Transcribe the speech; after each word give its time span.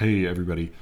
Hey, 0.00 0.26
everybody. 0.26 0.72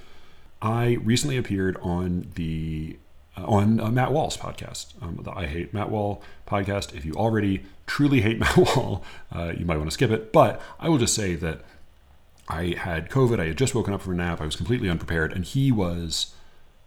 I 0.63 0.99
recently 1.03 1.37
appeared 1.37 1.77
on 1.83 2.31
the 2.37 2.99
uh, 3.37 3.47
on 3.47 3.81
uh, 3.81 3.91
Matt 3.91 4.13
Wall's 4.13 4.37
podcast, 4.37 4.93
um, 5.03 5.19
the 5.25 5.33
I 5.33 5.47
Hate 5.47 5.75
Matt 5.75 5.91
Wall 5.91 6.23
podcast. 6.47 6.95
If 6.95 7.05
you 7.05 7.15
already 7.15 7.65
truly 7.89 8.21
hate 8.21 8.39
Matt 8.39 8.57
Wall, 8.57 9.03
uh, 9.35 9.55
you 9.59 9.67
might 9.67 9.77
want 9.77 9.91
to 9.91 9.95
skip 9.95 10.13
it. 10.13 10.33
But 10.33 10.63
I 10.79 10.89
will 10.89 10.99
just 10.99 11.17
say 11.17 11.35
that 11.35 11.63
I 12.47 12.77
had 12.79 13.11
COVID. 13.11 13.41
I 13.41 13.47
had 13.49 13.59
just 13.59 13.75
woken 13.75 13.93
up 13.93 14.03
from 14.03 14.13
a 14.13 14.17
nap. 14.19 14.41
I 14.41 14.45
was 14.45 14.55
completely 14.55 14.89
unprepared, 14.89 15.33
and 15.33 15.45
he 15.45 15.73
was 15.73 16.37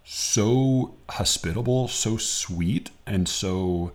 so 0.06 0.96
hospitable, 1.10 1.90
so 1.90 2.16
sweet, 2.16 2.92
and 3.06 3.28
so 3.28 3.92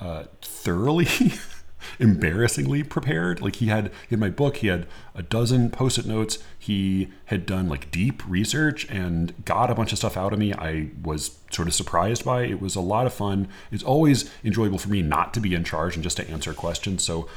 uh, 0.00 0.26
thoroughly 0.40 1.06
embarrassingly 1.98 2.82
prepared. 2.82 3.40
Like 3.40 3.56
he 3.56 3.66
had 3.66 3.90
in 4.10 4.20
my 4.20 4.30
book, 4.30 4.58
he 4.58 4.68
had 4.68 4.86
a 5.14 5.22
dozen 5.22 5.70
post-it 5.70 6.06
notes. 6.06 6.38
He 6.58 7.10
had 7.26 7.46
done 7.46 7.68
like 7.68 7.90
deep 7.90 8.22
research 8.28 8.88
and 8.90 9.44
got 9.44 9.70
a 9.70 9.74
bunch 9.74 9.92
of 9.92 9.98
stuff 9.98 10.16
out 10.16 10.32
of 10.32 10.38
me. 10.38 10.52
I 10.52 10.90
was 11.02 11.38
sort 11.50 11.68
of 11.68 11.74
surprised 11.74 12.24
by. 12.24 12.44
It 12.44 12.60
was 12.60 12.76
a 12.76 12.80
lot 12.80 13.06
of 13.06 13.14
fun. 13.14 13.48
It's 13.70 13.84
always 13.84 14.30
enjoyable 14.42 14.78
for 14.78 14.88
me 14.88 15.02
not 15.02 15.34
to 15.34 15.40
be 15.40 15.54
in 15.54 15.64
charge 15.64 15.94
and 15.94 16.02
just 16.02 16.16
to 16.16 16.28
answer 16.28 16.52
questions. 16.54 17.02
So 17.02 17.28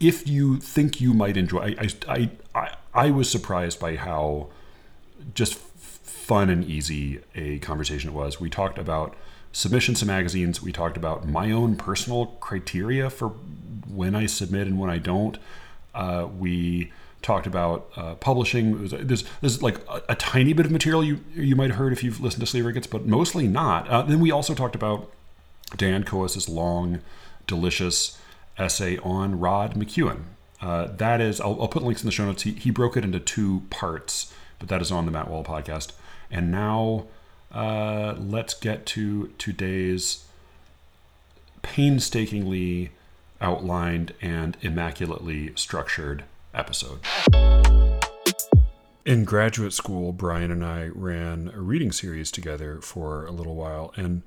if 0.00 0.28
you 0.28 0.58
think 0.58 1.00
you 1.00 1.14
might 1.14 1.36
enjoy, 1.36 1.74
I 1.78 1.88
I 2.08 2.30
I, 2.54 2.76
I 2.92 3.10
was 3.10 3.30
surprised 3.30 3.80
by 3.80 3.96
how 3.96 4.48
just 5.34 5.54
fun 5.54 6.50
and 6.50 6.64
easy 6.64 7.20
a 7.34 7.58
conversation 7.58 8.10
it 8.10 8.14
was. 8.14 8.40
We 8.40 8.50
talked 8.50 8.78
about 8.78 9.16
submissions 9.52 10.00
to 10.00 10.06
magazines. 10.06 10.62
We 10.62 10.72
talked 10.72 10.96
about 10.96 11.28
my 11.28 11.50
own 11.50 11.76
personal 11.76 12.26
criteria 12.40 13.08
for 13.08 13.34
when 13.88 14.14
I 14.14 14.26
submit 14.26 14.66
and 14.66 14.78
when 14.78 14.90
I 14.90 14.98
don't. 14.98 15.38
Uh, 15.94 16.28
we 16.38 16.92
talked 17.22 17.46
about 17.46 17.90
uh, 17.96 18.14
publishing. 18.16 18.82
Was, 18.82 18.90
there's, 18.92 19.24
there's 19.40 19.62
like 19.62 19.78
a, 19.88 20.02
a, 20.10 20.14
tiny 20.14 20.52
bit 20.52 20.66
of 20.66 20.72
material 20.72 21.02
you 21.02 21.20
you 21.34 21.56
might 21.56 21.70
have 21.70 21.78
heard 21.78 21.92
if 21.92 22.04
you've 22.04 22.20
listened 22.20 22.40
to 22.40 22.46
Sleeve 22.46 22.66
Rickets, 22.66 22.86
but 22.86 23.06
mostly 23.06 23.48
not. 23.48 23.88
Uh, 23.88 24.02
then 24.02 24.20
we 24.20 24.30
also 24.30 24.54
talked 24.54 24.74
about 24.74 25.10
Dan 25.76 26.04
Kois's 26.04 26.48
long, 26.48 27.00
delicious 27.46 28.18
essay 28.58 28.98
on 28.98 29.38
Rod 29.38 29.74
McKuen. 29.74 30.24
Uh, 30.60 30.86
that 30.86 31.20
is, 31.20 31.40
I'll, 31.40 31.60
I'll, 31.60 31.68
put 31.68 31.82
links 31.82 32.02
in 32.02 32.06
the 32.06 32.12
show 32.12 32.24
notes. 32.24 32.42
He, 32.42 32.52
he 32.52 32.70
broke 32.70 32.96
it 32.96 33.04
into 33.04 33.20
two 33.20 33.62
parts, 33.70 34.32
but 34.58 34.68
that 34.68 34.80
is 34.80 34.90
on 34.90 35.04
the 35.04 35.12
Matt 35.12 35.28
Wall 35.28 35.44
podcast. 35.44 35.92
And 36.30 36.50
now 36.50 37.06
uh, 37.52 38.14
let's 38.18 38.54
get 38.54 38.86
to 38.86 39.32
today's 39.38 40.24
painstakingly 41.62 42.90
outlined 43.44 44.14
and 44.22 44.56
immaculately 44.62 45.52
structured 45.54 46.24
episode. 46.54 47.00
In 49.04 49.24
graduate 49.24 49.74
school, 49.74 50.12
Brian 50.12 50.50
and 50.50 50.64
I 50.64 50.86
ran 50.94 51.52
a 51.54 51.60
reading 51.60 51.92
series 51.92 52.30
together 52.30 52.80
for 52.80 53.26
a 53.26 53.30
little 53.30 53.54
while. 53.54 53.92
And 53.96 54.22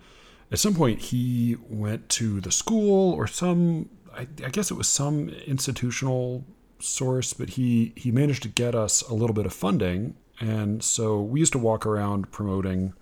at 0.52 0.60
some 0.60 0.76
point, 0.76 1.00
he 1.00 1.58
went 1.68 2.10
to 2.10 2.40
the 2.40 2.52
school 2.52 3.12
or 3.14 3.26
some, 3.26 3.90
I, 4.14 4.28
I 4.46 4.50
guess 4.50 4.70
it 4.70 4.76
was 4.76 4.88
some 4.88 5.30
institutional 5.30 6.46
source, 6.80 7.34
but 7.34 7.50
he, 7.50 7.94
he 7.96 8.12
managed 8.12 8.44
to 8.44 8.50
get 8.50 8.76
us 8.76 9.02
a 9.02 9.16
little 9.16 9.34
bit 9.34 9.48
of 9.48 9.54
funding. 9.54 10.16
And 10.40 10.84
so 10.84 11.20
we 11.20 11.40
used 11.40 11.54
to 11.54 11.60
walk 11.60 11.88
around 11.88 12.32
promoting 12.32 12.94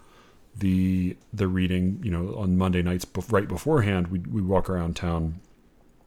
the 0.57 1.17
the 1.33 1.50
reading 1.50 2.00
you 2.02 2.09
know 2.09 2.33
on 2.38 2.57
monday 2.57 2.81
nights 2.81 3.05
right 3.29 3.50
beforehand 3.50 4.07
we 4.07 4.19
we 4.19 4.41
walk 4.41 4.69
around 4.69 4.95
town 4.95 5.41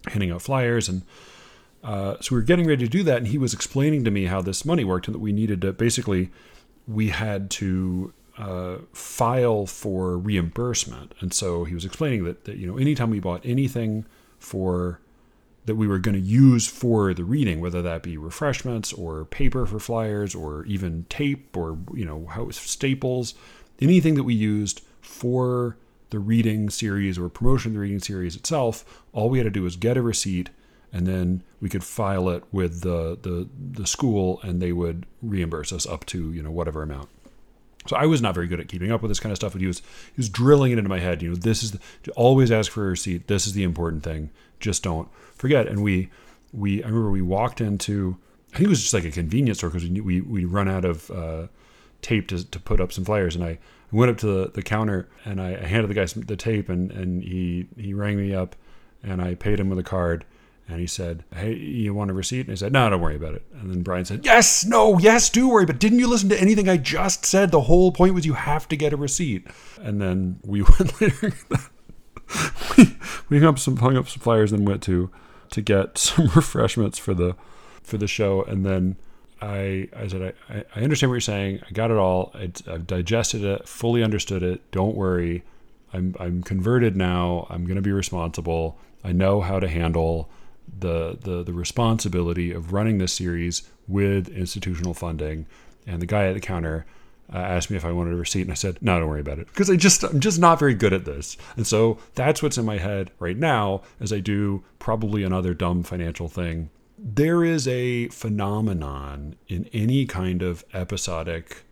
handing 0.07 0.31
out 0.31 0.43
flyers 0.43 0.89
and 0.89 1.03
uh, 1.85 2.17
so 2.21 2.35
we 2.35 2.41
were 2.41 2.45
getting 2.45 2.67
ready 2.67 2.85
to 2.85 2.91
do 2.91 3.03
that 3.05 3.19
and 3.19 3.29
he 3.29 3.39
was 3.39 3.55
explaining 3.55 4.05
to 4.05 4.11
me 4.11 4.27
how 4.27 4.43
this 4.43 4.65
money 4.65 4.85
worked 4.85 5.07
and 5.07 5.15
that 5.15 5.21
we 5.21 5.33
needed 5.33 5.61
to 5.61 5.73
basically 5.73 6.31
we 6.87 7.11
had 7.11 7.51
to 7.51 8.13
uh, 8.39 8.79
file 8.93 9.67
for 9.67 10.17
reimbursement. 10.17 11.13
And 11.21 11.35
so 11.35 11.65
he 11.65 11.75
was 11.75 11.85
explaining 11.85 12.25
that, 12.25 12.45
that 12.45 12.57
you 12.57 12.67
know 12.67 12.79
anytime 12.79 13.11
we 13.11 13.21
bought 13.21 13.45
anything 13.45 14.07
for 14.39 15.01
that 15.67 15.75
we 15.75 15.87
were 15.87 15.99
going 15.99 16.15
to 16.15 16.21
use 16.21 16.67
for 16.67 17.13
the 17.13 17.25
reading 17.25 17.61
whether 17.61 17.83
that 17.83 18.03
be 18.03 18.17
refreshments 18.17 18.93
or 18.93 19.25
paper 19.27 19.67
for 19.67 19.79
flyers 19.79 20.35
or 20.35 20.65
even 20.65 21.05
tape 21.11 21.55
or 21.57 21.77
you 21.93 22.07
know 22.07 22.27
how 22.31 22.49
staples 22.51 23.35
anything 23.81 24.15
that 24.15 24.23
we 24.23 24.33
used 24.33 24.81
for 25.03 25.77
the 26.11 26.19
reading 26.19 26.71
series 26.71 27.19
or 27.19 27.29
promotion 27.29 27.71
of 27.71 27.75
the 27.75 27.81
reading 27.81 28.01
series 28.01 28.37
itself, 28.37 29.05
all 29.13 29.29
we 29.29 29.39
had 29.39 29.45
to 29.45 29.51
do 29.51 29.63
was 29.63 29.77
get 29.77 29.97
a 29.97 30.03
receipt 30.03 30.51
and 30.93 31.07
then 31.07 31.43
we 31.61 31.69
could 31.69 31.85
file 31.85 32.29
it 32.31 32.43
with 32.51 32.81
the, 32.81 33.19
the, 33.21 33.49
the 33.73 33.87
school 33.87 34.41
and 34.43 34.63
they 34.63 34.73
would 34.73 35.05
reimburse 35.23 35.73
us 35.73 35.87
up 35.87 36.07
to, 36.07 36.33
you 36.33 36.43
know, 36.43 36.51
whatever 36.51 36.83
amount. 36.83 37.09
So 37.87 37.97
I 37.97 38.07
was 38.07 38.21
not 38.21 38.35
very 38.35 38.47
good 38.47 38.61
at 38.61 38.69
keeping 38.69 38.93
up 38.93 39.03
with 39.03 39.11
this 39.11 39.21
kind 39.21 39.31
of 39.31 39.37
stuff, 39.37 39.53
but 39.53 39.61
he 39.61 39.67
was 39.67 39.79
he 39.79 40.15
was 40.17 40.29
drilling 40.29 40.73
it 40.73 40.79
into 40.79 40.91
my 40.91 40.99
head. 40.99 41.23
You 41.23 41.31
know, 41.31 41.37
this 41.37 41.63
is 41.63 41.73
the, 41.73 42.11
always 42.17 42.51
ask 42.51 42.71
for 42.71 42.87
a 42.87 42.91
receipt. 42.91 43.29
This 43.29 43.47
is 43.47 43.55
the 43.55 43.63
important 43.63 44.03
thing. 44.03 44.31
Just 44.61 44.83
don't 44.83 45.09
forget. 45.35 45.67
And 45.67 45.83
we 45.83 46.11
we 46.53 46.83
I 46.83 46.89
remember 46.89 47.11
we 47.11 47.23
walked 47.23 47.61
into 47.61 48.19
I 48.53 48.57
think 48.57 48.67
it 48.67 48.71
was 48.71 48.83
just 48.83 48.95
like 48.95 49.05
a 49.05 49.11
convenience 49.11 49.59
store 49.59 49.71
because 49.71 49.89
we 49.89 50.01
we 50.01 50.21
we 50.21 50.45
run 50.45 50.69
out 50.69 50.85
of 50.85 51.11
uh, 51.11 51.47
tape 52.03 52.29
to, 52.29 52.49
to 52.49 52.61
put 52.61 52.81
up 52.81 52.93
some 52.93 53.05
flyers. 53.05 53.35
And 53.35 53.45
I 53.45 53.59
went 53.91 54.11
up 54.11 54.19
to 54.19 54.27
the, 54.27 54.51
the 54.53 54.63
counter 54.63 55.09
and 55.25 55.41
I, 55.41 55.57
handed 55.57 55.89
the 55.89 55.95
guy 55.95 56.05
some, 56.05 56.23
the 56.23 56.37
tape 56.37 56.69
and, 56.69 56.91
and 56.91 57.23
he, 57.23 57.67
he 57.77 57.95
rang 57.95 58.17
me 58.17 58.35
up 58.35 58.57
and 59.03 59.23
I 59.23 59.35
paid 59.35 59.61
him 59.61 59.69
with 59.69 59.79
a 59.79 59.85
card. 59.85 60.25
And 60.71 60.81
he 60.81 60.87
said, 60.87 61.25
Hey, 61.35 61.55
you 61.55 61.95
want 61.95 62.11
a 62.11 62.15
receipt? 62.15 62.41
And 62.41 62.51
I 62.51 62.55
said, 62.55 62.75
No, 62.75 62.91
don't 62.91 63.01
worry 63.01 63.17
about 63.17 63.35
it. 63.35 63.43
And 63.55 63.71
then 63.71 63.83
Brian 63.83 64.05
said, 64.05 64.27
Yes, 64.27 64.67
no, 64.67 64.99
yes, 64.99 65.31
do 65.31 65.49
worry. 65.49 65.65
But 65.65 65.79
didn't 65.79 65.99
you 65.99 66.07
listen 66.07 66.29
to 66.29 66.39
anything 66.39 66.69
I 66.69 66.77
just 66.77 67.25
said? 67.25 67.51
The 67.51 67.63
whole 67.63 67.91
point 67.91 68.13
was 68.13 68.27
you 68.27 68.35
have 68.35 68.69
to 68.69 68.77
get 68.77 68.93
a 68.93 68.97
receipt. 68.99 69.47
And 69.81 70.01
then 70.01 70.41
we 70.45 70.63
went 70.79 71.01
later. 71.01 71.33
we, 72.77 72.97
we 73.31 73.39
hung 73.39 73.49
up 73.49 73.59
some 73.59 73.79
hung 73.79 73.97
up 73.97 74.09
some 74.09 74.21
flyers 74.21 74.53
and 74.53 74.69
went 74.69 74.83
to 74.83 75.11
to 75.53 75.63
get 75.63 75.97
some 75.99 76.27
refreshments 76.35 76.99
for 76.99 77.15
the 77.15 77.35
for 77.83 77.97
the 77.97 78.07
show. 78.07 78.43
And 78.43 78.67
then 78.67 78.97
I, 79.41 79.89
I 79.97 80.09
said, 80.09 80.35
I, 80.49 80.65
I 80.75 80.81
understand 80.83 81.11
what 81.11 81.15
you're 81.15 81.21
saying. 81.21 81.61
I 81.69 81.73
got 81.73 81.91
it 81.91 81.97
all. 81.97 82.33
I, 82.35 82.51
have 82.67 82.87
digested 82.87 83.45
it, 83.45 83.69
fully 83.69 84.03
understood 84.03 84.43
it. 84.43 84.69
Don't 84.73 84.97
worry. 84.97 85.43
I'm, 85.93 86.15
I'm 86.19 86.43
converted 86.43 86.97
now. 86.97 87.47
I'm 87.51 87.65
going 87.65 87.77
to 87.77 87.83
be 87.83 87.93
responsible. 87.93 88.79
I 89.05 89.13
know 89.13 89.41
how 89.41 89.61
to 89.61 89.69
handle 89.69 90.29
the, 90.79 91.17
the, 91.21 91.43
the 91.43 91.53
responsibility 91.53 92.53
of 92.53 92.73
running 92.73 92.99
this 92.99 93.13
series 93.13 93.63
with 93.87 94.29
institutional 94.29 94.95
funding. 94.95 95.47
And 95.87 96.03
the 96.03 96.07
guy 96.07 96.27
at 96.27 96.35
the 96.35 96.41
counter 96.41 96.85
uh, 97.33 97.39
asked 97.39 97.71
me 97.71 97.77
if 97.77 97.85
I 97.85 97.93
wanted 97.93 98.15
a 98.15 98.17
receipt, 98.17 98.43
and 98.43 98.51
I 98.51 98.55
said, 98.55 98.79
"No, 98.81 98.99
don't 98.99 99.09
worry 99.09 99.21
about 99.21 99.39
it," 99.39 99.49
because 99.49 99.69
I 99.69 99.77
just 99.77 100.03
I'm 100.03 100.21
just 100.21 100.39
not 100.39 100.59
very 100.59 100.75
good 100.75 100.95
at 100.95 101.05
this. 101.05 101.37
And 101.57 101.67
so 101.67 101.99
that's 102.15 102.43
what's 102.43 102.57
in 102.57 102.65
my 102.65 102.79
head 102.79 103.11
right 103.19 103.37
now 103.37 103.83
as 104.01 104.13
I 104.13 104.21
do 104.21 104.65
probably 104.79 105.23
another 105.23 105.53
dumb 105.53 105.83
financial 105.83 106.29
thing 106.29 106.71
there 106.99 107.45
is 107.45 107.69
a 107.69 108.09
phenomenon 108.09 109.37
in 109.47 109.69
any 109.73 110.05
kind 110.05 110.43
of 110.43 110.65
episodic 110.75 111.65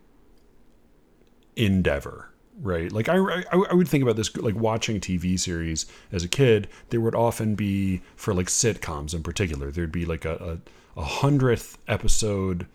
endeavor 1.57 2.31
right? 2.63 2.91
Like 2.91 3.09
I, 3.09 3.17
I, 3.17 3.43
I 3.71 3.75
would 3.75 3.89
think 3.89 4.03
about 4.03 4.17
this 4.17 4.35
like 4.37 4.55
watching 4.55 5.01
tv 5.01 5.39
series 5.39 5.87
as 6.13 6.25
a 6.25 6.29
kid 6.29 6.69
there 6.91 7.01
would 7.01 7.15
often 7.15 7.55
be 7.55 8.03
for 8.17 8.33
like 8.33 8.47
sitcoms 8.47 9.15
in 9.15 9.23
particular 9.23 9.71
there'd 9.71 9.93
be 9.93 10.07
like 10.07 10.25
a, 10.25 10.61
a, 10.97 11.01
a 11.01 11.05
hundredth 11.05 11.79
episode 11.87 12.67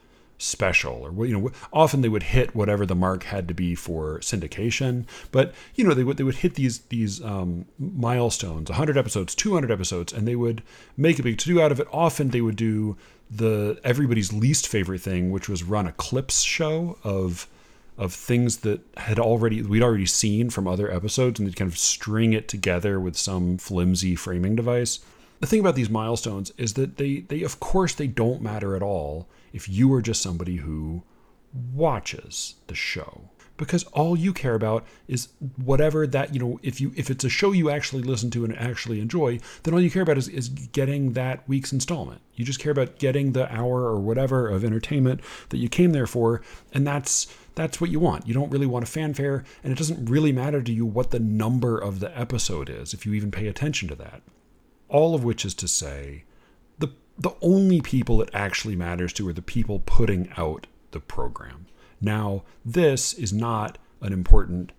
special 0.42 1.04
or 1.04 1.26
you 1.26 1.38
know 1.38 1.52
often 1.72 2.02
they 2.02 2.10
would 2.10 2.24
hit 2.24 2.56
whatever 2.56 2.86
the 2.86 2.96
mark 2.96 3.24
had 3.24 3.48
to 3.48 3.54
be 3.54 3.76
for 3.76 4.20
syndication 4.20 5.06
but 5.32 5.54
you 5.76 5.84
know 5.84 5.94
they 5.94 6.04
would 6.04 6.18
they 6.18 6.24
would 6.24 6.36
hit 6.36 6.56
these 6.56 6.80
these 6.90 7.24
um, 7.24 7.66
milestones 7.78 8.70
100 8.70 8.98
episodes 8.98 9.36
200 9.36 9.70
episodes 9.70 10.12
and 10.12 10.28
they 10.28 10.36
would 10.36 10.64
make 10.98 11.20
a 11.20 11.24
big 11.24 11.38
to 11.38 11.46
do 11.46 11.62
out 11.62 11.72
of 11.72 11.80
it 11.80 11.88
often 11.92 12.30
they 12.30 12.42
would 12.42 12.56
do 12.56 12.98
the 13.30 13.80
everybody's 13.84 14.34
least 14.34 14.68
favorite 14.68 15.02
thing 15.02 15.32
which 15.32 15.48
was 15.48 15.64
run 15.64 15.88
a 15.88 15.92
clips 15.94 16.42
show 16.42 16.98
of 17.04 17.48
of 17.98 18.14
things 18.14 18.58
that 18.58 18.82
had 18.98 19.20
already 19.20 19.62
we'd 19.62 19.84
already 19.84 20.08
seen 20.08 20.50
from 20.50 20.68
other 20.68 20.92
episodes 20.92 21.40
and 21.40 21.48
they'd 21.48 21.56
kind 21.56 21.72
of 21.72 21.78
string 21.78 22.34
it 22.34 22.48
together 22.48 23.00
with 23.00 23.16
some 23.16 23.58
flimsy 23.58 24.16
framing 24.16 24.56
device. 24.56 25.00
The 25.40 25.48
thing 25.48 25.60
about 25.60 25.76
these 25.76 25.90
milestones 25.90 26.52
is 26.58 26.74
that 26.74 26.98
they 26.98 27.20
they 27.20 27.44
of 27.44 27.60
course 27.60 27.94
they 27.94 28.08
don't 28.08 28.42
matter 28.42 28.76
at 28.76 28.82
all 28.82 29.28
if 29.54 29.68
you 29.70 29.94
are 29.94 30.02
just 30.02 30.22
somebody 30.22 30.58
who 30.58 31.04
watches 31.74 32.56
the 32.68 32.76
show. 32.76 33.30
Because 33.58 33.84
all 33.86 34.18
you 34.18 34.34
care 34.34 34.56
about 34.56 34.88
is 35.08 35.28
whatever 35.64 36.08
that 36.08 36.34
you 36.34 36.40
know 36.40 36.60
if 36.64 36.82
you 36.82 36.94
if 36.96 37.12
it's 37.12 37.24
a 37.24 37.30
show 37.30 37.52
you 37.52 37.70
actually 37.70 38.02
listen 38.02 38.32
to 38.32 38.44
and 38.44 38.58
actually 38.58 39.00
enjoy 39.00 39.40
then 39.62 39.74
all 39.74 39.82
you 39.82 39.92
care 39.92 40.02
about 40.02 40.18
is, 40.18 40.28
is 40.28 40.50
getting 40.50 41.14
that 41.14 41.48
week's 41.48 41.72
installment. 41.72 42.22
You 42.34 42.44
just 42.44 42.60
care 42.60 42.72
about 42.72 42.98
getting 42.98 43.34
the 43.34 43.54
hour 43.54 43.84
or 43.84 44.00
whatever 44.00 44.48
of 44.48 44.66
entertainment 44.66 45.22
that 45.50 45.58
you 45.58 45.70
came 45.70 45.92
there 45.92 46.08
for 46.08 46.42
and 46.74 46.88
that's 46.88 47.28
that's 47.54 47.80
what 47.80 47.92
you 47.92 48.00
want. 48.00 48.28
You 48.28 48.34
don't 48.34 48.50
really 48.50 48.66
want 48.66 48.88
a 48.88 48.92
fanfare 48.92 49.44
and 49.64 49.72
it 49.72 49.78
doesn't 49.78 50.10
really 50.10 50.32
matter 50.32 50.64
to 50.64 50.72
you 50.72 50.86
what 50.86 51.12
the 51.12 51.20
number 51.20 51.78
of 51.78 52.00
the 52.00 52.18
episode 52.18 52.68
is 52.68 52.96
if 52.96 53.06
you 53.06 53.14
even 53.14 53.30
pay 53.30 53.48
attention 53.48 53.88
to 53.90 53.96
that. 53.96 54.24
All 54.90 55.14
of 55.14 55.24
which 55.24 55.46
is 55.46 55.54
to 55.56 55.68
say 55.68 56.24
the 57.18 57.32
only 57.42 57.82
people 57.82 58.22
it 58.22 58.30
actually 58.34 58.76
matters 58.76 59.14
to 59.14 59.28
are 59.28 59.34
the 59.34 59.42
people 59.42 59.82
putting 59.86 60.30
out 60.38 60.68
the 60.92 61.00
program. 61.00 61.68
Now, 62.00 62.44
this 62.66 63.14
is 63.14 63.32
not 63.32 63.78
an 64.02 64.14
important 64.14 64.72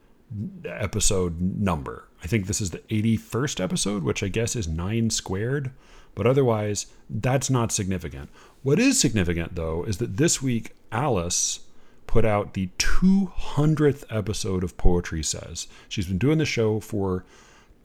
episode 0.64 1.40
number. 1.40 2.08
I 2.22 2.26
think 2.26 2.46
this 2.46 2.60
is 2.60 2.70
the 2.70 2.78
81st 2.78 3.62
episode, 3.62 4.02
which 4.02 4.22
I 4.22 4.28
guess 4.28 4.56
is 4.56 4.66
nine 4.66 5.10
squared, 5.10 5.70
but 6.14 6.26
otherwise, 6.26 6.86
that's 7.08 7.50
not 7.50 7.72
significant. 7.72 8.30
What 8.62 8.78
is 8.78 9.00
significant, 9.00 9.54
though, 9.54 9.84
is 9.84 9.98
that 9.98 10.16
this 10.16 10.42
week, 10.42 10.74
Alice 10.90 11.60
put 12.06 12.24
out 12.24 12.54
the 12.54 12.68
200th 12.78 14.04
episode 14.10 14.62
of 14.62 14.76
Poetry 14.76 15.22
Says. 15.22 15.66
She's 15.88 16.06
been 16.06 16.18
doing 16.18 16.38
the 16.38 16.44
show 16.44 16.80
for 16.80 17.24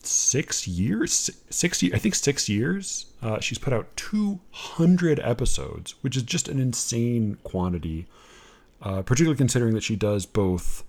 six 0.06 0.68
years, 0.68 1.32
six, 1.50 1.84
I 1.84 1.98
think 1.98 2.16
six 2.16 2.48
years. 2.50 3.08
Uh, 3.22 3.40
she's 3.40 3.58
put 3.58 3.74
out 3.74 3.96
200 3.96 5.20
episodes, 5.20 5.96
which 6.02 6.16
is 6.16 6.24
just 6.24 6.48
an 6.48 6.60
insane 6.60 7.38
quantity, 7.44 8.08
uh, 8.82 9.02
particularly 9.02 9.38
considering 9.38 9.74
that 9.74 9.84
she 9.84 9.96
does 9.96 10.26
both 10.26 10.84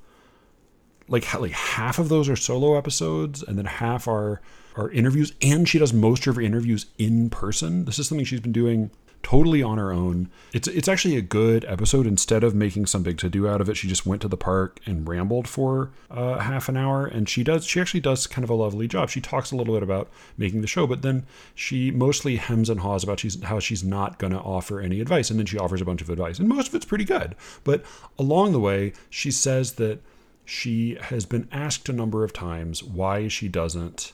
like 1.09 1.33
like 1.41 1.53
half 1.53 1.99
of 1.99 2.09
those 2.09 2.29
are 2.29 2.37
solo 2.37 2.77
episodes 2.77 3.43
and 3.43 3.57
then 3.59 3.65
half 3.65 4.07
are 4.07 4.41
are 4.77 4.91
interviews 4.91 5.33
and 5.43 5.69
she 5.69 5.79
does 5.79 5.93
most 5.93 6.27
of 6.27 6.37
her 6.37 6.43
interviews 6.43 6.87
in 6.99 7.31
person 7.31 7.87
this 7.87 7.99
is 7.99 8.07
something 8.07 8.25
she's 8.25 8.41
been 8.41 8.53
doing 8.53 8.91
totally 9.23 9.63
on 9.63 9.79
her 9.79 9.93
own. 9.93 10.31
It's 10.53 10.69
it's 10.69 10.89
actually 10.89 11.17
a 11.17 11.23
good 11.23 11.65
episode. 11.67 12.07
Instead 12.07 12.45
of 12.45 12.55
making 12.55 12.87
some 12.87 13.03
big 13.03 13.19
to 13.19 13.29
do 13.29 13.49
out 13.49 13.61
of 13.61 13.69
it 13.69 13.77
she 13.77 13.89
just 13.89 14.07
went 14.07 14.23
to 14.23 14.29
the 14.29 14.37
park 14.37 14.81
and 14.87 15.09
rambled 15.09 15.49
for 15.49 15.91
uh, 16.11 16.39
half 16.39 16.69
an 16.69 16.77
hour. 16.77 17.07
And 17.07 17.29
she 17.29 17.45
does 17.45 17.67
she 17.67 17.81
actually 17.81 18.01
does 18.01 18.27
kind 18.27 18.45
of 18.45 18.51
a 18.51 18.55
lovely 18.55 18.89
job. 18.89 19.11
She 19.11 19.21
talks 19.21 19.51
a 19.51 19.57
little 19.57 19.75
bit 19.75 19.83
about 19.83 20.09
making 20.37 20.61
the 20.61 20.67
show 20.67 20.87
but 20.87 21.03
then 21.03 21.27
she 21.55 21.91
mostly 21.91 22.37
hems 22.37 22.71
and 22.71 22.81
haws 22.81 23.05
about 23.05 23.21
she's, 23.21 23.43
how 23.43 23.61
she's 23.61 23.85
not 23.85 24.19
going 24.19 24.33
to 24.33 24.41
offer 24.41 24.81
any 24.81 25.01
advice. 25.01 25.31
And 25.31 25.39
then 25.39 25.47
she 25.47 25.59
offers 25.59 25.81
a 25.81 25.85
bunch 25.85 26.01
of 26.01 26.11
advice. 26.11 26.39
And 26.39 26.49
most 26.49 26.69
of 26.69 26.75
it's 26.75 26.87
pretty 26.87 27.05
good. 27.05 27.35
But 27.65 27.85
along 28.19 28.53
the 28.53 28.61
way 28.61 28.93
she 29.11 29.31
says 29.31 29.75
that 29.75 30.01
she 30.45 30.97
has 31.03 31.27
been 31.27 31.47
asked 31.53 31.89
a 31.91 31.93
number 31.93 32.25
of 32.25 32.33
times 32.33 32.83
why 32.83 33.29
she 33.29 33.49
doesn't 33.49 34.13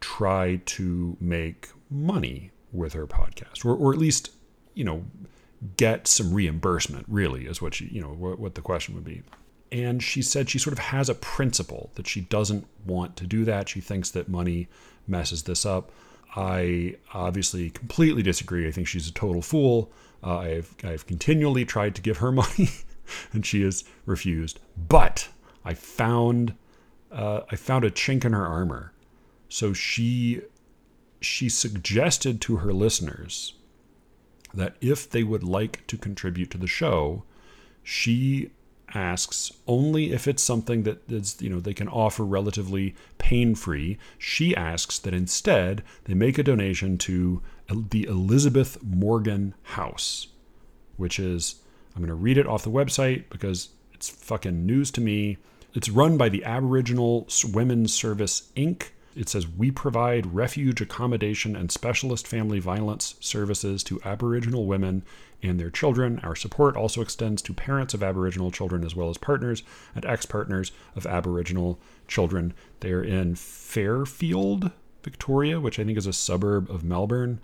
try 0.00 0.60
to 0.66 1.16
make 1.20 1.70
money 1.90 2.50
with 2.72 2.92
her 2.92 3.06
podcast, 3.06 3.64
or, 3.64 3.74
or 3.74 3.92
at 3.92 3.98
least, 3.98 4.30
you 4.80 4.86
know, 4.86 5.04
get 5.76 6.06
some 6.08 6.32
reimbursement, 6.32 7.04
really, 7.06 7.44
is 7.44 7.60
what 7.60 7.74
she, 7.74 7.84
you 7.88 8.00
know, 8.00 8.08
what, 8.08 8.38
what 8.38 8.54
the 8.54 8.62
question 8.62 8.94
would 8.94 9.04
be. 9.04 9.20
And 9.70 10.02
she 10.02 10.22
said 10.22 10.48
she 10.48 10.58
sort 10.58 10.72
of 10.72 10.78
has 10.78 11.10
a 11.10 11.14
principle 11.14 11.90
that 11.96 12.06
she 12.06 12.22
doesn't 12.22 12.66
want 12.86 13.14
to 13.16 13.26
do 13.26 13.44
that. 13.44 13.68
She 13.68 13.82
thinks 13.82 14.10
that 14.12 14.26
money 14.26 14.68
messes 15.06 15.42
this 15.42 15.66
up. 15.66 15.92
I 16.34 16.96
obviously 17.12 17.68
completely 17.68 18.22
disagree. 18.22 18.66
I 18.66 18.70
think 18.70 18.88
she's 18.88 19.06
a 19.06 19.12
total 19.12 19.42
fool. 19.42 19.92
Uh, 20.24 20.38
I've, 20.38 20.74
I've 20.82 21.06
continually 21.06 21.66
tried 21.66 21.94
to 21.96 22.00
give 22.00 22.16
her 22.16 22.32
money 22.42 22.70
and 23.34 23.44
she 23.44 23.60
has 23.60 23.84
refused. 24.06 24.60
But 24.88 25.28
I 25.62 25.74
found 25.74 26.54
uh, 27.12 27.42
I 27.50 27.56
found 27.56 27.84
a 27.84 27.90
chink 27.90 28.24
in 28.24 28.32
her 28.32 28.46
armor. 28.46 28.94
So 29.50 29.74
she 29.74 30.40
she 31.20 31.50
suggested 31.50 32.40
to 32.40 32.56
her 32.56 32.72
listeners 32.72 33.52
that 34.54 34.76
if 34.80 35.08
they 35.08 35.22
would 35.22 35.44
like 35.44 35.86
to 35.86 35.96
contribute 35.96 36.50
to 36.50 36.58
the 36.58 36.66
show, 36.66 37.24
she 37.82 38.50
asks 38.94 39.52
only 39.66 40.12
if 40.12 40.26
it's 40.26 40.42
something 40.42 40.82
that 40.82 41.08
is 41.08 41.40
you 41.40 41.48
know 41.48 41.60
they 41.60 41.74
can 41.74 41.88
offer 41.88 42.24
relatively 42.24 42.94
pain-free. 43.18 43.98
She 44.18 44.54
asks 44.56 44.98
that 44.98 45.14
instead 45.14 45.82
they 46.04 46.14
make 46.14 46.38
a 46.38 46.42
donation 46.42 46.98
to 46.98 47.40
the 47.68 48.04
Elizabeth 48.04 48.82
Morgan 48.82 49.54
House, 49.62 50.26
which 50.96 51.18
is 51.18 51.56
I'm 51.94 52.02
going 52.02 52.08
to 52.08 52.14
read 52.14 52.38
it 52.38 52.46
off 52.46 52.64
the 52.64 52.70
website 52.70 53.24
because 53.30 53.70
it's 53.94 54.08
fucking 54.08 54.66
news 54.66 54.90
to 54.92 55.00
me. 55.00 55.38
It's 55.74 55.88
run 55.88 56.16
by 56.16 56.28
the 56.28 56.44
Aboriginal 56.44 57.28
Women's 57.52 57.92
Service, 57.92 58.50
Inc. 58.56 58.88
It 59.16 59.28
says, 59.28 59.48
We 59.48 59.70
provide 59.70 60.34
refuge 60.34 60.80
accommodation 60.80 61.56
and 61.56 61.70
specialist 61.70 62.26
family 62.26 62.60
violence 62.60 63.16
services 63.20 63.82
to 63.84 64.00
Aboriginal 64.04 64.66
women 64.66 65.02
and 65.42 65.58
their 65.58 65.70
children. 65.70 66.20
Our 66.22 66.36
support 66.36 66.76
also 66.76 67.00
extends 67.00 67.42
to 67.42 67.54
parents 67.54 67.94
of 67.94 68.02
Aboriginal 68.02 68.50
children 68.50 68.84
as 68.84 68.94
well 68.94 69.10
as 69.10 69.18
partners 69.18 69.62
and 69.94 70.04
ex 70.04 70.26
partners 70.26 70.72
of 70.94 71.06
Aboriginal 71.06 71.78
children. 72.06 72.54
They're 72.80 73.02
in 73.02 73.34
Fairfield, 73.34 74.70
Victoria, 75.02 75.60
which 75.60 75.78
I 75.78 75.84
think 75.84 75.98
is 75.98 76.06
a 76.06 76.12
suburb 76.12 76.70
of 76.70 76.84
Melbourne. 76.84 77.40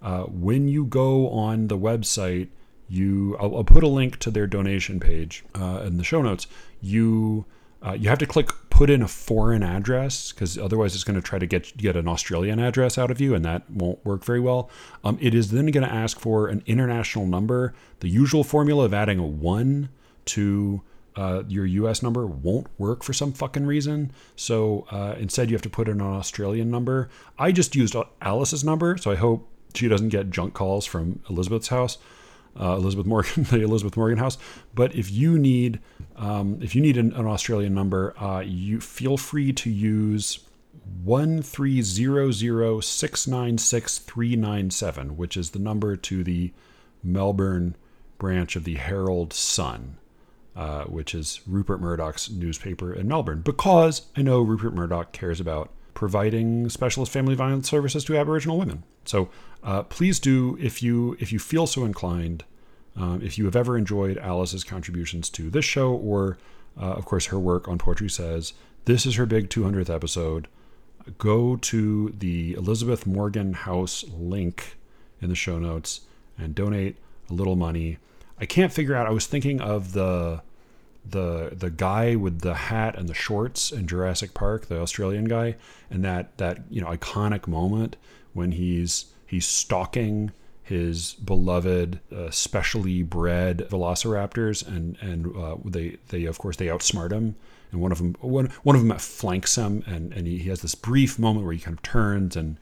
Uh, 0.00 0.24
when 0.24 0.68
you 0.68 0.84
go 0.84 1.28
on 1.30 1.68
the 1.68 1.78
website, 1.78 2.48
you 2.88 3.36
I'll, 3.38 3.56
I'll, 3.56 3.64
put 3.64 3.84
a 3.84 3.88
link 3.88 4.18
to 4.20 4.30
their 4.30 4.46
donation 4.46 5.00
page 5.00 5.44
uh, 5.54 5.82
in 5.84 5.96
the 5.96 6.04
show 6.04 6.22
notes. 6.22 6.46
You 6.80 7.44
uh, 7.84 7.92
you 7.92 8.08
have 8.08 8.18
to 8.18 8.26
click 8.26 8.50
put 8.72 8.88
in 8.88 9.02
a 9.02 9.08
foreign 9.08 9.62
address 9.62 10.32
because 10.32 10.56
otherwise 10.56 10.94
it's 10.94 11.04
going 11.04 11.14
to 11.14 11.20
try 11.20 11.38
to 11.38 11.46
get 11.46 11.76
get 11.76 11.94
an 11.94 12.08
Australian 12.08 12.58
address 12.58 12.96
out 12.96 13.10
of 13.10 13.20
you, 13.20 13.34
and 13.34 13.44
that 13.44 13.70
won't 13.70 14.02
work 14.02 14.24
very 14.24 14.40
well. 14.40 14.70
Um, 15.04 15.18
it 15.20 15.34
is 15.34 15.50
then 15.50 15.66
going 15.66 15.86
to 15.86 15.92
ask 15.92 16.18
for 16.18 16.48
an 16.48 16.62
international 16.64 17.26
number. 17.26 17.74
The 18.00 18.08
usual 18.08 18.44
formula 18.44 18.86
of 18.86 18.94
adding 18.94 19.18
a 19.18 19.26
one 19.26 19.90
to 20.24 20.80
uh, 21.16 21.42
your 21.48 21.66
US 21.66 22.02
number 22.02 22.24
won't 22.26 22.66
work 22.78 23.02
for 23.04 23.12
some 23.12 23.34
fucking 23.34 23.66
reason. 23.66 24.10
So 24.36 24.86
uh, 24.90 25.16
instead, 25.18 25.50
you 25.50 25.54
have 25.54 25.62
to 25.62 25.70
put 25.70 25.86
in 25.86 26.00
an 26.00 26.06
Australian 26.06 26.70
number. 26.70 27.10
I 27.38 27.52
just 27.52 27.76
used 27.76 27.94
Alice's 28.22 28.64
number, 28.64 28.96
so 28.96 29.10
I 29.10 29.16
hope 29.16 29.46
she 29.74 29.86
doesn't 29.86 30.08
get 30.08 30.30
junk 30.30 30.54
calls 30.54 30.86
from 30.86 31.20
Elizabeth's 31.28 31.68
house 31.68 31.98
uh, 32.58 32.76
Elizabeth 32.76 33.06
Morgan, 33.06 33.44
the 33.50 33.62
Elizabeth 33.62 33.96
Morgan 33.96 34.18
House. 34.18 34.38
But 34.74 34.94
if 34.94 35.10
you 35.10 35.38
need 35.38 35.80
um, 36.16 36.58
if 36.62 36.74
you 36.74 36.82
need 36.82 36.96
an, 36.96 37.12
an 37.14 37.26
Australian 37.26 37.74
number, 37.74 38.14
uh, 38.20 38.40
you 38.40 38.80
feel 38.80 39.16
free 39.16 39.52
to 39.52 39.70
use 39.70 40.40
one 41.04 41.42
three 41.42 41.82
zero 41.82 42.30
zero 42.30 42.80
six 42.80 43.26
nine 43.26 43.58
six 43.58 43.98
three 43.98 44.36
nine 44.36 44.70
seven, 44.70 45.16
which 45.16 45.36
is 45.36 45.50
the 45.50 45.58
number 45.58 45.96
to 45.96 46.22
the 46.24 46.52
Melbourne 47.02 47.76
branch 48.18 48.56
of 48.56 48.64
the 48.64 48.74
Herald 48.74 49.32
Sun. 49.32 49.98
Uh, 50.54 50.84
which 50.84 51.14
is 51.14 51.40
Rupert 51.46 51.80
Murdoch's 51.80 52.30
newspaper 52.30 52.92
in 52.92 53.08
Melbourne, 53.08 53.40
because 53.40 54.02
I 54.14 54.20
know 54.20 54.42
Rupert 54.42 54.74
Murdoch 54.74 55.10
cares 55.10 55.40
about 55.40 55.70
providing 55.94 56.68
specialist 56.68 57.10
family 57.10 57.34
violence 57.34 57.70
services 57.70 58.04
to 58.04 58.18
Aboriginal 58.18 58.58
women. 58.58 58.82
So 59.06 59.30
uh, 59.62 59.82
please 59.84 60.18
do 60.18 60.56
if 60.60 60.82
you 60.82 61.16
if 61.20 61.32
you 61.32 61.38
feel 61.38 61.66
so 61.66 61.84
inclined. 61.84 62.44
Um, 62.94 63.22
if 63.22 63.38
you 63.38 63.46
have 63.46 63.56
ever 63.56 63.78
enjoyed 63.78 64.18
Alice's 64.18 64.64
contributions 64.64 65.30
to 65.30 65.48
this 65.48 65.64
show, 65.64 65.92
or 65.92 66.36
uh, 66.78 66.92
of 66.92 67.06
course 67.06 67.26
her 67.26 67.38
work 67.38 67.66
on 67.66 67.78
Poetry 67.78 68.10
Says, 68.10 68.52
this 68.84 69.06
is 69.06 69.14
her 69.14 69.24
big 69.24 69.48
200th 69.48 69.88
episode. 69.88 70.48
Go 71.18 71.56
to 71.56 72.14
the 72.18 72.52
Elizabeth 72.54 73.06
Morgan 73.06 73.54
House 73.54 74.04
link 74.12 74.76
in 75.20 75.28
the 75.28 75.34
show 75.34 75.58
notes 75.58 76.02
and 76.36 76.54
donate 76.54 76.96
a 77.30 77.32
little 77.32 77.56
money. 77.56 77.98
I 78.38 78.46
can't 78.46 78.72
figure 78.72 78.94
out. 78.94 79.06
I 79.06 79.10
was 79.10 79.26
thinking 79.26 79.60
of 79.60 79.92
the 79.92 80.42
the 81.04 81.50
the 81.52 81.70
guy 81.70 82.14
with 82.14 82.40
the 82.40 82.54
hat 82.54 82.96
and 82.96 83.08
the 83.08 83.14
shorts 83.14 83.72
in 83.72 83.86
Jurassic 83.86 84.34
Park, 84.34 84.66
the 84.66 84.80
Australian 84.80 85.24
guy, 85.24 85.56
and 85.90 86.04
that 86.04 86.36
that 86.38 86.60
you 86.70 86.80
know 86.80 86.88
iconic 86.88 87.46
moment 87.46 87.96
when 88.32 88.52
he's 88.52 89.06
he's 89.32 89.46
stalking 89.46 90.30
his 90.62 91.14
beloved, 91.14 91.98
uh, 92.14 92.30
specially 92.30 93.02
bred 93.02 93.66
velociraptors, 93.70 94.64
and 94.66 94.96
and 95.00 95.34
uh, 95.36 95.56
they 95.64 95.96
they 96.08 96.26
of 96.26 96.38
course 96.38 96.56
they 96.56 96.66
outsmart 96.66 97.10
him, 97.10 97.34
and 97.72 97.80
one 97.80 97.90
of 97.90 97.98
them 97.98 98.14
one 98.20 98.46
one 98.62 98.76
of 98.76 98.86
them 98.86 98.96
flanks 98.98 99.56
him, 99.56 99.82
and 99.86 100.12
and 100.12 100.26
he, 100.26 100.38
he 100.38 100.48
has 100.50 100.60
this 100.60 100.74
brief 100.74 101.18
moment 101.18 101.44
where 101.44 101.54
he 101.54 101.58
kind 101.58 101.76
of 101.76 101.82
turns 101.82 102.36
and 102.36 102.58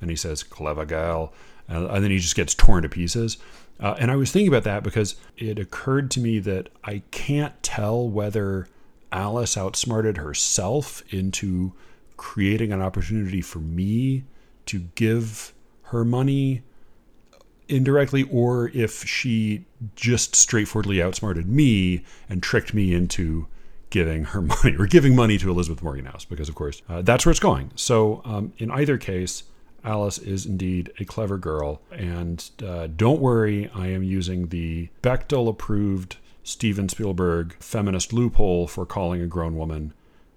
and 0.00 0.10
he 0.10 0.16
says 0.16 0.42
"clever 0.42 0.86
gal," 0.86 1.32
and, 1.68 1.86
and 1.86 2.04
then 2.04 2.10
he 2.10 2.18
just 2.18 2.36
gets 2.36 2.54
torn 2.54 2.84
to 2.84 2.88
pieces. 2.88 3.36
Uh, 3.80 3.96
and 3.98 4.12
I 4.12 4.16
was 4.16 4.30
thinking 4.30 4.48
about 4.48 4.64
that 4.64 4.84
because 4.84 5.16
it 5.36 5.58
occurred 5.58 6.10
to 6.12 6.20
me 6.20 6.38
that 6.38 6.68
I 6.84 7.02
can't 7.10 7.60
tell 7.64 8.08
whether 8.08 8.68
Alice 9.10 9.56
outsmarted 9.56 10.18
herself 10.18 11.02
into 11.12 11.72
creating 12.16 12.72
an 12.72 12.80
opportunity 12.80 13.40
for 13.40 13.58
me 13.58 14.22
to 14.66 14.86
give 14.94 15.52
her 15.92 16.04
money 16.04 16.62
indirectly 17.68 18.24
or 18.24 18.68
if 18.70 19.04
she 19.04 19.64
just 19.94 20.34
straightforwardly 20.34 21.02
outsmarted 21.02 21.46
me 21.46 22.02
and 22.28 22.42
tricked 22.42 22.74
me 22.74 22.94
into 22.94 23.46
giving 23.90 24.24
her 24.24 24.40
money 24.42 24.74
or 24.78 24.86
giving 24.86 25.14
money 25.14 25.36
to 25.38 25.50
Elizabeth 25.50 25.82
Morgan 25.82 26.06
House 26.06 26.24
because 26.24 26.48
of 26.48 26.54
course 26.54 26.80
uh, 26.88 27.02
that's 27.02 27.24
where 27.24 27.30
it's 27.30 27.40
going. 27.40 27.70
So 27.76 28.22
um, 28.24 28.52
in 28.56 28.70
either 28.70 28.96
case, 28.96 29.44
Alice 29.84 30.16
is 30.16 30.46
indeed 30.46 30.90
a 30.98 31.04
clever 31.04 31.36
girl 31.36 31.82
and 31.90 32.50
uh, 32.66 32.88
don't 32.88 33.20
worry, 33.20 33.70
I 33.74 33.88
am 33.88 34.02
using 34.02 34.48
the 34.48 34.88
Bechdel 35.02 35.48
approved 35.48 36.16
Steven 36.42 36.88
Spielberg 36.88 37.54
feminist 37.60 38.14
loophole 38.14 38.66
for 38.66 38.86
calling 38.86 39.20
a 39.20 39.26
grown 39.26 39.56
woman 39.56 39.92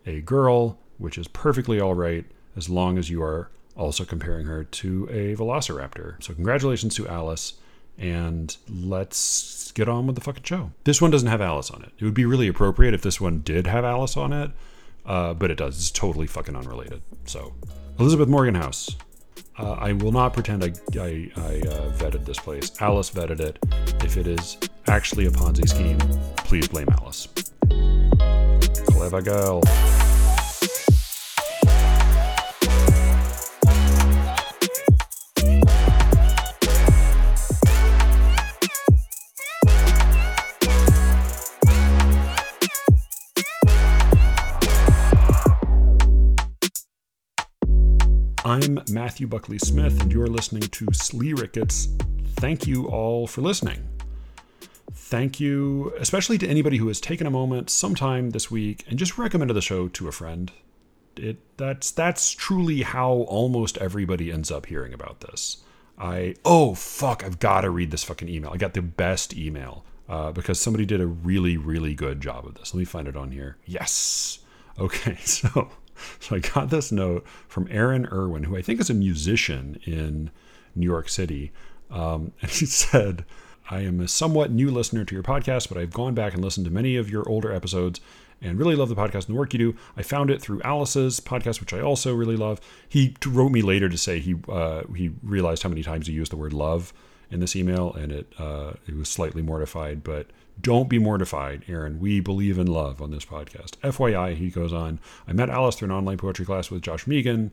a 0.05 0.19
girl, 0.19 0.77
which 0.97 1.17
is 1.17 1.29
perfectly 1.29 1.79
all 1.79 1.95
right 1.95 2.25
as 2.57 2.69
long 2.69 2.97
as 2.97 3.09
you 3.09 3.23
are 3.23 3.49
also 3.75 4.05
comparing 4.05 4.45
her 4.47 4.63
to 4.63 5.07
a 5.11 5.35
velociraptor. 5.35 6.21
So, 6.23 6.33
congratulations 6.33 6.95
to 6.95 7.07
Alice. 7.07 7.53
and 7.97 8.57
let's 8.69 9.71
get 9.71 9.87
on 9.87 10.05
with 10.05 10.15
the 10.15 10.21
fucking 10.21 10.43
show. 10.43 10.71
This 10.83 11.01
one 11.01 11.11
doesn't 11.11 11.29
have 11.29 11.41
Alice 11.41 11.71
on 11.71 11.81
it. 11.83 11.91
It 11.97 12.03
would 12.03 12.13
be 12.13 12.25
really 12.25 12.47
appropriate 12.47 12.93
if 12.93 13.01
this 13.01 13.21
one 13.21 13.39
did 13.41 13.67
have 13.67 13.85
Alice 13.85 14.17
on 14.17 14.33
it, 14.33 14.51
uh, 15.05 15.33
but 15.33 15.51
it 15.51 15.55
does. 15.57 15.77
It's 15.77 15.91
totally 15.91 16.27
fucking 16.27 16.55
unrelated. 16.55 17.01
So, 17.25 17.53
Elizabeth 17.99 18.27
Morgan 18.27 18.55
House. 18.55 18.95
Uh, 19.57 19.71
I 19.71 19.93
will 19.93 20.11
not 20.11 20.33
pretend 20.33 20.65
I, 20.65 20.73
I, 20.99 21.31
I 21.37 21.61
uh, 21.61 21.91
vetted 21.93 22.25
this 22.25 22.37
place. 22.39 22.71
Alice 22.81 23.09
vetted 23.09 23.39
it. 23.39 23.57
If 24.03 24.17
it 24.17 24.27
is 24.27 24.57
actually 24.87 25.27
a 25.27 25.29
Ponzi 25.31 25.67
scheme, 25.67 25.99
please 26.37 26.67
blame 26.67 26.87
Alice. 26.99 27.29
Clever 28.87 29.21
girl. 29.21 29.61
I'm 48.55 48.79
Matthew 48.89 49.27
Buckley 49.27 49.59
Smith, 49.59 50.01
and 50.01 50.09
you're 50.13 50.27
listening 50.27 50.61
to 50.61 50.87
Slee 50.93 51.33
Ricketts. 51.33 51.89
Thank 52.37 52.65
you 52.65 52.87
all 52.87 53.27
for 53.27 53.41
listening. 53.41 53.85
Thank 54.93 55.41
you, 55.41 55.93
especially 55.99 56.37
to 56.37 56.47
anybody 56.47 56.77
who 56.77 56.87
has 56.87 57.01
taken 57.01 57.27
a 57.27 57.29
moment 57.31 57.69
sometime 57.69 58.29
this 58.29 58.49
week 58.49 58.85
and 58.87 58.97
just 58.97 59.17
recommended 59.17 59.55
the 59.55 59.61
show 59.61 59.89
to 59.89 60.07
a 60.07 60.13
friend. 60.13 60.53
It 61.17 61.39
that's 61.57 61.91
that's 61.91 62.31
truly 62.31 62.83
how 62.83 63.11
almost 63.27 63.77
everybody 63.79 64.31
ends 64.31 64.49
up 64.49 64.67
hearing 64.67 64.93
about 64.93 65.19
this. 65.19 65.57
I 65.99 66.35
oh 66.45 66.75
fuck, 66.75 67.25
I've 67.25 67.39
got 67.39 67.61
to 67.61 67.69
read 67.69 67.91
this 67.91 68.05
fucking 68.05 68.29
email. 68.29 68.51
I 68.53 68.57
got 68.57 68.73
the 68.73 68.81
best 68.81 69.35
email 69.35 69.83
uh, 70.07 70.31
because 70.31 70.61
somebody 70.61 70.85
did 70.85 71.01
a 71.01 71.07
really 71.07 71.57
really 71.57 71.93
good 71.93 72.21
job 72.21 72.45
of 72.45 72.55
this. 72.55 72.73
Let 72.73 72.79
me 72.79 72.85
find 72.85 73.09
it 73.09 73.17
on 73.17 73.31
here. 73.31 73.57
Yes. 73.65 74.39
Okay, 74.79 75.17
so 75.25 75.71
so 76.19 76.35
I 76.35 76.39
got 76.39 76.69
this 76.69 76.91
note 76.91 77.25
from 77.47 77.67
Aaron 77.69 78.07
Irwin, 78.11 78.43
who 78.43 78.57
I 78.57 78.61
think 78.61 78.79
is 78.79 78.89
a 78.89 78.93
musician 78.93 79.79
in 79.83 80.31
New 80.75 80.85
York 80.85 81.09
City. 81.09 81.51
Um, 81.91 82.33
and 82.41 82.51
he 82.51 82.65
said, 82.65 83.25
I 83.69 83.81
am 83.81 83.99
a 83.99 84.07
somewhat 84.07 84.51
new 84.51 84.69
listener 84.69 85.05
to 85.05 85.15
your 85.15 85.23
podcast, 85.23 85.69
but 85.69 85.77
I've 85.77 85.93
gone 85.93 86.13
back 86.13 86.33
and 86.33 86.43
listened 86.43 86.65
to 86.65 86.71
many 86.71 86.95
of 86.95 87.09
your 87.09 87.27
older 87.27 87.51
episodes 87.51 87.99
and 88.41 88.59
really 88.59 88.75
love 88.75 88.89
the 88.89 88.95
podcast 88.95 89.27
and 89.27 89.35
the 89.35 89.39
work 89.39 89.53
you 89.53 89.59
do. 89.59 89.75
I 89.97 90.03
found 90.03 90.29
it 90.29 90.41
through 90.41 90.61
Alice's 90.61 91.19
podcast, 91.19 91.59
which 91.59 91.73
I 91.73 91.81
also 91.81 92.13
really 92.13 92.35
love. 92.35 92.59
He 92.87 93.15
wrote 93.25 93.51
me 93.51 93.61
later 93.61 93.89
to 93.89 93.97
say 93.97 94.19
he 94.19 94.35
uh, 94.47 94.83
he 94.95 95.11
realized 95.23 95.63
how 95.63 95.69
many 95.69 95.83
times 95.83 96.07
he 96.07 96.13
used 96.13 96.31
the 96.31 96.37
word 96.37 96.53
love 96.53 96.93
in 97.31 97.39
this 97.39 97.55
email, 97.55 97.93
and 97.93 98.11
it 98.11 98.33
uh, 98.37 98.73
he 98.85 98.93
was 98.93 99.09
slightly 99.09 99.41
mortified. 99.41 100.03
But 100.03 100.27
don't 100.59 100.89
be 100.89 100.99
mortified, 100.99 101.63
Aaron. 101.67 101.99
We 101.99 102.19
believe 102.19 102.57
in 102.57 102.67
love 102.67 103.01
on 103.01 103.11
this 103.11 103.25
podcast. 103.25 103.71
FYI, 103.83 104.35
he 104.35 104.49
goes 104.49 104.73
on. 104.73 104.99
I 105.27 105.33
met 105.33 105.49
Alice 105.49 105.75
through 105.75 105.87
an 105.87 105.95
online 105.95 106.17
poetry 106.17 106.45
class 106.45 106.71
with 106.71 106.81
Josh 106.81 107.05
Mehigan, 107.05 107.51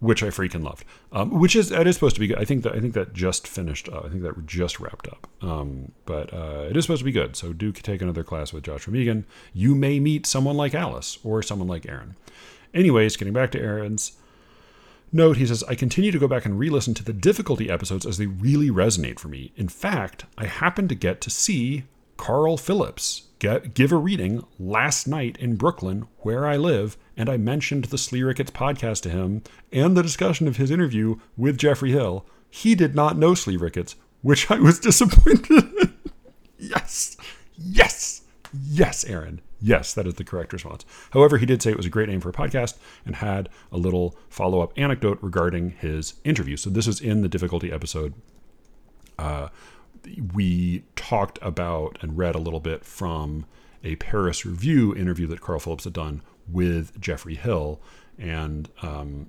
which 0.00 0.22
I 0.22 0.28
freaking 0.28 0.64
loved. 0.64 0.84
Um, 1.12 1.30
which 1.38 1.54
is 1.54 1.68
that 1.68 1.86
is 1.86 1.94
supposed 1.94 2.16
to 2.16 2.20
be 2.20 2.26
good. 2.26 2.38
I 2.38 2.44
think 2.44 2.64
that 2.64 2.74
I 2.74 2.80
think 2.80 2.94
that 2.94 3.12
just 3.12 3.46
finished. 3.46 3.88
Uh, 3.88 4.02
I 4.04 4.08
think 4.08 4.22
that 4.22 4.46
just 4.46 4.80
wrapped 4.80 5.08
up. 5.08 5.28
Um, 5.40 5.92
but 6.06 6.32
uh, 6.32 6.66
it 6.68 6.76
is 6.76 6.84
supposed 6.84 7.00
to 7.00 7.04
be 7.04 7.12
good. 7.12 7.36
So 7.36 7.52
do 7.52 7.70
take 7.72 8.02
another 8.02 8.24
class 8.24 8.52
with 8.52 8.64
Joshua 8.64 8.92
Mehigan. 8.92 9.24
You 9.52 9.74
may 9.74 10.00
meet 10.00 10.26
someone 10.26 10.56
like 10.56 10.74
Alice 10.74 11.18
or 11.22 11.42
someone 11.42 11.68
like 11.68 11.86
Aaron. 11.88 12.16
Anyways, 12.74 13.16
getting 13.16 13.34
back 13.34 13.50
to 13.52 13.60
Aaron's 13.60 14.12
note, 15.12 15.36
he 15.36 15.46
says, 15.46 15.62
I 15.64 15.74
continue 15.74 16.10
to 16.10 16.18
go 16.18 16.26
back 16.26 16.46
and 16.46 16.58
re 16.58 16.70
listen 16.70 16.94
to 16.94 17.04
the 17.04 17.12
difficulty 17.12 17.70
episodes 17.70 18.06
as 18.06 18.18
they 18.18 18.26
really 18.26 18.70
resonate 18.70 19.18
for 19.18 19.28
me. 19.28 19.52
In 19.56 19.68
fact, 19.68 20.24
I 20.38 20.46
happened 20.46 20.88
to 20.88 20.94
get 20.94 21.20
to 21.20 21.30
see 21.30 21.84
Carl 22.22 22.56
Phillips 22.56 23.22
get, 23.40 23.74
give 23.74 23.90
a 23.90 23.96
reading 23.96 24.44
last 24.56 25.08
night 25.08 25.36
in 25.38 25.56
Brooklyn, 25.56 26.06
where 26.18 26.46
I 26.46 26.56
live, 26.56 26.96
and 27.16 27.28
I 27.28 27.36
mentioned 27.36 27.86
the 27.86 27.98
Slee 27.98 28.22
Ricketts 28.22 28.52
podcast 28.52 29.02
to 29.02 29.10
him 29.10 29.42
and 29.72 29.96
the 29.96 30.04
discussion 30.04 30.46
of 30.46 30.56
his 30.56 30.70
interview 30.70 31.16
with 31.36 31.58
Geoffrey 31.58 31.90
Hill. 31.90 32.24
He 32.48 32.76
did 32.76 32.94
not 32.94 33.18
know 33.18 33.34
Slee 33.34 33.56
Ricketts, 33.56 33.96
which 34.20 34.48
I 34.52 34.60
was 34.60 34.78
disappointed 34.88 35.50
in. 35.50 35.94
yes, 36.60 37.16
yes, 37.58 38.22
yes, 38.52 39.04
Aaron. 39.04 39.40
Yes, 39.60 39.92
that 39.92 40.06
is 40.06 40.14
the 40.14 40.22
correct 40.22 40.52
response. 40.52 40.84
However, 41.10 41.38
he 41.38 41.46
did 41.46 41.60
say 41.60 41.72
it 41.72 41.76
was 41.76 41.86
a 41.86 41.90
great 41.90 42.08
name 42.08 42.20
for 42.20 42.28
a 42.28 42.32
podcast 42.32 42.78
and 43.04 43.16
had 43.16 43.48
a 43.72 43.76
little 43.76 44.16
follow 44.28 44.60
up 44.60 44.72
anecdote 44.76 45.18
regarding 45.22 45.70
his 45.70 46.14
interview. 46.22 46.56
So 46.56 46.70
this 46.70 46.86
is 46.86 47.00
in 47.00 47.22
the 47.22 47.28
difficulty 47.28 47.72
episode. 47.72 48.14
Uh, 49.18 49.48
we 50.34 50.84
talked 50.96 51.38
about 51.42 51.98
and 52.00 52.16
read 52.16 52.34
a 52.34 52.38
little 52.38 52.60
bit 52.60 52.84
from 52.84 53.46
a 53.84 53.96
Paris 53.96 54.46
Review 54.46 54.94
interview 54.94 55.26
that 55.28 55.40
Carl 55.40 55.58
Phillips 55.58 55.84
had 55.84 55.92
done 55.92 56.22
with 56.48 57.00
Geoffrey 57.00 57.34
Hill, 57.34 57.80
and 58.18 58.68
um, 58.82 59.28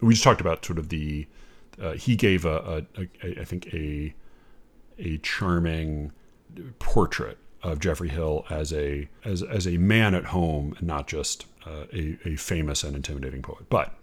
we 0.00 0.14
just 0.14 0.24
talked 0.24 0.40
about 0.40 0.64
sort 0.64 0.78
of 0.78 0.88
the 0.88 1.26
uh, 1.80 1.92
he 1.92 2.16
gave 2.16 2.44
a, 2.44 2.86
a, 2.96 3.02
a 3.24 3.40
I 3.40 3.44
think 3.44 3.72
a 3.72 4.14
a 4.98 5.18
charming 5.18 6.12
portrait 6.78 7.38
of 7.62 7.78
Geoffrey 7.78 8.08
Hill 8.08 8.44
as 8.50 8.72
a 8.72 9.08
as 9.24 9.42
as 9.42 9.66
a 9.66 9.78
man 9.78 10.14
at 10.14 10.26
home 10.26 10.74
and 10.78 10.86
not 10.86 11.06
just 11.06 11.46
uh, 11.66 11.84
a, 11.92 12.18
a 12.24 12.36
famous 12.36 12.84
and 12.84 12.96
intimidating 12.96 13.42
poet. 13.42 13.68
But 13.68 13.94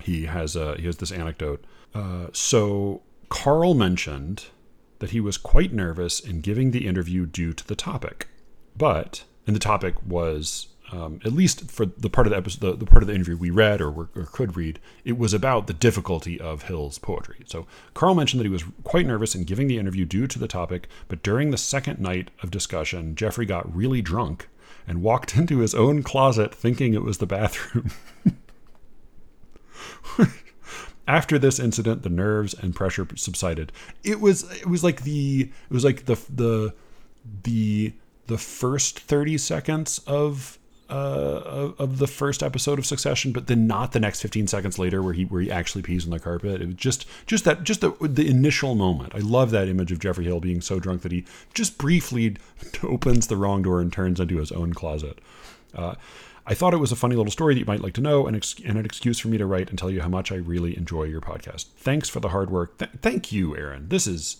he 0.00 0.26
has 0.26 0.54
a, 0.56 0.76
he 0.76 0.86
has 0.86 0.98
this 0.98 1.10
anecdote. 1.10 1.64
Uh, 1.94 2.26
so 2.32 3.02
Carl 3.28 3.74
mentioned 3.74 4.46
that 4.98 5.10
he 5.10 5.20
was 5.20 5.36
quite 5.36 5.72
nervous 5.72 6.20
in 6.20 6.40
giving 6.40 6.70
the 6.70 6.86
interview 6.86 7.26
due 7.26 7.52
to 7.52 7.66
the 7.66 7.76
topic. 7.76 8.28
But, 8.76 9.24
and 9.46 9.54
the 9.54 9.60
topic 9.60 9.94
was, 10.04 10.68
um, 10.92 11.20
at 11.24 11.32
least 11.32 11.70
for 11.70 11.86
the 11.86 12.10
part 12.10 12.26
of 12.26 12.32
the 12.32 12.36
episode, 12.36 12.60
the, 12.60 12.76
the 12.76 12.86
part 12.86 13.02
of 13.02 13.08
the 13.08 13.14
interview 13.14 13.36
we 13.36 13.50
read 13.50 13.80
or, 13.80 14.08
or 14.14 14.28
could 14.30 14.56
read, 14.56 14.78
it 15.04 15.18
was 15.18 15.34
about 15.34 15.66
the 15.66 15.72
difficulty 15.72 16.40
of 16.40 16.62
Hill's 16.62 16.98
poetry. 16.98 17.44
So 17.46 17.66
Carl 17.94 18.14
mentioned 18.14 18.40
that 18.40 18.46
he 18.46 18.50
was 18.50 18.64
quite 18.84 19.06
nervous 19.06 19.34
in 19.34 19.44
giving 19.44 19.68
the 19.68 19.78
interview 19.78 20.04
due 20.04 20.26
to 20.26 20.38
the 20.38 20.48
topic, 20.48 20.88
but 21.08 21.22
during 21.22 21.50
the 21.50 21.58
second 21.58 21.98
night 22.00 22.30
of 22.42 22.50
discussion, 22.50 23.14
Geoffrey 23.14 23.46
got 23.46 23.74
really 23.74 24.02
drunk 24.02 24.48
and 24.86 25.02
walked 25.02 25.36
into 25.38 25.58
his 25.58 25.74
own 25.74 26.02
closet 26.02 26.54
thinking 26.54 26.94
it 26.94 27.02
was 27.02 27.18
the 27.18 27.26
bathroom. 27.26 27.90
after 31.08 31.38
this 31.38 31.58
incident, 31.58 32.02
the 32.02 32.10
nerves 32.10 32.54
and 32.54 32.76
pressure 32.76 33.08
subsided. 33.16 33.72
It 34.04 34.20
was 34.20 34.44
it 34.60 34.66
was 34.66 34.84
like 34.84 35.02
the 35.02 35.50
it 35.50 35.72
was 35.72 35.84
like 35.84 36.04
the 36.04 36.16
the 36.32 36.74
the 37.42 37.94
the 38.26 38.38
first 38.38 39.00
thirty 39.00 39.38
seconds 39.38 40.00
of 40.06 40.58
uh, 40.90 41.72
of 41.78 41.98
the 41.98 42.06
first 42.06 42.42
episode 42.42 42.78
of 42.78 42.86
Succession, 42.86 43.32
but 43.32 43.46
then 43.46 43.66
not 43.66 43.92
the 43.92 44.00
next 44.00 44.22
15 44.22 44.46
seconds 44.46 44.78
later 44.78 45.02
where 45.02 45.12
he 45.12 45.24
where 45.24 45.42
he 45.42 45.50
actually 45.50 45.82
pees 45.82 46.04
on 46.04 46.10
the 46.10 46.18
carpet. 46.18 46.62
It 46.62 46.66
was 46.66 46.76
just 46.76 47.06
just 47.26 47.44
that 47.44 47.64
just 47.64 47.80
the, 47.80 47.90
the 48.00 48.28
initial 48.28 48.74
moment. 48.74 49.14
I 49.14 49.18
love 49.18 49.50
that 49.50 49.68
image 49.68 49.92
of 49.92 49.98
Geoffrey 49.98 50.24
Hill 50.24 50.40
being 50.40 50.60
so 50.60 50.78
drunk 50.78 51.02
that 51.02 51.12
he 51.12 51.24
just 51.52 51.78
briefly 51.78 52.36
opens 52.82 53.26
the 53.26 53.36
wrong 53.36 53.62
door 53.62 53.80
and 53.80 53.92
turns 53.92 54.20
into 54.20 54.38
his 54.38 54.52
own 54.52 54.72
closet. 54.72 55.18
Uh, 55.74 55.94
I 56.50 56.54
thought 56.54 56.72
it 56.72 56.78
was 56.78 56.90
a 56.90 56.96
funny 56.96 57.14
little 57.14 57.30
story 57.30 57.52
that 57.52 57.60
you 57.60 57.66
might 57.66 57.82
like 57.82 57.92
to 57.94 58.00
know 58.00 58.26
and, 58.26 58.34
ex- 58.34 58.56
and 58.64 58.78
an 58.78 58.86
excuse 58.86 59.18
for 59.18 59.28
me 59.28 59.36
to 59.36 59.44
write 59.44 59.68
and 59.68 59.78
tell 59.78 59.90
you 59.90 60.00
how 60.00 60.08
much 60.08 60.32
I 60.32 60.36
really 60.36 60.74
enjoy 60.78 61.02
your 61.04 61.20
podcast. 61.20 61.66
Thanks 61.76 62.08
for 62.08 62.20
the 62.20 62.30
hard 62.30 62.48
work. 62.48 62.78
Th- 62.78 62.90
thank 63.02 63.30
you, 63.30 63.54
Aaron. 63.54 63.90
This 63.90 64.06
is 64.06 64.38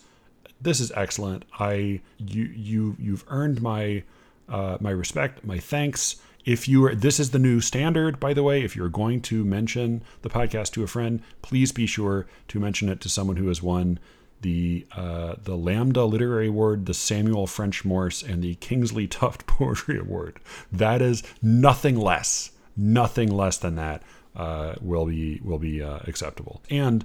this 0.60 0.80
is 0.80 0.90
excellent. 0.96 1.44
I 1.60 2.00
you 2.16 2.44
you 2.44 2.96
you've 2.98 3.26
earned 3.28 3.60
my 3.60 4.04
uh, 4.48 4.78
my 4.80 4.90
respect, 4.90 5.44
my 5.44 5.58
thanks. 5.58 6.16
If 6.46 6.66
you 6.66 6.86
are, 6.86 6.94
this 6.94 7.20
is 7.20 7.32
the 7.32 7.38
new 7.38 7.60
standard, 7.60 8.18
by 8.18 8.32
the 8.32 8.42
way. 8.42 8.62
If 8.62 8.74
you're 8.74 8.88
going 8.88 9.20
to 9.22 9.44
mention 9.44 10.00
the 10.22 10.30
podcast 10.30 10.72
to 10.72 10.82
a 10.82 10.86
friend, 10.86 11.22
please 11.42 11.72
be 11.72 11.84
sure 11.84 12.26
to 12.48 12.58
mention 12.58 12.88
it 12.88 13.02
to 13.02 13.10
someone 13.10 13.36
who 13.36 13.48
has 13.48 13.62
won 13.62 13.98
the 14.42 14.87
uh, 14.92 15.37
the 15.42 15.57
Lambda 15.57 16.04
Literary 16.04 16.49
Award, 16.49 16.87
the 16.87 16.95
Samuel 16.95 17.47
French 17.47 17.85
Morse, 17.85 18.23
and 18.23 18.42
the 18.42 18.54
Kingsley 18.57 19.07
Tufts 19.07 19.45
Poetry 19.47 19.99
Award. 19.99 20.38
That 20.73 21.02
is 21.02 21.23
nothing 21.42 21.97
less, 21.97 22.52
nothing 22.76 23.30
less 23.30 23.59
than 23.59 23.76
that 23.76 24.02
uh, 24.37 24.75
will 24.80 25.07
be 25.07 25.40
will 25.42 25.59
be 25.59 25.83
uh, 25.83 25.99
acceptable. 26.07 26.62
And 26.71 27.04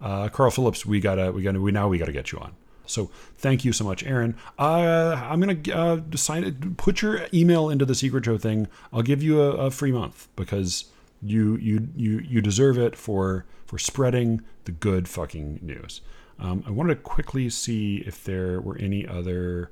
uh, 0.00 0.28
Carl 0.28 0.50
Phillips, 0.50 0.84
we 0.84 1.00
gotta 1.00 1.32
we 1.32 1.42
gotta 1.42 1.60
we 1.60 1.72
now 1.72 1.88
we 1.88 1.98
gotta 1.98 2.12
get 2.12 2.32
you 2.32 2.38
on. 2.38 2.54
So 2.86 3.10
thank 3.36 3.64
you 3.64 3.72
so 3.72 3.84
much, 3.84 4.04
Aaron. 4.04 4.36
Uh, 4.58 5.18
I'm 5.28 5.40
gonna 5.40 5.60
uh, 5.72 5.96
decide 5.96 6.76
put 6.76 7.00
your 7.00 7.26
email 7.32 7.70
into 7.70 7.86
the 7.86 7.94
Secret 7.94 8.26
Show 8.26 8.36
thing. 8.36 8.68
I'll 8.92 9.02
give 9.02 9.22
you 9.22 9.40
a, 9.40 9.52
a 9.52 9.70
free 9.70 9.92
month 9.92 10.28
because 10.36 10.86
you 11.22 11.56
you 11.56 11.88
you 11.96 12.18
you 12.18 12.40
deserve 12.42 12.78
it 12.78 12.96
for 12.96 13.46
for 13.66 13.78
spreading 13.78 14.42
the 14.64 14.72
good 14.72 15.08
fucking 15.08 15.60
news. 15.62 16.02
Um, 16.38 16.64
I 16.66 16.70
wanted 16.70 16.96
to 16.96 17.00
quickly 17.00 17.48
see 17.50 18.02
if 18.06 18.24
there 18.24 18.60
were 18.60 18.76
any 18.78 19.06
other 19.06 19.70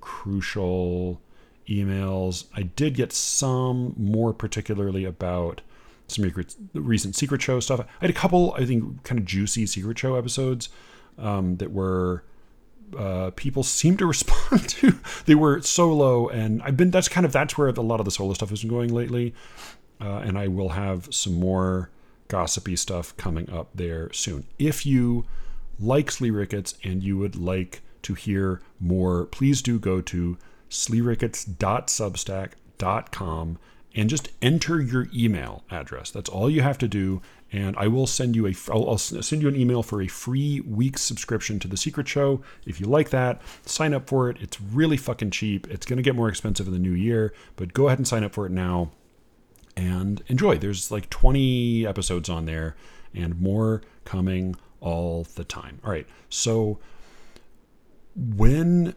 crucial 0.00 1.20
emails. 1.68 2.46
I 2.54 2.62
did 2.62 2.94
get 2.94 3.12
some 3.12 3.94
more 3.96 4.32
particularly 4.32 5.04
about 5.04 5.60
some 6.08 6.30
recent 6.74 7.14
Secret 7.14 7.40
Show 7.40 7.60
stuff. 7.60 7.80
I 7.80 7.84
had 8.00 8.10
a 8.10 8.14
couple, 8.14 8.54
I 8.58 8.66
think, 8.66 9.04
kind 9.04 9.18
of 9.18 9.24
juicy 9.24 9.66
Secret 9.66 9.98
Show 9.98 10.16
episodes 10.16 10.68
um, 11.16 11.56
that 11.56 11.70
were 11.70 12.24
uh, 12.98 13.30
people 13.36 13.62
seemed 13.62 13.98
to 14.00 14.06
respond 14.14 14.68
to. 14.68 14.98
They 15.26 15.34
were 15.34 15.62
solo, 15.62 16.28
and 16.28 16.62
I've 16.62 16.76
been. 16.76 16.90
That's 16.90 17.08
kind 17.08 17.24
of 17.24 17.32
that's 17.32 17.56
where 17.56 17.68
a 17.68 17.80
lot 17.80 18.00
of 18.00 18.04
the 18.04 18.10
solo 18.10 18.34
stuff 18.34 18.50
has 18.50 18.62
been 18.62 18.70
going 18.70 18.92
lately. 18.92 19.34
Uh, 20.00 20.22
and 20.24 20.38
I 20.38 20.48
will 20.48 20.70
have 20.70 21.14
some 21.14 21.34
more 21.34 21.90
gossipy 22.28 22.74
stuff 22.74 23.14
coming 23.18 23.50
up 23.50 23.68
there 23.74 24.10
soon. 24.12 24.46
If 24.58 24.86
you 24.86 25.26
like 25.80 26.10
Slee 26.10 26.30
Ricketts 26.30 26.74
and 26.84 27.02
you 27.02 27.16
would 27.18 27.36
like 27.36 27.82
to 28.02 28.14
hear 28.14 28.62
more, 28.78 29.26
please 29.26 29.60
do 29.62 29.78
go 29.78 30.00
to 30.02 30.36
sleericketts.substack.com 30.70 33.58
and 33.94 34.08
just 34.08 34.30
enter 34.40 34.80
your 34.80 35.08
email 35.14 35.62
address. 35.70 36.10
That's 36.10 36.30
all 36.30 36.48
you 36.48 36.62
have 36.62 36.78
to 36.78 36.88
do. 36.88 37.20
And 37.52 37.76
I 37.76 37.88
will 37.88 38.06
send 38.06 38.36
you 38.36 38.46
a 38.46 38.54
I'll, 38.70 38.90
I'll 38.90 38.98
send 38.98 39.42
you 39.42 39.48
an 39.48 39.56
email 39.56 39.82
for 39.82 40.00
a 40.00 40.06
free 40.06 40.60
week 40.60 40.96
subscription 40.96 41.58
to 41.58 41.66
the 41.66 41.76
Secret 41.76 42.06
Show. 42.06 42.42
If 42.64 42.80
you 42.80 42.86
like 42.86 43.10
that, 43.10 43.42
sign 43.66 43.92
up 43.92 44.08
for 44.08 44.30
it. 44.30 44.36
It's 44.40 44.60
really 44.60 44.96
fucking 44.96 45.32
cheap. 45.32 45.66
It's 45.68 45.84
going 45.84 45.96
to 45.96 46.02
get 46.02 46.14
more 46.14 46.28
expensive 46.28 46.68
in 46.68 46.72
the 46.72 46.78
new 46.78 46.92
year, 46.92 47.34
but 47.56 47.74
go 47.74 47.88
ahead 47.88 47.98
and 47.98 48.06
sign 48.06 48.22
up 48.22 48.32
for 48.32 48.46
it 48.46 48.52
now 48.52 48.92
and 49.76 50.22
enjoy. 50.28 50.58
There's 50.58 50.92
like 50.92 51.10
20 51.10 51.84
episodes 51.86 52.28
on 52.28 52.46
there 52.46 52.76
and 53.14 53.40
more 53.40 53.82
coming 54.04 54.56
all 54.80 55.26
the 55.34 55.44
time. 55.44 55.80
All 55.84 55.90
right. 55.90 56.06
So 56.28 56.78
when 58.16 58.94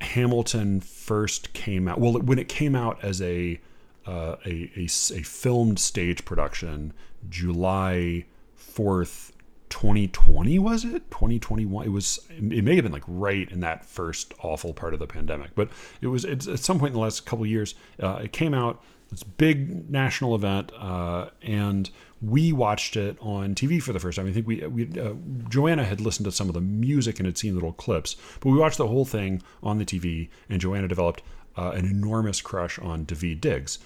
Hamilton 0.00 0.80
first 0.80 1.52
came 1.52 1.88
out, 1.88 2.00
well, 2.00 2.14
when 2.14 2.38
it 2.38 2.48
came 2.48 2.74
out 2.74 3.02
as 3.02 3.20
a 3.22 3.60
uh, 4.06 4.36
a, 4.46 4.70
a, 4.74 4.84
a 4.84 5.22
filmed 5.22 5.78
stage 5.78 6.24
production, 6.24 6.94
July 7.28 8.24
4th, 8.58 9.32
2020 9.70 10.58
was 10.58 10.82
it 10.84 11.10
2021 11.10 11.84
it 11.84 11.90
was 11.90 12.20
it 12.30 12.64
may 12.64 12.74
have 12.74 12.84
been 12.84 12.92
like 12.92 13.04
right 13.06 13.50
in 13.50 13.60
that 13.60 13.84
first 13.84 14.32
awful 14.40 14.72
part 14.72 14.94
of 14.94 14.98
the 14.98 15.06
pandemic 15.06 15.50
but 15.54 15.68
it 16.00 16.06
was 16.06 16.24
it's 16.24 16.48
at 16.48 16.58
some 16.58 16.78
point 16.78 16.88
in 16.88 16.94
the 16.94 17.00
last 17.00 17.26
couple 17.26 17.44
years 17.44 17.74
uh, 18.02 18.20
it 18.22 18.32
came 18.32 18.54
out 18.54 18.82
this 19.10 19.22
big 19.22 19.90
national 19.90 20.34
event, 20.34 20.72
uh, 20.78 21.30
and 21.42 21.90
we 22.20 22.52
watched 22.52 22.96
it 22.96 23.16
on 23.20 23.54
TV 23.54 23.82
for 23.82 23.92
the 23.92 24.00
first 24.00 24.16
time. 24.16 24.26
I 24.26 24.32
think 24.32 24.46
we, 24.46 24.66
we 24.66 25.00
uh, 25.00 25.14
Joanna 25.48 25.84
had 25.84 26.00
listened 26.00 26.24
to 26.24 26.32
some 26.32 26.48
of 26.48 26.54
the 26.54 26.60
music 26.60 27.18
and 27.18 27.26
had 27.26 27.38
seen 27.38 27.54
little 27.54 27.72
clips, 27.72 28.16
but 28.40 28.50
we 28.50 28.58
watched 28.58 28.78
the 28.78 28.88
whole 28.88 29.04
thing 29.04 29.42
on 29.62 29.78
the 29.78 29.84
TV, 29.84 30.28
and 30.48 30.60
Joanna 30.60 30.88
developed 30.88 31.22
uh, 31.56 31.70
an 31.70 31.86
enormous 31.86 32.40
crush 32.40 32.78
on 32.78 33.06
Daveed 33.06 33.40
Diggs. 33.40 33.78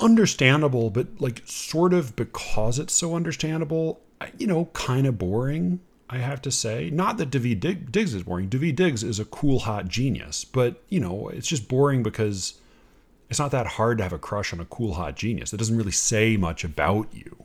Understandable, 0.00 0.90
but 0.90 1.20
like 1.20 1.42
sort 1.44 1.92
of 1.92 2.16
because 2.16 2.78
it's 2.78 2.94
so 2.94 3.14
understandable, 3.14 4.00
you 4.38 4.46
know, 4.46 4.66
kind 4.72 5.06
of 5.06 5.18
boring. 5.18 5.80
I 6.10 6.18
have 6.18 6.42
to 6.42 6.50
say, 6.50 6.90
not 6.90 7.16
that 7.16 7.30
Daveed 7.30 7.90
Diggs 7.90 8.14
is 8.14 8.22
boring. 8.22 8.48
Daveed 8.48 8.76
Diggs 8.76 9.02
is 9.02 9.18
a 9.18 9.24
cool, 9.24 9.60
hot 9.60 9.88
genius, 9.88 10.44
but 10.44 10.82
you 10.88 11.00
know, 11.00 11.28
it's 11.28 11.48
just 11.48 11.66
boring 11.66 12.02
because 12.02 12.54
it's 13.30 13.38
not 13.38 13.50
that 13.52 13.66
hard 13.66 13.98
to 13.98 14.04
have 14.04 14.12
a 14.12 14.18
crush 14.18 14.52
on 14.52 14.60
a 14.60 14.64
cool 14.66 14.94
hot 14.94 15.16
genius. 15.16 15.50
That 15.50 15.56
doesn't 15.56 15.76
really 15.76 15.92
say 15.92 16.36
much 16.36 16.64
about 16.64 17.08
you. 17.12 17.44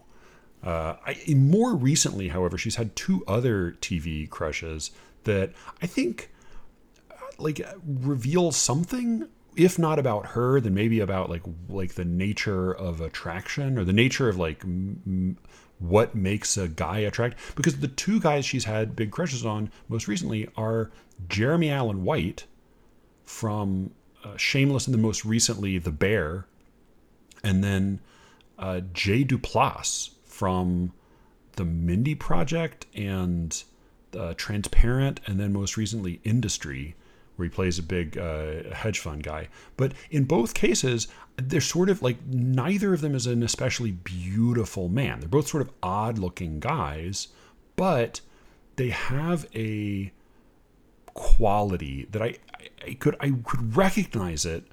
Uh, 0.63 0.95
I, 1.05 1.33
more 1.33 1.73
recently, 1.73 2.27
however, 2.27 2.57
she's 2.57 2.75
had 2.75 2.95
two 2.95 3.23
other 3.27 3.77
TV 3.81 4.29
crushes 4.29 4.91
that 5.23 5.53
I 5.81 5.87
think 5.87 6.31
uh, 7.09 7.15
like 7.37 7.65
reveal 7.85 8.51
something, 8.51 9.27
if 9.55 9.79
not 9.79 9.99
about 9.99 10.27
her, 10.27 10.59
then 10.59 10.73
maybe 10.73 10.99
about 10.99 11.29
like 11.29 11.43
like 11.69 11.93
the 11.93 12.05
nature 12.05 12.73
of 12.73 12.99
attraction 12.99 13.77
or 13.77 13.85
the 13.85 13.93
nature 13.93 14.27
of 14.27 14.37
like 14.37 14.63
m- 14.63 15.37
what 15.79 16.13
makes 16.13 16.57
a 16.57 16.67
guy 16.67 16.99
attract. 16.99 17.37
Because 17.55 17.79
the 17.79 17.87
two 17.87 18.19
guys 18.19 18.45
she's 18.45 18.65
had 18.65 18.97
big 18.97 19.11
crushes 19.11 19.45
on 19.45 19.71
most 19.87 20.09
recently 20.09 20.49
are 20.57 20.91
Jeremy 21.29 21.69
Allen 21.71 22.03
White 22.03 22.45
from 23.23 23.91
uh, 24.23 24.37
Shameless, 24.37 24.87
and 24.87 24.93
then 24.93 25.01
most 25.01 25.25
recently 25.25 25.77
The 25.77 25.91
Bear, 25.91 26.45
and 27.43 27.63
then 27.63 27.99
uh, 28.57 28.81
Jay 28.93 29.23
Duplass 29.23 30.11
from 30.25 30.93
the 31.53 31.65
Mindy 31.65 32.15
Project 32.15 32.85
and 32.95 33.63
uh, 34.17 34.33
Transparent, 34.37 35.19
and 35.25 35.39
then 35.39 35.53
most 35.53 35.77
recently 35.77 36.19
Industry, 36.23 36.95
where 37.35 37.47
he 37.47 37.53
plays 37.53 37.79
a 37.79 37.83
big 37.83 38.17
uh, 38.17 38.73
hedge 38.73 38.99
fund 38.99 39.23
guy. 39.23 39.47
But 39.77 39.93
in 40.11 40.25
both 40.25 40.53
cases, 40.53 41.07
they're 41.37 41.61
sort 41.61 41.89
of 41.89 42.01
like 42.01 42.17
neither 42.25 42.93
of 42.93 43.01
them 43.01 43.15
is 43.15 43.27
an 43.27 43.43
especially 43.43 43.91
beautiful 43.91 44.89
man. 44.89 45.19
They're 45.19 45.29
both 45.29 45.47
sort 45.47 45.61
of 45.61 45.71
odd 45.81 46.17
looking 46.17 46.59
guys, 46.59 47.29
but 47.75 48.21
they 48.75 48.89
have 48.89 49.47
a 49.55 50.11
quality 51.19 52.07
that 52.11 52.21
I, 52.21 52.35
I 52.87 52.93
could 52.93 53.17
I 53.19 53.31
could 53.43 53.75
recognize 53.75 54.45
it 54.45 54.63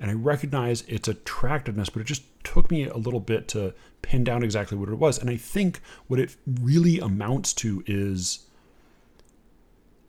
and 0.00 0.10
I 0.10 0.14
recognize 0.14 0.82
its 0.82 1.06
attractiveness, 1.06 1.90
but 1.90 2.02
it 2.02 2.06
just 2.06 2.24
took 2.42 2.72
me 2.72 2.88
a 2.88 2.96
little 2.96 3.20
bit 3.20 3.46
to 3.48 3.72
pin 4.02 4.24
down 4.24 4.42
exactly 4.42 4.76
what 4.76 4.88
it 4.88 4.96
was. 4.96 5.16
And 5.16 5.30
I 5.30 5.36
think 5.36 5.80
what 6.08 6.18
it 6.18 6.34
really 6.60 6.98
amounts 6.98 7.52
to 7.54 7.84
is 7.86 8.46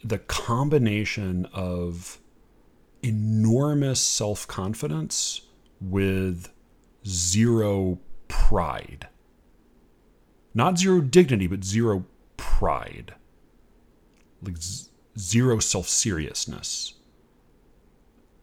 the 0.03 0.17
combination 0.17 1.45
of 1.53 2.17
enormous 3.03 4.01
self 4.01 4.47
confidence 4.47 5.41
with 5.79 6.49
zero 7.05 7.99
pride. 8.27 9.09
Not 10.55 10.79
zero 10.79 11.01
dignity, 11.01 11.45
but 11.45 11.63
zero 11.63 12.05
pride. 12.35 13.13
Like 14.41 14.57
zero 15.17 15.59
self 15.59 15.87
seriousness 15.87 16.93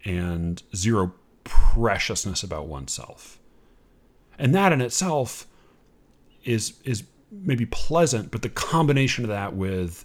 and 0.05 0.63
zero 0.75 1.13
preciousness 1.45 2.43
about 2.43 2.67
oneself. 2.67 3.39
And 4.39 4.55
that 4.55 4.73
in 4.73 4.81
itself 4.81 5.47
is 6.45 6.75
is 6.85 7.05
maybe 7.31 7.67
pleasant, 7.67 8.31
but 8.31 8.43
the 8.43 8.49
combination 8.49 9.25
of 9.25 9.31
that 9.31 9.55
with 9.55 10.05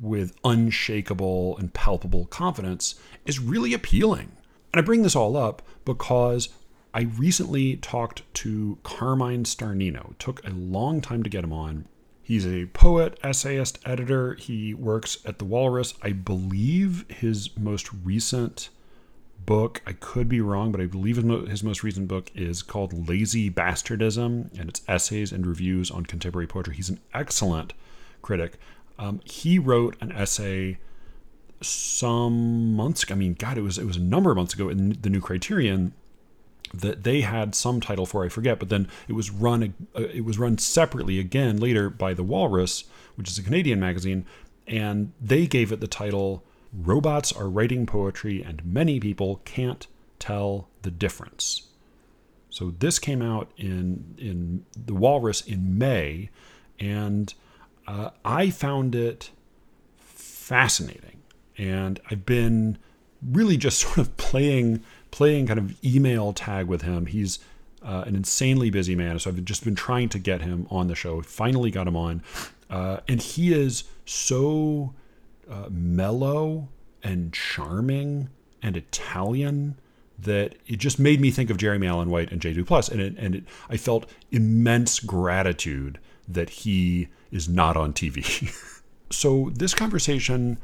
with 0.00 0.36
unshakable 0.44 1.58
and 1.58 1.74
palpable 1.74 2.26
confidence 2.26 2.94
is 3.26 3.40
really 3.40 3.74
appealing. 3.74 4.32
And 4.72 4.80
I 4.80 4.84
bring 4.84 5.02
this 5.02 5.16
all 5.16 5.36
up 5.36 5.62
because 5.84 6.48
I 6.94 7.02
recently 7.02 7.76
talked 7.76 8.22
to 8.34 8.78
Carmine 8.82 9.44
Starnino. 9.44 10.12
It 10.12 10.18
took 10.18 10.44
a 10.46 10.50
long 10.50 11.00
time 11.00 11.22
to 11.22 11.30
get 11.30 11.44
him 11.44 11.52
on. 11.52 11.86
He's 12.28 12.46
a 12.46 12.66
poet, 12.66 13.18
essayist, 13.22 13.78
editor. 13.86 14.34
He 14.34 14.74
works 14.74 15.16
at 15.24 15.38
the 15.38 15.46
Walrus. 15.46 15.94
I 16.02 16.12
believe 16.12 17.06
his 17.08 17.56
most 17.56 17.88
recent 18.04 18.68
book. 19.46 19.80
I 19.86 19.94
could 19.94 20.28
be 20.28 20.42
wrong, 20.42 20.70
but 20.70 20.78
I 20.78 20.84
believe 20.84 21.16
his, 21.16 21.24
mo- 21.24 21.46
his 21.46 21.64
most 21.64 21.82
recent 21.82 22.06
book 22.06 22.30
is 22.34 22.62
called 22.62 23.08
Lazy 23.08 23.50
Bastardism, 23.50 24.52
and 24.60 24.68
it's 24.68 24.82
essays 24.86 25.32
and 25.32 25.46
reviews 25.46 25.90
on 25.90 26.04
contemporary 26.04 26.46
poetry. 26.46 26.76
He's 26.76 26.90
an 26.90 27.00
excellent 27.14 27.72
critic. 28.20 28.58
Um, 28.98 29.22
he 29.24 29.58
wrote 29.58 29.96
an 30.02 30.12
essay 30.12 30.76
some 31.62 32.74
months 32.74 33.04
ago. 33.04 33.14
I 33.14 33.16
mean, 33.16 33.36
God, 33.38 33.56
it 33.56 33.62
was 33.62 33.78
it 33.78 33.86
was 33.86 33.96
a 33.96 34.02
number 34.02 34.30
of 34.30 34.36
months 34.36 34.52
ago 34.52 34.68
in 34.68 34.98
the 35.00 35.08
New 35.08 35.22
Criterion 35.22 35.94
that 36.74 37.04
they 37.04 37.20
had 37.22 37.54
some 37.54 37.80
title 37.80 38.06
for. 38.06 38.24
I 38.24 38.28
forget, 38.28 38.58
but 38.58 38.68
then 38.68 38.88
it 39.06 39.12
was 39.12 39.30
run 39.30 39.74
uh, 39.96 40.02
it 40.02 40.24
was 40.24 40.38
run 40.38 40.58
separately 40.58 41.18
again 41.18 41.58
later 41.58 41.90
by 41.90 42.14
the 42.14 42.22
Walrus, 42.22 42.84
which 43.16 43.28
is 43.28 43.38
a 43.38 43.42
Canadian 43.42 43.80
magazine, 43.80 44.26
and 44.66 45.12
they 45.20 45.46
gave 45.46 45.72
it 45.72 45.80
the 45.80 45.86
title 45.86 46.44
robots 46.72 47.32
are 47.32 47.48
writing 47.48 47.86
poetry 47.86 48.42
and 48.42 48.62
many 48.64 49.00
people 49.00 49.40
can't 49.44 49.86
tell 50.18 50.68
the 50.82 50.90
difference. 50.90 51.68
So 52.50 52.74
this 52.78 52.98
came 52.98 53.22
out 53.22 53.50
in 53.56 54.14
in 54.18 54.64
the 54.74 54.94
Walrus 54.94 55.42
in 55.42 55.78
May, 55.78 56.30
and 56.78 57.32
uh, 57.86 58.10
I 58.24 58.50
found 58.50 58.94
it 58.94 59.30
fascinating. 59.96 61.22
And 61.56 62.00
I've 62.10 62.24
been 62.24 62.78
really 63.22 63.56
just 63.56 63.80
sort 63.86 63.98
of 63.98 64.16
playing 64.16 64.82
playing 65.18 65.48
kind 65.48 65.58
of 65.58 65.84
email 65.84 66.32
tag 66.32 66.68
with 66.68 66.82
him. 66.82 67.06
He's 67.06 67.40
uh, 67.82 68.04
an 68.06 68.14
insanely 68.14 68.70
busy 68.70 68.94
man, 68.94 69.18
so 69.18 69.30
I've 69.30 69.44
just 69.44 69.64
been 69.64 69.74
trying 69.74 70.08
to 70.10 70.18
get 70.20 70.42
him 70.42 70.68
on 70.70 70.86
the 70.86 70.94
show. 70.94 71.22
Finally 71.22 71.72
got 71.72 71.88
him 71.88 71.96
on, 71.96 72.22
uh, 72.70 72.98
and 73.08 73.20
he 73.20 73.52
is 73.52 73.82
so 74.06 74.94
uh, 75.50 75.66
mellow 75.70 76.68
and 77.02 77.32
charming 77.32 78.28
and 78.62 78.76
Italian 78.76 79.76
that 80.20 80.54
it 80.68 80.76
just 80.76 81.00
made 81.00 81.20
me 81.20 81.32
think 81.32 81.50
of 81.50 81.56
Jeremy 81.56 81.88
Allen 81.88 82.10
White 82.10 82.30
and 82.30 82.40
Jay 82.40 82.54
Duplass, 82.54 82.88
and 82.88 83.00
it, 83.00 83.16
and 83.18 83.34
it, 83.34 83.44
I 83.68 83.76
felt 83.76 84.08
immense 84.30 85.00
gratitude 85.00 85.98
that 86.28 86.48
he 86.48 87.08
is 87.32 87.48
not 87.48 87.76
on 87.76 87.92
TV. 87.92 88.54
so 89.10 89.50
this 89.52 89.74
conversation, 89.74 90.58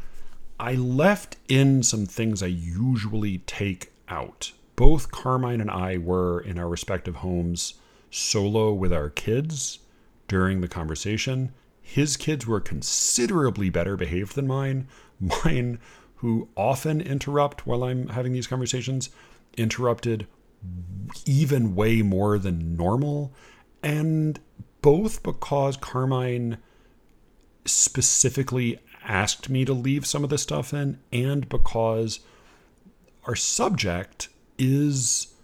I 0.61 0.75
left 0.75 1.39
in 1.49 1.83
some 1.83 2.07
things 2.07 2.41
I 2.41 2.47
usually 2.47 3.39
take 3.39 3.91
out. 4.09 4.53
Both 4.77 5.11
Carmine 5.11 5.61
and 5.61 5.71
I 5.71 5.99
were 5.99 6.41
in 6.41 6.59
our 6.59 6.69
respective 6.69 7.17
homes 7.17 7.75
solo 8.11 8.73
with 8.73 8.93
our 8.93 9.11
kids 9.11 9.81
during 10.29 10.61
the 10.61 10.69
conversation. 10.69 11.53
His 11.81 12.17
kids 12.17 12.47
were 12.47 12.61
considerably 12.61 13.71
better 13.71 13.97
behaved 13.97 14.35
than 14.35 14.47
mine. 14.47 14.89
mine 15.45 15.79
who 16.17 16.49
often 16.57 17.01
interrupt 17.01 17.67
while 17.67 17.85
I'm 17.85 18.09
having 18.09 18.33
these 18.33 18.47
conversations 18.47 19.11
interrupted 19.57 20.27
even 21.27 21.75
way 21.75 22.03
more 22.03 22.39
than 22.39 22.77
normal. 22.77 23.33
And 23.83 24.41
both 24.81 25.23
because 25.23 25.77
Carmine 25.77 26.59
specifically 27.65 28.79
asked 29.05 29.51
me 29.51 29.65
to 29.65 29.73
leave 29.75 30.07
some 30.07 30.25
of 30.25 30.31
this 30.31 30.43
stuff 30.43 30.73
in, 30.73 30.99
and 31.13 31.49
because 31.49 32.21
our 33.27 33.37
subject 33.37 34.29
is 34.59 35.35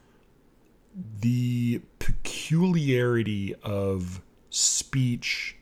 the 1.20 1.80
peculiarity 1.98 3.54
of 3.62 4.20
speech 4.50 5.56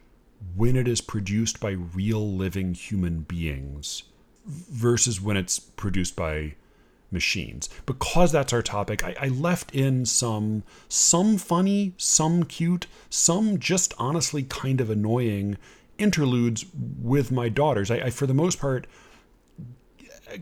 when 0.56 0.76
it 0.76 0.88
is 0.88 1.00
produced 1.00 1.60
by 1.60 1.70
real 1.70 2.34
living 2.34 2.74
human 2.74 3.20
beings 3.20 4.04
versus 4.46 5.20
when 5.20 5.36
it's 5.36 5.58
produced 5.58 6.16
by 6.16 6.54
machines. 7.10 7.68
Because 7.86 8.32
that's 8.32 8.52
our 8.52 8.62
topic, 8.62 9.04
I, 9.04 9.14
I, 9.20 9.28
left 9.28 9.74
in 9.74 10.04
some 10.04 10.62
some 10.88 11.38
funny, 11.38 11.94
some 11.96 12.44
cute, 12.44 12.86
some 13.10 13.58
just 13.58 13.94
honestly 13.98 14.42
kind 14.42 14.80
of 14.80 14.90
annoying 14.90 15.56
interludes 15.98 16.66
with 16.74 17.30
my 17.30 17.48
daughters. 17.48 17.90
I, 17.90 17.96
I 17.96 18.10
for 18.10 18.26
the 18.26 18.34
most 18.34 18.60
part 18.60 18.86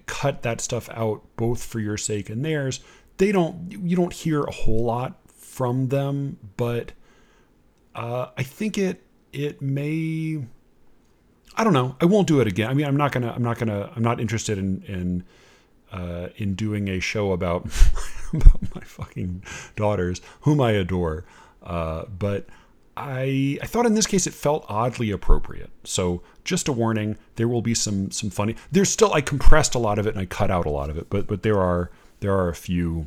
cut 0.07 0.42
that 0.42 0.61
stuff 0.61 0.88
out 0.90 1.22
both 1.37 1.64
for 1.64 1.81
your 1.81 1.96
sake 1.96 2.29
and 2.29 2.44
theirs. 2.44 2.81
They 3.18 3.33
don't 3.33 3.72
you 3.72 3.96
don't 3.96 4.12
hear 4.12 4.42
a 4.42 4.51
whole 4.51 4.85
lot 4.85 5.18
from 5.29 5.88
them, 5.88 6.38
but 6.57 6.92
uh, 7.94 8.29
I 8.37 8.42
think 8.42 8.79
it 8.79 9.03
it 9.33 9.61
may 9.62 10.42
I 11.57 11.64
don't 11.64 11.72
know. 11.72 11.96
I 12.01 12.05
won't 12.05 12.29
do 12.29 12.40
it 12.40 12.46
again. 12.46 12.68
I 12.68 12.75
mean, 12.75 12.87
I'm 12.87 12.96
not 12.96 13.12
gonna. 13.12 13.33
I'm 13.33 13.42
not 13.42 13.59
gonna. 13.59 13.90
I'm 13.96 14.03
not 14.03 14.20
interested 14.20 14.59
in 14.59 14.83
in 14.83 15.25
uh, 15.90 16.29
in 16.37 16.55
doing 16.55 16.88
a 16.88 17.01
show 17.01 17.33
about 17.33 17.64
about 18.35 18.75
my 18.75 18.83
fucking 18.83 19.42
daughters, 19.75 20.20
whom 20.42 20.61
I 20.61 20.72
adore. 20.72 21.25
Uh, 21.62 22.05
but 22.07 22.46
I 22.96 23.59
I 23.62 23.66
thought 23.66 23.87
in 23.87 23.94
this 23.94 24.06
case 24.06 24.26
it 24.26 24.35
felt 24.35 24.64
oddly 24.68 25.11
appropriate. 25.11 25.70
So 25.85 26.22
just 26.44 26.68
a 26.68 26.72
warning: 26.72 27.16
there 27.37 27.48
will 27.48 27.62
be 27.62 27.74
some 27.74 28.11
some 28.11 28.30
funny. 28.30 28.56
There's 28.72 28.90
still 28.90 29.12
I 29.12 29.20
compressed 29.20 29.74
a 29.74 29.78
lot 29.78 29.98
of 29.98 30.06
it 30.06 30.11
and 30.11 30.18
I 30.18 30.26
cut 30.26 30.50
out 30.50 30.66
a 30.66 30.70
lot 30.70 30.90
of 30.90 30.96
it, 30.96 31.11
but 31.11 31.26
but 31.26 31.42
there 31.42 31.59
are 31.61 31.90
there 32.20 32.35
are 32.35 32.48
a 32.48 32.54
few 32.54 33.06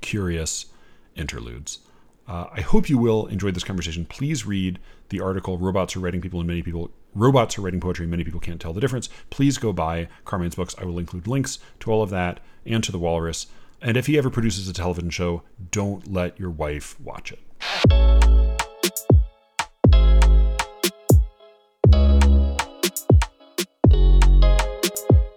curious 0.00 0.66
interludes. 1.14 1.78
Uh, 2.26 2.46
I 2.52 2.60
hope 2.60 2.88
you 2.88 2.98
will 2.98 3.26
enjoy 3.26 3.50
this 3.50 3.64
conversation. 3.64 4.04
Please 4.04 4.46
read 4.46 4.78
the 5.08 5.20
article 5.20 5.58
"Robots 5.58 5.96
Are 5.96 6.00
Writing 6.00 6.20
People 6.20 6.40
and 6.40 6.48
Many 6.48 6.62
People 6.62 6.90
robots 7.14 7.58
are 7.58 7.62
writing 7.62 7.80
poetry. 7.80 8.06
Many 8.06 8.24
people 8.24 8.40
can't 8.40 8.60
tell 8.60 8.72
the 8.72 8.80
difference. 8.80 9.08
Please 9.30 9.58
go 9.58 9.72
buy 9.72 10.08
Carmine's 10.24 10.54
books. 10.54 10.74
I 10.78 10.84
will 10.84 10.98
include 10.98 11.26
links 11.26 11.58
to 11.80 11.90
all 11.90 12.02
of 12.02 12.10
that 12.10 12.40
and 12.64 12.82
to 12.84 12.92
The 12.92 12.98
Walrus. 12.98 13.46
And 13.82 13.96
if 13.96 14.06
he 14.06 14.18
ever 14.18 14.30
produces 14.30 14.68
a 14.68 14.72
television 14.72 15.10
show, 15.10 15.42
don't 15.70 16.12
let 16.12 16.38
your 16.38 16.50
wife 16.50 17.00
watch 17.00 17.32
it. 17.32 18.59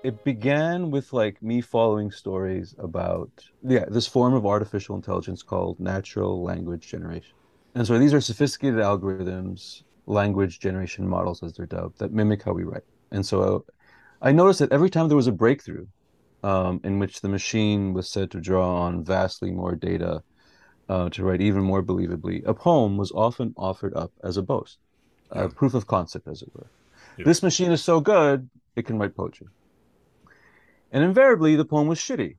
It 0.04 0.24
began 0.26 0.92
with 0.92 1.13
like 1.13 1.42
me 1.42 1.62
following 1.62 2.12
stories 2.12 2.76
about 2.78 3.32
yeah 3.63 3.86
this 3.89 4.06
form 4.06 4.34
of 4.34 4.46
artificial 4.46 4.96
intelligence 4.96 5.42
called 5.42 5.80
natural 5.80 6.44
language 6.44 6.88
generation. 6.88 7.36
And 7.76 7.88
so 7.88 7.98
these 7.98 8.13
are 8.13 8.22
sophisticated 8.22 8.80
algorithms 8.80 9.84
language 10.06 10.60
generation 10.60 11.08
models, 11.08 11.42
as 11.44 11.54
they're 11.54 11.66
dubbed, 11.66 12.00
that 12.00 12.12
mimic 12.12 12.44
how 12.44 12.52
we 12.52 12.63
write. 12.63 12.84
And 13.12 13.26
so 13.26 13.66
I 14.22 14.32
noticed 14.32 14.60
that 14.60 14.72
every 14.72 14.89
time 14.89 15.08
there 15.08 15.18
was 15.18 15.28
a 15.28 15.32
breakthrough 15.32 15.88
um, 16.44 16.82
in 16.84 17.00
which 17.00 17.22
the 17.22 17.30
machine 17.30 17.94
was 17.94 18.10
said 18.10 18.30
to 18.32 18.42
draw 18.42 18.82
on 18.82 19.04
vastly 19.04 19.52
more 19.52 19.76
data 19.76 20.22
uh, 20.89 21.10
to 21.10 21.24
write 21.24 21.42
even 21.42 21.63
more 21.63 21.82
believably, 21.82 22.46
a 22.46 22.54
poem 22.54 22.98
was 22.98 23.12
often 23.13 23.54
offered 23.56 23.96
up 23.96 24.12
as 24.24 24.36
a 24.36 24.42
boast, 24.42 24.78
a 25.32 25.48
proof 25.48 25.74
of 25.74 25.88
concept, 25.88 26.28
as 26.28 26.42
it 26.42 26.50
were. 26.54 26.68
Yeah. 27.18 27.26
This 27.26 27.42
machine 27.42 27.72
is 27.72 27.82
so 27.82 28.02
good, 28.02 28.50
it 28.76 28.86
can 28.86 29.00
write 29.00 29.16
poetry. 29.16 29.48
And 30.94 31.04
invariably, 31.04 31.56
the 31.56 31.66
poem 31.66 31.88
was 31.88 31.98
shitty. 31.98 32.36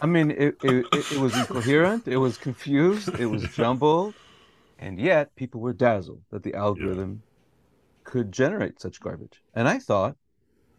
I 0.00 0.06
mean, 0.06 0.30
it, 0.30 0.56
it, 0.62 0.86
it, 0.92 1.18
was 1.18 1.36
incoherent, 1.36 2.08
it 2.08 2.16
was 2.16 2.38
confused, 2.38 3.10
it 3.20 3.26
was 3.26 3.42
jumbled, 3.42 4.14
and 4.78 4.98
yet 4.98 5.36
people 5.36 5.60
were 5.60 5.74
dazzled 5.74 6.22
that 6.30 6.42
the 6.42 6.54
algorithm 6.54 7.22
yeah. 7.22 8.10
could 8.10 8.32
generate 8.32 8.80
such 8.80 8.98
garbage. 8.98 9.42
And 9.54 9.68
I 9.68 9.78
thought, 9.78 10.16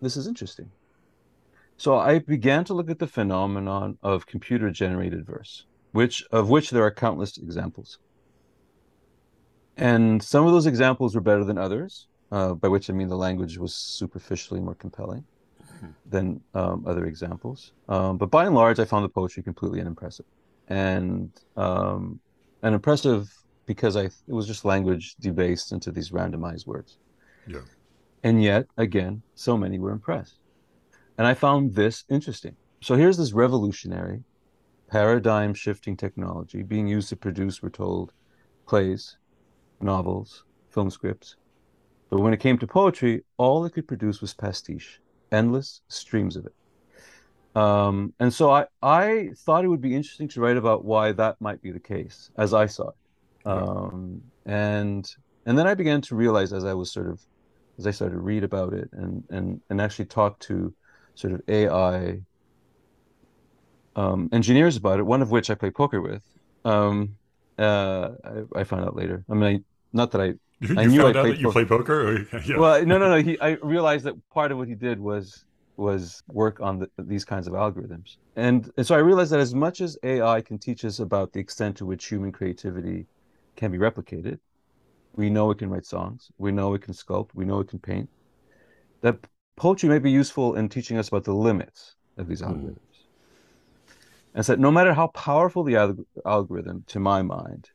this 0.01 0.17
is 0.17 0.25
interesting. 0.25 0.71
So 1.77 1.95
I 1.95 2.17
began 2.17 2.63
to 2.65 2.73
look 2.73 2.89
at 2.89 2.97
the 2.97 3.07
phenomenon 3.07 3.99
of 4.01 4.25
computer 4.25 4.71
generated 4.71 5.23
verse, 5.23 5.67
which 5.91 6.23
of 6.31 6.49
which 6.49 6.71
there 6.71 6.83
are 6.83 6.91
countless 6.91 7.37
examples. 7.37 7.99
And 9.77 10.23
some 10.23 10.47
of 10.47 10.51
those 10.51 10.65
examples 10.65 11.13
were 11.13 11.21
better 11.21 11.43
than 11.43 11.59
others, 11.59 12.07
uh, 12.31 12.55
by 12.55 12.69
which 12.69 12.89
I 12.89 12.93
mean 12.93 13.09
the 13.09 13.17
language 13.17 13.59
was 13.59 13.75
superficially 13.75 14.61
more 14.61 14.73
compelling. 14.73 15.25
Than 16.09 16.41
um, 16.53 16.85
other 16.87 17.05
examples. 17.05 17.73
Um, 17.89 18.17
but 18.17 18.31
by 18.31 18.45
and 18.45 18.55
large, 18.55 18.79
I 18.79 18.85
found 18.85 19.05
the 19.05 19.09
poetry 19.09 19.43
completely 19.43 19.81
unimpressive. 19.81 20.25
And 20.67 21.31
um, 21.57 22.19
an 22.61 22.73
impressive 22.73 23.31
because 23.65 23.95
I 23.95 24.05
it 24.05 24.33
was 24.39 24.47
just 24.47 24.65
language 24.65 25.15
debased 25.19 25.71
into 25.71 25.91
these 25.91 26.11
randomized 26.11 26.67
words. 26.67 26.97
Yeah. 27.47 27.61
And 28.23 28.43
yet, 28.43 28.65
again, 28.77 29.21
so 29.35 29.57
many 29.57 29.79
were 29.79 29.91
impressed. 29.91 30.39
And 31.17 31.27
I 31.27 31.33
found 31.33 31.75
this 31.75 32.03
interesting. 32.09 32.55
So 32.81 32.95
here's 32.95 33.17
this 33.17 33.33
revolutionary, 33.33 34.23
paradigm 34.89 35.53
shifting 35.53 35.95
technology 35.95 36.63
being 36.63 36.87
used 36.87 37.09
to 37.09 37.15
produce, 37.15 37.61
we're 37.61 37.69
told, 37.69 38.11
plays, 38.67 39.17
novels, 39.79 40.43
film 40.69 40.89
scripts. 40.89 41.35
But 42.09 42.19
when 42.19 42.33
it 42.33 42.39
came 42.39 42.57
to 42.59 42.67
poetry, 42.67 43.23
all 43.37 43.65
it 43.65 43.73
could 43.73 43.87
produce 43.87 44.21
was 44.21 44.33
pastiche, 44.33 44.99
endless 45.35 45.81
streams 45.87 46.35
of 46.35 46.45
it. 46.45 46.53
Um, 47.55 48.13
and 48.19 48.33
so 48.33 48.51
I, 48.51 48.65
I 48.81 49.29
thought 49.37 49.63
it 49.63 49.69
would 49.69 49.81
be 49.81 49.95
interesting 49.95 50.27
to 50.29 50.41
write 50.41 50.57
about 50.57 50.83
why 50.83 51.13
that 51.13 51.39
might 51.39 51.61
be 51.61 51.71
the 51.71 51.79
case, 51.79 52.29
as 52.37 52.53
I 52.53 52.65
saw 52.65 52.89
it. 52.89 52.95
Um, 53.45 54.21
and 54.45 55.09
and 55.45 55.57
then 55.57 55.67
I 55.67 55.75
began 55.75 56.01
to 56.01 56.15
realize 56.15 56.51
as 56.51 56.65
I 56.65 56.73
was 56.73 56.91
sort 56.91 57.07
of 57.07 57.21
as 57.77 57.85
I 57.85 57.91
started 57.91 58.15
to 58.15 58.21
read 58.21 58.43
about 58.43 58.73
it 58.73 58.89
and 58.93 59.23
and 59.29 59.61
and 59.69 59.79
actually 59.79 60.05
talk 60.05 60.39
to 60.39 60.73
sort 61.13 61.33
of 61.33 61.41
AI 61.47 62.19
um, 63.95 64.29
engineers 64.33 64.75
about 64.75 64.99
it, 64.99 65.03
one 65.03 65.21
of 65.21 65.31
which 65.31 65.49
I 65.49 65.55
play 65.55 65.71
poker 65.71 66.01
with. 66.01 66.23
Um, 66.65 67.15
uh, 67.57 68.09
I, 68.23 68.59
I, 68.59 68.63
found 68.65 68.83
out 68.83 68.95
later. 68.95 69.23
I 69.29 69.33
mean, 69.33 69.55
I, 69.55 69.63
not 69.93 70.11
that 70.11 70.21
I. 70.21 70.33
You, 70.59 70.79
I 70.79 70.85
knew 70.85 71.01
found 71.01 71.17
I 71.17 71.19
out 71.19 71.27
that 71.27 71.39
you 71.39 71.51
play 71.51 71.65
poker. 71.65 72.09
Or, 72.09 72.39
yeah. 72.45 72.57
Well, 72.57 72.85
no, 72.85 72.97
no, 72.97 73.09
no. 73.09 73.21
He, 73.21 73.39
I 73.39 73.51
realized 73.61 74.05
that 74.05 74.15
part 74.29 74.51
of 74.51 74.57
what 74.57 74.67
he 74.67 74.75
did 74.75 74.99
was 74.99 75.45
was 75.77 76.23
work 76.29 76.61
on 76.61 76.79
the, 76.79 76.89
these 76.97 77.25
kinds 77.25 77.47
of 77.47 77.53
algorithms, 77.53 78.15
and, 78.37 78.71
and 78.77 78.87
so 78.87 78.95
I 78.95 78.99
realized 78.99 79.31
that 79.33 79.41
as 79.41 79.53
much 79.53 79.81
as 79.81 79.97
AI 80.03 80.39
can 80.39 80.57
teach 80.57 80.85
us 80.85 80.99
about 80.99 81.33
the 81.33 81.39
extent 81.41 81.75
to 81.77 81.85
which 81.85 82.05
human 82.05 82.31
creativity 82.31 83.07
can 83.57 83.71
be 83.71 83.77
replicated. 83.77 84.39
We 85.15 85.29
know 85.29 85.51
it 85.51 85.57
can 85.57 85.69
write 85.69 85.85
songs. 85.85 86.31
We 86.37 86.51
know 86.51 86.73
it 86.73 86.81
can 86.81 86.93
sculpt. 86.93 87.29
We 87.33 87.45
know 87.45 87.59
it 87.59 87.67
can 87.67 87.79
paint. 87.79 88.09
That 89.01 89.17
poetry 89.55 89.89
may 89.89 89.99
be 89.99 90.11
useful 90.11 90.55
in 90.55 90.69
teaching 90.69 90.97
us 90.97 91.09
about 91.09 91.23
the 91.23 91.33
limits 91.33 91.95
of 92.17 92.27
these 92.27 92.39
hmm. 92.39 92.47
algorithms. 92.47 92.79
And 94.33 94.45
so, 94.45 94.55
no 94.55 94.71
matter 94.71 94.93
how 94.93 95.07
powerful 95.07 95.63
the 95.63 95.73
alg- 95.73 96.05
algorithm, 96.25 96.83
to 96.87 96.99
my 96.99 97.21
mind, 97.21 97.69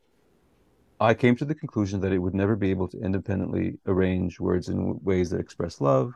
I 1.01 1.15
came 1.15 1.35
to 1.37 1.47
the 1.47 1.55
conclusion 1.55 2.01
that 2.01 2.13
it 2.13 2.19
would 2.19 2.35
never 2.35 2.57
be 2.57 2.71
able 2.71 2.87
to 2.89 3.01
independently 3.01 3.79
arrange 3.87 4.39
words 4.39 4.69
in 4.69 5.03
ways 5.03 5.31
that 5.31 5.41
express 5.41 5.81
love, 5.81 6.13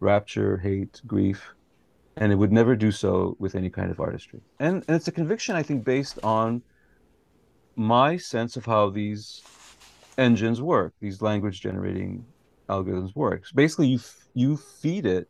rapture, 0.00 0.58
hate, 0.58 1.00
grief, 1.06 1.54
and 2.18 2.30
it 2.30 2.36
would 2.36 2.52
never 2.52 2.76
do 2.76 2.90
so 2.90 3.34
with 3.38 3.54
any 3.54 3.70
kind 3.70 3.90
of 3.90 3.98
artistry. 3.98 4.40
And, 4.60 4.84
and 4.88 4.96
it's 4.96 5.08
a 5.08 5.12
conviction, 5.12 5.56
I 5.56 5.62
think, 5.62 5.84
based 5.84 6.18
on 6.22 6.62
my 7.76 8.18
sense 8.18 8.56
of 8.56 8.66
how 8.66 8.90
these 8.90 9.42
engines 10.18 10.60
work, 10.60 10.92
these 11.00 11.22
language 11.22 11.60
generating 11.60 12.24
algorithms 12.68 13.14
work. 13.14 13.44
Basically, 13.54 13.88
you 13.88 14.00
you 14.34 14.56
feed 14.56 15.06
it 15.06 15.28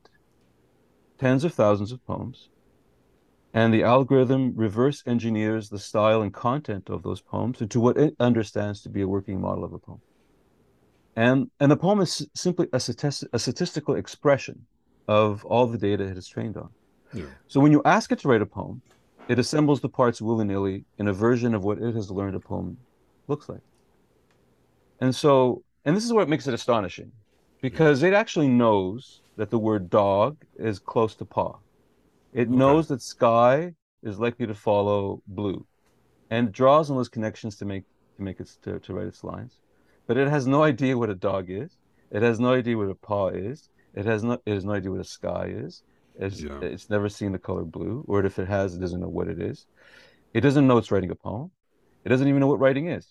tens 1.18 1.44
of 1.44 1.54
thousands 1.54 1.92
of 1.92 2.04
poems, 2.06 2.48
and 3.56 3.72
the 3.72 3.82
algorithm 3.82 4.52
reverse 4.54 5.02
engineers 5.06 5.70
the 5.70 5.78
style 5.78 6.20
and 6.20 6.34
content 6.34 6.90
of 6.90 7.02
those 7.02 7.22
poems 7.22 7.62
into 7.62 7.80
what 7.80 7.96
it 7.96 8.14
understands 8.20 8.82
to 8.82 8.90
be 8.90 9.00
a 9.00 9.08
working 9.08 9.40
model 9.40 9.64
of 9.64 9.72
a 9.72 9.78
poem. 9.78 10.02
And 11.16 11.50
and 11.58 11.72
the 11.72 11.76
poem 11.78 12.00
is 12.00 12.28
simply 12.34 12.68
a, 12.74 12.76
a 12.76 13.38
statistical 13.38 13.94
expression 13.94 14.66
of 15.08 15.42
all 15.46 15.66
the 15.66 15.78
data 15.78 16.04
it 16.04 16.16
has 16.16 16.28
trained 16.28 16.58
on. 16.58 16.68
Yeah. 17.14 17.24
So 17.48 17.58
when 17.60 17.72
you 17.72 17.80
ask 17.86 18.12
it 18.12 18.18
to 18.20 18.28
write 18.28 18.42
a 18.42 18.46
poem, 18.46 18.82
it 19.26 19.38
assembles 19.38 19.80
the 19.80 19.88
parts 19.88 20.20
willy 20.20 20.44
nilly 20.44 20.84
in 20.98 21.08
a 21.08 21.14
version 21.14 21.54
of 21.54 21.64
what 21.64 21.78
it 21.78 21.94
has 21.94 22.10
learned 22.10 22.36
a 22.36 22.40
poem 22.40 22.76
looks 23.26 23.48
like. 23.48 23.64
And 25.00 25.14
so, 25.14 25.62
and 25.86 25.96
this 25.96 26.04
is 26.04 26.12
what 26.12 26.28
makes 26.28 26.46
it 26.46 26.52
astonishing 26.52 27.10
because 27.62 28.02
it 28.02 28.12
actually 28.12 28.48
knows 28.48 29.22
that 29.36 29.48
the 29.48 29.58
word 29.58 29.88
dog 29.88 30.36
is 30.58 30.78
close 30.78 31.14
to 31.14 31.24
paw. 31.24 31.56
It 32.36 32.50
knows 32.50 32.88
that 32.88 33.00
sky 33.00 33.74
is 34.02 34.18
likely 34.18 34.46
to 34.46 34.54
follow 34.54 35.22
blue, 35.26 35.66
and 36.30 36.52
draws 36.52 36.90
on 36.90 36.96
those 36.96 37.08
connections 37.08 37.56
to 37.56 37.64
make 37.64 37.84
to 38.16 38.22
make 38.22 38.40
it 38.40 38.50
to, 38.64 38.78
to 38.78 38.94
write 38.94 39.06
its 39.06 39.24
lines. 39.24 39.58
But 40.06 40.18
it 40.18 40.28
has 40.28 40.46
no 40.46 40.62
idea 40.62 40.98
what 40.98 41.08
a 41.08 41.14
dog 41.14 41.44
is. 41.48 41.78
It 42.10 42.22
has 42.22 42.38
no 42.38 42.52
idea 42.52 42.76
what 42.76 42.90
a 42.90 42.94
paw 42.94 43.28
is. 43.28 43.70
It 43.94 44.04
has 44.04 44.22
no 44.22 44.34
it 44.44 44.52
has 44.52 44.66
no 44.66 44.74
idea 44.74 44.90
what 44.90 45.00
a 45.00 45.12
sky 45.18 45.46
is. 45.64 45.82
It's, 46.18 46.42
Yeah. 46.42 46.60
it's 46.60 46.90
never 46.90 47.08
seen 47.08 47.32
the 47.32 47.38
color 47.38 47.64
blue, 47.64 48.04
or 48.06 48.24
if 48.24 48.38
it 48.38 48.48
has, 48.48 48.74
it 48.74 48.80
doesn't 48.80 49.00
know 49.00 49.14
what 49.18 49.28
it 49.28 49.40
is. 49.40 49.66
It 50.34 50.42
doesn't 50.42 50.66
know 50.66 50.76
it's 50.76 50.90
writing 50.90 51.10
a 51.10 51.14
poem. 51.14 51.50
It 52.04 52.10
doesn't 52.10 52.28
even 52.28 52.40
know 52.40 52.50
what 52.52 52.60
writing 52.60 52.88
is. 52.88 53.06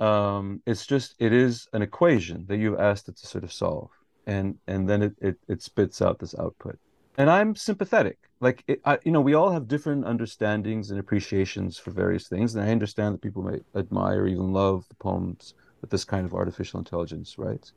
Um, 0.00 0.62
it's 0.66 0.86
just 0.86 1.14
it 1.18 1.32
is 1.32 1.68
an 1.74 1.82
equation 1.82 2.46
that 2.48 2.56
you've 2.56 2.80
asked 2.80 3.08
it 3.10 3.16
to 3.18 3.26
sort 3.26 3.44
of 3.44 3.52
solve, 3.52 3.90
and 4.26 4.58
and 4.66 4.88
then 4.88 5.02
it 5.02 5.14
it, 5.20 5.36
it 5.48 5.62
spits 5.62 6.00
out 6.00 6.18
this 6.18 6.34
output. 6.38 6.78
And 7.18 7.30
I'm 7.30 7.54
sympathetic. 7.54 8.18
Like 8.40 8.64
it, 8.66 8.80
I, 8.84 8.98
you 9.04 9.12
know, 9.12 9.20
we 9.20 9.34
all 9.34 9.50
have 9.50 9.68
different 9.68 10.04
understandings 10.04 10.90
and 10.90 10.98
appreciations 10.98 11.78
for 11.78 11.90
various 11.90 12.28
things, 12.28 12.54
and 12.54 12.64
I 12.64 12.70
understand 12.70 13.14
that 13.14 13.22
people 13.22 13.42
may 13.42 13.60
admire, 13.74 14.26
even 14.26 14.52
love 14.52 14.88
the 14.88 14.94
poems 14.96 15.54
that 15.80 15.90
this 15.90 16.04
kind 16.04 16.26
of 16.26 16.34
artificial 16.34 16.78
intelligence 16.78 17.38
writes 17.38 17.72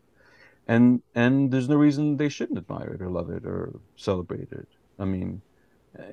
and 0.67 1.02
and 1.13 1.52
there's 1.52 1.69
no 1.69 1.76
reason 1.76 2.17
they 2.17 2.30
shouldn't 2.30 2.58
admire 2.58 2.89
it 2.89 3.02
or 3.02 3.10
love 3.10 3.30
it 3.30 3.45
or 3.45 3.80
celebrate 3.95 4.52
it. 4.52 4.67
I 5.00 5.06
mean, 5.06 5.41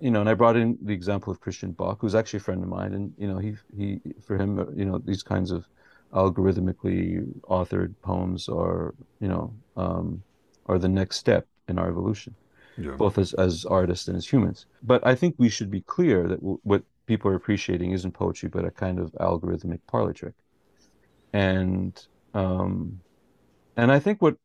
you 0.00 0.10
know, 0.10 0.20
and 0.20 0.28
I 0.28 0.34
brought 0.34 0.56
in 0.56 0.78
the 0.82 0.92
example 0.92 1.32
of 1.32 1.40
Christian 1.40 1.72
Bök, 1.72 1.98
who's 2.00 2.14
actually 2.14 2.38
a 2.38 2.40
friend 2.40 2.62
of 2.62 2.68
mine, 2.68 2.92
and 2.94 3.12
you 3.18 3.28
know, 3.28 3.38
he 3.38 3.54
he 3.76 4.00
for 4.20 4.36
him, 4.36 4.58
uh, 4.58 4.66
you 4.74 4.84
know, 4.84 4.98
these 4.98 5.22
kinds 5.22 5.50
of 5.50 5.66
algorithmically 6.12 7.24
authored 7.48 7.94
poems 8.02 8.48
are, 8.48 8.94
you 9.20 9.28
know, 9.28 9.54
um, 9.76 10.22
are 10.66 10.78
the 10.78 10.88
next 10.88 11.16
step 11.16 11.46
in 11.68 11.78
our 11.78 11.88
evolution, 11.88 12.34
Yeah. 12.76 12.98
both 12.98 13.18
as 13.18 13.34
as 13.34 13.64
artists 13.64 14.08
and 14.08 14.16
as 14.16 14.26
humans. 14.32 14.66
But 14.82 15.06
I 15.06 15.14
think 15.14 15.36
we 15.38 15.48
should 15.48 15.70
be 15.70 15.82
clear 15.82 16.28
that 16.28 16.40
w- 16.40 16.60
what 16.62 16.84
people 17.06 17.30
are 17.30 17.34
appreciating 17.36 17.92
isn't 17.92 18.12
poetry, 18.12 18.48
but 18.48 18.64
a 18.64 18.70
kind 18.70 18.98
of 18.98 19.12
algorithmic 19.20 19.80
parlor 19.88 20.12
trick, 20.12 20.34
and 21.32 22.06
um, 22.34 23.00
and 23.76 23.92
I 23.92 23.98
think 24.00 24.22
what 24.22 24.36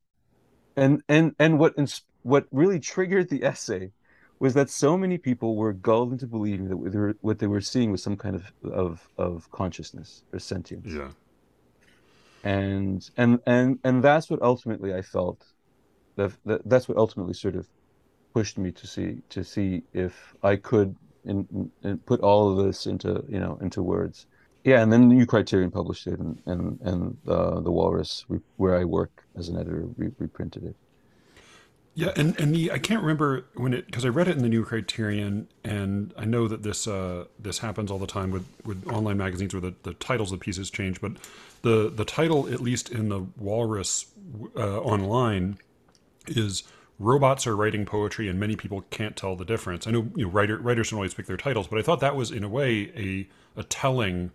and 0.78 1.04
and 1.10 1.36
and 1.40 1.60
what 1.60 1.76
ins- 1.78 2.04
what 2.24 2.48
really 2.52 2.80
triggered 2.80 3.30
the 3.30 3.44
essay 3.44 3.92
was 4.40 4.54
that 4.56 4.70
so 4.70 4.98
many 4.98 5.18
people 5.18 5.56
were 5.58 5.74
gulled 5.74 6.12
into 6.13 6.28
believing 6.28 6.70
that 6.70 6.78
what 6.78 6.92
they 6.94 7.00
were, 7.00 7.16
what 7.22 7.40
they 7.40 7.48
were 7.48 7.62
seeing 7.62 7.92
was 7.92 8.04
some 8.04 8.18
kind 8.18 8.36
of 8.36 8.54
of 8.63 9.10
of 9.18 9.50
consciousness 9.52 10.24
or 10.34 10.40
sentience 10.40 10.92
Yeah. 10.92 11.12
and 12.44 13.10
and 13.18 13.40
and 13.46 13.80
and 13.84 14.04
that's 14.04 14.30
what 14.30 14.42
ultimately 14.42 14.94
I 14.94 15.02
felt 15.02 15.44
that, 16.18 16.34
that 16.46 16.62
that's 16.70 16.88
what 16.90 16.98
ultimately 16.98 17.34
sort 17.34 17.56
of 17.56 17.68
pushed 18.38 18.60
me 18.60 18.71
to 18.71 18.86
see 18.86 19.17
to 19.30 19.43
see 19.43 19.82
if 19.93 20.36
I 20.43 20.58
could 20.58 20.95
put 22.06 22.19
all 22.21 22.52
of 22.52 22.63
this 22.63 22.86
into 22.86 23.26
you 23.28 23.39
know 23.39 23.58
into 23.62 23.82
words. 23.82 24.28
Yeah 24.63 24.84
and 24.84 24.93
then 24.93 25.10
the 25.10 25.15
New 25.15 25.26
Criterion 25.26 25.71
published 25.71 26.06
it 26.06 26.19
and 26.19 26.39
and 26.45 26.80
and 26.82 27.17
uh, 27.28 27.60
the 27.62 27.71
Walrus 27.71 28.26
where 28.58 28.76
I 28.76 28.84
work 28.84 29.23
as 29.36 29.50
an 29.50 29.58
editor 29.58 29.88
re- 29.97 30.12
reprinted 30.19 30.65
it. 30.65 30.76
Yeah, 31.95 32.12
and 32.15 32.39
and 32.39 32.54
the 32.54 32.71
I 32.71 32.78
can't 32.78 33.02
remember 33.02 33.45
when 33.56 33.73
it 33.73 33.88
because 33.88 34.06
I 34.06 34.10
read 34.10 34.28
it 34.28 34.38
in 34.38 34.43
the 34.43 34.50
New 34.50 34.63
Criterion, 34.63 35.47
and 35.63 36.13
I 36.15 36.26
know 36.26 36.47
that 36.47 36.62
this 36.62 36.86
uh, 36.88 37.26
this 37.39 37.58
happens 37.58 37.89
all 37.89 37.97
the 37.97 38.13
time 38.19 38.30
with, 38.30 38.45
with 38.63 38.88
online 38.88 39.17
magazines 39.17 39.56
where 39.56 39.62
the, 39.62 39.73
the 39.82 39.95
titles 39.95 40.32
of 40.32 40.39
pieces 40.39 40.69
change, 40.69 41.02
but 41.02 41.13
the 41.63 41.89
the 41.89 42.06
title 42.06 42.47
at 42.54 42.62
least 42.62 42.91
in 42.91 43.10
the 43.10 43.21
Walrus 43.36 44.06
uh, 44.56 44.80
online 44.82 45.58
is 46.28 46.62
robots 46.99 47.45
are 47.47 47.55
writing 47.55 47.86
poetry 47.86 48.27
and 48.27 48.39
many 48.39 48.55
people 48.55 48.81
can't 48.89 49.15
tell 49.15 49.36
the 49.36 49.45
difference. 49.45 49.88
I 49.88 49.91
know 49.91 50.10
you 50.15 50.25
know 50.25 50.31
writer, 50.31 50.57
writers 50.57 50.89
don't 50.89 50.97
always 50.97 51.13
pick 51.13 51.25
their 51.27 51.38
titles, 51.38 51.67
but 51.67 51.79
I 51.79 51.81
thought 51.81 51.99
that 52.01 52.15
was 52.15 52.31
in 52.31 52.43
a 52.43 52.49
way 52.49 52.91
a 52.95 53.60
a 53.60 53.63
telling 53.63 54.31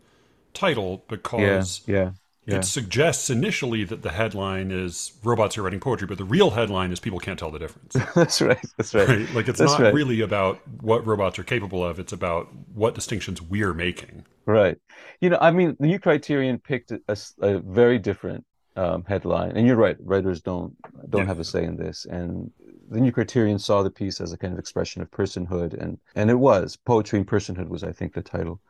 title 0.55 1.05
because 1.09 1.83
yeah 1.87 2.13
yeah 2.47 2.57
it 2.57 2.65
suggests 2.65 3.31
initially 3.31 3.85
that 3.85 4.03
the 4.03 4.11
headline 4.13 4.71
is 4.71 5.13
robots 5.25 5.59
are 5.59 5.63
writing 5.63 5.81
poetry, 5.81 6.07
but 6.07 6.19
the 6.19 6.25
real 6.25 6.51
headline 6.51 6.93
is 6.93 7.01
people 7.01 7.21
can't 7.21 7.39
tell 7.39 7.51
the 7.51 7.59
difference. 7.59 8.05
that's 8.15 8.41
right 8.41 8.65
that's 8.77 8.95
right 8.95 9.09
Right? 9.09 9.31
Like 9.31 9.49
it's 9.49 9.61
That's 9.61 9.79
not 9.79 9.79
right. 9.79 9.93
really 9.93 10.21
about 10.21 10.63
what 10.83 11.07
robots 11.07 11.39
are 11.39 11.45
capable 11.45 11.85
of, 11.85 11.99
it's 11.99 12.13
about 12.13 12.49
what 12.75 12.95
distinctions 12.95 13.43
we're 13.43 13.75
making. 13.75 14.25
Right. 14.47 14.79
You 15.21 15.31
know, 15.31 15.39
I 15.41 15.51
mean, 15.53 15.77
the 15.79 15.87
New 15.87 15.99
Criterion 16.01 16.59
picked 16.59 16.93
a 17.09 17.59
very 17.61 17.99
different 17.99 18.45
um, 18.77 19.05
headline, 19.07 19.53
and 19.57 19.67
you're 19.67 19.77
right. 19.77 19.97
Writers 20.01 20.41
don't 20.41 20.75
don't 21.11 21.23
Yeah. 21.23 21.27
have 21.27 21.41
a 21.41 21.45
say 21.45 21.65
in 21.65 21.77
this, 21.77 22.07
and 22.07 22.51
the 22.89 23.01
New 23.01 23.13
Criterion 23.13 23.59
saw 23.59 23.83
the 23.83 23.91
piece 23.91 24.21
as 24.21 24.33
a 24.33 24.39
kind 24.39 24.53
of 24.53 24.59
expression 24.59 25.03
of 25.03 25.11
personhood, 25.11 25.75
and 25.75 25.99
and 26.15 26.31
it 26.31 26.39
was 26.39 26.77
poetry 26.77 27.19
and 27.19 27.29
personhood 27.29 27.69
was, 27.69 27.83
I 27.85 27.93
think, 27.93 28.15
the 28.15 28.23
title. 28.23 28.61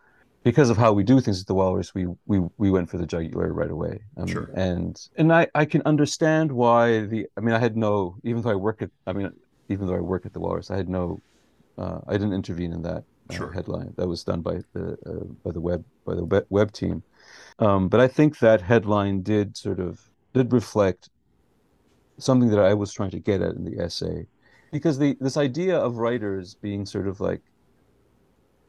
Because 0.44 0.70
of 0.70 0.76
how 0.76 0.92
we 0.92 1.04
do 1.04 1.20
things 1.20 1.40
at 1.40 1.46
the 1.46 1.54
Walrus, 1.54 1.94
we 1.94 2.06
we 2.26 2.40
we 2.58 2.70
went 2.70 2.90
for 2.90 2.98
the 2.98 3.06
jugular 3.06 3.52
right 3.52 3.70
away. 3.70 4.00
Um, 4.16 4.26
Sure. 4.26 4.50
And 4.54 5.00
and 5.16 5.32
I 5.32 5.46
I 5.54 5.64
can 5.64 5.82
understand 5.86 6.50
why 6.50 7.02
the. 7.06 7.26
I 7.36 7.40
mean, 7.40 7.54
I 7.54 7.60
had 7.60 7.76
no. 7.76 8.16
Even 8.24 8.42
though 8.42 8.50
I 8.50 8.56
work 8.56 8.82
at. 8.82 8.90
I 9.06 9.12
mean, 9.12 9.30
even 9.68 9.86
though 9.86 9.94
I 9.94 10.00
work 10.00 10.26
at 10.26 10.32
the 10.32 10.40
Walrus, 10.40 10.70
I 10.70 10.76
had 10.76 10.88
no. 10.88 11.22
Uh, 11.78 12.00
I 12.08 12.12
didn't 12.12 12.32
intervene 12.34 12.72
in 12.72 12.82
that 12.82 13.04
uh, 13.30 13.34
Sure. 13.34 13.52
headline. 13.52 13.94
That 13.96 14.08
was 14.08 14.24
done 14.24 14.42
by 14.42 14.62
the 14.74 14.98
uh, 15.06 15.24
by 15.44 15.52
the 15.52 15.60
web 15.60 15.84
by 16.04 16.14
the 16.16 16.24
web, 16.24 16.44
web 16.50 16.72
team. 16.72 17.04
Um, 17.58 17.88
but 17.88 18.00
I 18.00 18.08
think 18.08 18.38
that 18.38 18.60
headline 18.60 19.22
did 19.22 19.56
sort 19.56 19.80
of 19.80 20.00
did 20.34 20.52
reflect 20.52 21.10
something 22.18 22.48
that 22.50 22.58
I 22.58 22.74
was 22.74 22.92
trying 22.92 23.10
to 23.10 23.18
get 23.20 23.42
at 23.42 23.54
in 23.54 23.64
the 23.64 23.82
essay, 23.82 24.26
because 24.70 24.98
the 24.98 25.16
this 25.20 25.36
idea 25.36 25.78
of 25.78 25.96
writers 25.96 26.54
being 26.54 26.86
sort 26.86 27.06
of 27.08 27.20
like 27.20 27.42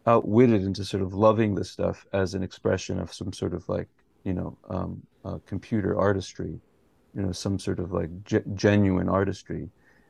outwitted 0.05 0.63
into 0.63 0.83
sort 0.83 1.01
of 1.01 1.13
loving 1.13 1.55
this 1.55 1.71
stuff 1.71 2.05
as 2.13 2.33
an 2.33 2.43
expression 2.43 2.99
of 2.99 3.13
some 3.13 3.31
sort 3.31 3.53
of 3.53 3.67
like 3.69 3.87
you 4.23 4.33
know 4.33 4.57
um, 4.69 5.01
uh, 5.25 5.37
computer 5.45 5.97
artistry, 5.97 6.59
you 7.15 7.21
know 7.21 7.31
some 7.31 7.57
sort 7.59 7.79
of 7.79 7.91
like 7.91 8.09
ge- 8.25 8.45
genuine 8.55 9.09
artistry. 9.09 9.69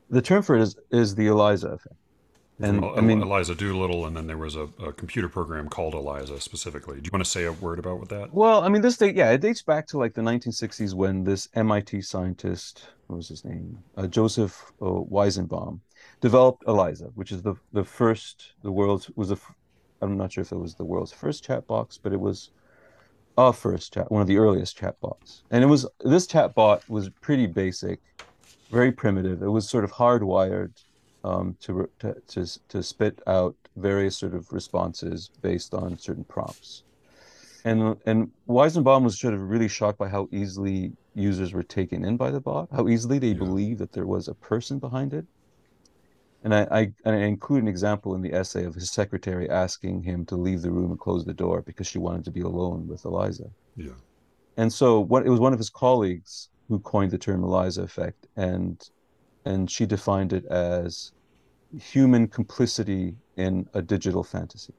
The 0.10 0.22
term 0.22 0.42
for 0.44 0.56
it 0.56 0.62
is 0.62 0.76
is 0.92 1.16
the 1.16 1.28
Eliza 1.28 1.70
effect. 1.70 1.96
And 2.60 2.86
I 2.86 3.02
mean, 3.02 3.22
Eliza 3.22 3.56
Doolittle, 3.56 4.06
and 4.06 4.16
then 4.16 4.28
there 4.28 4.38
was 4.38 4.56
a, 4.56 4.70
a 4.82 4.94
computer 4.94 5.28
program 5.28 5.70
called 5.70 5.96
Eliza 5.96 6.40
specifically. 6.40 6.98
Do 6.98 7.06
you 7.06 7.10
want 7.12 7.26
to 7.26 7.30
say 7.30 7.46
a 7.46 7.52
word 7.52 7.80
about 7.80 8.00
what 8.00 8.10
that? 8.10 8.34
Well, 8.34 8.64
I 8.64 8.70
mean, 8.70 8.84
this 8.84 8.98
date, 8.98 9.16
yeah, 9.16 9.32
it 9.32 9.42
dates 9.42 9.64
back 9.64 9.88
to 9.88 9.98
like 9.98 10.14
the 10.14 10.22
1960s 10.22 10.94
when 10.94 11.24
this 11.24 11.50
MIT 11.56 12.02
scientist, 12.02 12.90
what 13.08 13.18
was 13.18 13.28
his 13.28 13.44
name, 13.44 13.80
uh, 13.98 14.06
Joseph 14.06 14.72
uh, 14.82 14.86
Weizenbaum, 14.86 15.80
developed 16.22 16.64
ELIZA, 16.68 17.12
which 17.16 17.32
is 17.32 17.42
the 17.42 17.56
the 17.74 17.84
first, 17.84 18.54
the 18.62 18.72
world's 18.72 19.10
was 19.16 19.32
a, 19.32 19.38
I'm 20.02 20.16
not 20.16 20.32
sure 20.32 20.44
if 20.44 20.52
it 20.52 20.58
was 20.58 20.76
the 20.76 20.86
world's 20.86 21.12
first 21.12 21.44
chat 21.44 21.66
box, 21.66 21.98
but 21.98 22.14
it 22.14 22.20
was 22.20 22.52
a 23.36 23.52
first 23.52 23.94
chat, 23.94 24.12
one 24.12 24.22
of 24.22 24.28
the 24.28 24.38
earliest 24.38 24.78
chat 24.78 25.00
bots, 25.02 25.44
and 25.50 25.64
it 25.64 25.68
was 25.68 25.88
this 26.02 26.28
chat 26.28 26.54
bot 26.54 26.88
was 26.88 27.10
pretty 27.10 27.48
basic, 27.48 28.00
very 28.70 28.92
primitive. 28.92 29.42
It 29.42 29.50
was 29.50 29.68
sort 29.68 29.84
of 29.84 29.92
hardwired 29.92 30.72
um, 31.24 31.56
to, 31.62 31.90
to 32.00 32.16
to 32.28 32.46
to 32.70 32.84
spit 32.84 33.22
out 33.28 33.56
various 33.76 34.18
sort 34.18 34.34
of 34.36 34.52
responses 34.52 35.30
based 35.42 35.74
on 35.74 35.98
certain 35.98 36.24
prompts. 36.26 36.84
And 37.66 37.96
and 38.06 38.30
Weizenbaum 38.48 39.04
was 39.04 39.20
sort 39.20 39.34
of 39.34 39.50
really 39.50 39.70
shocked 39.70 39.98
by 39.98 40.10
how 40.10 40.28
easily 40.32 40.92
users 41.16 41.54
were 41.54 41.64
taken 41.64 42.04
in 42.04 42.18
by 42.18 42.30
the 42.32 42.42
bot, 42.42 42.68
how 42.72 42.88
easily 42.88 43.20
they 43.20 43.30
Yeah. 43.30 43.46
believed 43.46 43.80
that 43.80 43.94
there 43.94 44.06
was 44.08 44.28
a 44.28 44.34
person 44.34 44.80
behind 44.80 45.14
it. 45.14 45.26
And 46.44 46.54
I, 46.54 46.68
I 46.72 46.82
and 47.06 47.16
I 47.16 47.20
include 47.20 47.62
an 47.64 47.70
example 47.70 48.16
in 48.16 48.22
the 48.22 48.34
essay 48.34 48.66
of 48.66 48.76
his 48.76 48.92
secretary 48.92 49.50
asking 49.50 50.04
him 50.04 50.26
to 50.26 50.36
leave 50.36 50.62
the 50.62 50.72
room 50.72 50.92
and 50.92 51.00
close 51.00 51.24
the 51.24 51.34
door 51.34 51.62
because 51.62 51.88
she 51.88 52.00
wanted 52.00 52.26
to 52.26 52.32
be 52.32 52.42
alone 52.42 52.86
with 52.88 53.06
Eliza. 53.06 53.50
Yeah. 53.78 53.94
And 54.58 54.72
so 54.72 55.00
what 55.00 55.26
it 55.26 55.30
was 55.30 55.40
one 55.40 55.54
of 55.54 55.60
his 55.60 55.70
colleagues 55.70 56.50
who 56.68 56.80
coined 56.80 57.12
the 57.12 57.18
term 57.18 57.44
Eliza 57.44 57.84
effect, 57.84 58.28
and 58.36 58.90
and 59.46 59.70
she 59.70 59.86
defined 59.86 60.34
it 60.34 60.46
as 60.46 61.12
human 61.80 62.28
complicity 62.28 63.16
in 63.38 63.68
a 63.74 63.82
digital 63.82 64.24
fantasy 64.24 64.74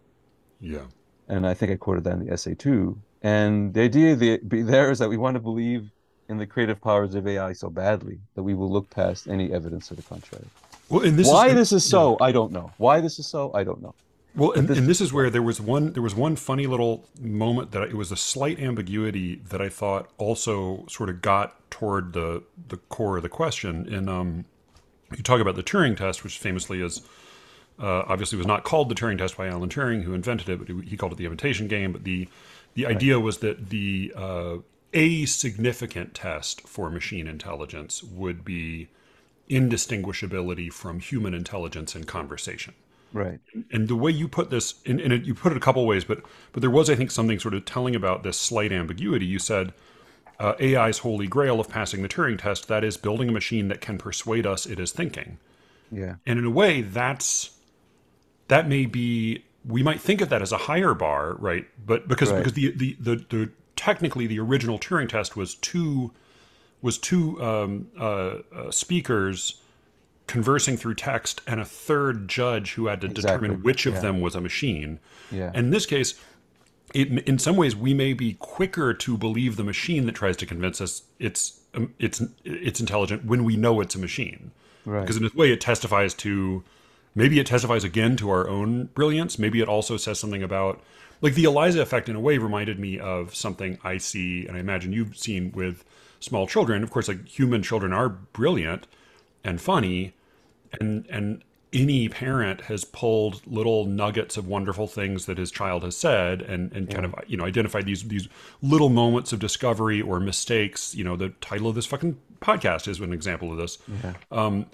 Yeah. 0.61 0.87
and 1.29 1.47
I 1.47 1.55
think 1.55 1.73
I 1.73 1.77
quoted 1.77 2.05
that 2.05 2.13
in 2.15 2.27
the 2.27 2.33
essay 2.33 2.55
too. 2.55 2.99
And 3.23 3.73
the 3.75 3.81
idea 3.81 4.15
there 4.17 4.91
is 4.91 4.99
that 4.99 5.09
we 5.09 5.17
want 5.17 5.35
to 5.35 5.41
believe 5.41 5.91
in 6.29 6.37
the 6.39 6.47
creative 6.47 6.81
powers 6.81 7.15
of 7.15 7.27
AI 7.27 7.53
so 7.55 7.69
badly 7.71 8.19
that 8.35 8.43
we 8.43 8.55
will 8.55 8.71
look 8.71 8.89
past 8.91 9.29
any 9.29 9.53
evidence 9.53 9.89
to 9.89 9.95
the 9.95 10.03
contrary. 10.03 10.45
Well, 10.91 11.03
and 11.05 11.19
this 11.19 11.27
Why 11.29 11.49
is, 11.49 11.55
this 11.55 11.73
is 11.73 11.89
so, 11.89 12.17
I 12.21 12.33
don't 12.33 12.53
know. 12.53 12.71
Why 12.77 13.01
this 13.01 13.19
is 13.19 13.27
so, 13.27 13.51
I 13.55 13.65
don't 13.65 13.83
know. 13.83 13.95
Well, 14.37 14.53
and, 14.53 14.69
this- 14.69 14.79
and 14.79 14.87
this 14.87 15.01
is 15.01 15.13
where 15.13 15.31
there 15.31 15.43
was 15.43 15.61
one 15.61 15.93
there 15.95 16.03
was 16.03 16.15
one 16.15 16.37
funny 16.37 16.67
little 16.67 17.05
moment 17.21 17.71
that 17.73 17.83
I, 17.83 17.87
it 17.87 17.95
was 17.97 18.11
a 18.13 18.17
slight 18.17 18.59
ambiguity 18.61 19.37
that 19.51 19.61
I 19.63 19.69
thought 19.69 20.11
also 20.19 20.85
sort 20.89 21.09
of 21.09 21.23
got 21.23 21.71
toward 21.71 22.13
the 22.13 22.43
the 22.69 22.77
core 22.77 23.17
of 23.17 23.23
the 23.23 23.29
question. 23.29 23.93
And 23.95 24.11
um, 24.11 24.45
you 25.19 25.23
talk 25.23 25.41
about 25.41 25.57
the 25.57 25.63
Turing 25.63 25.97
test, 25.97 26.25
which 26.25 26.39
famously 26.39 26.81
is 26.81 27.03
uh, 27.79 28.05
obviously 28.07 28.39
was 28.39 28.47
not 28.47 28.65
called 28.65 28.89
the 28.89 28.95
Turing 28.95 29.19
test 29.19 29.37
by 29.37 29.49
Alan 29.49 29.69
Turing, 29.69 30.03
who 30.03 30.15
invented 30.15 30.49
it, 30.49 30.59
but 30.59 30.69
he, 30.69 30.81
he 30.91 30.97
called 30.97 31.13
it 31.13 31.19
the 31.19 31.27
imitation 31.27 31.69
game. 31.69 31.93
But 31.93 32.05
the 32.05 32.29
the 32.75 32.87
idea 32.87 33.21
was 33.21 33.39
that 33.39 33.71
the 33.71 34.13
uh, 34.17 34.57
a 34.93 35.27
significant 35.27 36.15
test 36.15 36.67
for 36.67 36.91
machine 36.91 37.27
intelligence 37.27 38.03
would 38.03 38.45
be 38.45 38.89
indistinguishability 39.51 40.73
from 40.73 41.01
human 41.01 41.35
intelligence 41.35 41.95
in 41.95 42.05
conversation. 42.05 42.75
Right. 43.13 43.39
And 43.71 43.87
the 43.87 43.95
way 43.95 44.11
you 44.11 44.27
put 44.27 44.51
this, 44.51 44.75
and, 44.87 45.01
and 45.01 45.13
it, 45.13 45.25
you 45.25 45.35
put 45.35 45.53
it 45.53 45.57
a 45.57 45.61
couple 45.61 45.87
ways, 45.87 46.05
but 46.05 46.23
but 46.53 46.61
there 46.61 46.71
was, 46.71 46.91
I 46.91 46.97
think, 46.97 47.11
something 47.11 47.39
sort 47.39 47.55
of 47.55 47.65
telling 47.65 47.95
about 47.95 48.23
this 48.23 48.39
slight 48.39 48.73
ambiguity. 48.73 49.27
You 49.27 49.39
said 49.39 49.73
uh, 50.41 50.55
AI's 50.61 50.99
holy 50.99 51.27
grail 51.27 51.61
of 51.61 51.69
passing 51.69 52.03
the 52.03 52.09
Turing 52.09 52.39
test, 52.39 52.69
that 52.69 52.83
is 52.85 52.97
building 52.97 53.29
a 53.29 53.33
machine 53.33 53.69
that 53.69 53.81
can 53.81 53.99
persuade 53.99 54.47
us 54.47 54.67
it 54.67 54.79
is 54.81 54.93
thinking. 54.93 55.39
Yeah. 55.93 56.17
And 56.27 56.39
in 56.39 56.45
a 56.45 56.51
way, 56.51 56.81
that's 56.83 57.51
that 58.49 58.69
may 58.69 58.87
be 58.87 59.45
we 59.67 59.83
might 59.83 60.01
think 60.01 60.21
of 60.21 60.29
that 60.29 60.43
as 60.43 60.53
a 60.53 60.59
higher 60.59 60.93
bar, 60.95 61.35
right? 61.35 61.67
But 61.87 62.09
because 62.09 62.31
Right. 62.31 62.39
because 62.39 62.53
the, 62.55 62.71
the 62.77 62.97
the 63.01 63.17
the 63.29 63.51
technically 63.77 64.27
the 64.27 64.39
original 64.41 64.79
Turing 64.79 65.09
test 65.09 65.37
was 65.37 65.55
two 65.57 66.13
was 66.83 66.99
two 66.99 67.43
um, 67.43 67.89
uh, 67.99 68.39
uh, 68.55 68.71
speakers 68.71 69.61
conversing 70.27 70.77
through 70.77 70.95
text 70.95 71.41
and 71.47 71.61
a 71.61 71.65
third 71.65 72.29
judge 72.29 72.75
who 72.75 72.87
had 72.87 73.01
to 73.03 73.07
Exactly. 73.07 73.49
determine 73.49 73.63
which 73.63 73.87
of 73.87 73.95
Yeah. 73.95 74.01
them 74.01 74.21
was 74.21 74.35
a 74.35 74.41
machine. 74.41 74.99
Yeah. 75.31 75.49
And 75.55 75.67
in 75.67 75.71
this 75.71 75.87
case, 75.87 76.15
it, 76.95 77.09
in 77.29 77.39
some 77.39 77.57
ways, 77.57 77.75
we 77.75 77.93
may 77.93 78.13
be 78.13 78.35
quicker 78.35 78.95
to 78.95 79.19
believe 79.19 79.57
the 79.57 79.65
machine 79.65 80.07
that 80.07 80.15
tries 80.15 80.37
to 80.39 80.47
convince 80.47 80.81
us 80.81 81.03
it's 81.19 81.61
um, 81.75 81.93
it's 81.99 82.23
it's 82.45 82.81
intelligent 82.81 83.25
when 83.25 83.45
we 83.45 83.57
know 83.57 83.81
it's 83.81 83.97
a 83.97 83.99
machine. 83.99 84.53
Right. 84.87 85.01
Because 85.01 85.17
in 85.17 85.25
a 85.25 85.31
way, 85.35 85.53
it 85.53 85.61
testifies 85.61 86.15
to 86.15 86.63
maybe 87.15 87.41
it 87.41 87.47
testifies 87.47 87.83
again 87.83 88.17
to 88.17 88.31
our 88.31 88.49
own 88.49 88.87
brilliance. 88.95 89.39
Maybe 89.39 89.61
it 89.61 89.69
also 89.69 89.97
says 89.97 90.21
something 90.21 90.43
about 90.43 90.81
like 91.21 91.35
the 91.35 91.45
Eliza 91.45 91.83
effect. 91.83 92.09
In 92.09 92.15
a 92.15 92.21
way, 92.21 92.39
reminded 92.39 92.79
me 92.79 92.99
of 92.99 93.35
something 93.35 93.79
I 93.83 93.99
see, 93.99 94.47
and 94.47 94.57
I 94.57 94.61
imagine 94.61 94.93
you've 94.93 95.17
seen 95.17 95.51
with 95.53 95.85
small 96.21 96.47
children. 96.47 96.85
Of 96.85 96.91
course, 96.91 97.09
like 97.09 97.27
human 97.27 97.63
children 97.63 97.93
are 97.93 98.09
brilliant 98.09 98.87
and 99.43 99.61
funny, 99.61 100.15
and 100.81 101.07
and 101.09 101.43
any 101.75 102.09
parent 102.09 102.63
has 102.63 102.85
pulled 102.85 103.43
little 103.47 103.85
nuggets 103.85 104.37
of 104.37 104.47
wonderful 104.47 104.87
things 104.87 105.27
that 105.27 105.37
his 105.37 105.51
child 105.51 105.83
has 105.83 105.97
said 105.97 106.41
and 106.41 106.73
and 106.73 106.89
kind 106.89 107.05
of 107.05 107.15
you 107.27 107.37
know 107.37 107.45
identified 107.45 107.85
these 107.85 108.05
these 108.05 108.29
little 108.63 108.89
moments 108.89 109.33
of 109.33 109.41
discovery 109.41 110.01
or 110.01 110.21
mistakes 110.21 110.95
you 110.95 111.05
know 111.05 111.17
the 111.17 111.31
title 111.41 111.69
of 111.69 111.75
this 111.75 111.87
fucking 111.87 112.17
podcast 112.41 112.87
is 112.89 113.01
an 113.01 113.13
example 113.13 113.51
of 113.51 113.59
this. 113.59 113.79
Um, 114.31 114.67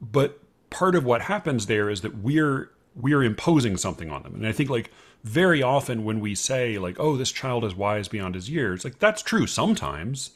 but 0.00 0.40
part 0.70 0.94
of 0.94 1.04
what 1.04 1.22
happens 1.22 1.66
there 1.66 1.88
is 1.88 2.02
that 2.02 2.18
we're 2.18 2.70
we're 2.94 3.22
imposing 3.22 3.76
something 3.76 4.10
on 4.10 4.22
them. 4.22 4.34
And 4.34 4.46
i 4.46 4.52
think 4.52 4.68
like 4.68 4.90
very 5.24 5.62
often 5.62 6.04
when 6.04 6.20
we 6.20 6.34
say 6.34 6.78
like 6.78 6.96
oh 6.98 7.16
this 7.16 7.32
child 7.32 7.64
is 7.64 7.74
wise 7.74 8.08
beyond 8.08 8.34
his 8.34 8.48
years 8.48 8.84
like 8.84 8.98
that's 8.98 9.22
true 9.22 9.46
sometimes 9.46 10.30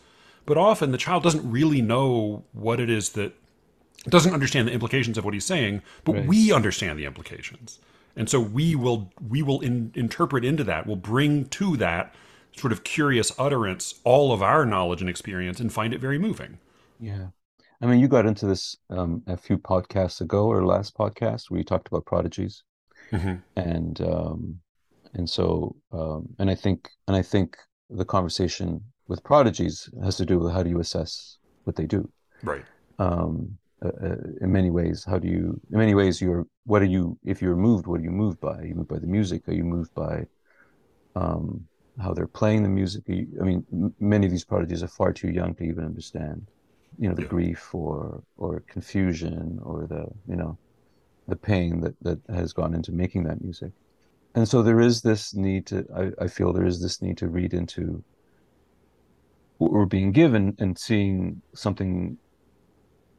but 0.44 0.56
often 0.56 0.90
the 0.90 0.98
child 0.98 1.22
doesn't 1.22 1.48
really 1.48 1.80
know 1.80 2.44
what 2.52 2.80
it 2.80 2.90
is 2.90 3.11
that 3.11 3.32
doesn't 4.08 4.32
understand 4.34 4.68
the 4.68 4.72
implications 4.72 5.16
of 5.18 5.24
what 5.24 5.34
he's 5.34 5.44
saying, 5.44 5.82
but 6.04 6.14
Right. 6.16 6.26
we 6.26 6.52
understand 6.52 6.98
the 6.98 7.04
implications, 7.04 7.78
and 8.16 8.28
so 8.28 8.40
we 8.40 8.74
will 8.74 9.10
we 9.28 9.42
will 9.42 9.60
in, 9.60 9.92
interpret 9.94 10.44
into 10.44 10.64
that. 10.64 10.86
We'll 10.86 10.96
bring 10.96 11.46
to 11.46 11.76
that 11.78 12.14
sort 12.56 12.72
of 12.72 12.84
curious 12.84 13.32
utterance 13.38 14.00
all 14.04 14.32
of 14.32 14.42
our 14.42 14.66
knowledge 14.66 15.00
and 15.00 15.08
experience, 15.08 15.60
and 15.60 15.72
find 15.72 15.94
it 15.94 16.00
very 16.00 16.18
moving. 16.18 16.58
Yeah. 17.00 17.28
I 17.80 17.86
mean, 17.86 17.98
you 17.98 18.06
got 18.08 18.26
into 18.26 18.46
this 18.46 18.76
um, 18.90 19.22
a 19.26 19.36
few 19.36 19.58
podcasts 19.58 20.20
ago 20.20 20.46
or 20.46 20.64
last 20.64 20.96
podcast 20.96 21.50
where 21.50 21.58
you 21.58 21.64
talked 21.64 21.88
about 21.88 22.04
prodigies. 22.06 22.62
and 23.56 24.00
um, 24.00 24.58
and 25.14 25.28
so 25.28 25.76
um, 25.92 26.28
and 26.38 26.48
I 26.50 26.54
think 26.54 26.90
and 27.08 27.16
I 27.16 27.22
think 27.22 27.56
the 27.90 28.04
conversation 28.04 28.80
with 29.08 29.22
prodigies 29.24 29.88
has 30.02 30.16
to 30.16 30.24
do 30.26 30.38
with 30.38 30.52
how 30.52 30.62
do 30.62 30.70
you 30.70 30.80
assess 30.80 31.38
what 31.64 31.76
they 31.76 31.86
do. 31.86 32.08
Right. 32.42 32.64
Um, 32.98 33.58
uh, 33.84 33.88
uh, 34.06 34.16
in 34.40 34.52
many 34.52 34.70
ways, 34.70 35.04
how 35.04 35.18
do 35.18 35.28
you? 35.28 35.60
In 35.72 35.78
many 35.78 35.94
ways, 35.94 36.20
you're. 36.20 36.46
What 36.64 36.82
are 36.82 36.86
you? 36.86 37.18
If 37.24 37.42
you're 37.42 37.56
moved, 37.56 37.86
what 37.86 38.00
are 38.00 38.04
you 38.04 38.10
moved 38.10 38.40
by? 38.40 38.58
Are 38.58 38.66
you 38.66 38.74
moved 38.74 38.88
by 38.88 38.98
the 38.98 39.06
music? 39.06 39.48
Are 39.48 39.54
you 39.54 39.64
moved 39.64 39.92
by 39.94 40.24
um, 41.14 41.66
how 42.00 42.14
they're 42.14 42.26
playing 42.26 42.62
the 42.62 42.68
music? 42.68 43.04
You, 43.06 43.26
I 43.40 43.44
mean, 43.44 43.66
m- 43.72 43.94
many 44.00 44.26
of 44.26 44.32
these 44.32 44.44
prodigies 44.44 44.82
are 44.82 44.88
far 44.88 45.12
too 45.12 45.30
young 45.30 45.54
to 45.56 45.64
even 45.64 45.84
understand. 45.84 46.48
You 46.98 47.08
know, 47.08 47.14
the 47.14 47.22
Yeah. 47.22 47.28
grief 47.28 47.74
or 47.74 48.22
or 48.36 48.64
confusion 48.68 49.58
or 49.62 49.86
the 49.86 50.06
you 50.26 50.36
know 50.36 50.58
the 51.28 51.36
pain 51.36 51.80
that 51.80 51.94
that 52.02 52.20
has 52.34 52.52
gone 52.52 52.74
into 52.74 52.92
making 52.92 53.24
that 53.24 53.40
music 53.42 53.72
and 54.34 54.48
so 54.48 54.62
there 54.62 54.80
is 54.80 55.02
this 55.02 55.34
need 55.34 55.66
to 55.66 55.86
I, 55.96 56.24
I 56.24 56.28
feel 56.28 56.52
there 56.52 56.66
is 56.66 56.80
this 56.82 57.02
need 57.02 57.18
to 57.18 57.28
read 57.28 57.54
into 57.54 58.04
what 59.58 59.72
we're 59.72 59.86
being 59.86 60.12
given 60.12 60.54
and 60.58 60.78
seeing 60.78 61.42
something 61.54 62.18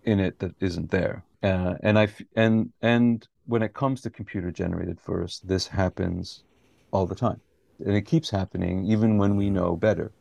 in 0.05 0.19
it 0.19 0.39
that 0.39 0.53
isn't 0.59 0.91
there 0.91 1.23
uh, 1.43 1.75
and 1.81 1.97
i 1.99 2.07
and 2.35 2.71
and 2.81 3.27
when 3.45 3.61
it 3.61 3.73
comes 3.73 4.01
to 4.01 4.09
computer 4.09 4.51
generated 4.51 4.99
verse 5.01 5.39
this 5.39 5.67
happens 5.67 6.43
all 6.91 7.05
the 7.05 7.15
time 7.15 7.39
and 7.85 7.95
it 7.95 8.03
keeps 8.03 8.29
happening 8.29 8.85
even 8.85 9.17
when 9.17 9.35
we 9.35 9.49
know 9.49 9.75
better 9.75 10.11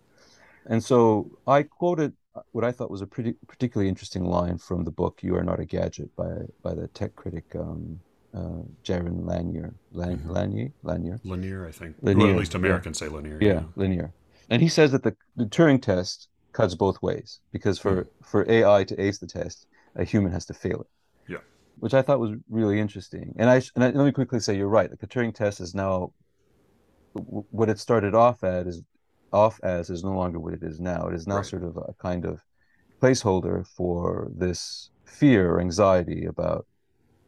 and 0.66 0.82
so 0.82 1.30
i 1.46 1.62
quoted 1.62 2.12
what 2.52 2.64
I 2.64 2.72
thought 2.72 2.90
was 2.90 3.02
a 3.02 3.06
pretty 3.06 3.34
particularly 3.46 3.90
interesting 3.90 4.24
line 4.24 4.56
from 4.56 4.84
the 4.84 4.90
book 4.90 5.22
"You 5.22 5.36
Are 5.36 5.44
Not 5.44 5.60
a 5.60 5.66
Gadget" 5.66 6.16
by 6.16 6.32
by 6.62 6.72
the 6.72 6.88
tech 6.88 7.14
critic 7.14 7.44
um, 7.54 8.00
uh, 8.32 8.62
Jaron 8.82 9.26
Lanier. 9.26 9.74
Lan, 9.92 10.16
Mhm. 10.20 10.30
Lanier, 10.30 10.70
Lanier, 10.82 11.20
Linear, 11.24 11.66
I 11.68 11.72
think. 11.72 11.96
Well, 12.00 12.30
at 12.30 12.36
least 12.36 12.54
yeah. 12.54 12.58
Americans 12.60 12.96
say 12.98 13.08
linear. 13.08 13.36
yeah, 13.38 13.64
Lanier, 13.76 14.14
and 14.48 14.62
he 14.62 14.70
says 14.70 14.92
that 14.92 15.02
the 15.02 15.14
the 15.36 15.44
Turing 15.44 15.82
test 15.82 16.28
cuts 16.52 16.74
both 16.74 17.00
ways 17.02 17.40
because 17.52 17.78
for 17.78 18.04
hmm. 18.04 18.24
for 18.24 18.50
AI 18.50 18.84
to 18.84 19.00
ace 19.00 19.18
the 19.18 19.26
test, 19.26 19.66
a 19.96 20.04
human 20.04 20.32
has 20.32 20.46
to 20.46 20.54
fail 20.54 20.80
it. 20.82 20.86
Yeah. 21.32 21.38
which 21.78 21.94
I 21.94 22.02
thought 22.02 22.20
was 22.20 22.32
really 22.48 22.80
interesting. 22.80 23.34
And 23.38 23.50
I 23.50 23.56
and 23.74 23.84
I, 23.84 23.90
let 23.90 24.04
me 24.04 24.12
quickly 24.12 24.40
say 24.40 24.56
you're 24.56 24.68
right. 24.68 24.90
Like 24.90 25.00
the 25.00 25.06
Turing 25.06 25.34
test 25.34 25.60
is 25.60 25.74
now 25.74 26.12
what 27.14 27.68
it 27.68 27.78
started 27.78 28.14
off 28.14 28.42
at 28.44 28.66
is 28.66 28.82
off 29.32 29.60
as 29.62 29.90
is 29.90 30.04
no 30.04 30.12
longer 30.12 30.38
what 30.38 30.54
it 30.54 30.62
is 30.62 30.80
now. 30.80 31.08
It 31.08 31.14
is 31.14 31.26
now 31.26 31.36
Right. 31.36 31.46
sort 31.46 31.64
of 31.64 31.76
a 31.76 31.94
kind 31.98 32.24
of 32.24 32.40
placeholder 33.00 33.66
for 33.66 34.30
this 34.34 34.90
fear 35.04 35.52
or 35.52 35.60
anxiety 35.60 36.26
about 36.26 36.66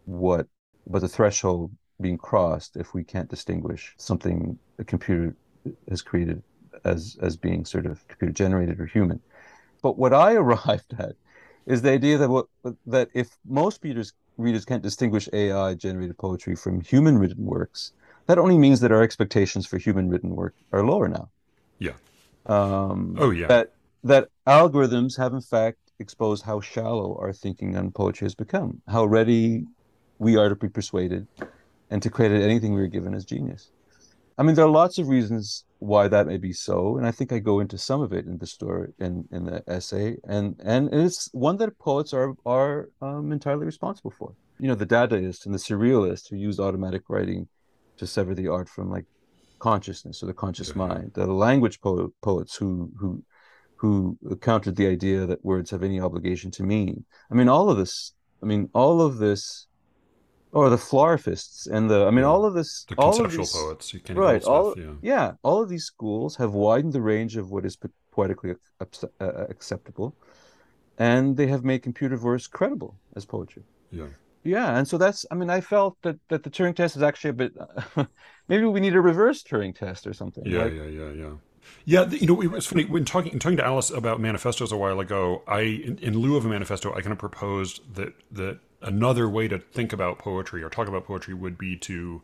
what 0.04 0.46
about 0.86 1.00
the 1.00 1.08
threshold 1.08 1.72
being 2.00 2.18
crossed 2.18 2.76
if 2.76 2.94
we 2.94 3.04
can't 3.04 3.28
distinguish 3.28 3.94
something 3.98 4.58
a 4.78 4.84
computer 4.84 5.36
has 5.88 6.02
created 6.02 6.42
as 6.84 7.16
as 7.20 7.36
being 7.36 7.64
sort 7.64 7.86
of 7.86 8.06
computer 8.08 8.32
generated 8.32 8.80
or 8.80 8.86
human. 8.86 9.20
But 9.82 9.98
what 9.98 10.12
I 10.12 10.34
arrived 10.42 10.94
at 10.98 11.16
is 11.66 11.82
the 11.82 11.90
idea 11.90 12.18
that 12.18 12.28
what 12.28 12.46
that 12.86 13.08
if 13.14 13.36
most 13.46 13.82
readers 13.82 14.12
readers 14.36 14.64
can't 14.64 14.82
distinguish 14.82 15.28
AI 15.32 15.74
generated 15.74 16.18
poetry 16.18 16.56
from 16.56 16.80
human 16.80 17.18
written 17.18 17.44
works, 17.44 17.92
that 18.26 18.38
only 18.38 18.58
means 18.58 18.80
that 18.80 18.92
our 18.92 19.02
expectations 19.02 19.66
for 19.66 19.78
human 19.78 20.08
written 20.08 20.34
work 20.34 20.54
are 20.72 20.84
lower 20.84 21.08
now. 21.08 21.28
Yeah. 21.78 21.92
Um, 22.46 23.16
Oh, 23.18 23.30
yeah. 23.30 23.46
That 23.46 23.72
that 24.02 24.28
algorithms 24.46 25.16
have 25.16 25.32
in 25.32 25.40
fact 25.40 25.78
exposed 25.98 26.44
how 26.44 26.60
shallow 26.60 27.16
our 27.20 27.32
thinking 27.32 27.76
on 27.76 27.90
poetry 27.92 28.26
has 28.26 28.34
become, 28.34 28.82
how 28.88 29.04
ready 29.04 29.64
we 30.18 30.36
are 30.36 30.48
to 30.48 30.56
be 30.56 30.68
persuaded 30.68 31.26
and 31.90 32.02
to 32.02 32.10
credit 32.10 32.42
anything 32.42 32.74
we 32.74 32.82
are 32.82 32.88
given 32.88 33.14
as 33.14 33.24
genius. 33.24 33.70
I 34.36 34.42
mean, 34.42 34.54
there 34.54 34.64
are 34.64 34.70
lots 34.70 34.98
of 34.98 35.08
reasons 35.08 35.64
why 35.78 36.08
that 36.08 36.26
may 36.26 36.38
be 36.38 36.52
so, 36.52 36.96
and 36.96 37.06
I 37.06 37.12
think 37.12 37.32
I 37.32 37.38
go 37.38 37.60
into 37.60 37.78
some 37.78 38.00
of 38.00 38.12
it 38.12 38.26
in 38.26 38.38
the 38.38 38.46
story 38.46 38.92
in, 38.98 39.28
in 39.30 39.44
the 39.44 39.62
essay, 39.68 40.16
and 40.24 40.56
and 40.64 40.92
it's 40.92 41.28
one 41.32 41.56
that 41.58 41.78
poets 41.78 42.12
are 42.12 42.34
are 42.44 42.88
um, 43.00 43.32
entirely 43.32 43.66
responsible 43.66 44.12
for. 44.18 44.34
You 44.58 44.68
know, 44.68 44.74
the 44.74 44.86
Dadaist 44.86 45.46
and 45.46 45.54
the 45.54 45.58
Surrealist 45.58 46.30
who 46.30 46.36
used 46.36 46.58
automatic 46.58 47.02
writing 47.08 47.48
to 47.98 48.06
sever 48.06 48.34
the 48.34 48.48
art 48.48 48.68
from 48.68 48.90
like 48.90 49.04
consciousness 49.58 50.22
or 50.22 50.26
the 50.26 50.34
conscious 50.34 50.70
Yeah. 50.70 50.86
mind. 50.86 51.12
The 51.14 51.26
language 51.26 51.80
po- 51.80 52.12
poets 52.22 52.56
who 52.56 52.90
who 52.98 53.22
who 53.76 54.16
countered 54.40 54.76
the 54.76 54.86
idea 54.86 55.26
that 55.26 55.44
words 55.44 55.70
have 55.70 55.82
any 55.82 56.00
obligation 56.00 56.50
to 56.52 56.62
mean. 56.62 57.04
I 57.30 57.34
mean, 57.34 57.48
all 57.48 57.70
of 57.70 57.76
this. 57.76 58.14
I 58.42 58.46
mean, 58.46 58.68
all 58.74 59.00
of 59.00 59.18
this, 59.18 59.66
or 60.54 60.70
the 60.70 60.76
flarfists 60.90 61.66
and 61.74 61.90
the. 61.90 62.06
I 62.06 62.10
mean, 62.10 62.24
all 62.24 62.44
of 62.48 62.54
this. 62.54 62.84
The 62.88 62.94
all 62.96 63.10
of 63.10 63.16
conceptual 63.16 63.44
these- 63.44 63.52
poets. 63.52 63.94
You 63.94 64.00
can 64.00 64.16
right 64.16 64.42
all 64.44 64.74
yeah. 64.78 64.94
yeah 65.02 65.32
all 65.42 65.58
of 65.62 65.68
these 65.68 65.84
schools 65.84 66.36
have 66.36 66.52
widened 66.54 66.92
the 66.98 67.02
range 67.02 67.36
of 67.36 67.50
what 67.50 67.64
is 67.66 67.76
poetically 68.16 68.54
uh, 68.80 69.24
acceptable 69.54 70.14
and 70.98 71.36
they 71.36 71.48
have 71.48 71.64
made 71.64 71.82
computer 71.82 72.16
verse 72.16 72.46
credible 72.46 72.92
as 73.16 73.24
poetry 73.24 73.64
Yeah. 73.90 74.06
yeah 74.44 74.76
and 74.78 74.86
so 74.86 74.96
that's 74.98 75.26
i 75.32 75.34
mean 75.34 75.50
i 75.50 75.60
felt 75.60 75.96
that 76.02 76.16
that 76.28 76.44
the 76.44 76.50
turing 76.50 76.76
test 76.76 76.94
is 76.96 77.02
actually 77.02 77.30
a 77.30 77.38
bit 77.42 77.52
maybe 78.48 78.64
we 78.66 78.78
need 78.80 78.94
a 78.94 79.00
reverse 79.00 79.42
turing 79.42 79.74
test 79.74 80.06
or 80.06 80.12
something 80.14 80.44
Yeah, 80.46 80.64
like, 80.64 80.74
yeah, 80.74 80.84
yeah, 81.00 81.10
yeah. 81.22 81.32
Yeah, 81.86 82.04
you 82.10 82.26
know, 82.26 82.42
it 82.42 82.50
was 82.50 82.66
funny 82.66 82.84
when 82.84 83.04
talking 83.06 83.32
in 83.32 83.38
talking 83.38 83.56
to 83.56 83.64
Alice 83.64 83.90
about 83.90 84.20
manifestos 84.20 84.70
a 84.70 84.76
while 84.76 85.00
ago. 85.00 85.42
I, 85.48 85.60
in, 85.60 85.96
in 86.06 86.12
lieu 86.18 86.36
of 86.36 86.44
a 86.44 86.48
manifesto, 86.48 86.92
I 86.92 87.00
kind 87.00 87.12
of 87.12 87.18
proposed 87.18 87.80
that 87.94 88.12
that 88.32 88.58
another 88.84 89.28
way 89.28 89.48
to 89.48 89.58
think 89.58 89.92
about 89.92 90.18
poetry 90.18 90.62
or 90.62 90.68
talk 90.70 90.86
about 90.88 91.04
poetry 91.06 91.34
would 91.34 91.58
be 91.58 91.76
to 91.76 92.22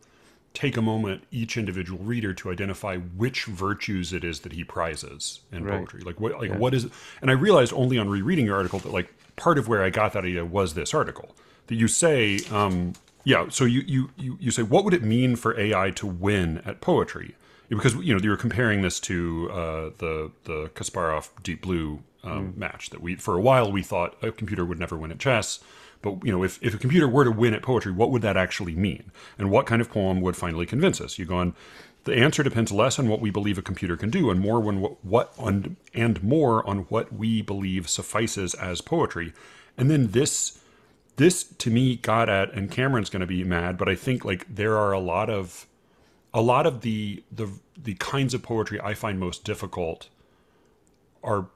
take 0.53 0.75
a 0.77 0.81
moment 0.81 1.23
each 1.31 1.55
individual 1.57 2.03
reader 2.03 2.33
to 2.33 2.51
identify 2.51 2.97
which 2.97 3.45
virtues 3.45 4.11
it 4.13 4.23
is 4.23 4.41
that 4.41 4.51
he 4.53 4.63
prizes 4.63 5.39
in 5.51 5.63
Right. 5.63 5.79
poetry 5.79 6.01
like 6.01 6.19
what 6.19 6.33
like 6.39 6.49
Yeah. 6.49 6.57
what 6.57 6.73
is 6.73 6.87
and 7.21 7.31
i 7.31 7.33
realized 7.33 7.71
only 7.73 7.97
on 7.97 8.09
rereading 8.09 8.45
your 8.45 8.57
article 8.57 8.79
that 8.79 8.91
like 8.91 9.13
part 9.37 9.57
of 9.57 9.67
where 9.69 9.81
i 9.83 9.89
got 9.89 10.11
that 10.13 10.25
idea 10.25 10.43
was 10.45 10.73
this 10.73 10.93
article 10.93 11.29
that 11.67 11.75
you 11.75 11.87
say 11.87 12.39
um 12.51 12.93
yeah 13.23 13.47
so 13.49 13.63
you 13.63 13.81
you 13.87 14.09
you, 14.17 14.37
you 14.41 14.51
say 14.51 14.61
what 14.63 14.83
would 14.83 14.93
it 14.93 15.03
mean 15.03 15.37
for 15.37 15.57
ai 15.57 15.89
to 15.91 16.05
win 16.05 16.61
at 16.65 16.81
poetry 16.81 17.35
because 17.69 17.95
you 17.95 18.13
know 18.13 18.19
you 18.21 18.29
were 18.29 18.35
comparing 18.37 18.81
this 18.81 18.99
to 18.99 19.49
uh, 19.53 19.89
the 19.99 20.31
the 20.43 20.69
Kasparov 20.75 21.29
Deep 21.41 21.61
Blue 21.61 22.03
um, 22.25 22.53
match 22.57 22.89
that 22.89 23.01
we 23.01 23.15
for 23.15 23.37
a 23.37 23.41
while 23.41 23.71
we 23.71 23.81
thought 23.81 24.17
a 24.21 24.29
computer 24.33 24.65
would 24.65 24.77
never 24.77 24.97
win 24.97 25.09
at 25.11 25.19
chess, 25.19 25.61
but 26.01 26.23
you 26.23 26.31
know 26.31 26.43
if, 26.43 26.61
if 26.61 26.73
a 26.73 26.77
computer 26.77 27.07
were 27.07 27.23
to 27.23 27.31
win 27.31 27.53
at 27.53 27.61
poetry, 27.61 27.91
what 27.91 28.11
would 28.11 28.21
that 28.21 28.37
actually 28.37 28.75
mean, 28.75 29.11
and 29.37 29.51
what 29.51 29.65
kind 29.65 29.81
of 29.81 29.89
poem 29.89 30.21
would 30.21 30.35
finally 30.35 30.65
convince 30.65 31.01
us? 31.01 31.17
You 31.17 31.25
go 31.25 31.37
on. 31.37 31.55
The 32.03 32.15
answer 32.15 32.41
depends 32.41 32.71
less 32.71 32.97
on 32.97 33.07
what 33.07 33.21
we 33.21 33.29
believe 33.29 33.59
a 33.59 33.61
computer 33.61 33.95
can 33.95 34.09
do, 34.09 34.31
and 34.31 34.39
more 34.39 34.57
on 34.67 34.81
what, 34.81 35.05
what 35.05 35.33
on 35.37 35.77
and 35.93 36.23
more 36.23 36.67
on 36.67 36.79
what 36.89 37.13
we 37.13 37.43
believe 37.43 37.87
suffices 37.87 38.55
as 38.55 38.81
poetry. 38.81 39.33
And 39.77 39.89
then 39.89 40.07
this 40.07 40.59
this 41.17 41.43
to 41.43 41.69
me 41.69 41.97
got 41.97 42.29
at, 42.29 42.51
and 42.53 42.71
Cameron's 42.71 43.09
going 43.09 43.21
to 43.21 43.27
be 43.27 43.43
mad, 43.43 43.77
but 43.77 43.87
I 43.87 43.95
think 43.95 44.25
like 44.25 44.47
there 44.53 44.77
are 44.77 44.91
a 44.91 44.99
lot 44.99 45.29
of 45.29 45.67
a 46.33 46.41
lot 46.41 46.65
of 46.65 46.81
the 46.81 47.23
the 47.31 47.49
the 47.77 47.95
kinds 47.95 48.33
of 48.33 48.41
poetry 48.41 48.79
I 48.81 48.93
find 48.93 49.19
most 49.19 49.43
difficult 49.43 50.09
are 51.23 51.47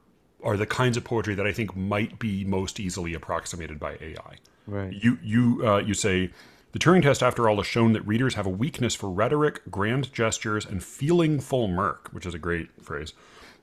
are 0.46 0.56
the 0.56 0.66
kinds 0.66 0.96
of 0.96 1.04
poetry 1.04 1.34
that 1.34 1.46
I 1.46 1.52
think 1.52 1.76
might 1.76 2.18
be 2.18 2.44
most 2.44 2.80
easily 2.80 3.12
approximated 3.12 3.78
by 3.78 3.98
AI. 4.00 4.36
Right. 4.66 4.92
You 4.92 5.18
you 5.22 5.68
uh, 5.68 5.78
you 5.78 5.92
say 5.92 6.30
the 6.72 6.78
Turing 6.78 7.02
test, 7.02 7.22
after 7.22 7.48
all, 7.48 7.56
has 7.56 7.66
shown 7.66 7.92
that 7.94 8.06
readers 8.06 8.34
have 8.34 8.46
a 8.46 8.50
weakness 8.50 8.94
for 8.94 9.10
rhetoric, 9.10 9.62
grand 9.70 10.12
gestures, 10.12 10.66
and 10.66 10.84
feelingful 10.84 11.68
murk, 11.68 12.08
which 12.12 12.26
is 12.26 12.34
a 12.34 12.38
great 12.38 12.68
phrase, 12.82 13.12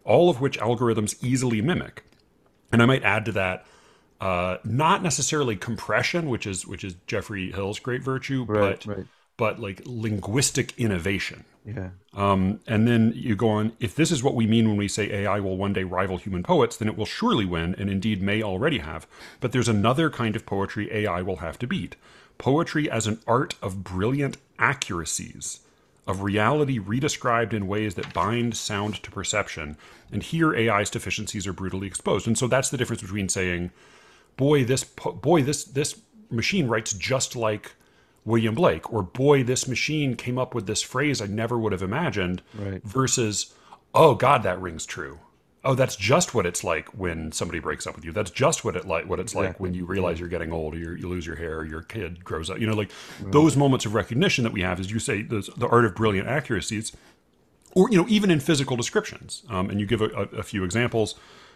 all 0.04 0.30
of 0.30 0.42
which 0.42 0.60
algorithms 0.60 1.24
easily 1.24 1.62
mimic. 1.62 2.04
And 2.72 2.82
I 2.82 2.86
might 2.86 3.04
add 3.04 3.26
to 3.26 3.32
that, 3.34 3.66
uh, 4.20 4.58
not 4.64 5.04
necessarily 5.04 5.56
compression, 5.56 6.28
which 6.28 6.48
is 6.48 6.66
which 6.66 6.84
is 6.84 6.96
Geoffrey 7.08 7.52
Hill's 7.52 7.80
great 7.80 8.02
virtue, 8.02 8.46
Right, 8.48 8.84
but 8.84 8.98
right. 8.98 9.06
But 9.44 9.60
like 9.60 9.82
linguistic 9.84 10.74
innovation. 10.80 11.44
Yeah. 11.66 11.90
Um, 12.14 12.62
and 12.66 12.88
then 12.88 13.12
you 13.14 13.36
go 13.36 13.50
on, 13.50 13.74
if 13.78 13.94
this 13.94 14.10
is 14.10 14.24
what 14.24 14.36
we 14.36 14.48
mean 14.48 14.70
when 14.70 14.78
we 14.78 14.88
say 14.88 15.12
AI 15.12 15.42
will 15.42 15.58
one 15.58 15.74
day 15.74 15.84
rival 15.84 16.16
human 16.16 16.44
poets, 16.44 16.78
then 16.78 16.88
it 16.88 16.96
will 16.96 17.06
surely 17.06 17.44
win, 17.44 17.76
and 17.78 17.90
indeed 17.90 18.22
may 18.22 18.42
already 18.42 18.78
have. 18.78 19.06
But 19.42 19.52
there's 19.52 19.68
another 19.68 20.10
kind 20.10 20.38
of 20.38 20.46
poetry 20.46 20.90
AI 20.94 21.22
will 21.22 21.36
have 21.48 21.60
to 21.60 21.68
beat 21.68 21.98
poetry 22.38 22.90
as 22.90 23.06
an 23.06 23.20
art 23.28 23.56
of 23.62 23.84
brilliant 23.84 24.38
accuracies, 24.60 25.60
of 26.08 26.22
reality 26.22 26.80
redescribed 26.80 27.52
in 27.52 27.68
ways 27.68 27.96
that 27.96 28.14
bind 28.14 28.56
sound 28.56 29.04
to 29.04 29.12
perception. 29.12 29.76
And 30.10 30.24
here 30.24 30.56
AI's 30.56 30.90
deficiencies 30.90 31.46
are 31.48 31.54
brutally 31.54 31.88
exposed. 31.88 32.28
And 32.28 32.38
so 32.38 32.48
that's 32.48 32.70
the 32.70 32.78
difference 32.78 33.02
between 33.02 33.28
saying, 33.28 33.72
boy, 34.38 34.64
this 34.64 34.86
po- 34.86 35.12
boy, 35.12 35.44
this 35.44 35.66
this 35.66 36.00
machine 36.32 36.70
writes 36.70 36.94
just 36.94 37.36
like 37.36 37.74
William 38.26 38.56
Blake, 38.56 38.92
or 38.92 39.04
boy, 39.04 39.44
this 39.44 39.68
machine 39.68 40.16
came 40.16 40.38
up 40.38 40.56
with 40.56 40.66
this 40.68 40.82
phrase 40.82 41.22
I 41.22 41.26
never 41.28 41.58
would 41.60 41.72
have 41.72 41.82
imagined, 41.84 42.42
Right. 42.58 42.82
versus, 42.84 43.54
oh 43.94 44.16
God, 44.16 44.44
that 44.44 44.62
rings 44.62 44.86
true. 44.86 45.20
Oh, 45.66 45.76
that's 45.76 45.96
just 45.96 46.34
what 46.34 46.46
it's 46.46 46.62
like 46.64 46.90
when 46.90 47.32
somebody 47.32 47.60
breaks 47.60 47.88
up 47.88 47.96
with 47.96 48.04
you. 48.04 48.12
That's 48.12 48.32
just 48.32 48.66
what 48.66 48.76
it 48.76 48.86
like 48.86 49.08
what 49.08 49.22
it's 49.22 49.34
like 49.34 49.62
when 49.62 49.74
you 49.74 49.86
realize 49.86 50.20
you're 50.20 50.28
getting 50.28 50.52
old, 50.52 50.74
or 50.76 50.78
you're, 50.78 50.98
you 50.98 51.08
lose 51.08 51.26
your 51.26 51.38
hair, 51.38 51.60
or 51.60 51.66
your 51.66 51.82
kid 51.84 52.24
grows 52.24 52.50
up. 52.50 52.60
You 52.60 52.68
know, 52.68 52.74
like 52.76 52.92
those 53.22 53.56
moments 53.56 53.86
of 53.86 53.94
recognition 53.94 54.44
that 54.44 54.52
we 54.52 54.62
have, 54.62 54.80
as 54.82 54.92
you 54.92 55.00
say, 55.00 55.22
the, 55.22 55.50
the 55.56 55.68
art 55.68 55.86
of 55.86 55.96
brilliant 55.96 56.28
accuracy. 56.28 56.78
It's, 56.78 56.92
or 57.76 57.90
you 57.90 57.98
know 57.98 58.06
even 58.10 58.30
in 58.30 58.40
physical 58.42 58.76
descriptions 58.76 59.44
um, 59.50 59.70
and 59.70 59.80
you 59.80 59.86
give 59.86 60.02
a, 60.02 60.10
a, 60.10 60.40
a 60.40 60.44
few 60.44 60.64
examples 60.64 61.16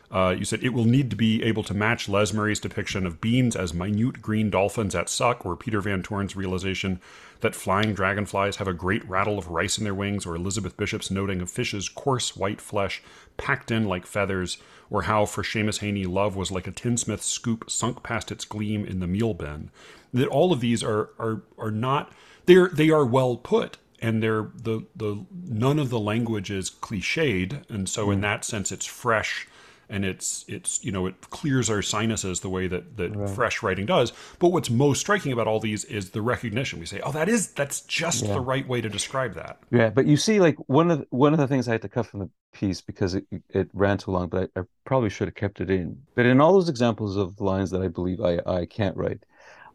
uh, 0.09 0.35
you 0.37 0.45
said 0.45 0.63
it 0.63 0.73
will 0.73 0.85
need 0.85 1.09
to 1.09 1.15
be 1.15 1.43
able 1.43 1.63
to 1.63 1.73
match 1.73 2.07
Les 2.07 2.31
Murray's 2.31 2.59
depiction 2.59 3.05
of 3.05 3.19
beans 3.19 3.55
as 3.55 3.73
minute 3.73 4.21
green 4.21 4.49
dolphins 4.49 4.95
at 4.95 5.09
suck, 5.09 5.45
or 5.45 5.55
Peter 5.55 5.81
Van 5.81 6.01
Toorn's 6.01 6.35
realization 6.35 7.01
that 7.41 7.53
flying 7.55 7.93
dragonflies 7.93 8.55
have 8.55 8.67
a 8.67 8.73
great 8.73 9.07
rattle 9.07 9.37
of 9.37 9.49
rice 9.49 9.77
in 9.77 9.83
their 9.83 9.93
wings, 9.93 10.25
or 10.25 10.35
Elizabeth 10.35 10.77
Bishop's 10.77 11.11
noting 11.11 11.41
of 11.41 11.49
fish's 11.49 11.89
coarse 11.89 12.37
white 12.37 12.61
flesh 12.61 13.01
packed 13.35 13.69
in 13.69 13.85
like 13.85 14.05
feathers, 14.05 14.57
or 14.89 15.03
how 15.03 15.25
for 15.25 15.43
Seamus 15.43 15.79
Heaney 15.79 16.07
love 16.07 16.35
was 16.35 16.51
like 16.51 16.67
a 16.67 16.71
tinsmith's 16.71 17.25
scoop 17.25 17.69
sunk 17.69 18.01
past 18.01 18.31
its 18.31 18.45
gleam 18.45 18.85
in 18.85 18.99
the 18.99 19.07
meal 19.07 19.33
bin. 19.33 19.71
That 20.13 20.29
all 20.29 20.53
of 20.53 20.61
these 20.61 20.83
are 20.83 21.09
are 21.19 21.43
are 21.57 21.71
not 21.71 22.13
they're 22.45 22.69
they 22.69 22.89
are 22.89 23.05
well 23.05 23.35
put 23.35 23.77
and 23.99 24.23
they're 24.23 24.49
the 24.55 24.85
the 24.95 25.25
none 25.45 25.79
of 25.79 25.89
the 25.89 25.99
language 25.99 26.49
is 26.49 26.69
cliched 26.69 27.69
and 27.69 27.89
so 27.89 28.09
in 28.09 28.21
that 28.21 28.45
sense 28.45 28.71
it's 28.71 28.85
fresh 28.85 29.47
and 29.89 30.03
it's 30.05 30.45
it's 30.47 30.83
you 30.83 30.91
know 30.91 31.05
it 31.05 31.29
clears 31.29 31.69
our 31.69 31.81
sinuses 31.81 32.41
the 32.41 32.49
way 32.49 32.67
that 32.67 32.97
that 32.97 33.29
fresh 33.29 33.63
writing 33.63 33.85
does. 33.85 34.11
But 34.39 34.49
what's 34.49 34.69
most 34.69 34.99
striking 34.99 35.31
about 35.31 35.47
all 35.47 35.59
these 35.59 35.85
is 35.85 36.11
the 36.11 36.21
recognition. 36.21 36.79
We 36.79 36.85
say 36.85 36.99
oh 37.01 37.11
that 37.11 37.29
is 37.29 37.51
that's 37.51 37.81
just 37.81 38.25
the 38.25 38.41
right 38.41 38.67
way 38.67 38.81
to 38.81 38.89
describe 38.89 39.33
that. 39.35 39.59
Yeah, 39.71 39.89
but 39.89 40.05
you 40.05 40.17
see, 40.17 40.39
like 40.39 40.57
one 40.67 40.91
of 40.91 40.99
the, 40.99 41.07
one 41.09 41.33
of 41.33 41.39
the 41.39 41.47
things 41.47 41.67
I 41.67 41.71
had 41.73 41.81
to 41.83 41.89
cut 41.89 42.05
from 42.05 42.19
the 42.21 42.29
piece 42.53 42.81
because 42.81 43.15
it 43.15 43.25
it 43.49 43.69
ran 43.73 43.97
too 43.97 44.11
long, 44.11 44.27
but 44.27 44.49
I, 44.55 44.61
I 44.61 44.63
probably 44.85 45.09
should 45.09 45.27
have 45.27 45.35
kept 45.35 45.61
it 45.61 45.69
in. 45.69 46.01
But 46.15 46.25
in 46.25 46.41
all 46.41 46.53
those 46.53 46.69
examples 46.69 47.15
of 47.15 47.39
lines 47.39 47.71
that 47.71 47.81
I 47.81 47.87
believe 47.87 48.21
I 48.21 48.39
I 48.45 48.65
can't 48.65 48.95
write, 48.97 49.23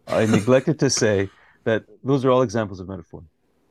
I 0.06 0.26
neglected 0.38 0.78
to 0.80 0.90
say 0.90 1.30
that 1.64 1.84
those 2.02 2.24
are 2.24 2.30
all 2.30 2.42
examples 2.42 2.80
of 2.80 2.88
metaphor, 2.88 3.22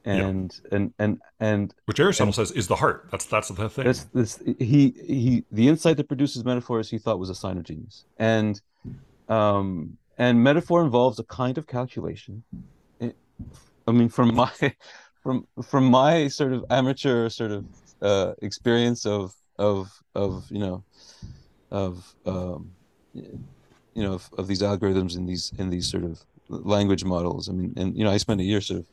and 0.06 0.60
and 0.72 0.94
and 0.98 1.22
and 1.40 1.74
which 1.86 2.00
aristotle 2.00 2.34
says 2.34 2.52
is 2.52 2.68
the 2.68 2.76
heart 2.76 3.08
that's 3.12 3.26
that's 3.26 3.50
the 3.50 3.70
thing 3.70 3.86
that's 3.86 4.06
this 4.06 4.42
he 4.60 4.94
he 5.06 5.44
the 5.52 5.68
insight 5.68 5.98
that 5.98 6.08
produces 6.08 6.44
metaphors 6.44 6.90
he 6.90 6.98
thought 6.98 7.20
was 7.20 7.30
a 7.30 7.36
sign 7.36 7.58
of 7.58 7.64
genius, 7.64 8.06
and 8.18 8.62
um 9.30 9.98
and 10.18 10.44
metaphor 10.44 10.84
involves 10.84 11.18
a 11.20 11.24
kind 11.24 11.58
of 11.58 11.66
calculation. 11.68 12.44
It- 13.00 13.18
I 13.88 13.92
mean, 13.92 14.10
from 14.10 14.36
my 14.36 14.52
from 15.24 15.48
from 15.64 15.86
my 15.86 16.28
sort 16.28 16.54
of 16.54 16.66
amateur 16.70 17.30
sort 17.30 17.52
of 17.52 17.66
uh, 18.02 18.34
experience 18.42 19.06
of 19.06 19.34
of 19.58 19.90
of 20.16 20.46
you 20.52 20.60
know 20.60 20.84
of 21.72 22.14
um, 22.26 22.72
you 23.14 23.40
know 23.96 24.14
of, 24.14 24.30
of 24.38 24.48
these 24.48 24.62
algorithms 24.62 25.16
in 25.18 25.26
these 25.26 25.52
in 25.58 25.70
these 25.70 25.90
sort 25.90 26.04
of 26.04 26.22
language 26.50 27.04
models. 27.04 27.50
I 27.50 27.54
mean, 27.54 27.74
and 27.78 27.98
you 27.98 28.04
know, 28.04 28.12
I 28.12 28.18
spent 28.18 28.42
a 28.42 28.44
year 28.44 28.62
sort 28.62 28.82
of 28.82 28.86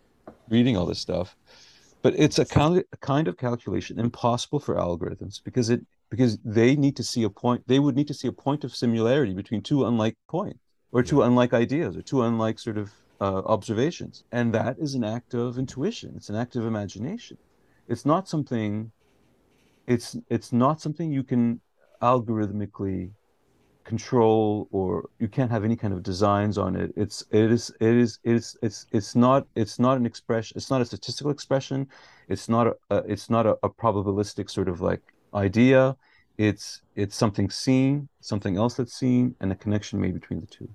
reading 0.51 0.77
all 0.77 0.87
this 0.87 0.99
stuff, 0.99 1.37
but 2.03 2.15
it's 2.17 2.39
a 2.39 2.45
kind 2.45 2.85
a 2.93 2.97
kind 2.99 3.29
of 3.29 3.37
calculation 3.37 3.99
impossible 3.99 4.61
for 4.61 4.77
algorithms 4.77 5.43
because 5.43 5.71
it 5.71 5.81
because 6.11 6.39
they 6.45 6.75
need 6.77 6.97
to 6.97 7.03
see 7.03 7.23
a 7.25 7.31
point. 7.31 7.63
They 7.67 7.79
would 7.79 7.97
need 7.97 8.09
to 8.09 8.15
see 8.15 8.29
a 8.29 8.33
point 8.33 8.65
of 8.65 8.75
similarity 8.75 9.35
between 9.35 9.63
two 9.63 9.87
unlike 9.87 10.17
points 10.29 10.61
or 10.93 11.03
two 11.03 11.23
unlike 11.23 11.53
ideas 11.53 11.97
or 11.97 12.03
two 12.03 12.23
unlike 12.23 12.59
sort 12.59 12.79
of 12.79 12.91
uh, 13.21 13.43
observations. 13.45 14.25
And 14.33 14.55
that 14.55 14.79
is 14.79 14.95
an 14.95 15.05
act 15.05 15.35
of 15.35 15.59
intuition. 15.59 16.15
It's 16.17 16.29
an 16.29 16.37
act 16.37 16.57
of 16.57 16.65
imagination. 16.65 17.37
It's 17.89 18.07
not 18.07 18.29
something 18.29 18.93
it's 19.87 20.17
it's 20.29 20.53
not 20.53 20.81
something 20.81 21.11
you 21.11 21.25
can 21.25 21.61
algorithmically 22.03 23.11
control 23.89 24.68
or 24.70 25.09
you 25.18 25.28
can't 25.28 25.51
have 25.51 25.64
any 25.64 25.74
kind 25.74 25.95
of 25.95 26.03
designs 26.03 26.59
on 26.59 26.76
it. 26.76 26.93
It's 26.95 27.24
it 27.30 27.51
is 27.51 27.72
it 27.80 27.95
is 28.05 28.18
it's 28.22 28.51
it's 28.62 28.86
it's 28.93 29.16
not 29.16 29.47
it's 29.62 29.78
not 29.78 29.97
an 29.97 30.05
expression 30.05 30.53
it's 30.59 30.70
not 30.70 30.82
a 30.82 30.84
statistical 30.84 31.30
expression. 31.32 31.89
It's 32.28 32.49
not 32.51 32.66
a, 32.66 32.74
a 32.91 32.97
it's 33.14 33.30
not 33.30 33.45
a, 33.47 33.55
a 33.62 33.70
probabilistic 33.70 34.51
sort 34.51 34.68
of 34.68 34.82
like 34.82 35.01
idea. 35.32 35.97
It's 36.36 36.82
it's 36.97 37.16
something 37.16 37.49
seen 37.49 38.09
something 38.20 38.59
else 38.62 38.74
that's 38.74 38.97
seen 39.05 39.34
and 39.41 39.51
a 39.53 39.59
connection 39.64 39.99
made 40.05 40.14
between 40.20 40.41
the 40.41 40.51
two. 40.59 40.68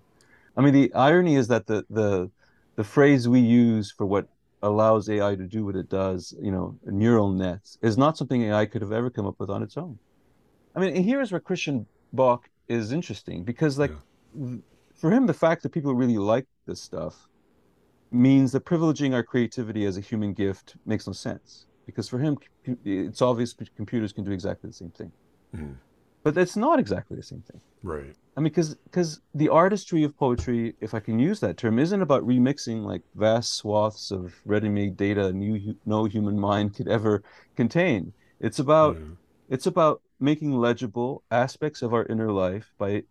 I 0.57 0.61
mean 0.61 0.73
the 0.73 0.91
irony 0.95 1.35
is 1.35 1.47
that 1.53 1.67
the 1.67 1.85
the 1.91 2.31
the 2.79 2.83
phrase 2.95 3.29
we 3.29 3.41
use 3.41 3.91
for 3.91 4.05
what 4.07 4.25
allows 4.63 5.09
ai 5.09 5.35
to 5.35 5.47
do 5.57 5.65
what 5.67 5.75
it 5.75 5.89
does 5.89 6.33
you 6.41 6.53
know 6.55 6.67
neural 6.85 7.29
nets 7.43 7.77
is 7.81 7.95
not 7.97 8.17
something 8.17 8.41
ai 8.43 8.65
could 8.65 8.81
have 8.81 8.93
ever 8.93 9.09
come 9.09 9.27
up 9.27 9.37
with 9.41 9.49
on 9.49 9.61
its 9.61 9.77
own. 9.77 9.99
I 10.75 10.79
mean 10.79 11.03
here's 11.09 11.31
where 11.33 11.45
christian 11.49 11.85
bök 12.15 12.41
is 12.67 12.91
interesting 12.91 13.43
because 13.43 13.77
like 13.77 13.91
for 14.95 15.11
him 15.11 15.25
the 15.27 15.33
fact 15.33 15.63
that 15.63 15.69
people 15.69 15.93
really 15.95 16.17
like 16.17 16.45
this 16.65 16.81
stuff 16.81 17.27
means 18.11 18.51
that 18.51 18.65
privileging 18.65 19.13
our 19.13 19.23
creativity 19.23 19.85
as 19.85 19.97
a 19.97 20.01
human 20.01 20.33
gift 20.33 20.75
makes 20.85 21.07
no 21.07 21.13
sense 21.13 21.65
because 21.85 22.07
for 22.07 22.19
him 22.19 22.37
it's 22.85 23.21
obvious 23.21 23.53
computers 23.75 24.13
can 24.13 24.23
do 24.23 24.31
exactly 24.31 24.69
the 24.69 24.73
same 24.73 24.91
thing 24.91 25.11
Mhm. 25.53 25.75
but 26.23 26.37
it's 26.37 26.55
not 26.55 26.79
exactly 26.79 27.17
the 27.17 27.23
same 27.23 27.41
thing 27.41 27.61
right 27.83 28.15
I 28.35 28.39
mean, 28.41 28.45
because 28.45 28.73
because 28.85 29.21
the 29.35 29.49
artistry 29.49 30.03
of 30.03 30.17
poetry, 30.17 30.73
if 30.81 30.95
I 30.95 30.99
can 30.99 31.19
use 31.19 31.39
that 31.41 31.55
term, 31.55 31.77
isn't 31.77 32.01
about 32.01 32.23
remixing 32.23 32.83
like 32.83 33.03
vast 33.13 33.57
swaths 33.57 34.09
of 34.09 34.33
ready-made 34.43 34.97
data 34.97 35.31
new, 35.31 35.75
no 35.85 36.05
human 36.05 36.39
mind 36.39 36.75
could 36.75 36.87
ever 36.87 37.21
contain. 37.55 38.11
It's 38.39 38.57
about 38.57 38.95
Yeah. 38.97 39.03
It's 39.49 39.67
about 39.67 40.01
making 40.19 40.53
legible 40.53 41.23
aspects 41.31 41.81
of 41.81 41.93
our 41.93 42.05
inner 42.05 42.31
life 42.31 42.73
by 42.77 43.03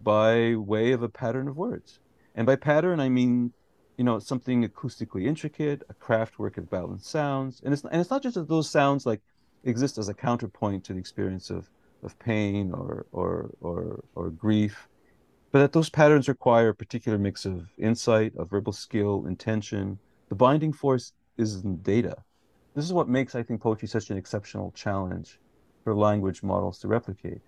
by 0.00 0.54
way 0.54 0.92
of 0.92 1.02
a 1.02 1.08
pattern 1.08 1.48
of 1.48 1.56
words, 1.56 2.00
and 2.34 2.46
by 2.46 2.56
pattern 2.56 3.00
I 3.00 3.08
mean 3.08 3.52
you 3.96 4.04
know 4.04 4.18
something 4.18 4.68
acoustically 4.68 5.26
intricate, 5.26 5.82
a 5.88 5.94
craft 5.94 6.38
work 6.38 6.56
of 6.56 6.70
balanced 6.70 7.06
sounds, 7.06 7.60
and 7.64 7.72
it's 7.72 7.82
and 7.84 8.00
it's 8.00 8.10
not 8.10 8.22
just 8.22 8.36
that 8.36 8.48
those 8.48 8.70
sounds 8.70 9.06
like 9.06 9.20
exist 9.64 9.98
as 9.98 10.08
a 10.08 10.14
counterpoint 10.14 10.84
to 10.84 10.92
the 10.92 10.98
experience 10.98 11.50
of 11.50 11.68
of 12.02 12.18
pain 12.18 12.72
or 12.72 13.06
or 13.12 13.50
or 13.60 14.04
or 14.14 14.30
grief, 14.30 14.88
but 15.50 15.60
that 15.60 15.72
those 15.72 15.90
patterns 15.90 16.28
require 16.28 16.68
a 16.68 16.74
particular 16.74 17.18
mix 17.18 17.44
of 17.44 17.68
insight, 17.78 18.32
of 18.36 18.50
verbal 18.50 18.72
skill, 18.72 19.26
intention. 19.26 19.98
The 20.28 20.34
binding 20.34 20.72
force 20.72 21.12
is 21.38 21.64
in 21.64 21.78
data. 21.78 22.16
This 22.74 22.84
is 22.84 22.92
what 22.92 23.08
makes, 23.08 23.34
I 23.34 23.42
think, 23.42 23.62
poetry 23.62 23.88
such 23.88 24.10
an 24.10 24.18
exceptional 24.18 24.72
challenge 24.72 25.40
for 25.88 25.94
language 25.94 26.42
models 26.42 26.78
to 26.78 26.86
replicate. 26.86 27.40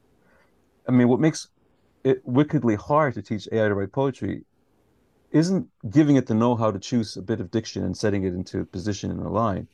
I 0.89 0.93
mean, 0.93 1.09
what 1.09 1.21
makes 1.21 1.49
it 2.05 2.23
wickedly 2.25 2.75
hard 2.75 3.13
to 3.15 3.21
teach 3.21 3.47
AI 3.53 3.69
to 3.69 3.75
write 3.75 3.93
poetry 3.93 4.45
isn't 5.31 5.69
giving 5.91 6.17
it 6.17 6.27
the 6.27 6.35
know-how 6.35 6.71
to 6.71 6.79
choose 6.79 7.19
a 7.19 7.23
bit 7.23 7.39
of 7.39 7.51
diction 7.51 7.85
and 7.85 7.95
setting 7.95 8.25
it 8.25 8.33
into 8.33 8.65
position 8.65 9.11
in 9.11 9.19
a 9.19 9.29
line. 9.29 9.69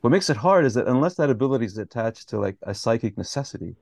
What 0.00 0.10
makes 0.10 0.28
it 0.28 0.36
hard 0.36 0.64
is 0.64 0.74
that 0.74 0.88
unless 0.88 1.14
that 1.14 1.30
ability 1.30 1.66
is 1.66 1.78
attached 1.78 2.28
to 2.30 2.40
like 2.40 2.56
a 2.62 2.74
psychic 2.74 3.16
necessity, 3.16 3.76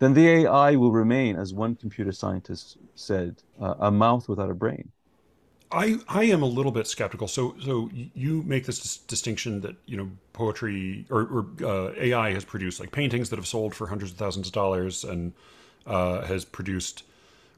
then 0.00 0.14
the 0.14 0.26
AI 0.28 0.74
will 0.74 0.90
remain, 0.90 1.36
as 1.36 1.54
one 1.54 1.76
computer 1.76 2.10
scientist 2.10 2.76
said, 2.96 3.36
uh, 3.62 3.74
a 3.78 3.92
mouth 3.92 4.28
without 4.28 4.50
a 4.50 4.54
brain. 4.64 4.90
I, 5.72 5.98
I 6.08 6.24
am 6.24 6.42
a 6.42 6.46
little 6.46 6.72
bit 6.72 6.86
skeptical. 6.86 7.28
So 7.28 7.54
so 7.62 7.90
you 7.92 8.42
make 8.42 8.66
this 8.66 8.80
dis- 8.80 8.96
distinction 8.98 9.60
that 9.60 9.76
you 9.86 9.96
know 9.96 10.10
poetry 10.32 11.06
or, 11.10 11.22
or 11.22 11.46
uh, 11.64 11.92
AI 11.96 12.32
has 12.32 12.44
produced 12.44 12.80
like 12.80 12.92
paintings 12.92 13.30
that 13.30 13.36
have 13.36 13.46
sold 13.46 13.74
for 13.74 13.86
hundreds 13.86 14.12
of 14.12 14.18
thousands 14.18 14.48
of 14.48 14.52
dollars 14.52 15.04
and 15.04 15.32
uh, 15.86 16.22
has 16.22 16.44
produced 16.44 17.04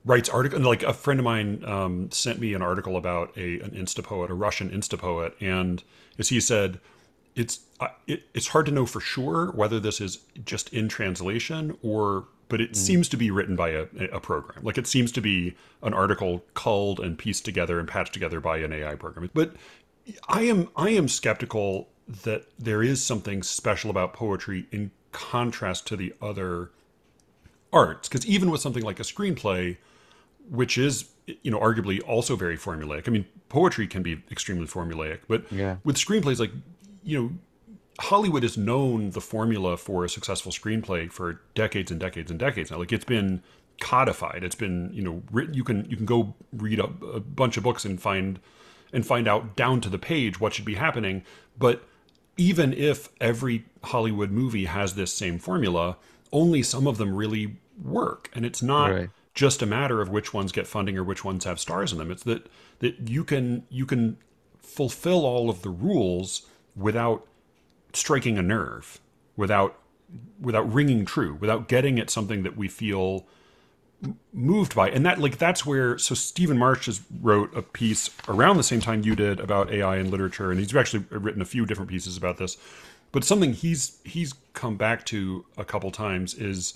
writes 0.04 0.28
article 0.28 0.60
like 0.60 0.82
a 0.82 0.92
friend 0.92 1.20
of 1.20 1.24
mine 1.24 1.62
um, 1.64 2.10
sent 2.10 2.38
me 2.40 2.54
an 2.54 2.62
article 2.62 2.96
about 2.96 3.36
a 3.36 3.60
an 3.60 3.70
insta 3.70 4.02
poet 4.02 4.30
a 4.30 4.34
russian 4.34 4.68
insta 4.70 4.98
poet 4.98 5.34
and 5.40 5.84
as 6.18 6.28
he 6.28 6.40
said 6.40 6.80
it's 7.36 7.60
uh, 7.80 7.88
it, 8.06 8.24
it's 8.34 8.48
hard 8.48 8.66
to 8.66 8.72
know 8.72 8.84
for 8.84 9.00
sure 9.00 9.52
whether 9.52 9.78
this 9.78 10.00
is 10.00 10.18
just 10.44 10.72
in 10.72 10.88
translation 10.88 11.76
or 11.82 12.24
but 12.53 12.61
it 12.61 12.72
mm. 12.72 12.76
seems 12.76 13.09
to 13.09 13.16
be 13.16 13.30
written 13.30 13.57
by 13.57 13.70
a, 13.70 13.86
a 14.12 14.20
program 14.20 14.62
like 14.62 14.78
it 14.78 14.86
seems 14.86 15.11
to 15.11 15.20
be 15.20 15.55
an 15.82 15.92
article 15.92 16.44
culled 16.55 17.00
and 17.00 17.18
pieced 17.18 17.44
together 17.44 17.80
and 17.80 17.88
patched 17.88 18.12
together 18.12 18.40
by 18.40 18.59
an 18.59 18.72
ai 18.72 18.94
program 18.94 19.28
but 19.34 19.55
i 20.28 20.42
am 20.42 20.68
i 20.76 20.90
am 20.90 21.09
skeptical 21.09 21.88
that 22.24 22.44
there 22.59 22.82
is 22.82 23.03
something 23.03 23.42
special 23.42 23.90
about 23.90 24.12
poetry 24.12 24.66
in 24.70 24.90
contrast 25.12 25.86
to 25.86 25.96
the 25.96 26.14
other 26.20 26.70
arts 27.72 28.09
because 28.09 28.26
even 28.26 28.50
with 28.50 28.61
something 28.61 28.82
like 28.82 29.00
a 29.00 29.05
screenplay 29.05 29.76
which 30.50 30.76
is 30.76 31.12
you 31.42 31.50
know 31.50 31.59
arguably 31.59 32.00
also 32.07 32.36
very 32.36 32.57
formulaic. 32.57 33.07
I 33.07 33.11
mean, 33.11 33.26
poetry 33.48 33.86
can 33.86 34.03
be 34.03 34.22
extremely 34.30 34.66
formulaic, 34.66 35.20
but 35.28 35.50
yeah. 35.53 35.76
with 35.84 35.96
screenplays, 35.96 36.38
like 36.38 36.50
you 37.05 37.20
know, 37.20 37.30
Hollywood 38.01 38.43
has 38.43 38.57
known 38.57 39.11
the 39.11 39.20
formula 39.20 39.76
for 39.76 40.05
a 40.05 40.09
successful 40.09 40.53
screenplay 40.53 41.11
for 41.11 41.40
decades 41.55 41.90
and 41.90 42.01
decades 42.01 42.30
and 42.30 42.40
decades 42.40 42.70
now. 42.70 42.78
Like 42.78 42.93
it's 42.93 43.05
been 43.05 43.43
codified. 43.80 44.45
It's 44.45 44.55
been 44.55 44.90
you 44.93 45.03
know 45.03 45.22
written. 45.30 45.55
You 45.55 45.64
can 45.64 45.88
you 45.90 45.97
can 45.97 46.07
go 46.07 46.34
read 46.53 46.78
a, 46.78 46.84
a 46.84 47.20
bunch 47.20 47.57
of 47.57 47.62
books 47.62 47.84
and 47.84 48.01
find 48.01 48.38
and 48.93 49.07
find 49.07 49.28
out 49.28 49.57
down 49.57 49.80
to 49.82 49.88
the 49.88 49.99
page 49.99 50.40
what 50.40 50.55
should 50.55 50.64
be 50.64 50.74
happening. 50.74 51.24
But 51.59 51.84
even 52.36 52.72
if 52.72 53.11
every 53.20 53.66
Hollywood 53.84 54.30
movie 54.30 54.64
has 54.64 54.95
this 54.95 55.12
same 55.12 55.38
formula, 55.38 55.97
only 56.32 56.62
some 56.62 56.86
of 56.86 56.97
them 56.97 57.14
really 57.14 57.57
work, 57.82 58.30
and 58.34 58.47
it's 58.47 58.62
not. 58.62 58.90
Right 58.90 59.11
just 59.34 59.62
a 59.62 59.66
matter 59.66 60.01
of 60.01 60.11
which 60.11 60.34
ones 60.34 60.53
get 60.53 60.66
funding 60.66 60.99
or 60.99 61.05
which 61.05 61.24
ones 61.24 61.45
have 61.45 61.59
stars 61.59 61.93
in 61.93 61.99
them. 61.99 62.11
It's 62.11 62.22
that 62.24 62.49
that 62.80 63.09
you 63.09 63.24
can 63.24 63.64
you 63.70 63.86
can 63.86 64.18
fulfill 64.61 65.24
all 65.24 65.49
of 65.49 65.62
the 65.62 65.70
rules 65.70 66.47
without 66.76 67.26
striking 67.93 68.38
a 68.38 68.43
nerve, 68.43 69.01
without 69.36 69.78
without 70.40 70.70
ringing 70.72 71.05
true, 71.05 71.34
without 71.40 71.68
getting 71.68 71.99
at 71.99 72.11
something 72.11 72.43
that 72.43 72.57
we 72.57 72.68
feel 72.68 73.26
moved 74.32 74.74
by. 74.74 74.90
And 74.90 75.07
that 75.07 75.18
like 75.18 75.38
that's 75.38 75.64
where 75.64 75.99
so 75.99 76.14
Stephen 76.14 76.59
Marche 76.59 76.86
has 76.86 77.01
wrote 77.20 77.57
a 77.57 77.62
piece 77.62 78.11
around 78.28 78.57
the 78.57 78.62
same 78.62 78.80
time 78.80 79.03
you 79.03 79.14
did 79.14 79.40
about 79.40 79.72
AI 79.72 79.97
and 79.97 80.11
literature, 80.11 80.51
and 80.51 80.59
he's 80.59 80.74
actually 80.74 81.05
written 81.11 81.40
a 81.40 81.47
few 81.47 81.66
different 81.66 81.90
pieces 81.90 82.16
about 82.16 82.38
this. 82.38 82.57
But 83.12 83.24
something 83.24 83.53
he's 83.53 83.99
he's 84.05 84.34
come 84.55 84.76
back 84.76 85.05
to 85.07 85.45
a 85.57 85.64
couple 85.64 85.90
times 85.90 86.34
is 86.34 86.74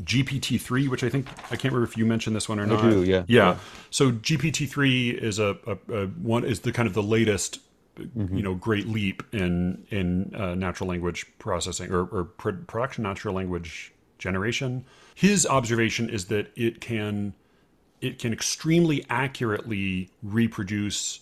GPT-3, 0.00 0.88
which 0.88 1.02
I 1.02 1.08
think 1.08 1.28
I 1.46 1.56
can't 1.56 1.72
remember 1.72 1.84
if 1.84 1.96
you 1.96 2.06
mentioned 2.06 2.36
this 2.36 2.48
one 2.48 2.58
or 2.58 2.64
I 2.64 2.66
not. 2.66 2.82
Do, 2.82 3.02
yeah. 3.02 3.24
yeah. 3.26 3.48
Yeah. 3.48 3.56
So 3.90 4.12
GPT-3 4.12 5.14
is 5.14 5.38
a, 5.38 5.56
a, 5.66 5.92
a, 5.92 6.06
one 6.06 6.44
is 6.44 6.60
the 6.60 6.72
kind 6.72 6.86
of 6.86 6.94
the 6.94 7.02
latest 7.02 7.60
mm-hmm. 7.96 8.36
you 8.36 8.42
know 8.42 8.54
great 8.54 8.86
leap 8.86 9.22
in 9.32 9.84
in 9.90 10.34
uh, 10.34 10.54
natural 10.54 10.88
language 10.88 11.26
processing 11.38 11.90
or, 11.92 12.04
or 12.06 12.24
production 12.24 13.02
natural 13.02 13.34
language 13.34 13.92
generation. 14.18 14.84
His 15.14 15.46
observation 15.46 16.08
is 16.10 16.26
that 16.26 16.50
it 16.56 16.80
can 16.80 17.34
it 18.00 18.18
can 18.18 18.32
extremely 18.32 19.04
accurately 19.08 20.10
reproduce 20.22 21.20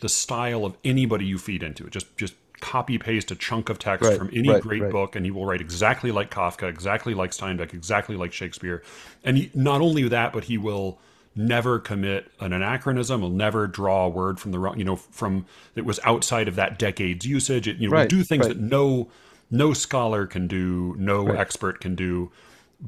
the 0.00 0.08
style 0.08 0.64
of 0.64 0.76
anybody 0.84 1.26
you 1.26 1.38
feed 1.38 1.62
into 1.62 1.86
it. 1.86 1.90
Just 1.90 2.16
just 2.16 2.34
copy 2.60 2.98
paste 2.98 3.30
a 3.30 3.34
chunk 3.34 3.70
of 3.70 3.78
text 3.78 4.06
right, 4.06 4.18
from 4.18 4.28
any 4.34 4.48
right, 4.48 4.62
great 4.62 4.82
right. 4.82 4.92
book 4.92 5.16
and 5.16 5.24
he 5.24 5.30
will 5.30 5.46
write 5.46 5.62
exactly 5.62 6.12
like 6.12 6.30
Kafka, 6.30 6.68
exactly 6.68 7.14
like 7.14 7.30
Steinbeck, 7.30 7.72
exactly 7.72 8.16
like 8.16 8.34
Shakespeare. 8.34 8.82
And 9.24 9.38
he, 9.38 9.50
not 9.54 9.80
only 9.80 10.06
that, 10.08 10.34
but 10.34 10.44
he 10.44 10.58
will 10.58 10.98
never 11.34 11.78
commit 11.78 12.30
an 12.40 12.52
anachronism, 12.52 13.20
will 13.20 13.30
never 13.30 13.66
draw 13.66 14.06
a 14.06 14.08
word 14.08 14.40
from 14.40 14.52
the 14.52 14.58
wrong, 14.58 14.78
you 14.78 14.84
know, 14.84 14.96
from 14.96 15.46
that 15.74 15.84
was 15.84 16.00
outside 16.04 16.48
of 16.48 16.56
that 16.56 16.78
decade's 16.78 17.24
usage. 17.26 17.68
It, 17.68 17.76
you 17.78 17.88
know, 17.88 18.00
we 18.00 18.06
do 18.06 18.22
things 18.22 18.46
that 18.46 18.58
no 18.58 19.08
no 19.50 19.72
scholar 19.72 20.26
can 20.26 20.46
do, 20.46 20.94
no 20.98 21.28
expert 21.28 21.80
can 21.80 21.94
do. 21.94 22.30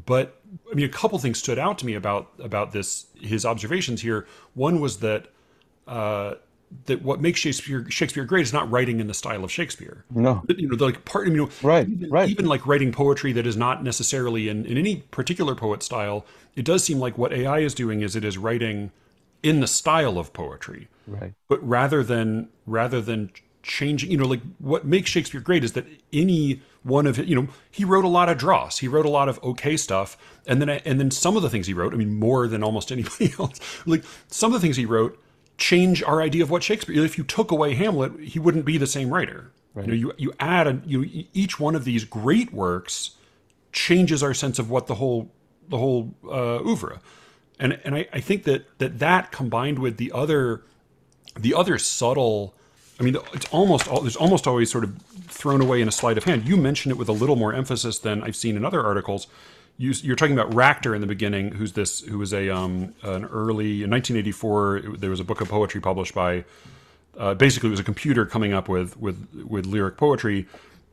But 0.07 0.41
I 0.71 0.75
mean, 0.75 0.87
a 0.87 0.89
couple 0.89 1.19
things 1.19 1.39
stood 1.39 1.59
out 1.59 1.79
to 1.79 1.87
me 1.87 1.95
about 1.95 2.31
about 2.39 2.73
this 2.73 3.07
his 3.21 3.45
observations 3.45 4.03
here. 4.03 4.27
One 4.55 4.81
was 4.81 4.99
that 4.99 5.29
uh, 5.87 6.35
that 6.87 7.03
what 7.03 7.21
makes 7.21 7.41
Shakespeare 7.41 7.89
Shakespeare 7.91 8.25
great 8.25 8.43
is 8.43 8.53
not 8.53 8.71
writing 8.71 9.01
in 9.01 9.07
the 9.07 9.15
style 9.15 9.45
of 9.45 9.53
Shakespeare. 9.53 10.05
No, 10.11 10.43
you 10.49 10.69
know, 10.69 10.85
like 10.85 11.05
part, 11.05 11.29
you 11.29 11.37
know, 11.37 11.51
right, 11.63 11.89
even, 11.89 12.11
right. 12.11 12.29
Even 12.29 12.47
like 12.47 12.67
writing 12.67 12.93
poetry 12.93 13.33
that 13.33 13.47
is 13.47 13.57
not 13.57 13.83
necessarily 13.83 14.49
in, 14.49 14.65
in 14.67 14.77
any 14.77 14.97
particular 15.11 15.55
poet 15.55 15.83
style, 15.83 16.25
it 16.57 16.65
does 16.65 16.85
seem 16.85 16.99
like 16.99 17.17
what 17.17 17.33
AI 17.33 17.61
is 17.61 17.75
doing 17.75 18.03
is 18.03 18.17
it 18.17 18.25
is 18.25 18.39
writing 18.39 18.91
in 19.43 19.61
the 19.61 19.67
style 19.67 20.19
of 20.19 20.33
poetry, 20.33 20.89
right? 21.07 21.35
But 21.49 21.67
rather 21.67 22.03
than 22.03 22.49
rather 22.67 23.01
than 23.01 23.31
changing, 23.63 24.11
you 24.11 24.17
know, 24.17 24.27
like 24.27 24.43
what 24.59 24.85
makes 24.85 25.11
Shakespeare 25.11 25.41
great 25.41 25.65
is 25.65 25.73
that 25.73 25.87
any 26.13 26.61
one 26.83 27.07
of 27.07 27.19
you 27.19 27.37
know 27.37 27.49
he 27.71 27.85
wrote 27.85 28.05
a 28.05 28.09
lot 28.09 28.29
of 28.29 28.39
dross, 28.39 28.79
he 28.79 28.89
wrote 28.89 29.07
a 29.07 29.11
lot 29.11 29.29
of 29.29 29.43
okay 29.43 29.77
stuff, 29.77 30.17
and 30.47 30.61
then 30.61 30.69
and 30.69 30.99
then 30.99 31.11
some 31.11 31.37
of 31.37 31.43
the 31.43 31.51
things 31.51 31.67
he 31.67 31.75
wrote, 31.75 31.93
I 31.93 31.97
mean, 31.97 32.19
more 32.19 32.49
than 32.49 32.63
almost 32.63 32.91
anybody 32.93 33.33
else, 33.39 33.61
like 33.87 34.05
some 34.29 34.53
of 34.53 34.61
the 34.61 34.65
things 34.65 34.77
he 34.77 34.87
wrote 34.87 35.19
change 35.59 36.03
our 36.03 36.21
idea 36.21 36.43
of 36.43 36.51
what 36.51 36.63
Shakespeare. 36.63 37.05
If 37.05 37.19
you 37.19 37.25
took 37.25 37.51
away 37.51 37.75
Hamlet, 37.75 38.19
he 38.21 38.39
wouldn't 38.39 38.65
be 38.65 38.79
the 38.79 38.87
same 38.87 39.13
writer. 39.13 39.53
Right. 39.75 39.87
You 39.87 39.93
know, 39.93 39.97
you 39.97 40.13
you 40.19 40.33
add 40.39 40.67
a, 40.67 40.83
you 40.85 41.27
each 41.33 41.59
one 41.59 41.75
of 41.75 41.85
these 41.85 42.05
great 42.05 42.53
works 42.53 43.13
changes 43.73 44.23
our 44.23 44.35
sense 44.35 44.59
of 44.59 44.69
what 44.69 44.87
the 44.87 44.97
whole 44.97 45.31
the 45.69 45.79
whole 45.79 46.15
uh, 46.25 46.59
oeuvre, 46.61 47.01
and 47.59 47.81
and 47.85 47.95
I, 47.95 48.09
I 48.13 48.21
think 48.21 48.45
that 48.45 48.79
that 48.79 48.99
that 48.99 49.33
combined 49.33 49.79
with 49.79 49.97
the 49.97 50.13
other 50.13 50.63
the 51.39 51.55
other 51.55 51.79
subtle. 51.79 52.55
I 53.01 53.05
mean, 53.05 53.17
it's 53.33 53.47
almost 53.47 53.89
all 53.89 54.03
there's 54.03 54.17
almost 54.17 54.47
always 54.47 54.71
sort 54.71 54.85
of 54.85 54.95
thrown 55.29 55.63
away 55.63 55.81
in 55.81 55.89
a 55.89 55.93
sleight 55.93 56.19
of 56.19 56.25
hand. 56.25 56.47
You 56.47 56.57
mentioned 56.59 56.93
it 56.93 56.99
with 56.99 57.09
a 57.09 57.13
little 57.13 57.37
more 57.37 57.55
emphasis 57.55 57.99
than 57.99 58.23
I've 58.23 58.37
seen 58.37 58.57
in 58.57 58.65
other 58.65 58.85
articles 58.85 59.27
you, 59.77 60.13
are 60.13 60.17
talking 60.17 60.39
about 60.39 60.55
Racter 60.55 60.95
in 60.95 61.01
the 61.01 61.07
beginning, 61.07 61.53
who's 61.53 61.73
this, 61.73 62.01
who 62.01 62.19
was 62.19 62.33
a 62.33 62.49
um, 62.51 62.95
an 63.03 63.25
early 63.25 63.83
in 63.83 63.91
1984. 63.91 64.83
There 64.99 65.11
was 65.11 65.21
a 65.21 65.25
book 65.25 65.41
of 65.41 65.49
poetry 65.49 65.81
published 65.81 66.15
by, 66.15 66.45
uh, 67.19 67.35
basically, 67.35 67.69
it 67.69 67.73
was 67.73 67.81
a 67.81 67.85
computer 67.85 68.27
coming 68.27 68.53
up 68.53 68.69
with 68.69 68.97
with 68.99 69.29
with 69.49 69.67
lyric 69.67 69.97
poetry. 69.97 70.47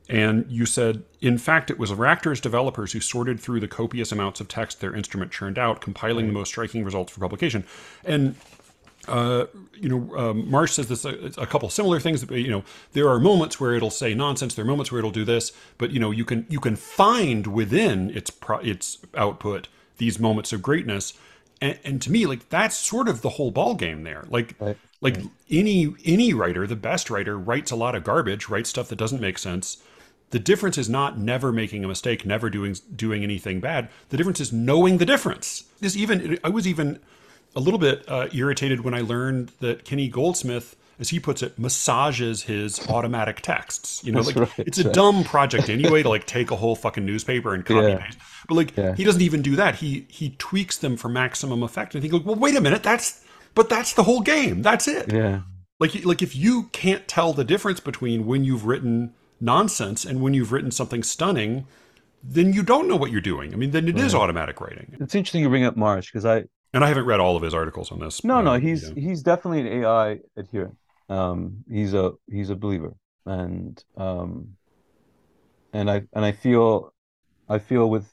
And 0.08 0.44
you 0.50 0.66
said, 0.66 1.04
in 1.20 1.38
fact, 1.38 1.70
it 1.70 1.78
was 1.78 1.92
Racter's 1.92 2.40
developers 2.40 2.92
who 2.92 2.98
sorted 2.98 3.38
through 3.38 3.60
the 3.60 3.68
copious 3.68 4.10
amounts 4.10 4.40
of 4.40 4.48
text 4.48 4.80
their 4.80 4.92
instrument 4.92 5.30
churned 5.30 5.56
out, 5.56 5.80
compiling 5.80 6.26
the 6.26 6.32
most 6.32 6.48
striking 6.48 6.84
results 6.84 7.12
for 7.12 7.20
publication. 7.20 7.64
And 8.04 8.34
uh, 9.10 9.46
you 9.74 9.88
know, 9.88 10.16
um, 10.16 10.50
Marche 10.50 10.72
says 10.72 10.88
this 10.88 11.04
a, 11.04 11.14
a, 11.36 11.46
couple 11.46 11.68
similar 11.68 11.98
things. 11.98 12.24
But, 12.24 12.38
You 12.38 12.50
know, 12.50 12.64
there 12.92 13.08
are 13.08 13.18
moments 13.18 13.58
where 13.58 13.74
it'll 13.74 13.90
say 13.90 14.14
nonsense. 14.14 14.54
There 14.54 14.64
are 14.64 14.68
moments 14.68 14.92
where 14.92 15.00
it'll 15.00 15.10
do 15.10 15.24
this, 15.24 15.52
but 15.78 15.90
you 15.90 15.98
know, 15.98 16.10
you 16.10 16.24
can 16.24 16.46
you 16.48 16.60
can 16.60 16.76
find 16.76 17.46
within 17.48 18.10
its 18.10 18.30
pro, 18.30 18.58
its 18.58 18.98
output 19.16 19.68
these 19.98 20.18
moments 20.18 20.52
of 20.52 20.62
greatness. 20.62 21.14
And, 21.60 21.78
and, 21.84 22.02
to 22.02 22.10
me, 22.10 22.24
like 22.24 22.48
that's 22.48 22.76
sort 22.76 23.08
of 23.08 23.20
the 23.20 23.30
whole 23.30 23.50
ball 23.50 23.74
game 23.74 24.04
there. 24.04 24.24
Like 24.28 24.54
right. 24.60 24.76
like 25.00 25.16
right. 25.16 25.26
any 25.50 25.94
any 26.04 26.32
writer, 26.32 26.66
the 26.66 26.76
best 26.76 27.10
writer, 27.10 27.36
writes 27.38 27.70
a 27.70 27.76
lot 27.76 27.94
of 27.94 28.04
garbage, 28.04 28.48
writes 28.48 28.70
stuff 28.70 28.88
that 28.88 28.96
doesn't 28.96 29.20
make 29.20 29.38
sense. 29.38 29.82
The 30.30 30.38
difference 30.38 30.78
is 30.78 30.88
not 30.88 31.18
never 31.18 31.50
making 31.50 31.84
a 31.84 31.88
mistake, 31.88 32.24
never 32.24 32.48
doing 32.48 32.76
doing 32.94 33.24
anything 33.24 33.60
bad. 33.60 33.88
The 34.10 34.16
difference 34.16 34.40
is 34.40 34.52
knowing 34.52 34.98
the 34.98 35.06
difference. 35.06 35.64
Is 35.80 35.96
even 35.96 36.38
I 36.44 36.48
was 36.48 36.68
even 36.68 37.00
a 37.56 37.60
little 37.60 37.78
bit 37.78 38.04
uh, 38.08 38.28
irritated 38.32 38.80
when 38.80 38.94
I 38.94 39.00
learned 39.00 39.52
that 39.60 39.84
Kenny 39.84 40.08
Goldsmith, 40.08 40.76
as 40.98 41.08
he 41.08 41.18
puts 41.18 41.42
it, 41.42 41.58
massages 41.58 42.42
his 42.44 42.86
automatic 42.88 43.40
texts. 43.40 44.04
You 44.04 44.12
know, 44.12 44.22
That's 44.22 44.36
like 44.36 44.56
right, 44.58 44.66
it's 44.66 44.78
a 44.78 44.84
right. 44.84 44.92
dumb 44.94 45.24
project 45.24 45.68
anyway 45.68 46.02
to 46.02 46.08
like 46.08 46.26
take 46.26 46.50
a 46.50 46.56
whole 46.56 46.76
fucking 46.76 47.04
newspaper 47.04 47.54
and 47.54 47.64
copy 47.64 47.88
Yeah. 47.88 47.98
paste. 48.04 48.18
But 48.48 48.54
like 48.54 48.76
Yeah. 48.76 48.94
he 48.94 49.04
doesn't 49.04 49.22
even 49.22 49.42
do 49.42 49.56
that. 49.56 49.76
He 49.76 50.06
he 50.08 50.30
tweaks 50.38 50.76
them 50.78 50.96
for 50.96 51.08
maximum 51.08 51.62
effect. 51.62 51.94
And 51.94 52.00
I 52.00 52.02
think 52.02 52.12
like, 52.12 52.26
well, 52.26 52.36
wait 52.36 52.56
a 52.56 52.60
minute, 52.60 52.82
that's 52.82 53.24
but 53.54 53.68
that's 53.68 53.94
the 53.94 54.02
whole 54.04 54.20
game. 54.20 54.62
That's 54.62 54.86
it. 54.86 55.12
Yeah. 55.12 55.40
Like 55.80 56.04
like 56.04 56.22
if 56.22 56.36
you 56.36 56.64
can't 56.72 57.08
tell 57.08 57.32
the 57.32 57.44
difference 57.44 57.80
between 57.80 58.26
when 58.26 58.44
you've 58.44 58.66
written 58.66 59.14
nonsense 59.40 60.04
and 60.04 60.20
when 60.20 60.34
you've 60.34 60.52
written 60.52 60.70
something 60.70 61.02
stunning, 61.02 61.66
then 62.22 62.52
you 62.52 62.62
don't 62.62 62.86
know 62.86 62.96
what 62.96 63.10
you're 63.10 63.22
doing. 63.22 63.52
I 63.54 63.56
mean, 63.56 63.70
then 63.70 63.88
it 63.88 63.98
is 63.98 64.14
automatic 64.14 64.60
writing. 64.60 64.94
It's 65.00 65.14
interesting 65.14 65.42
you 65.42 65.48
bring 65.48 65.64
up 65.64 65.76
Marche 65.76 66.12
because 66.12 66.26
I 66.26 66.44
And 66.72 66.84
I 66.84 66.88
haven't 66.88 67.06
read 67.06 67.20
all 67.20 67.36
of 67.36 67.42
his 67.42 67.54
articles 67.54 67.90
on 67.90 67.98
this. 67.98 68.22
no 68.22 68.40
no 68.40 68.58
he's 68.58 68.88
he's 68.90 69.22
definitely 69.22 69.60
an 69.60 69.82
AI 69.82 70.20
adherent. 70.36 70.76
Um, 71.08 71.64
he's 71.68 71.94
a 71.94 72.12
he's 72.30 72.50
a 72.50 72.56
believer, 72.56 72.94
and 73.26 73.82
um, 73.96 74.56
and 75.72 75.90
I 75.90 76.02
and 76.14 76.24
I 76.24 76.32
feel 76.32 76.92
I 77.48 77.58
feel 77.58 77.90
with 77.90 78.12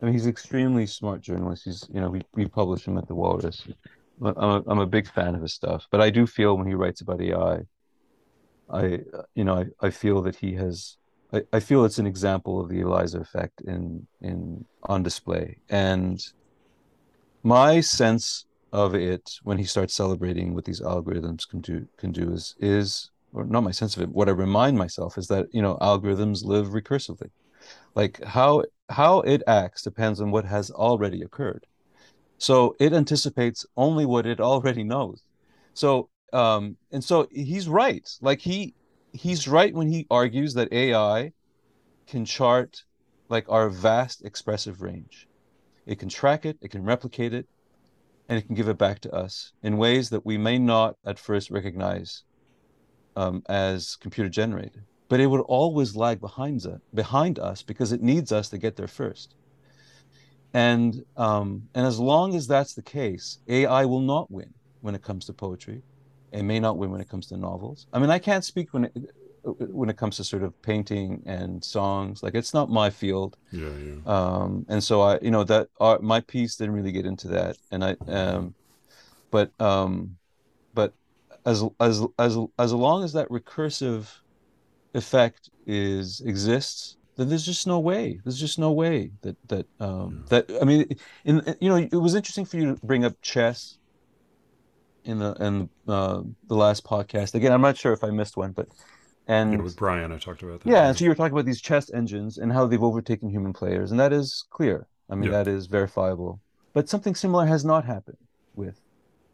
I 0.00 0.06
mean 0.06 0.14
he's 0.14 0.26
extremely 0.26 0.86
smart 0.86 1.20
journalist. 1.20 1.64
He's 1.64 1.86
you 1.92 2.00
know 2.00 2.08
we 2.08 2.22
we 2.34 2.46
publish 2.46 2.86
him 2.86 2.96
at 2.96 3.06
the 3.06 3.14
Walrus. 3.14 3.66
I'm 4.22 4.36
a, 4.36 4.62
I'm 4.66 4.78
a 4.78 4.86
big 4.86 5.08
fan 5.08 5.34
of 5.34 5.42
his 5.42 5.54
stuff, 5.54 5.86
but 5.90 6.00
I 6.00 6.10
do 6.10 6.26
feel 6.26 6.56
when 6.56 6.66
he 6.66 6.74
writes 6.74 7.00
about 7.00 7.20
AI, 7.20 7.60
I 8.70 9.00
you 9.34 9.44
know 9.44 9.56
I, 9.56 9.86
I 9.86 9.90
feel 9.90 10.22
that 10.22 10.36
he 10.36 10.54
has 10.54 10.96
I, 11.32 11.42
I 11.52 11.60
feel 11.60 11.84
it's 11.84 11.98
an 11.98 12.06
example 12.06 12.60
of 12.60 12.68
the 12.68 12.80
Eliza 12.80 13.20
effect 13.20 13.60
in 13.62 14.06
in 14.20 14.64
on 14.84 15.02
display 15.02 15.58
and 15.68 16.20
my 17.42 17.80
sense 17.80 18.46
of 18.72 18.94
it 18.94 19.38
when 19.42 19.58
he 19.58 19.64
starts 19.64 19.94
celebrating 19.94 20.54
what 20.54 20.64
these 20.64 20.80
algorithms 20.80 21.48
can 21.48 21.60
do 21.60 21.86
can 21.96 22.12
do 22.12 22.30
is 22.32 22.54
is 22.60 23.10
or 23.32 23.44
not 23.44 23.62
my 23.62 23.70
sense 23.70 23.96
of 23.96 24.02
it 24.02 24.10
what 24.10 24.28
I 24.28 24.32
remind 24.32 24.78
myself 24.78 25.18
is 25.18 25.26
that 25.28 25.46
you 25.52 25.62
know 25.62 25.76
algorithms 25.80 26.44
live 26.44 26.68
recursively. 26.68 27.30
Like 27.94 28.22
how 28.24 28.64
how 28.88 29.20
it 29.20 29.42
acts 29.46 29.82
depends 29.82 30.20
on 30.20 30.30
what 30.30 30.44
has 30.44 30.70
already 30.70 31.22
occurred. 31.22 31.66
So 32.38 32.76
it 32.80 32.92
anticipates 32.92 33.66
only 33.76 34.06
what 34.06 34.26
it 34.26 34.40
already 34.40 34.84
knows. 34.84 35.22
So 35.74 36.10
um 36.32 36.76
and 36.92 37.02
so 37.02 37.26
he's 37.32 37.68
right. 37.68 38.08
Like 38.20 38.40
he 38.40 38.74
he's 39.12 39.48
right 39.48 39.74
when 39.74 39.88
he 39.88 40.06
argues 40.10 40.54
that 40.54 40.72
ai 40.72 41.32
can 42.06 42.24
chart 42.24 42.84
like 43.28 43.46
our 43.48 43.68
vast 43.68 44.24
expressive 44.24 44.82
range 44.82 45.26
it 45.86 45.98
can 45.98 46.08
track 46.08 46.44
it 46.44 46.58
it 46.60 46.70
can 46.70 46.84
replicate 46.84 47.34
it 47.34 47.46
and 48.30 48.38
it 48.38 48.46
can 48.46 48.54
give 48.54 48.68
it 48.68 48.78
back 48.78 49.00
to 49.00 49.12
us 49.12 49.52
in 49.64 49.76
ways 49.76 50.08
that 50.10 50.24
we 50.24 50.38
may 50.38 50.56
not 50.56 50.96
at 51.04 51.18
first 51.18 51.50
recognize 51.50 52.22
um, 53.16 53.42
as 53.48 53.96
computer 53.96 54.30
generated. 54.30 54.82
But 55.08 55.18
it 55.18 55.26
would 55.26 55.40
always 55.40 55.96
lag 55.96 56.20
behind 56.20 56.64
us, 56.64 56.80
behind 56.94 57.40
us 57.40 57.62
because 57.64 57.90
it 57.90 58.00
needs 58.00 58.30
us 58.30 58.48
to 58.50 58.58
get 58.58 58.76
there 58.76 58.86
first. 58.86 59.34
And 60.54 61.04
um, 61.16 61.68
and 61.74 61.84
as 61.84 61.98
long 61.98 62.36
as 62.36 62.46
that's 62.46 62.74
the 62.74 62.82
case 62.82 63.38
ai 63.48 63.84
will 63.84 64.00
not 64.00 64.30
win 64.30 64.54
when 64.80 64.94
it 64.94 65.02
comes 65.02 65.26
to 65.26 65.32
poetry. 65.32 65.82
It 66.32 66.44
may 66.44 66.60
not 66.60 66.78
win 66.78 66.92
when 66.92 67.00
it 67.00 67.08
comes 67.08 67.26
to 67.28 67.36
novels. 67.36 67.88
I 67.92 67.98
mean 67.98 68.10
i 68.10 68.20
can't 68.20 68.44
speak 68.44 68.72
when 68.72 68.84
it 68.84 68.96
when 69.42 69.88
it 69.88 69.96
comes 69.96 70.16
to 70.16 70.24
sort 70.24 70.42
of 70.42 70.60
painting 70.62 71.22
and 71.26 71.64
songs 71.64 72.22
like 72.22 72.34
it's 72.34 72.54
not 72.54 72.70
my 72.70 72.90
field. 72.90 73.36
Yeah, 73.50 73.68
yeah. 73.68 73.94
um 74.06 74.66
and 74.68 74.82
so 74.82 75.00
i 75.00 75.18
you 75.22 75.30
know 75.30 75.44
that 75.44 75.68
our, 75.78 75.98
my 76.00 76.20
piece 76.20 76.56
didn't 76.56 76.74
really 76.74 76.92
get 76.92 77.06
into 77.06 77.28
that. 77.28 77.56
And 77.70 77.84
i 77.84 77.96
um 78.06 78.54
but 79.30 79.52
um 79.60 80.16
but 80.74 80.94
as 81.46 81.64
as 81.80 82.02
as 82.18 82.38
as 82.58 82.72
long 82.72 83.04
as 83.04 83.12
that 83.14 83.28
recursive 83.28 84.08
effect 84.94 85.50
is 85.66 86.20
exists 86.20 86.96
then 87.20 87.28
there's 87.28 87.44
just 87.44 87.66
no 87.66 87.78
way. 87.78 88.18
There's 88.24 88.40
just 88.40 88.58
no 88.58 88.72
way 88.72 89.10
that 89.20 89.36
that 89.48 89.66
um 89.78 90.24
that 90.30 90.50
i 90.60 90.64
mean 90.64 90.86
in 91.24 91.56
you 91.60 91.68
know 91.68 91.76
it 91.76 91.92
was 91.92 92.14
interesting 92.14 92.46
for 92.46 92.56
you 92.56 92.74
to 92.74 92.86
bring 92.86 93.04
up 93.04 93.20
chess 93.20 93.76
in 95.04 95.18
the 95.18 95.32
in 95.34 95.68
uh, 95.86 96.22
the 96.48 96.54
last 96.54 96.82
podcast. 96.84 97.34
Again 97.34 97.52
i'm 97.52 97.60
not 97.60 97.76
sure 97.76 97.92
if 97.92 98.02
i 98.04 98.10
missed 98.10 98.38
one 98.38 98.52
but 98.52 98.68
and 99.30 99.52
Yeah, 99.52 99.60
with 99.60 99.76
Brian, 99.76 100.10
I 100.12 100.18
talked 100.18 100.42
about 100.42 100.60
that. 100.60 100.70
yeah, 100.70 100.88
and 100.88 100.96
so 100.96 101.04
you 101.04 101.10
were 101.10 101.14
talking 101.14 101.32
about 101.38 101.46
these 101.46 101.60
chess 101.60 101.90
engines 102.00 102.38
and 102.38 102.52
how 102.52 102.66
they've 102.66 102.82
overtaken 102.90 103.28
human 103.30 103.52
players, 103.52 103.90
and 103.90 104.00
that 104.00 104.12
is 104.12 104.44
clear. 104.50 104.86
I 105.10 105.14
mean, 105.14 105.30
Yeah. 105.30 105.38
that 105.38 105.48
is 105.48 105.66
verifiable. 105.66 106.40
But 106.74 106.88
something 106.88 107.14
similar 107.14 107.46
has 107.46 107.64
not 107.64 107.84
happened 107.84 108.22
with, 108.54 108.78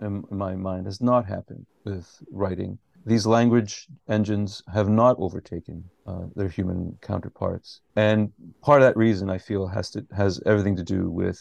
in, 0.01 0.25
in 0.31 0.37
my 0.47 0.55
mind, 0.55 0.87
has 0.87 1.01
not 1.01 1.27
happened 1.27 1.67
with 1.85 2.07
writing. 2.31 2.79
These 3.05 3.27
language 3.27 3.87
engines 4.09 4.63
have 4.73 4.89
not 4.89 5.17
overtaken 5.19 5.77
uh, 6.07 6.25
their 6.35 6.49
human 6.49 6.99
counterparts, 7.03 7.81
and 7.95 8.33
part 8.63 8.81
of 8.83 8.87
that 8.87 8.97
reason 8.97 9.31
I 9.31 9.39
feel 9.39 9.67
has 9.69 9.91
to 9.93 10.05
has 10.17 10.41
everything 10.45 10.77
to 10.77 10.83
do 10.97 11.11
with 11.21 11.41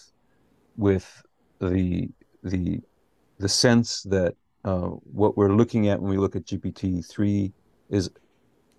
with 0.78 1.08
the 1.60 2.10
the 2.44 2.80
the 3.40 3.50
sense 3.50 4.04
that 4.04 4.36
uh, 4.64 4.90
what 5.22 5.36
we're 5.38 5.54
looking 5.62 5.88
at 5.90 6.00
when 6.02 6.12
we 6.12 6.18
look 6.18 6.36
at 6.36 6.46
GPT 6.46 7.04
three 7.14 7.54
is 7.90 8.10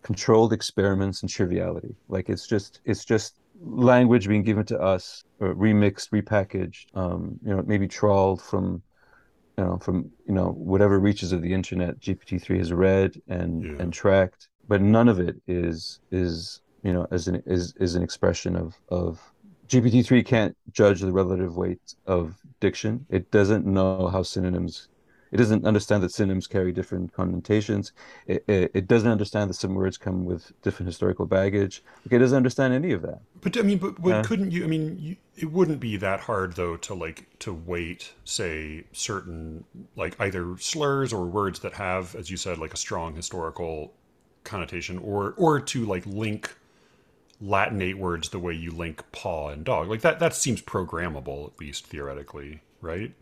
controlled 0.06 0.52
experiments 0.52 1.22
and 1.22 1.30
triviality. 1.30 1.94
Like 2.08 2.28
it's 2.32 2.46
just 2.46 2.80
it's 2.84 3.04
just 3.04 3.30
language 3.60 4.28
being 4.28 4.44
given 4.44 4.64
to 4.66 4.78
us, 4.80 5.24
or 5.40 5.54
remixed, 5.54 6.10
repackaged, 6.18 6.84
um, 6.94 7.38
you 7.44 7.54
know, 7.54 7.62
maybe 7.66 7.88
trawled 7.88 8.40
from 8.42 8.82
you 9.58 9.64
know 9.64 9.78
from 9.78 9.96
you 10.28 10.34
know 10.34 10.48
whatever 10.72 10.98
reaches 11.00 11.32
of 11.32 11.42
the 11.42 11.52
internet 11.52 11.98
GPT 12.00 12.42
three 12.42 12.58
has 12.58 12.72
read 12.72 13.10
and 13.28 13.64
Yeah. 13.64 13.76
and 13.80 13.92
tracked, 13.92 14.48
but 14.68 14.80
none 14.82 15.08
of 15.08 15.18
it 15.20 15.36
is 15.46 16.00
is 16.10 16.60
you 16.82 16.92
know 16.94 17.06
as 17.10 17.28
an 17.28 17.42
is 17.46 17.74
is 17.86 17.94
an 17.96 18.02
expression 18.02 18.56
of 18.56 18.74
of 18.88 19.20
GPT 19.68 20.04
three 20.06 20.22
can't 20.22 20.56
judge 20.72 21.00
the 21.00 21.12
relative 21.12 21.56
weight 21.56 21.82
of 22.06 22.36
diction. 22.60 23.06
It 23.10 23.30
doesn't 23.32 23.66
know 23.66 24.08
how 24.08 24.22
synonyms 24.22 24.88
it 25.32 25.36
doesn't 25.36 25.64
understand 25.64 26.02
that 26.02 26.12
synonyms 26.12 26.46
carry 26.46 26.72
different 26.72 27.12
connotations. 27.12 27.92
It, 28.26 28.44
it, 28.46 28.70
it 28.74 28.86
doesn't 28.86 29.10
understand 29.10 29.50
that 29.50 29.54
some 29.54 29.74
words 29.74 29.98
come 29.98 30.24
with 30.24 30.52
different 30.62 30.86
historical 30.88 31.26
baggage. 31.26 31.82
Like, 32.04 32.12
it 32.12 32.18
doesn't 32.18 32.36
understand 32.36 32.74
any 32.74 32.92
of 32.92 33.02
that. 33.02 33.20
But 33.40 33.56
I 33.56 33.62
mean, 33.62 33.78
but, 33.78 34.00
but 34.00 34.08
Yeah. 34.08 34.22
couldn't 34.22 34.52
you? 34.52 34.64
I 34.64 34.66
mean, 34.66 34.96
you, 34.98 35.16
it 35.36 35.52
wouldn't 35.52 35.80
be 35.80 35.96
that 35.98 36.20
hard 36.20 36.54
though 36.54 36.76
to 36.76 36.94
like 36.94 37.26
to 37.40 37.52
weight, 37.52 38.12
say, 38.24 38.84
certain 38.92 39.64
like 39.96 40.16
either 40.20 40.56
slurs 40.58 41.12
or 41.12 41.26
words 41.26 41.60
that 41.60 41.74
have, 41.74 42.14
as 42.14 42.30
you 42.30 42.36
said, 42.36 42.58
like 42.58 42.72
a 42.74 42.78
strong 42.78 43.14
historical 43.16 43.92
connotation, 44.44 44.98
or 44.98 45.34
or 45.36 45.60
to 45.60 45.84
like 45.84 46.06
link 46.06 46.54
Latinate 47.42 47.96
words 47.96 48.30
the 48.30 48.38
way 48.38 48.54
you 48.54 48.70
link 48.70 49.04
paw 49.12 49.50
and 49.50 49.64
dog. 49.64 49.88
Like 49.88 50.00
that. 50.00 50.20
That 50.20 50.34
seems 50.34 50.62
programmable, 50.62 51.52
at 51.52 51.60
least 51.60 51.86
theoretically, 51.86 52.62
right? 52.80 53.12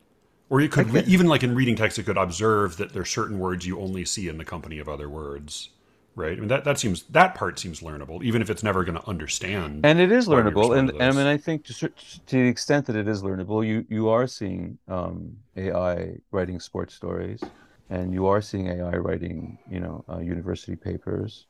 Or 0.54 0.60
you 0.60 0.68
could 0.68 0.88
re- 0.90 1.02
even 1.08 1.26
like 1.26 1.42
in 1.42 1.52
reading 1.52 1.74
text, 1.74 1.98
it 1.98 2.04
could 2.04 2.16
observe 2.16 2.76
that 2.76 2.92
there's 2.92 3.10
certain 3.10 3.40
words 3.40 3.66
you 3.66 3.80
only 3.80 4.04
see 4.04 4.28
in 4.28 4.38
the 4.38 4.44
company 4.44 4.78
of 4.78 4.88
other 4.88 5.08
words, 5.08 5.70
right? 6.14 6.30
I 6.30 6.36
mean, 6.36 6.46
that 6.46 6.62
that 6.62 6.78
seems 6.78 7.02
that 7.10 7.34
part 7.34 7.58
seems 7.58 7.80
learnable, 7.80 8.22
even 8.22 8.40
if 8.40 8.48
it's 8.48 8.62
never 8.62 8.84
going 8.84 8.96
to 8.96 9.04
understand. 9.08 9.84
And 9.84 9.98
it 9.98 10.12
is 10.12 10.28
you 10.28 10.32
learnable. 10.34 10.78
And, 10.78 10.90
and 10.90 11.02
I 11.02 11.10
mean, 11.10 11.26
I 11.26 11.38
think 11.38 11.64
to, 11.64 11.88
to 11.88 11.90
the 12.28 12.46
extent 12.46 12.86
that 12.86 12.94
it 12.94 13.08
is 13.08 13.24
learnable, 13.24 13.66
you, 13.66 13.84
you 13.88 14.08
are 14.10 14.28
seeing 14.28 14.78
um, 14.86 15.36
AI 15.56 16.18
writing 16.30 16.60
sports 16.60 16.94
stories 16.94 17.40
and 17.90 18.14
you 18.14 18.26
are 18.26 18.40
seeing 18.40 18.68
AI 18.68 18.96
writing, 18.98 19.58
you 19.68 19.80
know, 19.80 20.04
uh, 20.08 20.18
university 20.18 20.76
papers. 20.76 21.48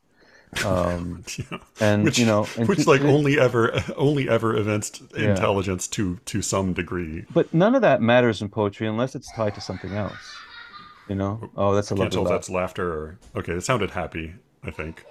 Um, 0.64 1.24
Yeah. 1.38 1.58
and, 1.80 2.04
which 2.04 2.18
you 2.18 2.26
know, 2.26 2.46
and 2.58 2.68
which 2.68 2.86
like 2.86 3.00
only 3.02 3.38
ever 3.40 3.72
only 3.96 4.28
ever 4.28 4.56
evinced 4.56 5.02
Yeah. 5.16 5.30
intelligence 5.30 5.88
to 5.88 6.16
to 6.26 6.42
some 6.42 6.72
degree. 6.74 7.24
but 7.32 7.52
none 7.54 7.74
of 7.74 7.82
that 7.82 8.00
matters 8.02 8.42
in 8.42 8.48
poetry 8.48 8.86
unless 8.86 9.14
it's 9.14 9.30
tied 9.32 9.54
to 9.54 9.60
something 9.60 9.94
else. 9.94 10.44
You 11.08 11.14
know? 11.16 11.50
Oh, 11.56 11.74
that's 11.74 11.90
a 11.90 11.94
Can't 11.94 12.12
tell 12.12 12.22
laugh. 12.22 12.32
that's 12.32 12.50
laughter 12.50 12.90
or 12.92 13.18
okay. 13.36 13.52
It 13.52 13.62
sounded 13.64 13.90
happy. 13.90 14.34
I 14.62 14.70
think. 14.70 15.04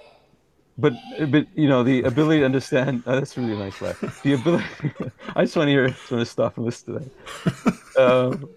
But 0.76 0.94
but 1.30 1.46
you 1.54 1.68
know 1.68 1.84
the 1.84 2.02
ability 2.02 2.40
to 2.40 2.44
understand 2.46 3.04
oh, 3.06 3.14
that's 3.14 3.36
really 3.36 3.56
nice 3.56 3.80
laugh. 3.80 4.22
The 4.22 4.32
ability 4.34 4.64
I 5.36 5.44
just 5.44 5.54
want 5.56 5.68
to 5.68 5.70
hear 5.70 5.88
just 5.88 6.10
want 6.10 6.20
to 6.22 6.26
stop 6.26 6.56
and 6.56 6.66
listen 6.66 6.94
to 6.94 7.10
that. 7.94 8.02
Um, 8.02 8.48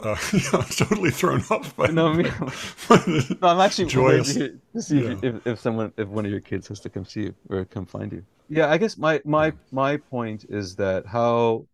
Uh, 0.00 0.16
yeah, 0.32 0.40
I'm 0.52 0.64
totally 0.64 1.10
thrown 1.10 1.42
off 1.50 1.76
by. 1.76 1.88
no, 1.88 2.14
by 2.88 3.02
no, 3.06 3.48
I'm 3.48 3.60
actually 3.60 3.86
Joyous. 3.86 4.34
to, 4.34 4.60
see 4.80 4.98
if, 4.98 5.24
if, 5.24 5.46
if 5.46 5.60
someone 5.60 5.92
if 5.96 6.08
one 6.08 6.24
of 6.24 6.30
your 6.30 6.40
kids 6.40 6.68
has 6.68 6.80
to 6.80 6.88
come 6.88 7.04
see 7.04 7.22
you 7.22 7.34
or 7.50 7.64
come 7.64 7.84
find 7.84 8.12
you. 8.12 8.24
Yeah, 8.48 8.70
I 8.70 8.78
guess 8.78 8.96
my 8.96 9.20
my 9.24 9.52
my 9.72 9.96
point 9.96 10.46
is 10.48 10.76
that 10.76 11.06
how 11.06 11.66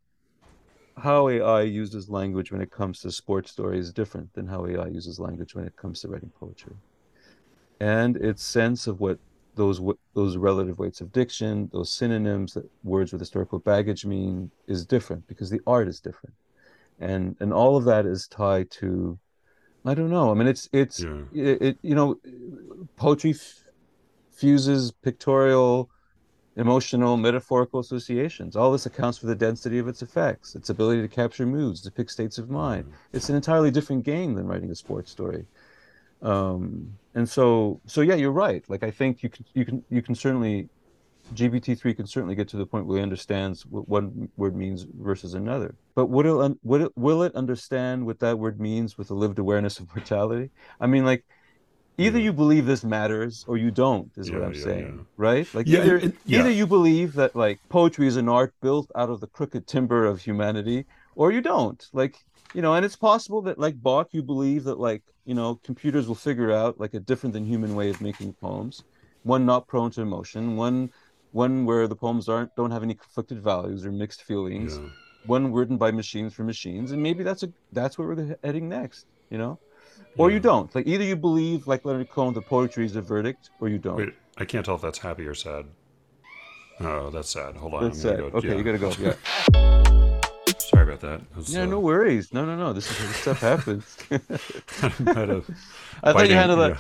how 0.97 1.29
AI 1.29 1.63
uses 1.63 2.09
language 2.09 2.53
when 2.53 2.61
it 2.61 2.71
comes 2.71 3.01
to 3.01 3.11
sports 3.11 3.51
stories 3.51 3.87
is 3.87 3.93
different 3.93 4.33
than 4.35 4.47
how 4.47 4.67
AI 4.67 4.87
uses 4.87 5.19
language 5.19 5.55
when 5.55 5.67
it 5.67 5.77
comes 5.77 6.01
to 6.01 6.09
writing 6.09 6.31
poetry. 6.39 6.75
And 7.81 8.17
its 8.17 8.43
sense 8.43 8.87
of 8.87 9.01
what 9.01 9.19
those 9.57 9.81
those 10.15 10.37
relative 10.37 10.79
weights 10.79 11.01
of 11.01 11.13
diction, 11.13 11.69
those 11.73 11.91
synonyms 11.91 12.55
that 12.55 12.69
words 12.83 13.13
with 13.13 13.21
historical 13.21 13.59
baggage 13.59 14.07
mean 14.07 14.51
is 14.67 14.87
different 14.87 15.27
because 15.27 15.51
the 15.51 15.61
art 15.67 15.89
is 15.89 16.01
different. 16.01 16.35
And 17.01 17.37
and 17.41 17.53
all 17.53 17.77
of 17.77 17.85
that 17.85 18.07
is 18.07 18.27
tied 18.29 18.71
to 18.73 19.19
I 19.87 19.95
don't 19.95 20.11
know. 20.11 20.31
I 20.31 20.35
mean, 20.35 20.49
it's 20.49 20.69
it's 20.73 21.01
Yeah. 21.01 21.25
it, 21.35 21.63
it 21.63 21.79
you 21.83 21.95
know, 21.95 22.19
poetry 22.97 23.33
f- 23.33 23.65
fuses 24.31 24.93
pictorial, 24.93 25.91
emotional, 26.57 27.17
metaphorical 27.17 27.81
associations. 27.81 28.57
All 28.57 28.73
this 28.73 28.87
accounts 28.87 29.19
for 29.19 29.27
the 29.27 29.35
density 29.35 29.79
of 29.79 29.87
its 29.89 30.01
effects, 30.03 30.55
its 30.55 30.71
ability 30.71 31.03
to 31.03 31.09
capture 31.09 31.45
moods, 31.45 31.83
depict 31.83 32.11
states 32.11 32.39
of 32.39 32.49
mind. 32.49 32.93
It's 33.13 33.29
an 33.29 33.37
entirely 33.37 33.71
different 33.71 34.05
game 34.05 34.35
than 34.35 34.47
writing 34.47 34.71
a 34.71 34.75
sports 34.75 35.11
story. 35.11 35.45
Um, 36.23 36.97
and 37.15 37.29
so 37.29 37.81
so 37.87 38.01
yeah, 38.01 38.15
you're 38.15 38.33
right. 38.33 38.65
Like 38.69 38.83
I 38.83 38.91
think 38.91 39.23
you 39.23 39.29
can 39.29 39.45
you 39.53 39.65
can 39.67 39.85
you 39.91 40.01
can 40.01 40.15
certainly 40.15 40.69
GPT-3 41.33 41.97
can 41.97 42.07
certainly 42.07 42.35
get 42.35 42.49
to 42.49 42.57
the 42.57 42.67
point 42.67 42.87
where 42.87 42.99
it 42.99 43.03
understands 43.03 43.65
what 43.67 43.89
one 43.89 44.29
word 44.37 44.55
means 44.55 44.87
versus 45.01 45.35
another. 45.35 45.75
But 45.95 46.07
would 46.07 46.27
it, 46.27 46.59
would 46.63 46.83
it, 46.83 46.93
will 46.97 47.23
it 47.23 47.35
understand 47.35 48.05
what 48.05 48.21
that 48.21 48.39
word 48.39 48.61
means 48.61 48.99
with 48.99 49.11
a 49.11 49.15
lived 49.15 49.39
awareness 49.39 49.79
of 49.81 49.89
mortality? 49.95 50.51
I 50.81 50.87
mean, 50.87 51.05
like, 51.05 51.25
either 51.97 52.19
Yeah. 52.19 52.25
you 52.25 52.33
believe 52.33 52.67
this 52.67 52.85
matters 52.85 53.45
or 53.49 53.57
you 53.57 53.71
don't, 53.71 54.11
is 54.17 54.31
what 54.31 54.43
I'm 54.43 54.53
yeah, 54.55 54.63
saying, 54.63 54.95
yeah. 54.99 55.05
right? 55.17 55.55
Like, 55.55 55.67
Yeah, 55.67 55.81
either, 55.85 56.13
yeah. 56.27 56.41
either 56.41 56.51
you 56.51 56.67
believe 56.67 57.15
that, 57.15 57.35
like, 57.35 57.61
poetry 57.69 58.07
is 58.07 58.17
an 58.17 58.29
art 58.29 58.53
built 58.61 58.91
out 58.95 59.11
of 59.11 59.21
the 59.21 59.29
crooked 59.29 59.67
timber 59.67 60.05
of 60.05 60.21
humanity, 60.21 60.85
or 61.15 61.33
you 61.33 61.41
don't. 61.41 61.89
Like, 61.93 62.17
you 62.53 62.63
know, 62.63 62.75
and 62.75 62.85
it's 62.85 62.97
possible 62.97 63.43
that, 63.43 63.59
like 63.59 63.77
Bök, 63.81 64.07
you 64.11 64.23
believe 64.23 64.65
that, 64.65 64.79
like, 64.79 65.03
you 65.25 65.35
know, 65.35 65.59
computers 65.65 66.07
will 66.07 66.15
figure 66.15 66.53
out, 66.53 66.79
like, 66.79 66.95
a 66.95 67.01
different 67.01 67.33
than 67.33 67.47
human 67.47 67.75
way 67.75 67.89
of 67.91 68.01
making 68.01 68.35
poems, 68.35 68.85
one 69.23 69.47
not 69.47 69.67
prone 69.67 69.91
to 69.93 70.03
emotion, 70.03 70.57
one 70.57 70.91
one 71.43 71.65
where 71.67 71.87
the 71.89 71.97
poems 71.97 72.29
aren't 72.29 72.55
don't 72.57 72.71
have 72.71 72.83
any 72.89 72.95
conflicted 72.95 73.39
values 73.43 73.85
or 73.85 73.91
mixed 73.93 74.23
feelings 74.23 74.79
Yeah. 74.79 74.89
one 75.27 75.53
written 75.53 75.77
by 75.77 75.91
machines 75.91 76.33
for 76.33 76.45
machines 76.45 76.93
and 76.93 77.03
maybe 77.03 77.23
that's 77.25 77.43
a 77.43 77.49
that's 77.73 77.99
where 77.99 78.07
we're 78.09 78.37
heading 78.45 78.69
next 78.69 79.07
you 79.31 79.39
know 79.39 79.59
or 80.17 80.31
you 80.31 80.39
don't 80.51 80.73
like 80.77 80.87
either 80.87 81.03
you 81.05 81.17
believe 81.17 81.67
like 81.67 81.85
leonard 81.85 82.09
cohen 82.09 82.33
that 82.35 82.47
poetry 82.47 82.85
is 82.87 82.95
a 82.97 83.03
verdict 83.03 83.51
or 83.61 83.69
you 83.69 83.79
don't 83.79 83.97
Wait, 83.97 84.15
I 84.39 84.45
can't 84.45 84.65
tell 84.65 84.77
if 84.77 84.81
that's 84.83 84.99
happy 84.99 85.27
or 85.27 85.35
sad. 85.35 85.65
Oh, 86.81 87.11
that's 87.11 87.31
sad. 87.31 87.57
Hold 87.57 87.75
on. 87.75 87.83
that's 87.85 88.03
gonna 88.03 88.17
go- 88.17 88.39
okay 88.39 88.49
yeah. 88.49 88.55
you 88.55 88.65
gotta 88.69 88.79
go 88.87 88.93
yeah 89.01 89.15
Sorry 90.59 90.85
about 90.89 91.01
that. 91.01 91.21
Was, 91.37 91.53
yeah 91.55 91.63
uh, 91.63 91.67
no 91.67 91.81
worries 91.81 92.33
no 92.33 92.45
no 92.45 92.55
no 92.57 92.73
this 92.73 92.87
is 92.91 92.99
this 92.99 93.17
stuff 93.25 93.41
happens 93.41 93.97
I 96.07 96.13
thought 96.13 96.29
you 96.29 96.35
handled 96.43 96.61
that 96.61 96.79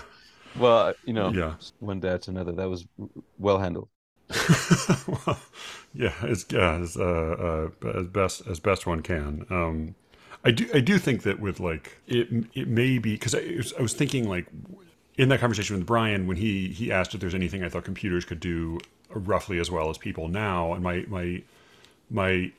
well 0.56 0.94
you 1.04 1.12
know 1.12 1.30
Yeah. 1.32 1.54
one 1.80 1.98
day 2.00 2.16
to 2.18 2.30
another 2.30 2.52
that 2.52 2.68
was 2.68 2.86
well 3.38 3.58
handled 3.58 3.88
well, 5.08 5.38
yeah, 5.94 6.12
as 6.22 6.46
yeah, 6.50 6.74
as, 6.80 6.96
uh, 6.96 7.70
uh, 7.82 7.88
as 7.88 8.06
best 8.06 8.46
as 8.46 8.60
best 8.60 8.86
one 8.86 9.00
can. 9.02 9.46
Um, 9.50 9.94
I 10.44 10.50
do 10.50 10.68
I 10.74 10.80
do 10.80 10.98
think 10.98 11.22
that 11.22 11.40
with 11.40 11.60
like 11.60 11.98
it 12.06 12.28
it 12.54 12.68
may 12.68 12.98
be 12.98 13.12
because 13.14 13.34
I, 13.34 13.54
was- 13.56 13.72
I 13.78 13.82
was 13.82 13.94
thinking 13.94 14.28
like 14.28 14.46
in 15.16 15.28
that 15.28 15.40
conversation 15.40 15.76
with 15.76 15.86
Brian 15.86 16.26
when 16.26 16.36
he 16.36 16.68
he 16.68 16.90
asked 16.92 17.14
if 17.14 17.20
there's 17.20 17.34
anything 17.34 17.62
I 17.62 17.68
thought 17.68 17.84
computers 17.84 18.24
could 18.24 18.40
do 18.40 18.80
roughly 19.10 19.58
as 19.58 19.70
well 19.70 19.90
as 19.90 19.98
people 19.98 20.28
now, 20.28 20.72
and 20.72 20.82
my 20.82 21.04
my 21.08 21.42
my 22.10 22.52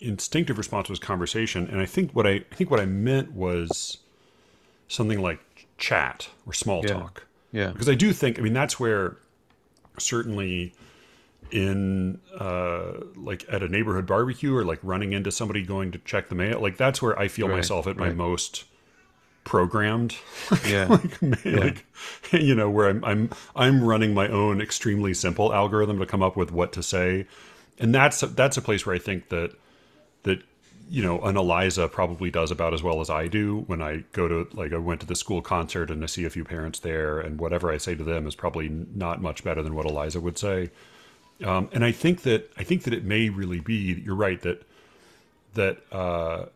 instinctive 0.00 0.58
response 0.58 0.88
was 0.88 0.98
conversation, 0.98 1.66
and 1.68 1.80
I 1.80 1.86
think 1.86 2.12
what 2.12 2.26
I, 2.26 2.30
I 2.30 2.54
think 2.54 2.70
what 2.70 2.78
I 2.80 2.84
meant 2.84 3.32
was 3.32 3.98
something 4.88 5.20
like 5.20 5.40
chat 5.78 6.28
or 6.46 6.52
small 6.52 6.82
Yeah. 6.84 6.92
talk 6.92 7.26
yeah 7.50 7.70
because 7.70 7.88
I 7.88 7.94
do 7.94 8.12
think 8.12 8.38
I 8.38 8.42
mean 8.42 8.52
that's 8.52 8.78
where 8.78 9.16
certainly 9.98 10.72
in 11.52 12.18
uh 12.38 12.92
like 13.14 13.44
at 13.50 13.62
a 13.62 13.68
neighborhood 13.68 14.06
barbecue 14.06 14.56
or 14.56 14.64
like 14.64 14.78
running 14.82 15.12
into 15.12 15.30
somebody 15.30 15.62
going 15.62 15.92
to 15.92 15.98
check 15.98 16.28
the 16.28 16.34
mail 16.34 16.60
like 16.60 16.76
that's 16.78 17.02
where 17.02 17.18
I 17.18 17.28
feel 17.28 17.48
Right, 17.48 17.56
myself 17.56 17.86
at 17.86 17.96
my 17.96 18.10
most 18.10 18.64
programmed. 19.44 20.16
Yeah. 20.66 20.86
Like, 20.86 21.44
like 21.44 21.86
you 22.32 22.54
know 22.54 22.70
where 22.70 22.88
I'm 22.88 23.04
I'm 23.04 23.30
I'm 23.56 23.82
running 23.84 24.14
my 24.14 24.28
own 24.28 24.60
extremely 24.60 25.14
simple 25.14 25.52
algorithm 25.52 25.98
to 25.98 26.06
come 26.06 26.22
up 26.22 26.36
with 26.36 26.52
what 26.52 26.72
to 26.74 26.82
say. 26.82 27.26
And 27.78 27.94
that's 27.94 28.20
that's 28.20 28.56
a 28.56 28.62
place 28.62 28.86
where 28.86 28.94
I 28.94 28.98
think 28.98 29.28
that 29.30 29.52
that 30.22 30.42
you 30.90 31.02
know 31.02 31.20
an 31.22 31.36
Eliza 31.36 31.88
probably 31.88 32.30
does 32.30 32.50
about 32.50 32.74
as 32.74 32.82
well 32.82 33.00
as 33.00 33.10
I 33.10 33.28
do 33.28 33.64
when 33.66 33.82
I 33.82 34.04
go 34.12 34.28
to 34.28 34.48
like 34.56 34.72
I 34.72 34.78
went 34.78 35.00
to 35.00 35.06
the 35.06 35.16
school 35.16 35.42
concert 35.42 35.90
and 35.90 36.02
I 36.02 36.06
see 36.06 36.24
a 36.24 36.30
few 36.30 36.44
parents 36.44 36.78
there 36.80 37.18
and 37.18 37.40
whatever 37.40 37.72
I 37.72 37.78
say 37.78 37.94
to 37.94 38.04
them 38.04 38.26
is 38.26 38.34
probably 38.34 38.68
not 38.68 39.20
much 39.22 39.42
better 39.42 39.62
than 39.62 39.74
what 39.74 39.86
Eliza 39.86 40.20
would 40.20 40.38
say 40.38 40.70
um, 41.44 41.68
and 41.72 41.84
I 41.84 41.92
think 41.92 42.22
that 42.22 42.50
I 42.56 42.64
think 42.64 42.82
that 42.84 42.94
it 42.94 43.04
may 43.04 43.28
really 43.28 43.60
be 43.60 43.92
that 43.94 44.02
you're 44.02 44.14
right 44.14 44.40
that 44.42 44.62
that 45.54 45.78
uh, 45.92 46.46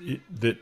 it, 0.00 0.20
that 0.40 0.58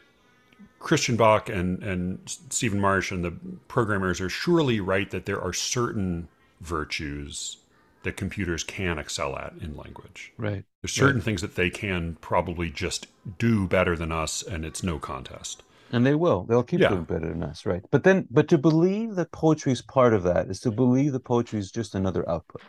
Christian 0.79 1.17
Bök 1.17 1.49
and 1.49 1.83
and 1.83 2.21
Stephen 2.27 2.81
Marche 2.81 3.13
and 3.13 3.25
the 3.25 3.33
programmers 3.69 4.21
are 4.21 4.29
surely 4.31 4.81
right 4.81 5.11
that 5.11 5.27
there 5.27 5.41
are 5.41 5.53
certain 5.53 6.29
virtues 6.61 7.59
that 8.03 8.17
computers 8.17 8.65
can 8.65 8.99
excel 8.99 9.37
at 9.37 9.53
in 9.61 9.77
language. 9.77 10.33
right 10.39 10.65
There's 10.81 10.93
certain 10.93 11.21
things 11.21 11.43
that 11.43 11.55
they 11.55 11.69
can 11.69 12.17
probably 12.23 12.71
just 12.71 13.07
do 13.39 13.67
better 13.69 13.95
than 13.95 14.11
us, 14.11 14.43
and 14.43 14.65
it's 14.65 14.83
no 14.83 14.99
contest. 14.99 15.63
And 15.93 16.07
they 16.07 16.15
will. 16.15 16.45
They'll 16.45 16.63
keep 16.63 16.81
Yeah. 16.81 16.91
doing 16.91 17.05
better 17.05 17.29
than 17.29 17.43
us, 17.43 17.67
right? 17.67 17.83
But 17.91 18.05
then, 18.05 18.27
but 18.31 18.49
to 18.49 18.59
believe 18.59 19.17
that 19.17 19.33
poetry 19.33 19.73
is 19.73 19.83
part 19.83 20.15
of 20.15 20.23
that 20.23 20.49
is 20.49 20.61
to 20.61 20.71
believe 20.71 21.13
that 21.13 21.25
poetry 21.25 21.59
is 21.59 21.71
just 21.71 21.95
another 21.95 22.27
output. 22.29 22.63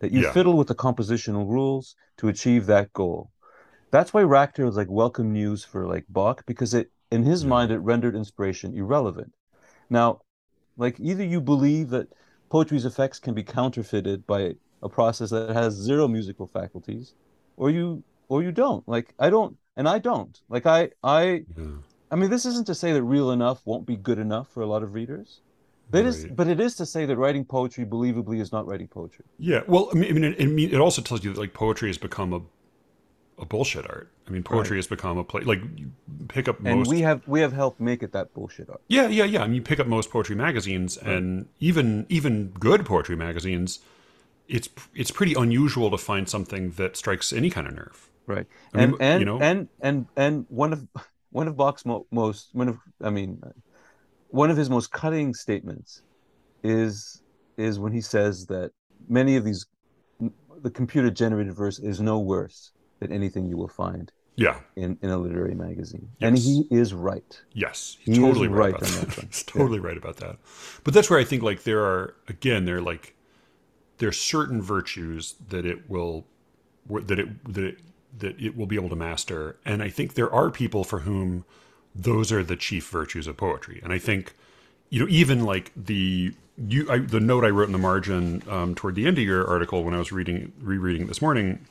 That 0.00 0.12
you 0.12 0.22
Yeah. 0.22 0.32
fiddle 0.32 0.56
with 0.56 0.68
the 0.68 0.74
compositional 0.74 1.48
rules 1.48 1.94
to 2.18 2.28
achieve 2.28 2.66
that 2.66 2.92
goal. 2.92 3.30
That's 3.90 4.12
why 4.12 4.22
Racter 4.22 4.66
is 4.66 4.76
like 4.76 4.90
welcome 4.90 5.32
news 5.32 5.64
for 5.64 5.86
like 5.86 6.04
Bök 6.12 6.40
because 6.46 6.74
it, 6.74 6.90
in 7.10 7.22
his 7.22 7.42
Yeah. 7.42 7.48
mind, 7.50 7.70
it 7.70 7.78
rendered 7.78 8.16
inspiration 8.16 8.74
irrelevant. 8.74 9.32
Now, 9.88 10.20
like 10.76 10.98
either 10.98 11.24
you 11.24 11.40
believe 11.40 11.90
that 11.90 12.08
poetry's 12.50 12.84
effects 12.84 13.18
can 13.18 13.34
be 13.34 13.42
counterfeited 13.42 14.26
by 14.26 14.56
a 14.82 14.88
process 14.88 15.30
that 15.30 15.50
has 15.50 15.74
zero 15.74 16.08
musical 16.08 16.46
faculties, 16.46 17.14
or 17.56 17.70
you 17.70 18.02
or 18.28 18.42
you 18.42 18.52
don't. 18.52 18.86
Like 18.88 19.14
I 19.18 19.30
don't, 19.30 19.56
and 19.76 19.88
I 19.88 19.98
don't. 19.98 20.40
Like 20.48 20.66
I 20.66 20.90
I 21.02 21.44
Yeah. 21.56 21.78
I 22.10 22.16
mean, 22.16 22.30
this 22.30 22.44
isn't 22.46 22.66
to 22.66 22.74
say 22.74 22.92
that 22.92 23.02
real 23.02 23.30
enough 23.30 23.62
won't 23.64 23.86
be 23.86 23.96
good 23.96 24.18
enough 24.18 24.48
for 24.48 24.62
a 24.62 24.66
lot 24.66 24.82
of 24.82 24.94
readers. 24.94 25.40
But, 25.94 26.00
it 26.04 26.06
is, 26.06 26.24
but 26.26 26.46
it 26.48 26.60
is 26.60 26.74
to 26.76 26.86
say 26.86 27.06
that 27.06 27.16
writing 27.16 27.44
poetry 27.44 27.84
believably 27.84 28.40
is 28.40 28.50
not 28.52 28.66
writing 28.66 28.88
poetry. 28.88 29.24
Yeah, 29.38 29.60
well, 29.66 29.88
I 29.92 29.94
mean, 29.96 30.14
mean, 30.14 30.24
it, 30.24 30.42
I 30.42 30.46
mean, 30.46 30.70
it 30.74 30.80
also 30.80 31.02
tells 31.02 31.24
you 31.24 31.32
that 31.32 31.40
like 31.40 31.54
poetry 31.54 31.88
has 31.88 31.98
become 31.98 32.32
a 32.32 32.40
a 33.36 33.44
bullshit 33.44 33.84
art. 33.90 34.08
I 34.28 34.30
mean, 34.30 34.42
poetry 34.44 34.76
has 34.78 34.86
become 34.86 35.18
a 35.18 35.24
play. 35.24 35.42
Like 35.42 35.60
you 35.76 35.90
pick 36.28 36.46
up 36.48 36.58
And 36.64 36.78
most. 36.78 36.88
we 36.88 37.00
have 37.00 37.26
we 37.26 37.40
have 37.40 37.52
helped 37.52 37.80
make 37.80 38.02
it 38.02 38.12
that 38.12 38.32
bullshit 38.34 38.68
art. 38.70 38.80
yeah, 38.88 39.08
yeah, 39.08 39.24
yeah. 39.24 39.42
I 39.42 39.46
mean, 39.46 39.56
you 39.56 39.62
pick 39.62 39.80
up 39.80 39.86
most 39.86 40.10
poetry 40.10 40.36
magazines, 40.36 40.96
and 40.96 41.46
even 41.60 42.06
even 42.08 42.48
good 42.60 42.86
poetry 42.86 43.16
magazines, 43.16 43.80
it's 44.48 44.68
it's 44.94 45.10
pretty 45.10 45.34
unusual 45.34 45.90
to 45.90 45.98
find 45.98 46.28
something 46.28 46.70
that 46.72 46.96
strikes 46.96 47.32
any 47.32 47.50
kind 47.50 47.66
of 47.66 47.74
nerve. 47.74 48.08
Right. 48.26 48.46
I 48.72 48.86
mean, 48.86 48.94
and 48.94 49.02
and, 49.02 49.20
you 49.20 49.26
know- 49.26 49.40
and 49.40 49.68
and 49.80 50.06
and 50.16 50.46
one 50.48 50.72
of 50.72 50.86
one 51.30 51.48
of 51.48 51.56
Bök's 51.56 51.84
mo- 51.84 52.06
most 52.10 52.48
one 52.52 52.68
of 52.68 52.78
I 53.02 53.10
mean 53.10 53.42
one 54.34 54.50
of 54.50 54.56
his 54.56 54.68
most 54.68 54.90
cutting 54.90 55.32
statements 55.32 56.02
is 56.64 57.22
is 57.56 57.78
when 57.78 57.92
he 57.92 58.00
says 58.00 58.46
that 58.46 58.72
many 59.08 59.36
of 59.36 59.44
these 59.44 59.64
the 60.62 60.70
computer 60.70 61.10
generated 61.10 61.54
verse 61.54 61.78
is 61.78 62.00
no 62.00 62.18
worse 62.18 62.72
than 63.00 63.12
anything 63.12 63.46
you 63.46 63.56
will 63.56 63.68
find 63.68 64.10
Yeah. 64.36 64.58
in, 64.76 64.98
in 65.02 65.10
a 65.10 65.18
literary 65.18 65.54
magazine. 65.54 66.08
And 66.20 66.36
he 66.36 66.66
is 66.70 66.92
right. 66.94 67.40
Yes, 67.52 67.96
He 68.00 68.10
he's 68.10 68.18
is 68.18 68.24
totally 68.24 68.48
right 68.48 68.72
right, 68.72 68.82
about 68.82 68.88
on 68.90 69.06
that. 69.06 69.16
that 69.16 69.24
he's 69.26 69.42
totally 69.56 69.78
right 69.78 69.96
about 69.96 70.16
that. 70.16 70.36
But 70.82 70.94
that's 70.94 71.08
where 71.10 71.18
I 71.20 71.24
think 71.24 71.42
like 71.42 71.62
there 71.62 71.84
are 71.84 72.14
again 72.28 72.64
there 72.64 72.78
are 72.78 72.82
like 72.82 73.14
there 73.98 74.08
are 74.08 74.12
certain 74.12 74.60
virtues 74.60 75.34
that 75.48 75.64
it 75.64 75.88
will 75.88 76.24
that 76.90 77.18
it 77.18 77.54
that 77.54 77.64
it 77.64 77.78
that 78.18 78.40
it 78.40 78.56
will 78.56 78.66
be 78.66 78.76
able 78.76 78.88
to 78.90 78.96
master, 78.96 79.56
and 79.64 79.82
I 79.82 79.88
think 79.90 80.14
there 80.14 80.32
are 80.32 80.50
people 80.50 80.84
for 80.84 81.00
whom 81.00 81.44
those 81.94 82.32
are 82.32 82.42
the 82.42 82.56
chief 82.56 82.88
virtues 82.88 83.26
of 83.26 83.36
poetry. 83.36 83.80
And 83.82 83.92
I 83.92 83.98
think 83.98 84.34
you 84.90 85.00
know 85.00 85.06
even 85.08 85.44
like 85.44 85.72
the 85.76 86.34
you 86.56 86.90
I, 86.90 86.98
the 86.98 87.20
note 87.20 87.44
I 87.44 87.50
wrote 87.50 87.66
in 87.66 87.72
the 87.72 87.78
margin 87.78 88.42
um, 88.48 88.74
toward 88.74 88.94
the 88.94 89.06
end 89.06 89.18
of 89.18 89.24
your 89.24 89.46
article 89.46 89.84
when 89.84 89.94
I 89.94 89.98
was 89.98 90.12
reading 90.12 90.52
rereading 90.60 91.06
this 91.06 91.20
morning 91.22 91.66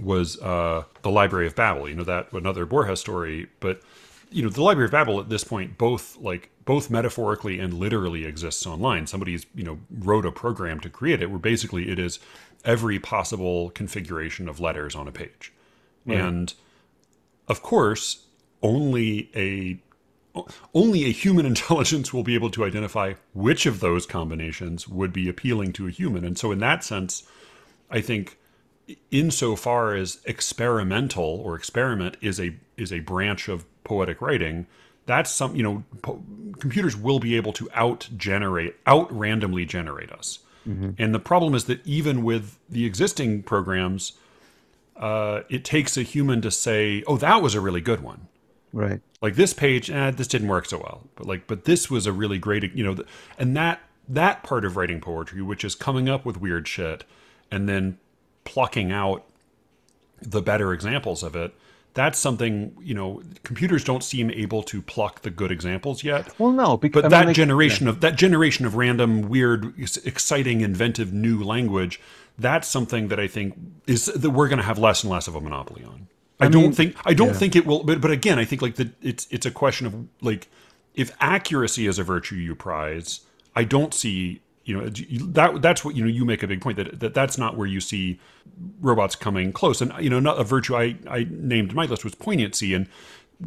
was 0.00 0.40
uh, 0.40 0.84
the 1.02 1.10
Library 1.10 1.46
of 1.46 1.54
Babel. 1.54 1.88
You 1.88 1.94
know 1.94 2.04
that 2.04 2.32
another 2.32 2.66
Borges 2.66 3.00
story, 3.00 3.48
but 3.60 3.82
you 4.30 4.42
know 4.42 4.48
the 4.48 4.62
Library 4.62 4.86
of 4.86 4.92
Babel 4.92 5.20
at 5.20 5.28
this 5.28 5.44
point 5.44 5.78
both 5.78 6.16
like 6.18 6.50
both 6.64 6.90
metaphorically 6.90 7.58
and 7.58 7.74
literally 7.74 8.24
exists 8.24 8.66
online. 8.66 9.06
Somebody's 9.06 9.46
you 9.54 9.64
know 9.64 9.78
wrote 9.90 10.26
a 10.26 10.32
program 10.32 10.80
to 10.80 10.90
create 10.90 11.22
it 11.22 11.30
where 11.30 11.38
basically 11.38 11.88
it 11.90 11.98
is 11.98 12.18
every 12.64 12.98
possible 12.98 13.70
configuration 13.70 14.48
of 14.48 14.60
letters 14.60 14.94
on 14.94 15.08
a 15.08 15.12
page, 15.12 15.52
and 16.06 16.54
of 17.48 17.62
course 17.62 18.23
only 18.64 19.30
a 19.36 19.78
only 20.74 21.04
a 21.04 21.12
human 21.12 21.46
intelligence 21.54 22.12
will 22.12 22.24
be 22.24 22.34
able 22.34 22.50
to 22.50 22.64
identify 22.64 23.14
which 23.34 23.66
of 23.66 23.78
those 23.78 24.06
combinations 24.06 24.88
would 24.88 25.12
be 25.12 25.28
appealing 25.28 25.72
to 25.74 25.86
a 25.86 25.90
human. 25.90 26.24
And 26.24 26.36
so 26.36 26.50
in 26.50 26.58
that 26.58 26.82
sense, 26.82 27.22
I 27.90 28.00
think 28.00 28.38
insofar 29.10 29.94
as 29.94 30.18
experimental 30.24 31.24
or 31.24 31.54
experiment 31.54 32.16
is 32.20 32.40
a 32.40 32.56
is 32.76 32.92
a 32.92 33.00
branch 33.00 33.48
of 33.48 33.64
poetic 33.84 34.20
writing, 34.20 34.66
that's 35.06 35.30
some 35.30 35.54
you 35.54 35.62
know 35.62 35.84
po- 36.02 36.22
computers 36.58 36.96
will 36.96 37.20
be 37.20 37.36
able 37.36 37.52
to 37.52 37.68
out 37.74 38.08
generate 38.16 38.74
out 38.86 39.12
randomly 39.16 39.64
generate 39.64 40.10
us. 40.10 40.40
And 40.98 41.14
the 41.14 41.18
problem 41.20 41.54
is 41.54 41.66
that 41.66 41.86
even 41.86 42.24
with 42.24 42.58
the 42.70 42.86
existing 42.86 43.42
programs, 43.42 44.14
uh, 44.96 45.42
it 45.50 45.62
takes 45.62 45.98
a 45.98 46.02
human 46.02 46.40
to 46.40 46.50
say, 46.50 47.04
"Oh, 47.06 47.18
that 47.18 47.42
was 47.42 47.54
a 47.54 47.60
really 47.60 47.82
good 47.82 48.00
one." 48.00 48.28
Right. 48.74 49.00
like 49.22 49.36
this 49.36 49.52
page 49.54 49.88
eh, 49.90 50.10
this 50.10 50.26
didn't 50.26 50.48
work 50.48 50.66
so 50.66 50.78
well. 50.78 51.04
But 51.14 51.26
like 51.26 51.46
but 51.46 51.64
this 51.64 51.88
was 51.90 52.06
a 52.06 52.12
really 52.12 52.38
great 52.38 52.74
you 52.74 52.84
know 52.84 53.04
and 53.38 53.56
that 53.56 53.80
that 54.08 54.42
part 54.42 54.64
of 54.64 54.76
writing 54.76 55.00
poetry 55.00 55.40
which 55.40 55.64
is 55.64 55.74
coming 55.74 56.08
up 56.08 56.24
with 56.26 56.36
weird 56.38 56.66
shit 56.66 57.04
and 57.50 57.68
then 57.68 57.98
plucking 58.44 58.92
out 58.92 59.24
the 60.20 60.42
better 60.42 60.72
examples 60.72 61.22
of 61.22 61.34
it 61.36 61.54
that's 61.94 62.18
something 62.18 62.76
you 62.82 62.94
know 62.94 63.22
computers 63.44 63.84
don't 63.84 64.02
seem 64.02 64.30
able 64.32 64.62
to 64.64 64.82
pluck 64.82 65.22
the 65.22 65.30
good 65.30 65.52
examples 65.52 66.02
yet. 66.02 66.38
Well, 66.40 66.50
no, 66.50 66.76
because 66.76 67.02
but 67.02 67.12
I 67.12 67.16
mean, 67.16 67.20
that 67.20 67.26
like- 67.28 67.36
generation 67.36 67.86
of 67.86 68.00
that 68.00 68.16
generation 68.16 68.66
of 68.66 68.74
random 68.74 69.28
weird 69.28 69.72
exciting 70.04 70.60
inventive 70.60 71.12
new 71.12 71.42
language 71.42 72.00
that's 72.36 72.66
something 72.66 73.08
that 73.08 73.20
i 73.20 73.28
think 73.28 73.56
is 73.86 74.06
that 74.06 74.30
we're 74.30 74.48
going 74.48 74.58
to 74.58 74.64
have 74.64 74.78
less 74.78 75.04
and 75.04 75.10
less 75.12 75.28
of 75.28 75.34
a 75.36 75.40
monopoly 75.40 75.84
on 75.84 76.08
i, 76.40 76.48
don't 76.48 76.62
mean, 76.62 76.72
think 76.72 76.96
i 77.04 77.14
don't 77.14 77.28
yeah. 77.28 77.32
think 77.34 77.56
it 77.56 77.66
will 77.66 77.82
but, 77.84 78.00
but 78.00 78.10
again 78.10 78.38
i 78.38 78.44
think 78.44 78.62
like 78.62 78.74
the 78.76 78.90
it's 79.02 79.26
it's 79.30 79.46
a 79.46 79.50
question 79.50 79.86
of 79.86 79.94
like 80.20 80.48
if 80.94 81.10
accuracy 81.20 81.86
is 81.86 81.98
a 81.98 82.04
virtue 82.04 82.34
you 82.36 82.54
prize 82.54 83.20
i 83.54 83.64
don't 83.64 83.94
see 83.94 84.40
you 84.64 84.76
know 84.76 84.88
that 84.88 85.60
that's 85.62 85.84
what 85.84 85.94
you 85.94 86.02
know 86.02 86.08
you 86.10 86.24
make 86.24 86.42
a 86.42 86.46
big 86.46 86.60
point 86.60 86.76
that, 86.76 87.00
that 87.00 87.14
that's 87.14 87.36
not 87.38 87.56
where 87.56 87.66
you 87.66 87.80
see 87.80 88.18
robots 88.80 89.14
coming 89.14 89.52
close 89.52 89.80
and 89.80 89.92
you 90.00 90.10
know 90.10 90.20
not 90.20 90.40
a 90.40 90.44
virtue 90.44 90.74
i 90.76 90.96
i 91.08 91.26
named 91.30 91.70
in 91.70 91.76
my 91.76 91.84
list 91.86 92.04
was 92.04 92.14
poignancy 92.14 92.74
and 92.74 92.88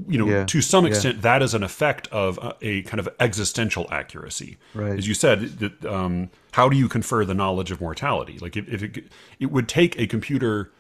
you 0.08 0.18
know 0.18 0.28
Yeah, 0.28 0.46
to 0.46 0.62
some 0.62 0.84
yeah. 0.86 0.90
extent 0.92 1.22
that 1.22 1.42
is 1.42 1.54
an 1.54 1.64
effect 1.64 2.08
of 2.10 2.38
a, 2.40 2.56
a 2.62 2.82
kind 2.84 3.00
of 3.00 3.10
existential 3.20 3.88
accuracy 3.90 4.58
Right. 4.74 4.98
as 4.98 5.08
you 5.08 5.14
said 5.14 5.60
that 5.60 5.86
um, 5.86 6.30
how 6.52 6.70
do 6.70 6.78
you 6.78 6.88
confer 6.88 7.26
the 7.26 7.34
knowledge 7.34 7.72
of 7.72 7.82
mortality 7.82 8.38
like 8.40 8.56
if, 8.58 8.68
if 8.68 8.84
it, 8.84 9.06
it 9.40 9.46
would 9.48 9.68
take 9.68 9.98
a 10.00 10.06
computer 10.06 10.72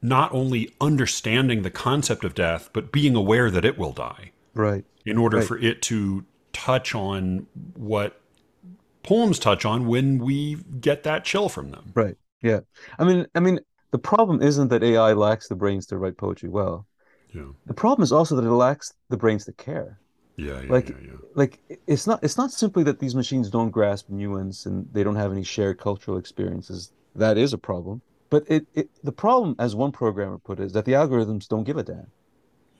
not 0.00 0.32
only 0.32 0.72
understanding 0.80 1.62
the 1.62 1.70
concept 1.70 2.24
of 2.24 2.34
death 2.34 2.70
but 2.72 2.92
being 2.92 3.16
aware 3.16 3.50
that 3.50 3.64
it 3.64 3.78
will 3.78 3.92
die 3.92 4.30
right. 4.54 4.84
in 5.04 5.18
order 5.18 5.38
Right. 5.38 5.46
for 5.46 5.58
it 5.58 5.82
to 5.82 6.24
touch 6.52 6.94
on 6.94 7.46
what 7.74 8.20
poems 9.02 9.38
touch 9.38 9.64
on 9.64 9.86
when 9.86 10.18
we 10.18 10.56
get 10.80 11.02
that 11.04 11.24
chill 11.24 11.48
from 11.48 11.70
them 11.70 11.92
Right. 11.94 12.16
Yeah. 12.42 12.60
I 12.98 13.04
mean, 13.04 13.26
I 13.34 13.40
mean, 13.40 13.58
the 13.90 13.98
problem 13.98 14.40
isn't 14.42 14.68
that 14.68 14.82
AI 14.84 15.12
lacks 15.14 15.48
the 15.48 15.56
brains 15.56 15.86
to 15.86 15.98
write 15.98 16.16
poetry 16.16 16.48
well. 16.48 16.86
yeah 17.34 17.46
The 17.66 17.74
problem 17.74 18.02
is 18.04 18.12
also 18.12 18.36
that 18.36 18.44
it 18.44 18.50
lacks 18.52 18.92
the 19.08 19.16
brains 19.16 19.44
to 19.46 19.52
care. 19.52 19.98
yeah 20.36 20.60
yeah 20.62 20.70
Like- 20.72 20.90
yeah, 20.90 20.96
yeah. 21.02 21.12
Like 21.34 21.58
it's 21.86 22.06
not 22.06 22.22
it's 22.22 22.36
not 22.36 22.50
simply 22.52 22.82
that 22.84 22.98
these 23.00 23.14
machines 23.14 23.50
don't 23.50 23.70
grasp 23.70 24.08
nuance 24.10 24.66
and 24.66 24.86
they 24.92 25.02
don't 25.04 25.16
have 25.16 25.32
any 25.32 25.42
shared 25.44 25.78
cultural 25.78 26.16
experiences. 26.18 26.92
That 27.16 27.36
is 27.38 27.52
a 27.52 27.58
problem. 27.58 28.00
But 28.30 28.44
it, 28.48 28.66
it 28.74 28.90
the 29.02 29.12
problem, 29.12 29.56
as 29.58 29.74
one 29.74 29.92
programmer 29.92 30.38
put 30.38 30.60
it, 30.60 30.64
is 30.64 30.72
that 30.72 30.84
the 30.84 30.92
algorithms 30.92 31.48
don't 31.48 31.64
give 31.64 31.76
a 31.76 31.82
damn. 31.82 32.10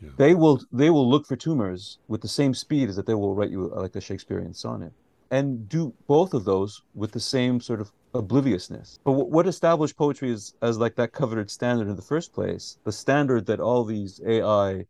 Yeah. 0.00 0.10
They 0.16 0.34
will 0.34 0.62
they 0.72 0.90
will 0.90 1.08
look 1.08 1.26
for 1.26 1.36
tumors 1.36 1.98
with 2.06 2.20
the 2.20 2.28
same 2.28 2.54
speed 2.54 2.88
as 2.88 2.96
that 2.96 3.06
they 3.06 3.14
will 3.14 3.34
write 3.34 3.50
you 3.50 3.68
like 3.68 3.96
a 3.96 4.00
Shakespearean 4.00 4.54
sonnet, 4.54 4.92
and 5.30 5.68
do 5.68 5.92
both 6.06 6.34
of 6.34 6.44
those 6.44 6.82
with 6.94 7.12
the 7.12 7.20
same 7.20 7.60
sort 7.60 7.80
of 7.80 7.90
obliviousness. 8.14 8.98
But 9.04 9.12
what, 9.12 9.30
what 9.30 9.46
established 9.46 9.96
poetry 9.96 10.32
as 10.32 10.54
as 10.62 10.78
like 10.78 10.94
that 10.96 11.12
coveted 11.12 11.50
standard 11.50 11.88
in 11.88 11.96
the 11.96 12.02
first 12.02 12.32
place, 12.32 12.78
the 12.84 12.92
standard 12.92 13.46
that 13.46 13.60
all 13.60 13.84
these 13.84 14.20
AI 14.26 14.86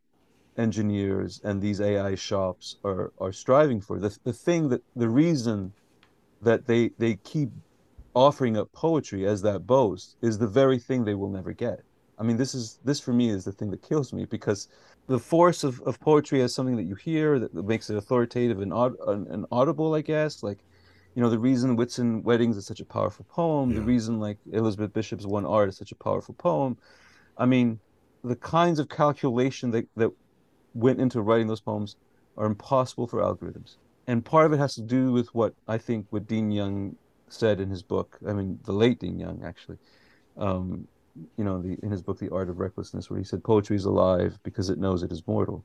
engineers 0.57 1.41
and 1.45 1.63
these 1.63 1.81
AI 1.81 2.15
shops 2.17 2.77
are 2.85 3.13
are 3.19 3.33
striving 3.33 3.81
for, 3.81 3.99
the 3.99 4.17
the 4.25 4.33
thing 4.33 4.69
that 4.69 4.83
the 4.97 5.09
reason 5.09 5.73
that 6.43 6.67
they 6.67 6.91
they 6.99 7.15
keep 7.17 7.51
offering 8.19 8.57
up 8.57 8.71
poetry 8.73 9.27
as 9.27 9.43
that 9.43 9.65
boast 9.65 10.17
is 10.23 10.39
the 10.39 10.47
very 10.47 10.77
thing 10.77 11.05
they 11.05 11.15
will 11.15 11.31
never 11.31 11.53
get. 11.53 11.83
I 12.19 12.25
mean, 12.25 12.37
this 12.37 12.53
is 12.53 12.81
this 12.85 12.99
for 12.99 13.13
me 13.13 13.31
is 13.31 13.45
the 13.45 13.53
thing 13.53 13.71
that 13.71 13.81
kills 13.81 14.13
me 14.13 14.25
because 14.25 14.67
the 15.07 15.21
force 15.21 15.63
of, 15.63 15.81
of 15.83 16.01
poetry 16.01 16.43
as 16.43 16.53
something 16.53 16.77
that 16.77 16.83
you 16.83 16.97
hear 16.97 17.39
that, 17.39 17.55
that 17.55 17.65
makes 17.65 17.91
it 17.91 17.97
authoritative 17.97 18.61
and, 18.61 18.73
aud- 18.73 18.97
and, 19.07 19.29
and 19.29 19.47
audible, 19.53 19.95
I 19.95 20.01
guess. 20.01 20.43
Like, 20.43 20.59
you 21.15 21.23
know, 21.23 21.31
the 21.31 21.39
reason 21.39 21.77
Whitsun 21.77 22.25
Weddings 22.25 22.57
is 22.57 22.67
such 22.67 22.81
a 22.81 22.85
powerful 22.85 23.25
poem, 23.29 23.73
the 23.73 23.83
reason 23.83 24.19
like 24.19 24.39
Elizabeth 24.53 24.93
Bishop's 24.93 25.25
One 25.25 25.47
Art 25.47 25.69
is 25.69 25.77
such 25.77 25.93
a 25.93 25.97
powerful 25.97 26.35
poem. 26.35 26.77
I 27.39 27.47
mean, 27.47 27.79
the 28.25 28.37
kinds 28.37 28.81
of 28.81 28.89
calculation 28.89 29.71
that, 29.71 29.87
that 29.97 30.11
went 30.75 31.01
into 31.01 31.23
writing 31.23 31.47
those 31.47 31.61
poems 31.61 31.95
are 32.37 32.47
impossible 32.47 33.07
for 33.07 33.21
algorithms. 33.21 33.77
And 34.09 34.25
part 34.25 34.47
of 34.47 34.53
it 34.53 34.59
has 34.59 34.75
to 34.75 34.83
do 34.83 35.13
with 35.13 35.33
what 35.37 35.55
I 35.69 35.79
think 35.79 36.07
what 36.11 36.27
Dean 36.27 36.51
Young 36.51 36.97
said 37.33 37.61
in 37.61 37.71
his 37.71 37.83
book. 37.83 38.19
I 38.29 38.33
mean, 38.33 38.59
the 38.65 38.73
late 38.73 39.01
Dean 39.01 39.19
Young, 39.19 39.43
actually. 39.45 39.79
Um, 40.37 40.87
you 41.37 41.45
know, 41.45 41.61
the, 41.61 41.77
in 41.83 41.91
his 41.91 42.03
book, 42.03 42.19
The 42.19 42.33
Art 42.33 42.49
of 42.49 42.59
Recklessness, 42.59 43.11
where 43.11 43.19
he 43.19 43.25
said 43.25 43.43
poetry 43.43 43.77
is 43.77 43.85
alive 43.85 44.39
because 44.43 44.71
it 44.71 44.79
knows 44.79 45.03
it 45.03 45.13
is 45.13 45.27
mortal. 45.27 45.65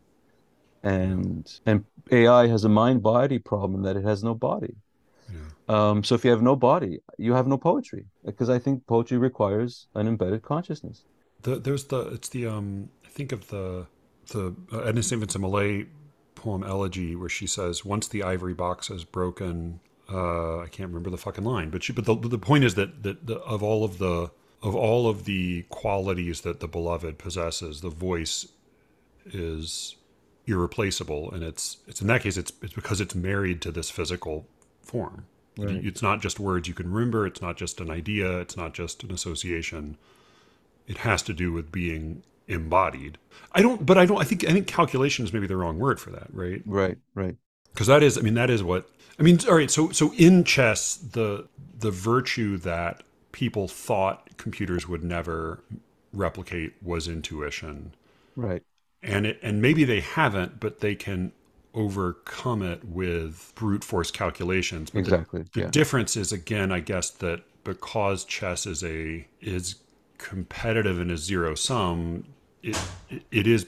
And 0.84 1.50
and 1.66 1.86
AI 2.12 2.48
has 2.48 2.66
a 2.66 2.70
mind 2.70 3.04
body 3.04 3.40
problem 3.40 3.84
that 3.84 3.96
it 3.96 4.04
has 4.04 4.24
no 4.24 4.34
body. 4.34 4.76
Yeah. 5.32 5.90
Um, 5.90 6.04
so 6.04 6.16
if 6.16 6.26
you 6.26 6.32
have 6.32 6.42
no 6.42 6.56
body, 6.58 7.00
you 7.18 7.34
have 7.34 7.48
no 7.48 7.58
poetry 7.58 8.06
because 8.26 8.50
I 8.50 8.60
think 8.60 8.86
poetry 8.86 9.18
requires 9.18 9.88
an 9.96 10.08
embedded 10.08 10.42
consciousness. 10.42 11.06
The, 11.44 11.58
there's 11.58 11.86
the 11.86 12.00
it's 12.08 12.30
the 12.30 12.48
um 12.48 12.90
I 13.06 13.10
think 13.10 13.32
of 13.32 13.48
the 13.48 13.88
the 14.28 14.56
uh, 14.74 14.80
Edna 14.80 15.04
St. 15.04 15.20
Vincent 15.20 15.42
Millay 15.42 15.86
poem 16.36 16.64
Elegy 16.64 17.16
where 17.16 17.30
she 17.30 17.48
says 17.48 17.86
once 17.86 18.08
the 18.10 18.24
ivory 18.24 18.54
box 18.54 18.90
is 18.90 19.06
broken 19.06 19.80
uh 20.14 20.60
I 20.60 20.68
can't 20.68 20.90
remember 20.90 21.10
the 21.10 21.18
fucking 21.18 21.44
line 21.44 21.70
but 21.70 21.84
she 21.84 21.94
but 21.94 22.06
the 22.06 22.16
the 22.16 22.38
point 22.38 22.64
is 22.64 22.76
that 22.76 23.04
that 23.04 23.26
the, 23.26 23.40
of 23.40 23.64
all 23.64 23.84
of 23.84 23.98
the 23.98 24.32
of 24.62 24.76
all 24.76 25.10
of 25.10 25.26
the 25.26 25.64
qualities 25.70 26.42
that 26.42 26.60
the 26.62 26.68
beloved 26.68 27.18
possesses 27.18 27.82
the 27.82 27.90
voice 27.90 28.48
is 29.26 29.96
irreplaceable. 30.46 31.32
And 31.32 31.44
it's 31.44 31.78
it's 31.88 32.02
in 32.02 32.08
that 32.08 32.22
case 32.22 32.38
it's 32.38 32.52
it's 32.62 32.74
because 32.74 33.02
it's 33.02 33.16
married 33.16 33.62
to 33.62 33.72
this 33.72 33.90
physical 33.90 34.48
form. 34.82 35.26
Right. 35.56 35.86
it's 35.86 36.02
not 36.02 36.20
just 36.20 36.40
words 36.40 36.68
you 36.68 36.74
can 36.74 36.92
remember. 36.92 37.28
It's 37.28 37.42
not 37.42 37.58
just 37.58 37.80
an 37.80 37.92
idea. 37.92 38.40
It's 38.40 38.58
not 38.58 38.74
just 38.74 39.04
an 39.04 39.12
association. 39.12 39.98
It 40.88 40.98
has 41.00 41.22
to 41.24 41.34
do 41.34 41.52
with 41.52 41.72
being 41.72 42.24
embodied. 42.48 43.20
I 43.54 43.62
don't 43.62 43.86
but 43.86 43.98
i 43.98 44.06
don't 44.06 44.20
i 44.20 44.26
think 44.26 44.44
i 44.46 44.52
think 44.52 44.68
calculation 44.68 45.24
is 45.24 45.32
maybe 45.32 45.48
the 45.48 45.56
wrong 45.56 45.80
word 45.80 46.00
for 46.00 46.10
that 46.10 46.28
right? 46.34 46.62
Right, 46.66 46.98
right. 47.16 47.38
because 47.74 47.88
that 47.88 48.04
is 48.04 48.18
i 48.18 48.22
mean 48.22 48.34
that 48.34 48.50
is 48.50 48.62
what 48.62 48.90
i 49.20 49.24
mean 49.24 49.38
all 49.48 49.56
right 49.56 49.72
so 49.72 49.90
so 49.92 50.14
in 50.14 50.44
chess 50.44 50.96
the 50.96 51.48
the 51.80 51.92
virtue 51.92 52.58
that 52.58 53.04
people 53.32 53.68
thought 53.68 54.30
computers 54.38 54.88
would 54.88 55.04
never 55.04 55.64
replicate 56.14 56.74
was 56.82 57.08
intuition 57.08 57.94
Right. 58.36 58.64
and 59.02 59.26
it 59.26 59.40
and 59.42 59.62
maybe 59.62 59.84
they 59.84 60.00
haven't 60.00 60.60
but 60.60 60.80
they 60.80 60.96
can 60.96 61.32
overcome 61.76 62.62
it 62.62 62.84
with 62.86 63.52
brute 63.56 63.84
force 63.84 64.12
calculations 64.12 64.90
but 64.92 65.06
the- 65.06 65.16
Exactly. 65.16 65.46
the 65.54 65.60
yeah. 65.62 65.70
difference 65.72 66.16
is 66.16 66.32
again, 66.32 66.72
I 66.72 66.80
guess 66.82 67.10
that 67.10 67.42
because 67.64 68.26
chess 68.26 68.66
is 68.68 68.84
a 68.84 69.26
is 69.42 69.76
competitive 70.20 71.00
and 71.00 71.10
is 71.10 71.22
zero 71.24 71.56
sum, 71.56 72.26
it 72.62 72.78
it 73.32 73.48
is 73.48 73.66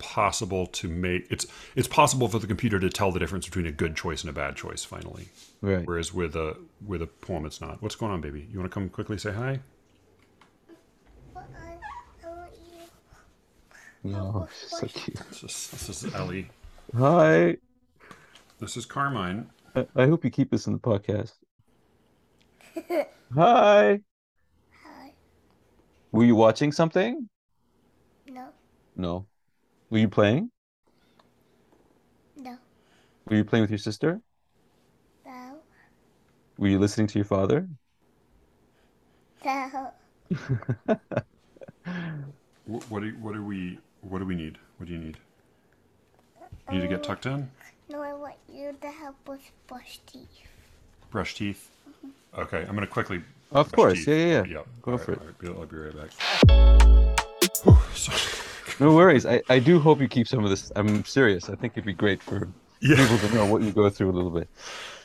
possible 0.00 0.66
to 0.66 0.88
make 0.88 1.26
it's 1.30 1.46
it's 1.76 1.86
possible 1.86 2.26
for 2.26 2.40
the 2.40 2.48
computer 2.48 2.80
to 2.80 2.90
tell 2.90 3.12
the 3.12 3.20
difference 3.20 3.44
between 3.46 3.66
a 3.66 3.72
good 3.72 3.94
choice 3.94 4.22
and 4.22 4.30
a 4.30 4.32
bad 4.32 4.56
choice 4.56 4.82
finally. 4.84 5.28
Right. 5.60 5.86
Whereas 5.86 6.12
with 6.12 6.34
a 6.34 6.56
with 6.84 7.02
a 7.02 7.06
poem, 7.06 7.46
it's 7.46 7.60
not. 7.60 7.80
What's 7.82 7.94
going 7.94 8.10
on, 8.10 8.20
baby? 8.20 8.48
You 8.50 8.58
want 8.58 8.70
to 8.70 8.74
come 8.74 8.88
quickly 8.88 9.18
say 9.18 9.32
hi? 9.32 9.60
But 11.32 11.48
I, 11.54 12.26
I 12.26 12.30
want 12.30 12.50
you. 14.04 14.14
Oh, 14.16 14.48
she's 14.58 14.70
so 14.70 14.86
cute. 14.88 15.18
This 15.28 15.42
is, 15.44 15.68
this 15.70 16.04
is 16.04 16.14
Ellie. 16.14 16.48
Hi. 16.96 17.56
This 18.58 18.76
is 18.76 18.84
Carmine. 18.86 19.48
I, 19.76 19.86
I 19.94 20.06
hope 20.06 20.24
you 20.24 20.30
keep 20.30 20.50
this 20.50 20.66
in 20.66 20.72
the 20.72 20.78
podcast. 20.78 21.34
Hi. 23.34 24.00
Hi. 24.84 25.12
Were 26.12 26.24
you 26.24 26.34
watching 26.34 26.72
something? 26.72 27.28
No, 28.28 28.48
No. 28.96 29.26
Were 29.90 29.98
you 29.98 30.08
playing? 30.08 30.50
no, 32.36 32.58
Were 33.26 33.36
you 33.36 33.44
playing 33.44 33.62
with 33.62 33.70
your 33.70 33.78
sister? 33.78 34.20
no, 35.24 35.60
Were 36.58 36.68
you 36.68 36.78
listening 36.78 37.08
to 37.08 37.18
your 37.18 37.24
father? 37.24 37.68
no. 39.44 39.92
What, 42.66 42.82
what 42.90 43.02
do 43.02 43.10
what 43.20 43.34
do 43.34 43.44
we 43.44 43.78
what 44.02 44.18
do 44.18 44.24
we 44.26 44.34
need? 44.34 44.58
What 44.78 44.86
do 44.86 44.92
you 44.92 44.98
need? 44.98 45.18
You 46.68 46.76
need 46.76 46.82
to 46.82 46.88
get 46.88 47.02
tucked 47.02 47.26
in. 47.26 47.50
No, 47.88 48.00
I 48.02 48.12
want 48.12 48.36
you 48.48 48.76
to 48.80 48.88
help 48.88 49.16
with 49.28 49.50
brush 49.66 49.98
teeth. 50.06 50.46
Brush 51.10 51.34
teeth. 51.34 51.68
Mm-hmm. 51.88 52.40
Okay, 52.42 52.64
I'm 52.68 52.74
gonna 52.74 52.86
quickly 52.86 53.22
Of 53.52 53.72
brush 53.72 53.72
course, 53.72 53.98
teeth. 53.98 54.08
yeah, 54.08 54.14
yeah, 54.14 54.26
yeah. 54.26 54.44
Yep. 54.58 54.66
Go 54.82 54.92
All 54.92 54.98
for 54.98 55.12
right, 55.12 55.20
it. 55.20 55.20
all 55.20 55.26
right, 55.26 55.58
I'll 55.58 55.66
be 55.66 55.76
right 55.76 55.96
back. 55.96 56.10
Whew, 57.64 57.76
sorry. 57.94 58.46
No 58.78 58.94
worries. 58.94 59.26
I, 59.26 59.42
I 59.48 59.58
do 59.58 59.80
hope 59.80 60.00
you 60.00 60.08
keep 60.08 60.28
some 60.28 60.44
of 60.44 60.50
this. 60.50 60.70
I'm 60.76 61.04
serious. 61.04 61.48
I 61.50 61.54
think 61.54 61.72
it'd 61.74 61.84
be 61.84 61.92
great 61.92 62.22
for 62.22 62.48
Yeah. 62.80 62.96
people 62.96 63.18
to 63.28 63.34
know 63.34 63.46
what 63.46 63.62
you 63.62 63.72
go 63.72 63.88
through 63.90 64.10
a 64.10 64.12
little 64.12 64.30
bit. 64.30 64.48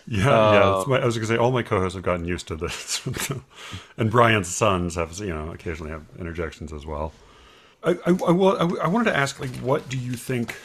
Yeah, 0.08 0.26
yeah. 0.26 0.30
Uh, 0.30 0.76
That's 0.78 0.88
my, 0.88 1.00
I 1.02 1.06
was 1.06 1.16
going 1.18 1.28
to 1.28 1.34
say 1.34 1.38
all 1.38 1.52
my 1.52 1.64
co-hosts 1.64 1.96
have 1.96 2.04
gotten 2.04 2.26
used 2.26 2.48
to 2.50 2.56
this, 2.56 3.02
and 3.98 4.12
Brian's 4.12 4.48
sons 4.48 4.96
have, 4.96 5.18
you 5.18 5.34
know, 5.34 5.52
occasionally 5.52 5.92
have 5.92 6.04
interjections 6.20 6.72
as 6.72 6.86
well. 6.86 7.12
I, 7.84 7.92
I, 8.06 8.10
I, 8.28 8.32
well, 8.32 8.56
I, 8.78 8.84
I 8.86 8.88
wanted 8.88 9.06
to 9.12 9.18
ask, 9.18 9.40
like, 9.40 9.50
what 9.58 9.90
do 9.90 9.98
you 9.98 10.14
think? 10.14 10.56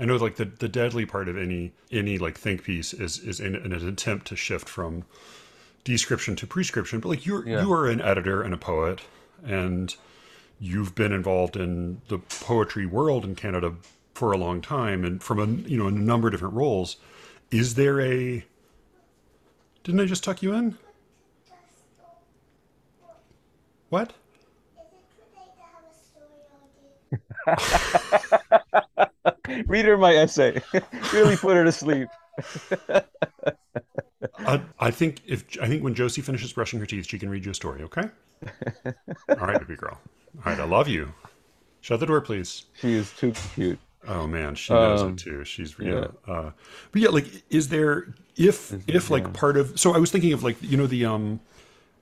I 0.00 0.06
know, 0.06 0.16
like, 0.16 0.36
the, 0.36 0.46
the 0.46 0.68
deadly 0.68 1.04
part 1.04 1.28
of 1.28 1.36
any 1.36 1.72
any 1.90 2.16
like 2.16 2.38
think 2.38 2.62
piece 2.64 2.94
is 2.94 3.18
is 3.18 3.38
in, 3.40 3.54
in 3.54 3.72
an 3.72 3.86
attempt 3.86 4.26
to 4.28 4.36
shift 4.36 4.68
from 4.68 5.04
description 5.84 6.34
to 6.36 6.46
prescription. 6.46 7.00
But 7.00 7.08
like, 7.10 7.26
you're 7.26 7.46
Yeah. 7.46 7.60
you 7.62 7.72
are 7.72 7.86
an 7.88 8.00
editor 8.00 8.40
and 8.42 8.54
a 8.54 8.58
poet, 8.58 9.00
and 9.44 9.94
you've 10.60 10.94
been 10.94 11.12
involved 11.12 11.56
in 11.56 12.02
the 12.08 12.18
poetry 12.18 12.86
world 12.86 13.24
in 13.24 13.34
Canada 13.34 13.74
for 14.14 14.32
a 14.32 14.36
long 14.36 14.60
time, 14.60 15.04
and 15.04 15.22
from 15.22 15.38
a 15.40 15.46
you 15.68 15.78
know 15.78 15.88
in 15.88 15.96
a 15.96 16.00
number 16.00 16.28
of 16.28 16.32
different 16.32 16.54
roles. 16.54 16.96
Is 17.50 17.74
there 17.74 18.00
a 18.00 18.44
didn't 19.82 20.00
I 20.00 20.04
just 20.04 20.22
tuck 20.22 20.42
you 20.42 20.52
in? 20.52 20.76
What? 23.88 24.12
Read 29.66 29.84
her 29.86 29.96
my 29.96 30.14
essay. 30.14 30.62
really 31.12 31.36
put 31.36 31.56
her 31.56 31.64
to 31.64 31.72
sleep. 31.72 32.08
I, 34.38 34.60
I 34.78 34.90
think 34.92 35.22
if 35.26 35.44
I 35.60 35.66
think 35.66 35.82
when 35.82 35.94
Josie 35.94 36.22
finishes 36.22 36.52
brushing 36.52 36.78
her 36.78 36.86
teeth, 36.86 37.08
she 37.08 37.18
can 37.18 37.28
read 37.30 37.44
you 37.44 37.50
a 37.50 37.54
story. 37.54 37.82
Okay. 37.82 38.04
All 39.28 39.36
right, 39.36 39.58
baby 39.58 39.76
girl. 39.76 39.98
All 40.38 40.52
right, 40.52 40.60
I 40.60 40.64
love 40.64 40.88
you. 40.88 41.12
Shut 41.80 42.00
the 42.00 42.06
door, 42.06 42.20
please. 42.20 42.64
She 42.80 42.92
is 42.92 43.12
too 43.12 43.32
cute. 43.54 43.78
Oh 44.06 44.26
man, 44.26 44.54
she 44.54 44.72
knows 44.72 45.02
Um, 45.02 45.12
it 45.12 45.18
too. 45.18 45.44
She's 45.44 45.74
yeah. 45.78 46.06
Uh, 46.26 46.50
but 46.92 47.02
yeah, 47.02 47.08
like, 47.10 47.26
is 47.50 47.68
there 47.68 48.14
if 48.36 48.72
if 48.88 49.10
like 49.10 49.24
yeah. 49.24 49.30
part 49.32 49.56
of? 49.56 49.78
So 49.78 49.94
I 49.94 49.98
was 49.98 50.10
thinking 50.10 50.32
of 50.32 50.42
like 50.42 50.56
you 50.62 50.76
know 50.76 50.86
the 50.86 51.04
um, 51.04 51.40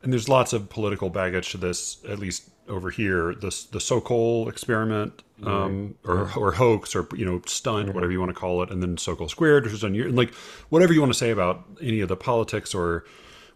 and 0.03 0.13
there's 0.13 0.29
lots 0.29 0.53
of 0.53 0.69
political 0.69 1.11
baggage 1.11 1.51
to 1.53 1.57
this. 1.59 1.99
At 2.09 2.19
least 2.19 2.51
over 2.69 2.91
here, 2.91 3.35
this 3.35 3.65
the 3.65 3.79
Sokal 3.79 4.49
experiment, 4.49 5.23
um, 5.45 5.97
or 6.05 6.31
or 6.37 6.53
hoax, 6.53 6.95
or 6.95 7.09
you 7.17 7.25
know 7.25 7.43
stunt, 7.47 7.93
whatever 7.95 8.13
you 8.13 8.21
want 8.21 8.31
to 8.31 8.39
call 8.41 8.63
it, 8.63 8.71
and 8.71 8.83
then 8.83 8.97
Sokal 8.97 9.29
squared, 9.29 9.65
which 9.65 9.73
is 9.73 9.83
on 9.85 9.95
your 9.95 10.09
and 10.09 10.17
like 10.17 10.33
whatever 10.69 10.93
you 10.93 11.01
want 11.01 11.13
to 11.13 11.19
say 11.19 11.31
about 11.31 11.65
any 11.81 12.01
of 12.01 12.09
the 12.09 12.17
politics 12.17 12.75
or 12.75 13.05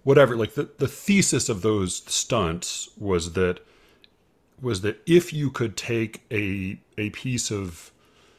whatever. 0.02 0.36
Like 0.36 0.54
the 0.54 0.68
the 0.78 0.88
thesis 0.88 1.48
of 1.48 1.62
those 1.62 2.02
stunts 2.12 2.90
was 2.98 3.34
that 3.34 3.60
was 4.62 4.80
that 4.82 5.00
if 5.06 5.32
you 5.32 5.50
could 5.50 5.76
take 5.76 6.22
a 6.30 6.78
a 6.96 7.10
piece 7.10 7.50
of 7.50 7.90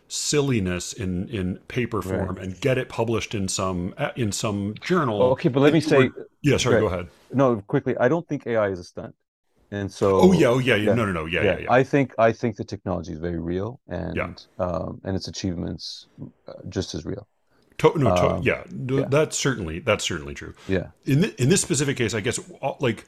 silliness 0.08 0.94
in 0.94 1.28
in 1.30 1.58
paper 1.68 2.02
form 2.02 2.38
and 2.38 2.60
get 2.62 2.78
it 2.78 2.88
published 2.90 3.34
in 3.34 3.48
some 3.48 3.94
in 4.16 4.32
some 4.32 4.76
journal. 4.82 5.22
Oh, 5.22 5.32
okay, 5.32 5.50
but 5.50 5.60
let 5.62 5.74
me 5.74 5.80
say- 5.82 6.10
yeah. 6.42 6.58
Sorry, 6.58 6.76
Right. 6.76 6.82
go 6.82 6.88
ahead. 6.88 7.08
No, 7.34 7.62
quickly. 7.68 7.98
I 7.98 8.08
don't 8.08 8.28
think 8.28 8.46
AI 8.46 8.70
is 8.70 8.80
a 8.80 8.84
stunt. 8.84 9.16
And 9.72 9.92
so 9.92 10.20
Oh 10.22 10.32
yeah, 10.34 10.48
oh 10.48 10.60
yeah, 10.60 10.76
yeah. 10.76 10.90
yeah, 10.90 10.94
No, 10.94 11.06
no, 11.06 11.12
no. 11.12 11.26
Yeah, 11.26 11.42
yeah, 11.44 11.58
yeah. 11.60 11.72
I 11.72 11.84
think 11.84 12.14
I 12.20 12.32
think 12.32 12.58
the 12.58 12.64
technology 12.64 13.12
is 13.14 13.20
very 13.20 13.40
real 13.40 13.80
and 13.88 14.16
Yeah. 14.16 14.30
um, 14.60 15.02
and 15.04 15.16
its 15.16 15.28
achievements 15.28 16.08
uh, 16.48 16.54
just 16.70 16.94
as 16.94 17.06
real. 17.06 17.28
To- 17.80 17.98
no, 17.98 18.16
to- 18.16 18.30
um, 18.36 18.44
yeah. 18.44 18.64
Yeah. 18.88 19.06
That's 19.10 19.36
certainly 19.36 19.80
that's 19.80 20.04
certainly 20.04 20.36
true. 20.36 20.54
Yeah. 20.68 20.88
In 21.06 21.22
th- 21.24 21.36
in 21.36 21.50
this 21.50 21.62
specific 21.62 21.98
case, 21.98 22.14
I 22.14 22.20
guess 22.22 22.40
like 22.80 23.06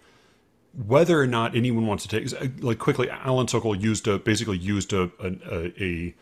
whether 0.76 1.20
or 1.22 1.28
not 1.28 1.56
anyone 1.56 1.88
wants 1.88 2.06
to 2.06 2.10
take 2.10 2.62
like 2.62 2.80
quickly, 2.80 3.10
Alan 3.10 3.48
Sokal 3.48 3.82
used 3.82 4.08
a 4.08 4.20
basically 4.20 4.58
used 4.58 4.94
a 4.94 5.12
an, 5.20 5.42
a, 5.50 5.84
a 5.84 6.16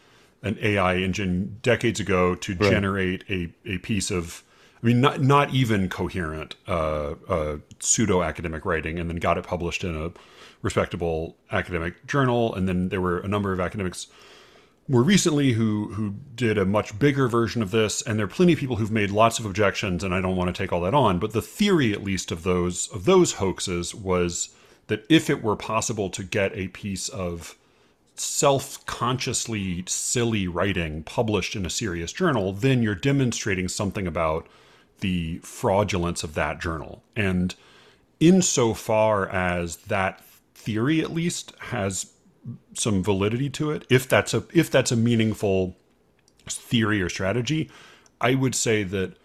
an 0.44 0.58
AI 0.62 0.98
engine 0.98 1.60
decades 1.62 2.00
ago 2.00 2.36
to 2.36 2.54
Right. 2.56 2.70
generate 2.70 3.24
a, 3.30 3.50
a 3.66 3.78
piece 3.80 4.12
of 4.12 4.44
I 4.82 4.86
mean 4.86 5.02
not 5.02 5.22
not 5.22 5.54
even 5.54 5.90
coherent 5.90 6.56
uh, 6.68 7.16
uh, 7.28 7.58
pseudo 7.80 8.22
academic 8.22 8.66
writing, 8.66 9.00
and 9.00 9.10
then 9.10 9.18
got 9.18 9.38
it 9.38 9.46
published 9.46 9.84
in 9.84 9.96
a 9.96 10.12
respectable 10.62 11.36
academic 11.52 12.06
journal, 12.08 12.54
and 12.54 12.68
then 12.68 12.90
there 12.90 13.02
were 13.02 13.20
a 13.20 13.28
number 13.28 13.54
of 13.54 13.60
academics 13.60 14.08
more 14.88 15.04
recently 15.04 15.54
who 15.54 15.90
who 15.94 16.16
did 16.36 16.58
a 16.58 16.66
much 16.66 16.98
bigger 17.00 17.28
version 17.28 17.62
of 17.62 17.72
this 17.72 18.02
and 18.02 18.18
there 18.18 18.26
are 18.26 18.30
plenty 18.30 18.54
of 18.54 18.60
people 18.60 18.76
who've 18.76 18.92
made 18.92 19.12
lots 19.12 19.40
of 19.40 19.46
objections 19.46 20.04
and 20.04 20.14
I 20.14 20.22
don't 20.22 20.36
want 20.36 20.54
to 20.54 20.62
take 20.62 20.74
all 20.74 20.82
that 20.82 20.94
on 20.94 21.20
but 21.20 21.32
the 21.32 21.42
theory 21.42 21.94
at 21.94 22.04
least 22.04 22.32
of 22.32 22.44
those 22.44 22.88
of 22.90 23.06
those 23.06 23.34
hoaxes 23.34 23.96
was 23.96 24.50
that 24.88 25.06
if 25.10 25.30
it 25.30 25.42
were 25.42 25.56
possible 25.56 26.10
to 26.10 26.24
get 26.24 26.56
a 26.56 26.68
piece 26.70 27.08
of 27.10 27.56
self-consciously 28.16 29.84
silly 29.88 30.48
writing 30.48 31.04
published 31.04 31.56
in 31.56 31.66
a 31.66 31.70
serious 31.70 32.12
journal 32.12 32.52
then 32.52 32.84
you're 32.84 32.94
demonstrating 32.94 33.68
something 33.68 34.06
about 34.06 34.48
the 35.04 35.38
fraudulence 35.40 36.24
of 36.24 36.34
that 36.34 36.62
journal. 36.62 37.04
And 37.14 37.54
insofar 38.22 39.28
as 39.28 39.76
that 39.88 40.24
theory 40.56 41.02
at 41.02 41.14
least 41.14 41.54
has 41.60 42.14
some 42.74 43.04
validity 43.04 43.50
to 43.50 43.72
it 43.72 43.86
if 43.90 44.08
that's 44.08 44.34
a 44.34 44.44
if 44.54 44.70
that's 44.70 44.92
a 44.92 44.96
meaningful 44.96 45.76
theory 46.48 47.02
or 47.02 47.10
strategy 47.10 47.70
i 48.20 48.36
would 48.36 48.54
say 48.54 48.84
that 48.84 49.16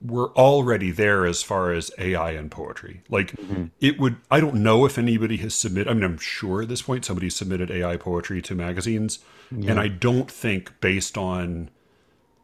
we're 0.00 0.32
already 0.32 0.90
there 0.90 1.26
as 1.26 1.42
far 1.42 1.72
as 1.72 1.90
ai 1.96 2.32
and 2.32 2.50
poetry. 2.50 3.02
Like 3.08 3.32
mm-hmm. 3.32 3.66
it 3.80 3.98
would 3.98 4.16
i 4.30 4.40
don't 4.40 4.56
know 4.56 4.84
if 4.84 4.98
anybody 4.98 5.36
has 5.38 5.54
submitted 5.54 5.90
i 5.90 5.94
mean 5.94 6.04
i'm 6.04 6.18
sure 6.18 6.62
at 6.62 6.68
this 6.68 6.82
point 6.82 7.04
somebody 7.04 7.30
submitted 7.30 7.70
ai 7.70 7.96
poetry 7.96 8.42
to 8.42 8.54
magazines 8.54 9.20
and 9.50 9.78
i 9.78 9.86
don't 9.86 10.30
think 10.30 10.80
based 10.80 11.18
on 11.18 11.68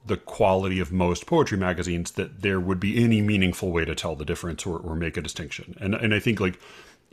the 0.09 0.17
quality 0.17 0.81
of 0.81 0.91
most 0.91 1.27
poetry 1.27 1.59
magazines 1.59 2.13
that 2.13 2.43
there 2.43 2.59
would 2.59 2.81
be 2.81 3.03
any 3.03 3.23
meaningful 3.23 3.71
way 3.71 3.85
to 3.85 3.95
tell 3.95 4.17
the 4.17 4.25
difference 4.25 4.67
or, 4.67 4.79
or 4.79 4.95
make 4.95 5.17
a 5.17 5.23
distinction. 5.23 5.77
And 5.81 5.95
and 5.95 6.13
i 6.15 6.19
think 6.21 6.41
like 6.41 6.59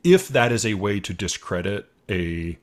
if 0.03 0.28
that 0.30 0.51
is 0.51 0.66
a 0.66 0.76
way 0.76 0.99
to 0.99 1.14
discredit 1.14 1.89
a 2.10 2.58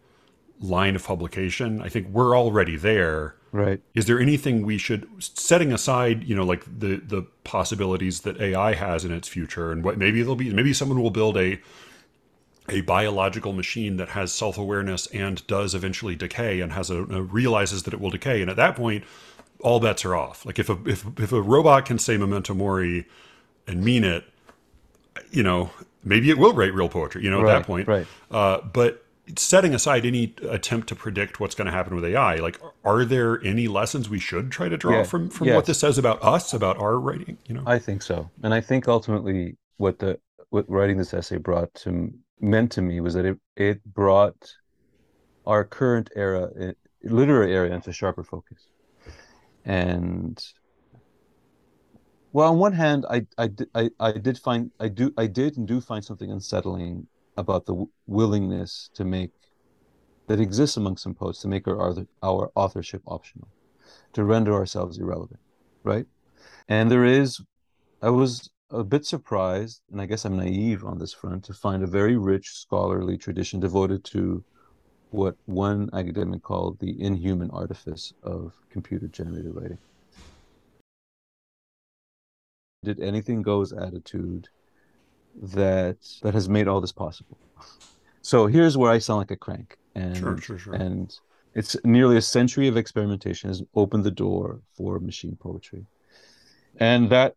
line 0.62 0.96
of 0.96 1.04
publication. 1.04 1.82
I 1.82 1.88
think 1.88 2.08
we're 2.08 2.36
already 2.36 2.76
there. 2.76 3.36
Right. 3.54 3.82
is 3.94 4.06
there 4.06 4.18
anything 4.18 4.64
we 4.64 4.78
should 4.78 5.06
setting 5.18 5.74
aside 5.74 6.24
you 6.24 6.34
know 6.34 6.42
like 6.42 6.64
the 6.64 6.96
the 6.96 7.26
possibilities 7.44 8.22
that 8.22 8.40
ai 8.40 8.72
has 8.72 9.04
in 9.04 9.12
its 9.12 9.28
future 9.28 9.70
and 9.70 9.84
what 9.84 9.98
maybe 9.98 10.22
there'll 10.22 10.36
be 10.36 10.50
maybe 10.50 10.72
someone 10.72 11.02
will 11.02 11.10
build 11.10 11.36
a 11.36 11.60
a 12.68 12.80
biological 12.82 13.52
machine 13.52 13.96
that 13.96 14.10
has 14.10 14.32
self-awareness 14.32 15.06
and 15.08 15.46
does 15.46 15.74
eventually 15.74 16.14
decay 16.14 16.60
and 16.60 16.72
has 16.72 16.90
a, 16.90 17.02
a 17.04 17.22
realizes 17.22 17.82
that 17.82 17.92
it 17.92 18.00
will 18.00 18.10
decay. 18.10 18.40
And 18.40 18.50
at 18.50 18.56
that 18.56 18.76
point 18.76 19.04
all 19.60 19.78
bets 19.78 20.04
are 20.04 20.16
off. 20.16 20.44
Like 20.44 20.58
if 20.58 20.68
a 20.68 20.78
if, 20.86 21.04
if 21.18 21.32
a 21.32 21.40
robot 21.40 21.84
can 21.84 21.98
say 21.98 22.16
memento 22.16 22.54
mori 22.54 23.06
and 23.66 23.84
mean 23.84 24.04
it 24.04 24.24
you 25.30 25.42
know 25.42 25.70
maybe 26.04 26.30
it 26.30 26.38
will 26.38 26.52
write 26.52 26.74
real 26.74 26.88
poetry 26.88 27.22
you 27.22 27.30
know 27.30 27.40
at 27.40 27.46
that 27.46 27.66
point. 27.66 27.86
right. 27.88 28.06
uh, 28.30 28.60
but 28.60 29.01
setting 29.36 29.74
aside 29.74 30.04
any 30.04 30.34
attempt 30.48 30.88
to 30.88 30.96
predict 30.96 31.40
what's 31.40 31.54
going 31.54 31.66
to 31.66 31.72
happen 31.72 31.94
with 31.94 32.04
AI, 32.04 32.36
like, 32.36 32.60
are 32.84 33.04
there 33.04 33.42
any 33.44 33.68
lessons 33.68 34.08
we 34.08 34.18
should 34.18 34.50
try 34.50 34.68
to 34.68 34.76
draw 34.76 34.98
Yeah, 34.98 35.02
from 35.04 35.30
from 35.30 35.46
yes. 35.48 35.56
what 35.56 35.66
this 35.66 35.78
says 35.78 35.98
about 35.98 36.22
us, 36.22 36.52
about 36.52 36.76
our 36.78 36.98
writing? 36.98 37.38
You 37.46 37.54
know, 37.54 37.64
I 37.66 37.78
think 37.78 38.02
so, 38.02 38.30
and 38.42 38.52
I 38.52 38.60
think 38.60 38.88
ultimately 38.88 39.56
what 39.76 39.98
the 39.98 40.18
what 40.50 40.68
writing 40.68 40.98
this 40.98 41.14
essay 41.14 41.38
brought 41.38 41.72
to 41.74 42.12
meant 42.40 42.72
to 42.72 42.82
me 42.82 43.00
was 43.00 43.14
that 43.14 43.24
it 43.24 43.38
it 43.56 43.84
brought 43.84 44.36
our 45.46 45.64
current 45.64 46.10
era, 46.16 46.50
eh, 46.58 46.72
literary 47.04 47.52
era, 47.54 47.70
into 47.70 47.92
sharper 47.92 48.24
focus. 48.24 48.68
And 49.64 50.42
well, 52.32 52.50
on 52.52 52.58
one 52.58 52.72
hand, 52.72 53.04
I 53.08 53.26
I 53.38 53.50
I, 53.74 53.90
I 54.00 54.12
did 54.12 54.38
find 54.38 54.70
I 54.80 54.88
do 54.88 55.12
I 55.16 55.26
did 55.26 55.56
and 55.58 55.66
do 55.68 55.80
find 55.80 56.04
something 56.04 56.30
unsettling 56.30 57.06
about 57.36 57.66
the 57.66 57.86
willingness 58.06 58.90
to 58.94 59.04
make 59.04 59.30
that 60.26 60.40
exists 60.40 60.76
among 60.76 60.96
some 60.96 61.14
poets 61.14 61.40
to 61.40 61.48
make 61.48 61.66
our 61.66 61.94
our 62.22 62.50
authorship 62.54 63.02
optional, 63.06 63.48
to 64.12 64.24
render 64.24 64.54
ourselves 64.54 64.98
irrelevant, 64.98 65.40
right? 65.82 66.06
And 66.68 66.90
there 66.90 67.04
is, 67.04 67.40
I 68.00 68.10
was 68.10 68.50
a 68.70 68.84
bit 68.84 69.04
surprised, 69.04 69.82
and 69.90 70.00
I 70.00 70.06
guess 70.06 70.24
I'm 70.24 70.36
naive 70.36 70.84
on 70.84 70.98
this 70.98 71.12
front, 71.12 71.44
to 71.44 71.52
find 71.52 71.82
a 71.82 71.86
very 71.86 72.16
rich 72.16 72.50
scholarly 72.50 73.18
tradition 73.18 73.60
devoted 73.60 74.04
to 74.04 74.44
what 75.10 75.36
one 75.44 75.90
academic 75.92 76.42
called 76.42 76.78
the 76.78 77.00
inhuman 77.02 77.50
artifice 77.50 78.14
of 78.22 78.54
computer 78.70 79.08
generated 79.08 79.54
writing. 79.54 79.78
Did 82.82 83.00
anything 83.00 83.42
goes 83.42 83.72
attitude 83.72 84.48
that 85.40 85.96
that 86.22 86.34
has 86.34 86.48
made 86.48 86.68
all 86.68 86.80
this 86.80 86.92
possible. 86.92 87.38
So 88.22 88.46
here's 88.46 88.76
where 88.76 88.90
I 88.90 88.98
sound 88.98 89.18
like 89.18 89.30
a 89.30 89.36
crank. 89.36 89.78
And 89.94 90.16
Sure, 90.16 90.38
sure, 90.38 90.58
sure. 90.58 90.74
and 90.74 91.14
it's 91.54 91.76
nearly 91.84 92.16
a 92.16 92.22
century 92.22 92.66
of 92.68 92.76
experimentation 92.76 93.48
has 93.50 93.62
opened 93.74 94.04
the 94.04 94.10
door 94.10 94.60
for 94.74 94.98
machine 95.00 95.36
poetry. 95.36 95.84
And 96.78 97.10
that 97.10 97.34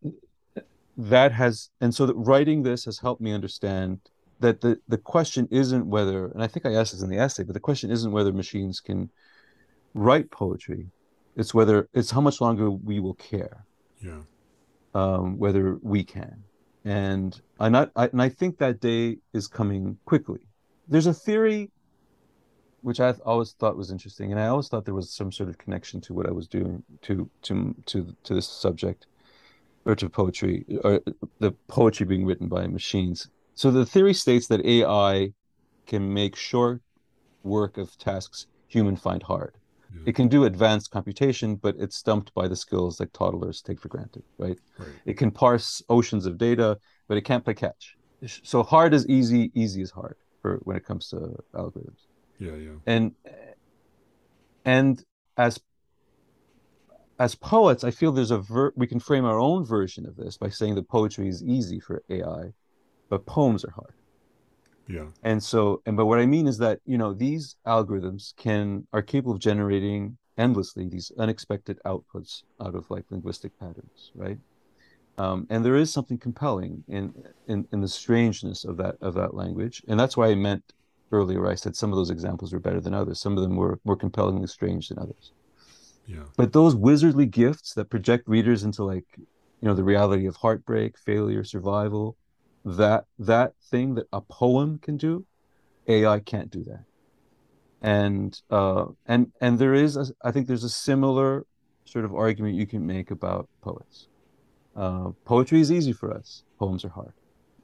that 0.97 1.31
has 1.33 1.69
and 1.81 1.93
so 1.93 2.05
that 2.05 2.15
writing 2.15 2.63
this 2.63 2.85
has 2.85 2.99
helped 2.99 3.21
me 3.21 3.31
understand 3.33 3.99
that 4.39 4.61
the 4.61 4.79
the 4.87 4.97
question 4.97 5.47
isn't 5.51 5.85
whether, 5.85 6.27
and 6.27 6.41
I 6.43 6.47
think 6.47 6.65
I 6.65 6.73
asked 6.75 6.93
this 6.93 7.01
in 7.01 7.09
the 7.09 7.17
essay, 7.17 7.43
but 7.43 7.53
the 7.53 7.59
question 7.59 7.91
isn't 7.91 8.11
whether 8.11 8.31
machines 8.31 8.79
can 8.79 9.09
write 9.93 10.31
poetry. 10.31 10.87
It's 11.35 11.53
whether 11.53 11.89
it's 11.93 12.11
how 12.11 12.21
much 12.21 12.39
longer 12.39 12.69
we 12.71 12.99
will 12.99 13.15
care. 13.15 13.65
Yeah. 14.01 14.21
Um, 14.93 15.37
whether 15.37 15.77
we 15.81 16.05
can, 16.05 16.41
and 16.85 17.41
I 17.59 17.69
not 17.69 17.91
I, 17.95 18.05
and 18.07 18.21
I 18.21 18.29
think 18.29 18.59
that 18.59 18.79
day 18.79 19.17
is 19.33 19.47
coming 19.47 19.97
quickly. 20.05 20.47
There's 20.87 21.07
a 21.07 21.13
theory 21.13 21.71
which 22.81 22.99
I 22.99 23.11
always 23.25 23.53
thought 23.53 23.75
was 23.75 23.89
interesting, 23.89 24.31
and 24.31 24.39
I 24.39 24.47
always 24.47 24.67
thought 24.67 24.85
there 24.85 24.93
was 24.93 25.09
some 25.09 25.31
sort 25.31 25.49
of 25.49 25.57
connection 25.57 25.99
to 26.01 26.13
what 26.13 26.27
I 26.27 26.31
was 26.31 26.47
doing 26.47 26.83
to 27.01 27.29
to 27.41 27.75
to 27.87 28.15
to 28.23 28.33
this 28.35 28.47
subject, 28.47 29.07
or 29.85 29.95
to 29.95 30.07
poetry, 30.07 30.63
or 30.83 31.01
uh, 31.07 31.11
the 31.39 31.51
poetry 31.67 32.05
being 32.05 32.25
written 32.25 32.47
by 32.47 32.67
machines. 32.67 33.29
So 33.55 33.71
the 33.71 33.85
theory 33.85 34.13
states 34.13 34.47
that 34.47 34.63
AI 34.63 35.33
can 35.87 36.13
make 36.13 36.35
short 36.35 36.81
work 37.43 37.77
of 37.77 37.97
tasks 37.97 38.45
human 38.67 38.95
find 38.95 39.23
hard. 39.23 39.55
Yeah. 39.95 40.09
It 40.09 40.15
can 40.15 40.27
do 40.27 40.45
advanced 40.45 40.91
computation, 40.91 41.55
but 41.55 41.75
it's 41.79 41.95
stumped 41.95 42.33
by 42.33 42.47
the 42.47 42.55
skills 42.55 42.97
that 42.97 43.13
toddlers 43.13 43.61
take 43.61 43.79
for 43.79 43.87
granted, 43.87 44.23
right? 44.37 44.57
right? 44.77 44.89
It 45.05 45.17
can 45.17 45.31
parse 45.31 45.81
oceans 45.89 46.25
of 46.25 46.37
data, 46.37 46.77
but 47.07 47.17
it 47.17 47.21
can't 47.21 47.43
play 47.43 47.53
catch. 47.53 47.95
So 48.43 48.63
hard 48.63 48.93
is 48.93 49.07
easy, 49.07 49.51
easy 49.55 49.81
is 49.81 49.91
hard 49.91 50.15
for 50.41 50.59
when 50.63 50.75
it 50.75 50.85
comes 50.85 51.09
to 51.09 51.35
algorithms. 51.53 52.05
Yeah, 52.39 52.55
yeah. 52.55 52.71
And 52.85 53.11
and 54.65 55.03
as 55.37 55.59
as 57.17 57.35
poets, 57.35 57.83
I 57.83 57.91
feel 57.91 58.11
there's 58.11 58.31
a 58.31 58.39
ver- 58.39 58.73
we 58.75 58.87
can 58.87 58.99
frame 58.99 59.25
our 59.25 59.39
own 59.39 59.65
version 59.65 60.05
of 60.05 60.15
this 60.15 60.37
by 60.37 60.49
saying 60.49 60.75
that 60.75 60.89
poetry 60.89 61.29
is 61.29 61.43
easy 61.43 61.79
for 61.79 62.03
AI, 62.09 62.53
but 63.09 63.25
poems 63.25 63.63
are 63.63 63.71
hard. 63.71 63.93
Yeah. 64.87 65.05
And 65.23 65.41
so, 65.41 65.81
and 65.85 65.97
but 65.97 66.05
what 66.05 66.19
I 66.19 66.25
mean 66.25 66.47
is 66.47 66.57
that 66.59 66.79
you 66.85 66.97
know 66.97 67.13
these 67.13 67.55
algorithms 67.65 68.35
can 68.37 68.87
are 68.93 69.01
capable 69.01 69.33
of 69.33 69.39
generating 69.39 70.17
endlessly 70.37 70.87
these 70.87 71.11
unexpected 71.17 71.79
outputs 71.85 72.43
out 72.61 72.75
of 72.75 72.89
like 72.89 73.05
linguistic 73.09 73.57
patterns, 73.59 74.11
right? 74.15 74.37
Um, 75.17 75.47
and 75.49 75.63
there 75.63 75.77
is 75.77 75.91
something 75.93 76.17
compelling 76.17 76.83
in, 76.87 77.13
in 77.47 77.67
in 77.71 77.81
the 77.81 77.87
strangeness 77.87 78.65
of 78.65 78.77
that 78.77 78.97
of 79.01 79.13
that 79.15 79.33
language, 79.33 79.81
and 79.87 79.99
that's 79.99 80.17
why 80.17 80.27
I 80.27 80.35
meant 80.35 80.73
earlier 81.11 81.47
I 81.47 81.55
said 81.55 81.75
some 81.75 81.91
of 81.91 81.95
those 81.95 82.09
examples 82.09 82.53
were 82.53 82.59
better 82.59 82.81
than 82.81 82.93
others. 82.93 83.19
Some 83.19 83.37
of 83.37 83.43
them 83.43 83.55
were 83.55 83.79
more 83.85 83.95
compellingly 83.95 84.47
strange 84.47 84.89
than 84.89 84.99
others. 84.99 85.31
Yeah. 86.07 86.23
But 86.37 86.53
those 86.53 86.75
wizardly 86.75 87.29
gifts 87.29 87.73
that 87.73 87.89
project 87.89 88.27
readers 88.27 88.63
into 88.63 88.83
like, 88.83 89.05
you 89.17 89.67
know, 89.67 89.73
the 89.73 89.83
reality 89.83 90.27
of 90.27 90.35
heartbreak, 90.35 90.97
failure, 90.97 91.43
survival, 91.43 92.17
that 92.65 93.05
that 93.19 93.53
thing 93.69 93.95
that 93.95 94.07
a 94.11 94.19
poem 94.21 94.79
can 94.79 94.97
do, 94.97 95.25
AI 95.87 96.19
can't 96.19 96.49
do 96.49 96.63
that. 96.63 96.83
And 97.81 98.39
uh, 98.49 98.85
and 99.05 99.31
and 99.39 99.59
there 99.59 99.75
is, 99.75 99.95
a, 99.95 100.07
I 100.23 100.31
think, 100.31 100.47
there's 100.47 100.63
a 100.63 100.69
similar 100.69 101.45
sort 101.85 102.03
of 102.03 102.15
argument 102.15 102.55
you 102.55 102.65
can 102.65 102.85
make 102.85 103.11
about 103.11 103.47
poets. 103.61 104.07
Uh, 104.75 105.11
poetry 105.23 105.61
is 105.61 105.71
easy 105.71 105.93
for 105.93 106.11
us; 106.11 106.43
poems 106.57 106.83
are 106.83 106.89
hard. 106.89 107.13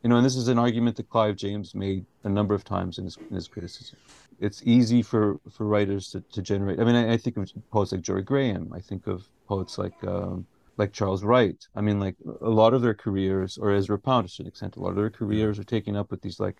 You 0.03 0.09
know, 0.09 0.17
and 0.17 0.25
this 0.25 0.35
is 0.35 0.47
an 0.47 0.57
argument 0.57 0.95
that 0.97 1.09
Clive 1.09 1.35
James 1.35 1.75
made 1.75 2.05
a 2.23 2.29
number 2.29 2.55
of 2.55 2.63
times 2.63 2.97
in 2.97 3.05
his, 3.05 3.17
in 3.29 3.35
his 3.35 3.47
criticism. 3.47 3.99
It's 4.39 4.63
easy 4.65 5.03
for, 5.03 5.39
for 5.51 5.67
writers 5.67 6.09
to, 6.11 6.21
to 6.31 6.41
generate. 6.41 6.79
I 6.79 6.85
mean, 6.85 6.95
I, 6.95 7.13
I 7.13 7.17
think 7.17 7.37
of 7.37 7.51
poets 7.69 7.91
like 7.91 8.01
Jorie 8.01 8.25
Graham. 8.25 8.73
I 8.73 8.79
think 8.79 9.05
of 9.05 9.27
poets 9.47 9.77
like 9.77 9.93
um, 10.03 10.47
like 10.81 10.93
Charles 10.93 11.23
Wright. 11.23 11.67
I 11.75 11.81
mean, 11.81 11.99
like 11.99 12.15
a 12.41 12.49
lot 12.49 12.73
of 12.73 12.81
their 12.81 12.95
careers, 12.95 13.59
or 13.61 13.71
Ezra 13.71 13.99
Pound 13.99 14.27
to 14.27 14.41
an 14.41 14.47
extent, 14.47 14.77
a 14.77 14.79
lot 14.79 14.89
of 14.89 14.95
their 14.95 15.11
careers 15.11 15.59
are 15.59 15.63
taken 15.63 15.95
up 15.95 16.09
with 16.09 16.21
these 16.23 16.39
like, 16.39 16.57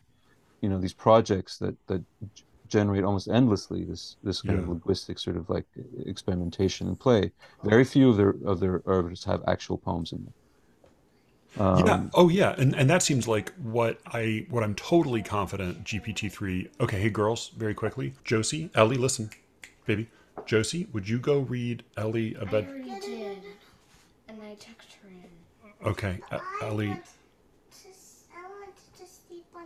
you 0.62 0.70
know, 0.70 0.78
these 0.78 0.94
projects 0.94 1.58
that 1.58 1.76
that 1.88 2.04
generate 2.68 3.04
almost 3.04 3.28
endlessly 3.28 3.84
this 3.84 4.18
this 4.24 4.42
kind 4.42 4.60
yeah. 4.60 4.64
of 4.64 4.70
linguistic 4.70 5.18
sort 5.18 5.38
of 5.38 5.50
like 5.50 5.66
experimentation 6.06 6.88
and 6.88 7.00
play. 7.00 7.32
Very 7.64 7.84
few 7.84 8.10
of 8.12 8.18
their 8.18 8.36
of 8.46 8.60
their 8.60 8.84
artists 8.86 9.26
have 9.26 9.42
actual 9.48 9.78
poems 9.80 10.12
in 10.12 10.20
them. 10.26 10.34
Um, 11.60 11.86
yeah. 11.86 12.04
Oh, 12.14 12.30
yeah. 12.30 12.56
And 12.60 12.76
and 12.76 12.88
that 12.92 13.02
seems 13.02 13.28
like 13.28 13.54
what 13.56 14.00
I 14.06 14.46
what 14.52 14.64
I'm 14.64 14.76
totally 14.76 15.24
confident 15.24 15.84
GPT 15.84 16.32
three. 16.32 16.70
Okay, 16.80 17.00
hey 17.02 17.10
girls, 17.10 17.50
very 17.58 17.74
quickly, 17.74 18.14
Josie, 18.24 18.70
Ellie, 18.76 18.98
listen, 18.98 19.32
baby, 19.88 20.10
Josie, 20.46 20.88
would 20.94 21.10
you 21.10 21.18
go 21.18 21.40
read 21.40 21.84
Ellie 21.98 22.36
a 22.36 22.46
bed? 22.46 22.68
I 24.52 24.56
her 25.02 25.10
in. 25.10 25.88
Okay, 25.88 26.20
uh, 26.30 26.40
Ellie. 26.62 26.90
I 26.90 26.94
wanted 26.94 28.76
to 28.98 29.06
sleep 29.06 29.46
on 29.56 29.64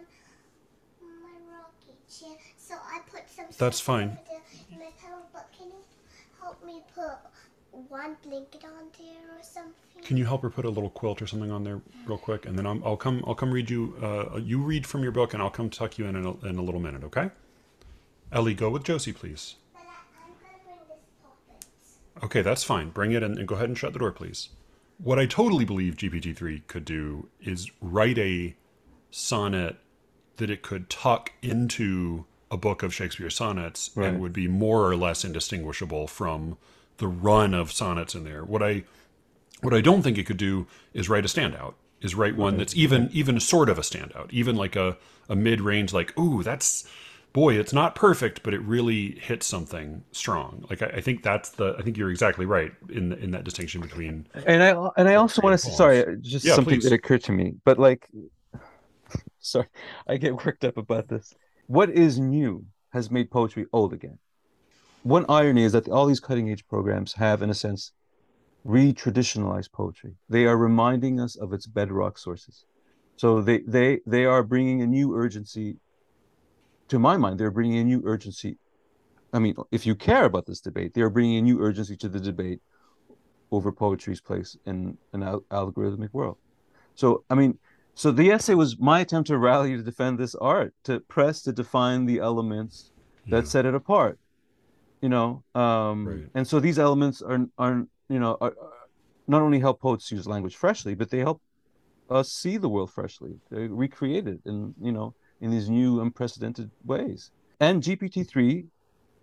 my 1.01 1.57
rocky 1.57 1.97
chair, 2.07 2.37
so 2.55 2.75
I 2.75 2.99
put 3.11 3.23
some. 3.35 3.45
That's 3.57 3.79
fine. 3.79 4.19
My 4.69 4.77
pillow, 5.01 5.23
but 5.33 5.49
can 5.57 5.69
you 5.69 5.83
help 6.39 6.63
me 6.63 6.83
put 6.93 7.17
one 7.89 8.15
blanket 8.23 8.63
on 8.63 8.91
there 8.99 9.35
or 9.35 9.41
something? 9.41 9.73
Can 10.03 10.17
you 10.17 10.25
help 10.25 10.43
her 10.43 10.51
put 10.51 10.65
a 10.65 10.69
little 10.69 10.91
quilt 10.91 11.19
or 11.19 11.25
something 11.25 11.49
on 11.49 11.63
there 11.63 11.81
real 12.05 12.19
quick, 12.19 12.45
and 12.45 12.55
then 12.55 12.67
i 12.67 12.73
will 12.73 12.95
come. 12.95 13.23
I'll 13.25 13.33
come 13.33 13.51
read 13.51 13.71
you. 13.71 13.95
Uh, 13.99 14.37
you 14.37 14.59
read 14.59 14.85
from 14.85 15.01
your 15.01 15.11
book, 15.11 15.33
and 15.33 15.41
I'll 15.41 15.49
come 15.49 15.71
tuck 15.71 15.97
you 15.97 16.05
in 16.05 16.15
in 16.15 16.25
a, 16.25 16.45
in 16.45 16.57
a 16.59 16.61
little 16.61 16.79
minute. 16.79 17.03
Okay? 17.05 17.31
Ellie, 18.31 18.53
go 18.53 18.69
with 18.69 18.83
Josie, 18.83 19.13
please. 19.13 19.55
Okay, 22.23 22.43
that's 22.43 22.63
fine. 22.63 22.91
Bring 22.91 23.13
it 23.13 23.23
in 23.23 23.39
and 23.39 23.47
go 23.47 23.55
ahead 23.55 23.69
and 23.69 23.77
shut 23.77 23.93
the 23.93 23.99
door, 23.99 24.11
please. 24.11 24.49
What 24.97 25.19
I 25.19 25.25
totally 25.25 25.65
believe 25.65 25.95
GPT-3 25.95 26.67
could 26.67 26.85
do 26.85 27.27
is 27.41 27.71
write 27.81 28.17
a 28.17 28.55
sonnet 29.11 29.77
that 30.37 30.49
it 30.49 30.61
could 30.61 30.89
tuck 30.89 31.31
into 31.41 32.25
a 32.51 32.57
book 32.57 32.83
of 32.83 32.93
Shakespeare 32.93 33.29
sonnets 33.29 33.91
right. 33.95 34.07
and 34.07 34.21
would 34.21 34.33
be 34.33 34.47
more 34.47 34.87
or 34.87 34.95
less 34.95 35.25
indistinguishable 35.25 36.07
from 36.07 36.57
the 36.97 37.07
run 37.07 37.53
of 37.53 37.71
sonnets 37.71 38.15
in 38.15 38.23
there. 38.23 38.43
What 38.43 38.63
I 38.63 38.83
what 39.61 39.73
I 39.73 39.81
don't 39.81 40.01
think 40.01 40.17
it 40.17 40.25
could 40.25 40.37
do 40.37 40.67
is 40.93 41.09
write 41.09 41.25
a 41.25 41.27
standout. 41.27 41.73
Is 42.01 42.13
write 42.13 42.35
one 42.35 42.57
that's 42.57 42.75
even 42.75 43.09
even 43.11 43.39
sort 43.39 43.69
of 43.69 43.77
a 43.77 43.81
standout, 43.81 44.31
even 44.31 44.55
like 44.55 44.75
a 44.75 44.97
a 45.27 45.35
mid 45.35 45.61
range, 45.61 45.91
like 45.91 46.17
ooh, 46.19 46.43
that's 46.43 46.87
boy, 47.35 47.59
it's 47.59 47.73
not 47.73 47.93
perfect, 47.93 48.41
but 48.41 48.53
it 48.53 48.61
really 48.61 49.19
hits 49.19 49.45
something 49.45 50.03
strong. 50.11 50.65
Like 50.69 50.81
I, 50.81 50.87
I, 50.87 51.01
think 51.01 51.21
that's 51.21 51.49
the. 51.49 51.75
I 51.77 51.83
think 51.83 51.97
you're 51.97 52.09
exactly 52.09 52.45
right 52.45 52.71
in 52.89 53.13
in 53.13 53.31
that 53.31 53.43
distinction 53.43 53.81
between. 53.81 54.27
And 54.47 54.63
I 54.63 54.89
and 54.97 55.07
I 55.07 55.15
also 55.15 55.41
want 55.43 55.59
to 55.59 55.71
sorry, 55.71 56.17
just 56.21 56.45
yeah, 56.45 56.55
something 56.55 56.79
please. 56.79 56.85
that 56.85 56.93
occurred 56.93 57.23
to 57.25 57.31
me, 57.31 57.53
but 57.63 57.77
like, 57.77 58.09
sorry, 59.39 59.67
I 60.07 60.17
get 60.17 60.45
worked 60.45 60.65
up 60.65 60.77
about 60.77 61.09
this. 61.09 61.35
What 61.67 61.89
is 61.89 62.19
new 62.19 62.65
has 62.93 63.11
made 63.11 63.29
poetry 63.29 63.65
old 63.73 63.93
again 63.93 64.17
one 65.05 65.25
irony 65.29 65.63
is 65.63 65.73
that 65.73 65.87
all 65.87 66.07
these 66.07 66.19
cutting 66.19 66.49
edge 66.49 66.65
programs 66.67 67.13
have, 67.13 67.43
in 67.43 67.51
a 67.51 67.53
sense, 67.53 67.91
re-traditionalized 68.63 69.71
poetry. 69.71 70.15
They 70.29 70.45
are 70.47 70.57
reminding 70.57 71.19
us 71.19 71.35
of 71.35 71.53
its 71.53 71.67
bedrock 71.67 72.17
sources. 72.17 72.65
So 73.15 73.39
they 73.39 73.59
they 73.59 73.99
they 74.07 74.25
are 74.25 74.41
bringing 74.41 74.81
a 74.81 74.87
new 74.87 75.15
urgency. 75.15 75.77
To 76.89 76.99
my 76.99 77.17
mind, 77.17 77.39
they're 77.39 77.51
bringing 77.51 77.79
a 77.79 77.83
new 77.83 78.01
urgency. 78.05 78.57
I 79.33 79.39
mean, 79.39 79.55
if 79.71 79.85
you 79.85 79.95
care 79.95 80.25
about 80.25 80.45
this 80.45 80.61
debate, 80.61 80.93
they 80.93 81.01
are 81.01 81.09
bringing 81.09 81.37
a 81.37 81.41
new 81.41 81.59
urgency 81.59 81.97
to 81.97 82.09
the 82.09 82.19
debate 82.19 82.61
over 83.51 83.71
poetry's 83.71 84.21
place 84.21 84.55
in 84.65 84.97
an 85.13 85.23
al- 85.23 85.43
algorithmic 85.51 86.13
world. 86.13 86.37
So, 86.95 87.23
I 87.29 87.35
mean, 87.35 87.57
so 87.95 88.11
the 88.11 88.31
essay 88.31 88.53
was 88.53 88.79
my 88.79 88.99
attempt 89.01 89.27
to 89.27 89.37
rally 89.37 89.75
to 89.75 89.83
defend 89.83 90.19
this 90.19 90.35
art, 90.35 90.73
to 90.83 90.99
press 91.01 91.41
to 91.43 91.51
define 91.51 92.05
the 92.05 92.19
elements 92.19 92.91
that 93.27 93.43
yeah. 93.43 93.49
set 93.49 93.65
it 93.65 93.73
apart 93.73 94.19
you 95.05 95.09
know 95.09 95.43
um 95.53 96.07
right. 96.07 96.29
and 96.33 96.47
so 96.47 96.59
these 96.59 96.79
elements 96.79 97.21
are 97.21 97.45
are 97.59 97.85
you 98.09 98.19
know 98.19 98.37
are, 98.41 98.53
not 99.27 99.41
only 99.41 99.59
help 99.59 99.79
poets 99.79 100.11
use 100.11 100.25
language 100.25 100.55
freshly 100.55 100.95
but 100.95 101.11
they 101.11 101.19
help 101.19 101.41
us 102.09 102.31
see 102.31 102.57
the 102.57 102.69
world 102.69 102.91
freshly 102.91 103.33
they 103.51 103.67
recreate 103.67 104.27
it 104.27 104.39
and 104.45 104.73
you 104.81 104.91
know 104.91 105.13
in 105.45 105.51
these 105.51 105.69
new 105.69 106.01
unprecedented 106.01 106.71
ways 106.83 107.29
and 107.59 107.83
gpt-3 107.83 108.65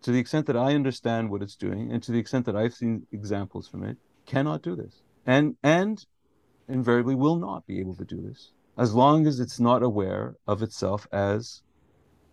to 0.03 0.13
the 0.13 0.19
extent 0.21 0.47
that 0.47 0.57
i 0.57 0.73
understand 0.73 1.29
what 1.29 1.43
it's 1.43 1.57
doing 1.57 1.91
and 1.91 2.01
to 2.01 2.13
the 2.13 2.19
extent 2.19 2.47
that 2.47 2.55
i've 2.55 2.73
seen 2.73 3.05
examples 3.11 3.67
from 3.67 3.83
it 3.83 3.97
cannot 4.25 4.63
do 4.63 4.77
this 4.77 5.03
and 5.27 5.57
and 5.65 6.07
invariably 6.69 7.17
will 7.17 7.35
not 7.35 7.67
be 7.67 7.81
able 7.81 7.97
to 7.97 8.05
do 8.05 8.21
this 8.23 8.53
as 8.79 8.95
long 8.95 9.27
as 9.27 9.41
it's 9.41 9.59
not 9.59 9.83
aware 9.83 10.37
of 10.47 10.63
itself 10.63 11.09
as 11.13 11.63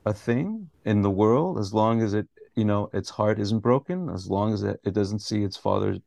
a 0.05 0.13
thing 0.13 0.69
in 0.85 1.01
the 1.01 1.09
world 1.09 1.57
as 1.57 1.73
long 1.73 1.99
as 1.99 2.13
it 2.13 2.27
you 2.55 2.65
know 2.65 2.91
its 2.93 3.09
heart 3.09 3.39
isn't 3.39 3.59
broken 3.59 4.07
as 4.09 4.29
long 4.29 4.53
as 4.53 4.61
it, 4.61 4.79
it 4.83 4.93
doesn't 4.93 5.19
see 5.19 5.41
its 5.43 5.57
father 5.57 5.97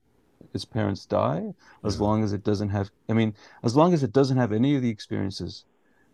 its 0.54 0.64
parents 0.64 1.04
die 1.04 1.52
as 1.84 1.96
yeah. 1.96 2.02
long 2.02 2.22
as 2.22 2.32
it 2.32 2.44
doesn't 2.44 2.68
have 2.68 2.92
i 3.08 3.12
mean 3.12 3.34
as 3.64 3.74
long 3.74 3.92
as 3.92 4.04
it 4.04 4.12
doesn't 4.12 4.36
have 4.36 4.52
any 4.52 4.76
of 4.76 4.82
the 4.82 4.88
experiences 4.88 5.64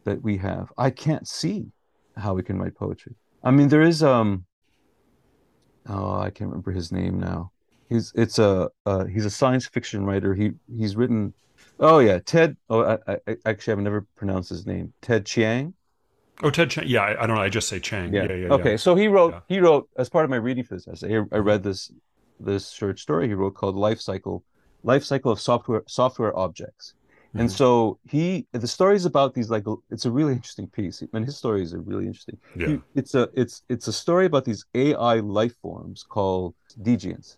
that 0.09 0.23
we 0.23 0.37
have 0.37 0.73
i 0.79 0.91
can't 0.91 1.27
see 1.29 1.67
how 2.17 2.35
we 2.35 2.43
can 2.43 2.59
write 2.59 2.75
poetry 2.75 3.15
i 3.45 3.51
mean 3.51 3.69
there 3.69 3.83
is 3.83 4.03
um 4.03 4.45
oh 5.89 6.19
i 6.19 6.31
can't 6.31 6.51
remember 6.51 6.73
his 6.73 6.91
name 6.91 7.19
now 7.19 7.51
he's 7.89 8.13
it's 8.15 8.39
a 8.39 8.69
uh, 8.87 9.05
he's 9.05 9.25
a 9.25 9.31
science 9.31 9.67
fiction 9.67 10.05
writer 10.05 10.35
he 10.35 10.51
he's 10.77 10.97
written 10.97 11.33
oh 11.81 11.99
yeah 11.99 12.19
ted 12.19 12.57
oh 12.71 12.99
I, 13.07 13.19
I 13.27 13.37
actually 13.47 13.73
i've 13.73 13.79
never 13.81 14.07
pronounced 14.17 14.49
his 14.51 14.67
name 14.67 14.93
ted 15.01 15.25
chiang 15.27 15.75
Oh, 16.41 16.51
Ted 16.51 16.71
Chiang. 16.71 16.87
Yeah, 16.87 17.03
I, 17.03 17.25
I 17.25 17.27
don't 17.27 17.35
know. 17.35 17.43
I 17.43 17.49
just 17.49 17.69
say 17.69 17.81
Chiang. 17.81 18.15
Yeah, 18.15 18.27
yeah, 18.31 18.35
yeah. 18.35 18.53
okay, 18.55 18.77
so 18.77 18.95
he 18.95 19.09
wrote 19.09 19.33
Yeah. 19.35 19.41
he 19.49 19.59
wrote 19.61 19.89
as 19.99 20.09
part 20.09 20.25
of 20.25 20.31
my 20.31 20.37
reading 20.37 20.63
for 20.63 20.75
this 20.75 20.87
essay. 20.87 21.19
I, 21.19 21.25
I 21.33 21.39
read 21.39 21.65
this 21.65 21.91
this 22.39 22.71
short 22.71 23.01
story 23.01 23.27
he 23.27 23.35
wrote 23.35 23.55
called 23.55 23.75
"Life 23.75 24.01
Cycle," 24.01 24.45
life 24.85 25.03
cycle 25.03 25.33
of 25.33 25.41
software 25.41 25.83
software 25.89 26.37
objects. 26.39 26.95
And 27.37 27.49
Mhm. 27.49 27.57
so 27.57 27.99
he 28.11 28.47
the 28.53 28.67
story 28.67 28.97
is 28.97 29.05
about 29.05 29.35
these 29.35 29.51
like 29.51 29.65
it's 29.91 30.05
a 30.07 30.11
really 30.11 30.33
interesting 30.33 30.69
piece. 30.69 31.03
And 31.13 31.25
his 31.25 31.37
stories 31.37 31.75
are 31.75 31.81
really 31.81 32.07
interesting. 32.07 32.39
Yeah. 32.55 32.67
He- 32.69 32.83
it's 32.95 33.15
a 33.15 33.29
it's 33.35 33.63
it's 33.69 33.89
a 33.89 33.93
story 33.93 34.27
about 34.27 34.45
these 34.45 34.65
AI 34.75 35.21
life 35.21 35.57
forms 35.63 36.05
called 36.09 36.55
digients, 36.83 37.37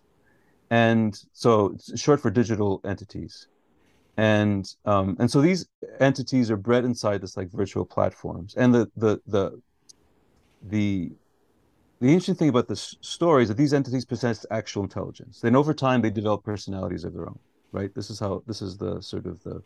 and 0.71 1.19
so 1.33 1.67
it's 1.73 1.99
short 1.99 2.21
for 2.21 2.31
digital 2.31 2.81
entities, 2.85 3.47
and 4.17 4.65
um 4.85 5.17
and 5.19 5.31
so 5.31 5.41
these 5.41 5.67
entities 5.99 6.51
are 6.51 6.57
bred 6.57 6.85
inside 6.85 7.21
this 7.21 7.37
like 7.37 7.51
virtual 7.51 7.85
platforms, 7.85 8.55
and 8.55 8.73
the 8.75 8.91
the 8.97 9.21
the 9.27 9.61
the 10.61 11.11
the 12.01 12.07
interesting 12.07 12.35
thing 12.35 12.49
about 12.49 12.67
this 12.67 12.95
story 13.01 13.43
is 13.43 13.49
that 13.49 13.57
these 13.57 13.73
entities 13.73 14.05
possess 14.05 14.45
actual 14.51 14.83
intelligence. 14.83 15.39
Then 15.41 15.55
over 15.55 15.73
time 15.73 16.01
they 16.01 16.11
develop 16.11 16.43
personalities 16.43 17.03
of 17.05 17.13
their 17.13 17.27
own. 17.27 17.39
Right. 17.73 17.93
This 17.95 18.09
is 18.09 18.19
how 18.19 18.43
this 18.47 18.61
is 18.61 18.77
the 18.77 19.01
sort 19.01 19.27
of 19.27 19.41
the 19.43 19.63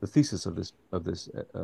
the 0.00 0.06
thesis 0.06 0.46
of 0.46 0.54
this 0.56 0.72
of 0.92 1.04
this 1.04 1.28
uh, 1.54 1.58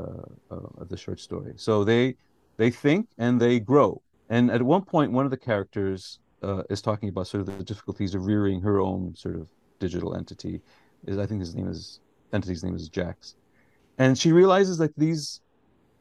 uh, 0.51 0.57
of 0.79 0.89
the 0.89 0.97
short 0.97 1.21
story. 1.21 1.55
So 1.57 1.85
they 1.85 2.17
they 2.57 2.71
think 2.71 3.09
and 3.19 3.41
they 3.41 3.61
grow. 3.61 4.03
And 4.29 4.51
at 4.51 4.63
one 4.63 4.83
point, 4.83 5.13
one 5.13 5.25
of 5.25 5.31
the 5.31 5.37
characters 5.37 6.19
uh, 6.43 6.63
is 6.71 6.81
talking 6.83 7.09
about 7.09 7.27
sort 7.27 7.43
of 7.43 7.59
the 7.59 7.65
difficulties 7.65 8.15
of 8.15 8.27
rearing 8.27 8.61
her 8.63 8.81
own 8.81 9.15
sort 9.15 9.37
of 9.37 9.49
digital 9.79 10.17
entity. 10.17 10.61
Is 11.07 11.19
I 11.19 11.27
think 11.27 11.41
his 11.41 11.55
name 11.55 11.69
is 11.69 12.01
entity's 12.33 12.65
name 12.65 12.75
is 12.75 12.89
Jax, 12.89 13.37
and 13.99 14.19
she 14.19 14.33
realizes 14.33 14.79
that 14.79 14.97
these 14.97 15.41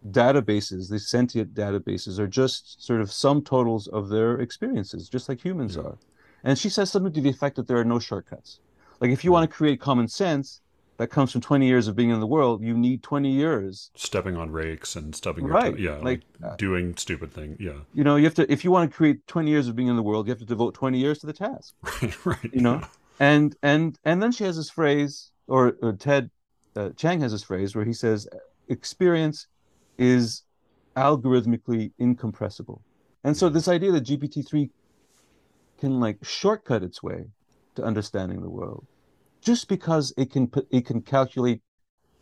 databases, 0.10 0.90
these 0.90 1.08
sentient 1.08 1.54
databases, 1.54 2.20
are 2.20 2.28
just 2.28 2.84
sort 2.84 3.02
of 3.02 3.12
sum 3.12 3.42
totals 3.42 3.88
of 3.88 4.10
their 4.10 4.40
experiences, 4.40 5.10
just 5.10 5.30
like 5.30 5.44
humans 5.44 5.76
Yeah. 5.76 5.84
are. 5.84 5.98
And 6.44 6.58
she 6.60 6.70
says 6.70 6.92
something 6.92 7.14
to 7.14 7.22
the 7.22 7.30
effect 7.30 7.56
that 7.56 7.68
there 7.68 7.78
are 7.78 7.86
no 7.86 8.00
shortcuts. 8.00 8.60
Like 9.00 9.12
if 9.12 9.24
you 9.24 9.32
want 9.32 9.50
to 9.50 9.56
create 9.56 9.80
common 9.80 10.08
sense 10.08 10.62
that 11.04 11.10
comes 11.10 11.34
from 11.34 11.42
20 11.42 11.68
years 11.68 11.90
of 11.90 11.98
being 11.98 12.12
in 12.12 12.22
the 12.22 12.26
world, 12.28 12.64
you 12.64 12.74
need 12.78 13.04
20 13.04 13.30
years. 13.30 13.92
Stepping 13.94 14.38
on 14.38 14.52
rakes 14.52 14.96
and 14.96 15.14
stubbing 15.14 15.44
your 15.44 15.54
Right, 15.54 15.74
toe. 15.76 15.78
Yeah. 15.82 15.98
like, 15.98 16.22
Like, 16.40 16.54
uh, 16.54 16.56
doing 16.56 16.96
stupid 16.96 17.34
thing. 17.34 17.58
Yeah. 17.60 17.80
You 17.94 18.06
know, 18.06 18.16
you 18.16 18.24
have 18.24 18.36
to 18.36 18.50
if 18.50 18.64
you 18.64 18.72
want 18.72 18.90
to 18.90 18.96
create 18.96 19.28
20 19.28 19.52
years 19.52 19.68
of 19.68 19.76
being 19.76 19.90
in 19.90 19.98
the 19.98 20.02
world, 20.02 20.28
you 20.28 20.32
have 20.32 20.40
to 20.40 20.46
devote 20.46 20.74
20 20.76 20.98
years 20.98 21.20
to 21.20 21.26
the 21.28 21.34
task. 21.34 21.74
Right. 22.02 22.26
Right. 22.26 22.54
You 22.54 22.62
know? 22.62 22.76
yeah. 22.76 22.88
And 23.20 23.54
and 23.62 24.00
and 24.06 24.24
then 24.24 24.32
she 24.32 24.46
has 24.46 24.56
this 24.56 24.70
phrase, 24.70 25.32
or, 25.48 25.76
or 25.82 25.92
Ted 25.92 26.30
uh, 26.78 26.92
Chiang 26.96 27.20
has 27.20 27.34
this 27.34 27.44
phrase 27.44 27.76
where 27.76 27.84
he 27.84 27.92
says, 27.94 28.26
"Experience 28.70 29.48
is 29.98 30.44
algorithmically 30.96 31.92
incompressible." 32.00 32.82
And 33.26 33.36
so 33.36 33.50
this 33.50 33.68
idea 33.68 33.92
that 33.92 34.06
GPT 34.06 34.48
three 34.48 34.70
can 35.82 36.00
like 36.00 36.18
shortcut 36.24 36.82
its 36.82 37.04
way 37.04 37.26
to 37.76 37.84
understanding 37.84 38.42
the 38.42 38.50
world, 38.50 38.86
just 39.44 39.68
because 39.68 40.14
it 40.18 40.32
can 40.32 40.50
it 40.72 40.86
can 40.86 41.02
calculate 41.02 41.62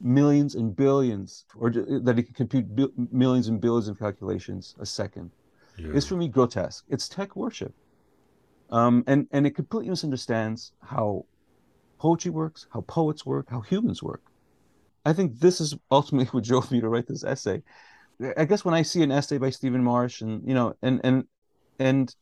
millions 0.02 0.56
and 0.56 0.76
billions, 0.76 1.46
or 1.56 1.70
that 1.72 2.20
it 2.20 2.24
can 2.24 2.34
compute 2.36 2.68
millions 3.12 3.48
and 3.48 3.62
billions 3.62 3.88
of 3.88 4.00
calculations 4.00 4.76
a 4.80 4.86
second 4.86 5.32
Yeah. 5.78 5.92
is 5.94 6.08
for 6.08 6.16
me 6.16 6.28
grotesque. 6.28 6.86
It's 6.90 7.10
tech 7.10 7.36
worship. 7.36 7.74
Um, 8.70 9.04
and, 9.08 9.28
and 9.32 9.46
it 9.46 9.52
completely 9.56 9.90
misunderstands 9.90 10.74
how 10.82 11.26
poetry 12.00 12.32
works, 12.32 12.68
how 12.72 12.82
poets 12.82 13.26
work, 13.26 13.48
how 13.50 13.62
humans 13.62 14.02
work. 14.02 14.22
I 15.06 15.14
think 15.14 15.40
this 15.40 15.62
is 15.62 15.76
ultimately 15.90 16.28
what 16.32 16.44
drove 16.44 16.72
me 16.72 16.82
to 16.82 16.90
write 16.90 17.08
this 17.08 17.24
essay. 17.24 17.64
I 18.38 18.46
guess 18.46 18.64
when 18.64 18.76
I 18.76 18.84
see 18.84 19.02
an 19.04 19.12
essay 19.12 19.38
by 19.40 19.50
Stephen 19.50 19.84
Marche 19.84 20.22
and 20.22 20.48
you 20.48 20.54
know 20.54 20.76
and 20.82 21.02
and 21.04 21.24
and 21.80 22.16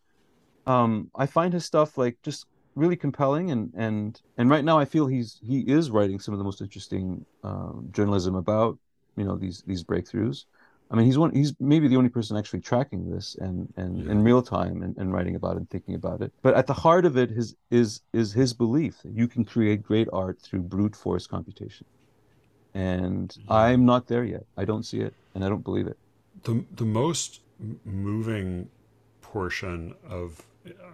um, 0.65 1.11
I 1.15 1.25
find 1.25 1.53
his 1.53 1.65
stuff 1.65 1.97
like 1.97 2.17
just 2.23 2.45
really 2.75 2.95
compelling 2.95 3.51
and 3.51 3.73
and 3.75 4.21
and 4.37 4.49
right 4.49 4.63
now 4.63 4.79
I 4.79 4.85
feel 4.85 5.07
he's 5.07 5.39
he 5.41 5.61
is 5.61 5.91
writing 5.91 6.19
some 6.19 6.33
of 6.33 6.37
the 6.37 6.43
most 6.43 6.61
interesting 6.61 7.25
um, 7.43 7.89
journalism 7.91 8.35
about 8.35 8.77
you 9.17 9.25
know 9.25 9.37
these 9.37 9.63
these 9.65 9.83
breakthroughs. 9.83 10.45
I 10.91 10.95
mean, 10.95 11.05
he's 11.05 11.19
one. 11.19 11.31
He's 11.35 11.53
maybe 11.59 11.87
the 11.87 11.97
only 11.97 12.09
person 12.09 12.35
actually 12.37 12.61
tracking 12.61 13.09
this 13.11 13.35
and 13.39 13.71
and 13.77 14.07
Yeah. 14.07 14.11
in 14.11 14.23
real 14.23 14.41
time 14.41 14.81
and, 14.81 14.97
and 14.97 15.13
writing 15.13 15.35
about 15.35 15.53
it 15.55 15.57
and 15.57 15.69
thinking 15.69 15.95
about 15.95 16.21
it. 16.21 16.33
But 16.41 16.55
at 16.55 16.67
the 16.67 16.73
heart 16.73 17.05
of 17.05 17.17
it 17.17 17.31
is 17.31 17.55
is 17.69 18.01
is 18.13 18.33
his 18.33 18.53
belief 18.53 19.01
that 19.03 19.13
you 19.13 19.27
can 19.27 19.45
create 19.45 19.83
great 19.83 20.07
art 20.13 20.39
through 20.41 20.63
brute 20.63 20.95
force 20.95 21.27
computation. 21.27 21.85
And 22.73 23.35
Yeah. 23.45 23.55
I'm 23.55 23.85
not 23.85 24.07
there 24.07 24.23
yet. 24.23 24.45
I 24.57 24.65
don't 24.65 24.83
see 24.83 24.99
it, 25.01 25.15
and 25.35 25.43
I 25.43 25.49
don't 25.49 25.63
believe 25.63 25.87
it. 25.87 25.97
the 26.43 26.65
the 26.75 26.85
most 26.85 27.41
moving 27.85 28.69
portion 29.21 29.95
of 30.07 30.45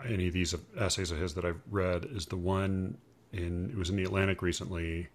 any 0.08 0.28
of 0.28 0.34
these 0.34 0.56
essays 0.78 1.12
of 1.12 1.18
his 1.18 1.34
that 1.36 1.46
I've 1.46 1.62
read 1.70 2.06
is 2.06 2.28
the 2.28 2.38
one 2.38 2.98
in 3.34 3.70
it 3.72 3.78
was 3.78 3.90
in 3.90 3.96
the 3.98 4.04
Atlantic 4.04 4.42
recently, 4.42 5.08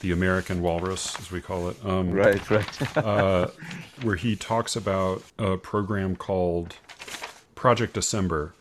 the 0.00 0.12
American 0.12 0.62
Walrus, 0.62 1.18
as 1.20 1.30
we 1.30 1.40
call 1.40 1.68
it. 1.68 1.76
Um, 1.84 2.10
Right, 2.12 2.50
right. 2.50 2.96
uh, 2.96 3.48
where 4.02 4.16
he 4.16 4.36
talks 4.36 4.76
about 4.76 5.22
a 5.38 5.56
program 5.56 6.16
called 6.16 6.76
Project 7.54 7.92
December, 7.94 8.54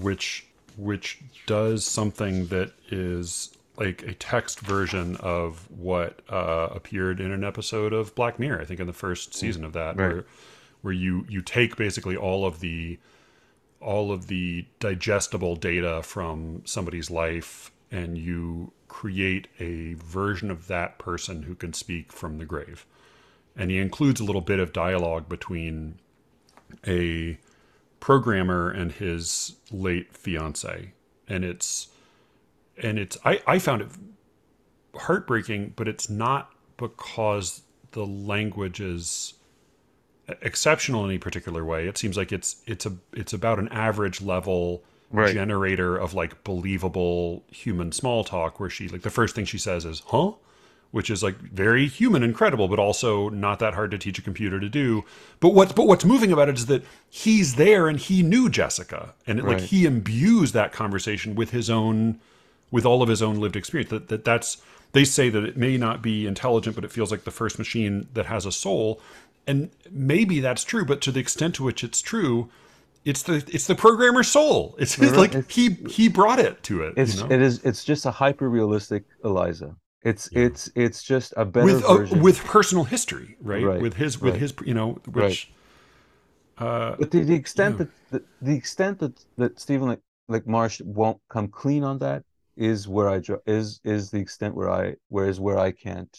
which 0.00 0.46
which 0.76 1.20
does 1.46 1.86
something 1.86 2.46
that 2.48 2.70
is 2.90 3.56
like 3.78 4.02
a 4.02 4.12
text 4.14 4.60
version 4.60 5.16
of 5.16 5.66
what 5.70 6.20
uh, 6.28 6.68
appeared 6.72 7.20
in 7.20 7.30
an 7.32 7.44
episode 7.44 7.92
of 7.92 8.14
Black 8.14 8.38
Mirror. 8.38 8.60
I 8.60 8.64
think 8.64 8.80
in 8.80 8.86
the 8.86 8.92
first 8.92 9.34
season 9.34 9.64
of 9.64 9.72
that, 9.74 9.96
Right. 9.96 10.12
where 10.12 10.24
where 10.82 10.92
you 10.92 11.24
you 11.28 11.40
take 11.42 11.76
basically 11.76 12.16
all 12.16 12.44
of 12.46 12.60
the 12.60 12.98
all 13.80 14.12
of 14.12 14.26
the 14.28 14.66
digestible 14.80 15.56
data 15.56 16.02
from 16.02 16.62
somebody's 16.64 17.10
life 17.10 17.70
and 17.90 18.18
you 18.18 18.72
create 18.88 19.48
a 19.58 19.94
version 19.94 20.50
of 20.50 20.66
that 20.66 20.98
person 20.98 21.42
who 21.42 21.54
can 21.54 21.72
speak 21.72 22.12
from 22.12 22.38
the 22.38 22.44
grave. 22.44 22.86
And 23.56 23.70
he 23.70 23.78
includes 23.78 24.20
a 24.20 24.24
little 24.24 24.40
bit 24.40 24.58
of 24.58 24.72
dialogue 24.72 25.28
between 25.28 25.98
a 26.86 27.38
programmer 28.00 28.70
and 28.70 28.92
his 28.92 29.56
late 29.70 30.14
fiance. 30.16 30.92
And 31.28 31.44
it's 31.44 31.88
and 32.82 32.98
it's 32.98 33.16
I, 33.24 33.40
I 33.46 33.58
found 33.58 33.82
it 33.82 33.88
heartbreaking, 34.94 35.72
but 35.76 35.88
it's 35.88 36.10
not 36.10 36.52
because 36.76 37.62
the 37.92 38.06
language 38.06 38.80
is 38.80 39.34
exceptional 40.42 41.04
in 41.04 41.10
any 41.10 41.18
particular 41.18 41.64
way. 41.64 41.86
It 41.88 41.98
seems 41.98 42.16
like 42.16 42.32
it's 42.32 42.56
it's 42.66 42.86
a 42.86 42.92
it's 43.12 43.32
about 43.32 43.58
an 43.58 43.68
average 43.68 44.20
level 44.20 44.82
Right. 45.12 45.32
generator 45.32 45.96
of 45.96 46.14
like 46.14 46.42
believable 46.42 47.44
human 47.52 47.92
small 47.92 48.24
talk 48.24 48.58
where 48.58 48.68
she 48.68 48.88
like 48.88 49.02
the 49.02 49.10
first 49.10 49.36
thing 49.36 49.44
she 49.44 49.56
says 49.56 49.84
is 49.84 50.02
huh 50.06 50.32
which 50.90 51.10
is 51.10 51.22
like 51.22 51.36
very 51.38 51.86
human 51.86 52.24
and 52.24 52.34
credible 52.34 52.66
but 52.66 52.80
also 52.80 53.28
not 53.28 53.60
that 53.60 53.74
hard 53.74 53.92
to 53.92 53.98
teach 53.98 54.18
a 54.18 54.22
computer 54.22 54.58
to 54.58 54.68
do 54.68 55.04
but 55.38 55.50
what 55.50 55.76
but 55.76 55.86
what's 55.86 56.04
moving 56.04 56.32
about 56.32 56.48
it 56.48 56.58
is 56.58 56.66
that 56.66 56.82
he's 57.08 57.54
there 57.54 57.86
and 57.86 58.00
he 58.00 58.20
knew 58.24 58.48
Jessica 58.50 59.14
and 59.28 59.38
like 59.44 59.58
Right. 59.58 59.60
he 59.62 59.86
imbues 59.86 60.50
that 60.52 60.72
conversation 60.72 61.36
with 61.36 61.50
his 61.50 61.70
own 61.70 62.18
with 62.72 62.84
all 62.84 63.00
of 63.00 63.08
his 63.08 63.22
own 63.22 63.36
lived 63.36 63.54
experience 63.54 63.90
that, 63.90 64.08
that 64.08 64.24
that's 64.24 64.60
they 64.90 65.04
say 65.04 65.28
that 65.30 65.44
it 65.44 65.56
may 65.56 65.76
not 65.76 66.02
be 66.02 66.26
intelligent 66.26 66.74
but 66.74 66.84
it 66.84 66.90
feels 66.90 67.12
like 67.12 67.22
the 67.22 67.30
first 67.30 67.58
machine 67.60 68.08
that 68.14 68.26
has 68.26 68.44
a 68.44 68.50
soul 68.52 69.00
and 69.46 69.70
maybe 69.90 70.40
that's 70.40 70.64
true 70.64 70.84
but 70.84 71.00
to 71.00 71.12
the 71.12 71.20
extent 71.20 71.54
to 71.56 71.62
which 71.64 71.84
it's 71.84 72.00
true 72.00 72.48
it's 73.04 73.22
the 73.22 73.36
it's 73.52 73.66
the 73.66 73.74
programmer's 73.74 74.28
soul 74.28 74.74
it's 74.78 74.98
Right, 74.98 75.12
like 75.16 75.34
it's- 75.34 75.54
he 75.54 75.70
he 75.88 76.08
brought 76.08 76.38
it 76.38 76.62
to 76.64 76.82
it 76.82 76.94
It's 76.96 77.16
you 77.16 77.20
know? 77.28 77.34
it 77.34 77.40
is 77.42 77.62
it's 77.64 77.84
just 77.84 78.06
a 78.06 78.10
hyper 78.10 78.48
realistic 78.48 79.04
Eliza. 79.24 79.76
It's 80.02 80.28
Yeah. 80.32 80.46
it's 80.46 80.70
it's 80.74 81.02
just 81.02 81.32
a 81.36 81.44
better 81.44 81.66
with 81.66 81.84
uh, 81.84 81.96
version. 81.96 82.22
with 82.22 82.38
personal 82.44 82.84
history 82.84 83.36
right, 83.40 83.64
Right, 83.64 83.80
with 83.80 83.94
his 83.94 84.20
with 84.20 84.32
right. 84.34 84.40
his 84.40 84.54
you 84.64 84.74
know 84.74 84.98
which 85.12 85.52
uh 86.58 86.96
But 86.98 87.10
the, 87.10 87.20
the 87.22 87.34
extent 87.34 87.72
Yeah. 87.78 87.84
that 87.84 87.90
the, 88.10 88.22
the 88.48 88.56
extent 88.56 88.98
that 89.00 89.14
that 89.36 89.60
Stephen 89.60 89.88
like 89.88 90.00
like 90.28 90.46
Marche 90.46 90.80
won't 90.84 91.20
come 91.28 91.48
clean 91.48 91.84
on 91.84 91.98
that 91.98 92.22
is 92.56 92.88
where 92.88 93.08
I 93.08 93.18
dr- 93.18 93.42
is 93.46 93.80
is 93.84 94.10
the 94.10 94.18
extent 94.18 94.54
where 94.54 94.70
I 94.70 94.96
where 95.08 95.28
is 95.28 95.38
where 95.38 95.58
I 95.58 95.70
can't 95.72 96.14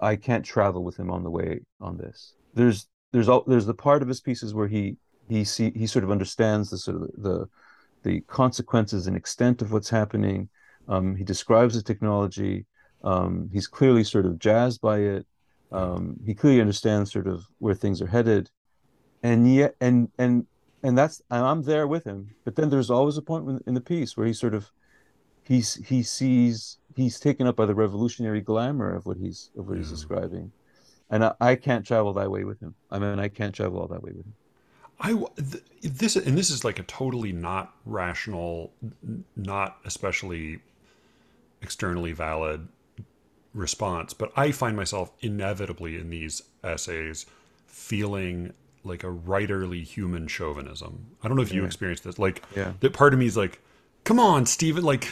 I 0.00 0.16
can't 0.16 0.44
travel 0.44 0.84
with 0.84 0.96
him 0.96 1.10
on 1.10 1.22
the 1.22 1.30
way 1.30 1.60
on 1.80 1.96
this. 1.96 2.34
There's 2.54 2.88
there's 3.12 3.28
all 3.28 3.44
there's 3.46 3.66
the 3.66 3.74
part 3.74 4.02
of 4.02 4.08
his 4.08 4.20
pieces 4.20 4.54
where 4.54 4.68
he 4.68 4.96
he 5.28 5.44
see 5.44 5.72
he 5.74 5.86
sort 5.86 6.04
of 6.04 6.10
understands 6.10 6.70
the 6.70 6.78
sort 6.78 7.02
of 7.02 7.10
the 7.16 7.46
the 8.02 8.20
consequences 8.22 9.06
and 9.06 9.16
extent 9.16 9.62
of 9.62 9.72
what's 9.72 9.90
happening. 9.90 10.48
Um, 10.88 11.16
he 11.16 11.24
describes 11.24 11.74
the 11.74 11.82
technology. 11.82 12.66
Um, 13.02 13.48
he's 13.52 13.66
clearly 13.66 14.04
sort 14.04 14.26
of 14.26 14.38
jazzed 14.38 14.80
by 14.80 14.98
it. 14.98 15.26
Um, 15.72 16.18
he 16.24 16.34
clearly 16.34 16.60
understands 16.60 17.12
sort 17.12 17.26
of 17.26 17.46
where 17.58 17.74
things 17.74 18.02
are 18.02 18.06
headed 18.06 18.50
and 19.24 19.52
yet 19.52 19.74
and 19.80 20.08
and 20.18 20.46
and 20.84 20.96
that's 20.96 21.20
I'm 21.30 21.62
there 21.62 21.88
with 21.88 22.04
him. 22.04 22.30
But 22.44 22.54
then 22.54 22.68
there's 22.68 22.90
always 22.90 23.16
a 23.16 23.22
point 23.22 23.62
in 23.66 23.74
the 23.74 23.80
piece 23.80 24.16
where 24.16 24.26
he 24.26 24.34
sort 24.34 24.54
of 24.54 24.70
he's 25.42 25.74
he 25.86 26.04
sees 26.04 26.78
he's 26.94 27.20
taken 27.20 27.46
up 27.46 27.56
by 27.56 27.66
the 27.66 27.74
revolutionary 27.74 28.40
glamour 28.40 28.94
of 28.94 29.06
what 29.06 29.16
he's 29.16 29.50
of 29.58 29.68
what 29.68 29.78
he's 29.78 29.90
describing, 29.90 30.52
and 31.10 31.24
I, 31.24 31.34
I 31.40 31.54
can't 31.56 31.86
travel 31.86 32.12
that 32.14 32.30
way 32.30 32.44
with 32.44 32.60
him. 32.60 32.74
I 32.90 32.98
mean, 32.98 33.18
I 33.18 33.28
can't 33.28 33.54
travel 33.54 33.80
all 33.80 33.88
that 33.88 34.02
way 34.02 34.12
with 34.12 34.26
him. 34.26 34.34
I 35.00 35.12
th- 35.36 35.64
this 35.82 36.16
and 36.16 36.38
this 36.38 36.50
is 36.50 36.64
like 36.64 36.78
a 36.78 36.84
totally 36.84 37.32
not 37.32 37.74
rational, 37.84 38.72
not 39.36 39.78
especially 39.84 40.60
externally 41.62 42.12
valid 42.12 42.68
response, 43.54 44.14
but 44.14 44.32
I 44.36 44.50
find 44.52 44.76
myself 44.76 45.12
inevitably 45.20 45.96
in 45.96 46.10
these 46.10 46.42
essays 46.62 47.26
feeling 47.66 48.52
like 48.84 49.02
a 49.04 49.08
writerly 49.08 49.82
human 49.84 50.26
chauvinism. 50.26 51.06
I 51.22 51.28
don't 51.28 51.36
know 51.36 51.42
if 51.42 51.52
you 51.52 51.62
Yeah. 51.62 51.66
experience 51.66 52.00
this. 52.00 52.18
Like 52.18 52.42
Yeah. 52.54 52.74
that 52.80 52.92
part 52.92 53.12
of 53.14 53.18
me 53.18 53.26
is 53.26 53.36
like, 53.36 53.60
come 54.04 54.20
on, 54.20 54.46
Stephen, 54.46 54.84
like 54.84 55.10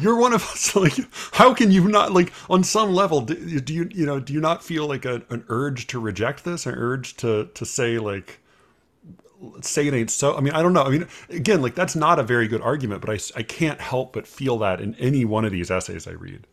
you're 0.00 0.16
one 0.16 0.32
of 0.32 0.42
us. 0.42 0.74
Like, 0.76 0.94
how 1.32 1.54
can 1.54 1.70
you 1.70 1.88
not 1.88 2.12
like 2.12 2.32
on 2.48 2.64
some 2.64 2.92
level 2.92 3.20
do, 3.22 3.60
do 3.60 3.74
you 3.74 3.88
you 3.92 4.06
know 4.06 4.20
do 4.20 4.32
you 4.32 4.40
not 4.40 4.62
feel 4.64 4.86
like 4.86 5.04
a, 5.04 5.22
an 5.30 5.44
urge 5.48 5.86
to 5.88 5.98
reject 6.00 6.44
this, 6.44 6.66
an 6.66 6.74
urge 6.74 7.16
to 7.18 7.46
to 7.54 7.66
say 7.66 7.98
like 7.98 8.40
say 9.62 9.86
it 9.86 9.94
ain't 9.94 10.10
so. 10.10 10.36
I 10.36 10.40
mean, 10.40 10.52
I 10.52 10.62
don't 10.62 10.72
know. 10.72 10.82
I 10.82 10.90
mean, 10.90 11.06
again, 11.28 11.62
like 11.62 11.74
that's 11.74 11.96
not 11.96 12.18
a 12.18 12.22
very 12.22 12.48
good 12.48 12.60
argument, 12.60 13.00
but 13.00 13.10
I 13.10 13.18
I 13.38 13.42
can't 13.42 13.80
help 13.80 14.12
but 14.12 14.26
feel 14.26 14.58
that 14.58 14.80
in 14.80 14.94
any 14.96 15.24
one 15.24 15.44
of 15.44 15.52
these 15.52 15.70
essays 15.70 16.06
I 16.06 16.12
read. 16.12 16.46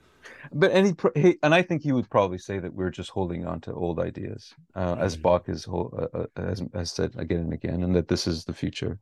But 0.53 0.71
any 0.71 0.95
he, 1.15 1.37
and 1.43 1.53
I 1.53 1.61
think 1.61 1.83
he 1.83 1.91
would 1.91 2.09
probably 2.09 2.37
say 2.37 2.59
that 2.59 2.73
we're 2.73 2.91
just 2.91 3.09
holding 3.11 3.45
on 3.45 3.61
to 3.61 3.73
old 3.73 3.99
ideas, 3.99 4.53
uh, 4.75 4.95
as 4.99 5.17
Mhm. 5.17 5.21
Bök 5.21 5.65
hol- 5.65 5.93
uh, 6.13 6.19
uh, 6.19 6.27
has 6.37 6.63
has 6.73 6.91
said 6.91 7.13
again 7.17 7.39
and 7.41 7.53
again, 7.53 7.83
and 7.83 7.95
that 7.95 8.07
this 8.07 8.27
is 8.27 8.45
the 8.45 8.53
future. 8.53 8.99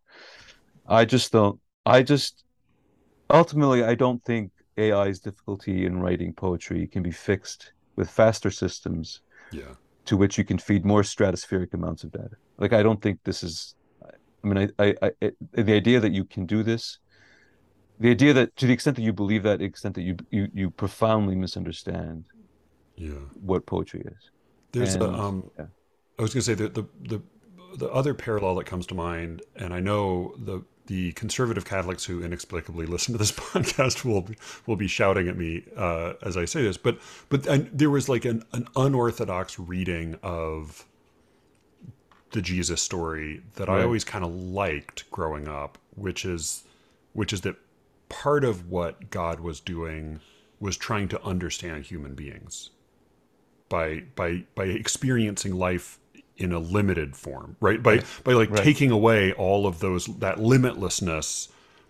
I 0.87 1.05
just 1.05 1.31
don't. 1.31 1.59
I 1.85 2.03
just 2.03 2.43
ultimately 3.35 3.83
I 3.83 3.95
don't 3.95 4.23
think 4.23 4.51
AI's 4.77 5.19
difficulty 5.19 5.85
in 5.85 5.99
writing 5.99 6.33
poetry 6.33 6.87
can 6.87 7.03
be 7.03 7.11
fixed 7.11 7.73
with 7.95 8.09
faster 8.09 8.51
systems 8.51 9.21
Yeah. 9.51 9.73
to 10.05 10.17
which 10.17 10.37
you 10.37 10.43
can 10.43 10.57
feed 10.57 10.85
more 10.85 11.01
stratospheric 11.03 11.73
amounts 11.73 12.03
of 12.03 12.11
data. 12.11 12.35
Like 12.57 12.73
I 12.73 12.83
don't 12.83 13.01
think 13.01 13.19
this 13.23 13.43
is. 13.43 13.75
I 14.43 14.47
mean, 14.47 14.59
I, 14.79 14.83
I, 14.85 14.95
I 15.01 15.11
it, 15.21 15.35
the 15.69 15.73
idea 15.73 15.99
that 15.99 16.11
you 16.11 16.23
can 16.25 16.45
do 16.45 16.61
this, 16.61 16.99
the 17.99 18.11
idea 18.11 18.31
that 18.33 18.55
to 18.57 18.67
the 18.67 18.73
extent 18.73 18.95
that 18.97 19.01
you 19.01 19.13
believe 19.13 19.43
that, 19.43 19.59
the 19.59 19.65
extent 19.65 19.95
that 19.95 20.03
you 20.03 20.15
you 20.29 20.47
you 20.53 20.69
profoundly 20.83 21.35
misunderstand 21.35 22.25
Yeah. 22.97 23.23
what 23.49 23.65
poetry 23.65 24.01
is. 24.05 24.21
There's 24.71 24.95
a 24.95 25.09
um 25.25 25.49
yeah. 25.57 25.65
I 26.19 26.21
was 26.21 26.33
gonna 26.33 26.43
say 26.51 26.53
that 26.55 26.73
the 26.75 26.83
the 27.13 27.19
the 27.77 27.89
other 27.99 28.13
parallel 28.13 28.55
that 28.55 28.65
comes 28.65 28.85
to 28.87 28.95
mind, 28.95 29.41
and 29.55 29.73
I 29.73 29.79
know 29.79 30.35
the 30.49 30.57
the 30.87 31.11
conservative 31.13 31.65
Catholics 31.65 32.05
who 32.05 32.23
inexplicably 32.23 32.85
listen 32.85 33.13
to 33.13 33.17
this 33.17 33.31
podcast 33.31 34.05
will 34.05 34.21
be, 34.21 34.37
will 34.65 34.75
be 34.75 34.87
shouting 34.87 35.27
at 35.27 35.37
me 35.37 35.63
uh, 35.75 36.13
as 36.21 36.37
I 36.37 36.45
say 36.45 36.63
this, 36.63 36.77
but 36.77 36.99
but 37.29 37.45
and 37.47 37.69
there 37.71 37.89
was 37.89 38.09
like 38.09 38.25
an, 38.25 38.43
an 38.53 38.67
unorthodox 38.75 39.59
reading 39.59 40.17
of 40.21 40.85
the 42.31 42.41
Jesus 42.41 42.81
story 42.81 43.41
that 43.53 43.69
I 43.69 43.81
always 43.81 44.03
kind 44.03 44.25
of 44.25 44.33
liked 44.33 45.09
growing 45.09 45.47
up, 45.47 45.77
which 45.95 46.25
is 46.25 46.63
which 47.13 47.31
is 47.31 47.41
that 47.41 47.55
part 48.09 48.43
of 48.43 48.69
what 48.69 49.09
God 49.09 49.39
was 49.39 49.59
doing 49.59 50.19
was 50.59 50.77
trying 50.77 51.07
to 51.09 51.23
understand 51.23 51.85
human 51.85 52.13
beings 52.13 52.71
by 53.69 54.03
by 54.15 54.43
by 54.53 54.65
experiencing 54.65 55.55
life 55.55 55.99
in 56.37 56.51
a 56.51 56.59
limited 56.59 57.15
form 57.15 57.55
right 57.59 57.81
by 57.81 58.01
by 58.23 58.33
like 58.33 58.49
Right. 58.49 58.63
taking 58.63 58.91
away 58.91 59.31
all 59.33 59.65
of 59.65 59.79
those 59.79 60.05
that 60.19 60.37
limitlessness 60.37 61.49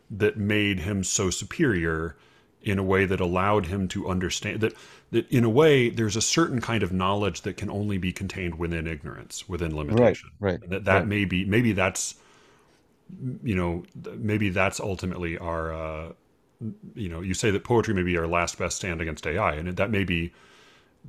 that 0.09 0.37
made 0.37 0.79
him 0.81 1.03
so 1.03 1.29
superior 1.29 2.15
in 2.61 2.79
a 2.79 2.83
way 2.83 3.05
that 3.05 3.19
allowed 3.19 3.67
him 3.67 3.87
to 3.87 4.07
understand 4.07 4.61
that 4.61 4.73
that 5.11 5.27
in 5.29 5.43
a 5.43 5.49
way 5.49 5.89
there's 5.89 6.15
a 6.15 6.21
certain 6.21 6.61
kind 6.61 6.83
of 6.83 6.91
knowledge 6.91 7.41
that 7.41 7.57
can 7.57 7.69
only 7.69 7.97
be 7.97 8.11
contained 8.11 8.55
within 8.55 8.87
ignorance 8.87 9.47
within 9.49 9.75
limitation 9.75 10.29
right, 10.39 10.59
and 10.61 10.71
that 10.71 10.85
that 10.85 10.99
right. 10.99 11.07
may 11.07 11.25
be 11.25 11.45
maybe 11.45 11.71
that's 11.73 12.15
you 13.43 13.55
know 13.55 13.83
maybe 14.17 14.49
that's 14.49 14.79
ultimately 14.79 15.37
our 15.37 15.73
uh 15.73 16.09
you 16.95 17.09
know 17.09 17.21
you 17.21 17.33
say 17.33 17.51
that 17.51 17.63
poetry 17.63 17.93
may 17.93 18.03
be 18.03 18.17
our 18.17 18.27
last 18.27 18.57
best 18.57 18.77
stand 18.77 19.01
against 19.01 19.27
ai 19.27 19.53
and 19.53 19.75
that 19.77 19.91
may 19.91 20.03
be 20.03 20.31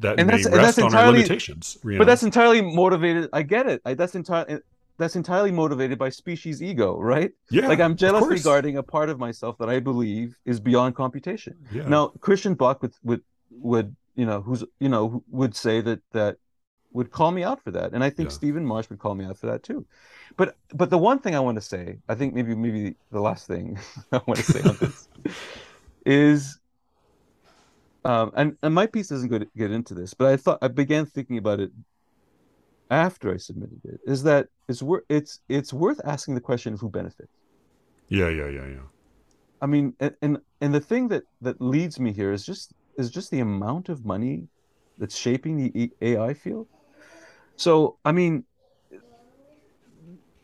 that 0.01 0.19
And 0.19 0.27
may 0.29 0.37
that's- 0.37 0.47
rest 0.47 0.77
that's 0.77 0.79
on 0.79 0.85
our 0.85 0.89
entirely- 0.91 1.19
limitations 1.19 1.79
you 1.85 1.91
know? 1.93 1.99
But 1.99 2.07
that's 2.07 2.23
entirely 2.23 2.61
motivated. 2.63 3.29
I 3.33 3.43
get 3.43 3.67
it. 3.67 3.81
I, 3.85 3.95
that's 3.95 4.15
entirely 4.15 4.55
eh, 4.55 4.59
that's 4.99 5.17
entirely 5.17 5.53
motivated 5.53 5.99
by 5.99 6.09
species 6.09 6.63
ego, 6.63 6.99
right? 7.15 7.33
yeah 7.51 7.69
like 7.69 7.81
I'm 7.81 7.97
course. 7.97 8.43
guarding 8.43 8.77
a 8.79 8.83
part 8.83 9.09
of 9.11 9.19
myself 9.19 9.59
that 9.59 9.69
I 9.69 9.79
believe 9.81 10.39
is 10.45 10.59
beyond 10.61 10.95
computation. 10.95 11.55
yeah 11.73 11.87
Now, 11.89 12.03
Christian 12.27 12.55
Bök 12.57 12.81
would 12.83 12.95
would 13.09 13.23
would 13.71 13.89
you 14.15 14.27
know 14.27 14.41
who's 14.47 14.63
you 14.81 14.89
know 14.95 15.23
would 15.41 15.55
say 15.55 15.77
that 15.89 16.01
that 16.13 16.37
would 16.93 17.11
call 17.11 17.31
me 17.31 17.43
out 17.45 17.59
for 17.65 17.71
that, 17.73 17.93
and 17.95 18.03
I 18.03 18.09
think 18.09 18.31
Yeah. 18.31 18.35
Stephen 18.41 18.65
Marche 18.65 18.89
would 18.91 18.99
call 19.05 19.15
me 19.15 19.25
out 19.29 19.37
for 19.41 19.47
that 19.53 19.63
too. 19.63 19.85
But 20.39 20.57
but 20.81 20.89
the 20.89 20.99
one 21.11 21.19
thing 21.19 21.35
I 21.35 21.41
want 21.41 21.57
to 21.57 21.67
say, 21.75 21.85
I 22.09 22.15
think 22.15 22.33
maybe 22.35 22.55
maybe 22.55 22.83
the 23.17 23.21
last 23.29 23.47
thing 23.47 23.65
I 24.13 24.21
want 24.27 24.39
to 24.45 24.47
say 24.55 24.61
on 24.71 24.77
this 24.81 25.09
is, 26.07 26.59
um, 28.07 28.31
and 28.37 28.57
and 28.63 28.75
my 28.75 28.87
piece 28.87 29.09
doesn't 29.09 29.29
go 29.29 29.39
to 29.39 29.49
get 29.57 29.73
into 29.73 29.95
this, 29.95 30.15
but 30.15 30.29
I 30.29 30.37
thought 30.37 30.59
I 30.63 30.69
began 30.69 31.07
thinking 31.07 31.39
about 31.39 31.61
it 31.61 31.73
after 32.91 33.35
I 33.35 33.37
submitted 33.37 33.81
it. 33.85 34.01
Is 34.07 34.23
that 34.23 34.49
it's 34.69 34.83
worth 34.83 35.05
it's 35.09 35.41
it's 35.49 35.73
worth 35.73 36.01
asking 36.05 36.37
the 36.37 36.41
question 36.41 36.73
of 36.73 36.81
who 36.81 36.89
benefits. 36.89 37.33
yeah 38.09 38.29
yeah 38.29 38.49
yeah 38.49 38.67
yeah 38.67 38.87
I 39.61 39.67
mean, 39.67 39.95
and, 39.99 40.15
and 40.23 40.39
and 40.61 40.75
the 40.75 40.81
thing 40.81 41.09
that 41.09 41.25
that 41.41 41.61
leads 41.61 41.99
me 41.99 42.13
here 42.13 42.33
is 42.33 42.47
just 42.47 42.73
is 42.97 43.11
just 43.11 43.31
the 43.33 43.41
amount 43.41 43.89
of 43.89 44.05
money 44.05 44.47
that's 44.99 45.17
shaping 45.17 45.57
the 45.57 45.91
AI 46.01 46.35
field. 46.35 46.69
So, 47.57 47.99
I 48.05 48.13
mean, 48.13 48.45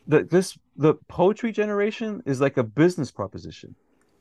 the 0.08 0.24
this 0.24 0.58
the 0.76 0.94
poetry 1.08 1.52
generation 1.52 2.22
is 2.26 2.40
like 2.40 2.56
a 2.56 2.64
business 2.64 3.12
proposition, 3.12 3.76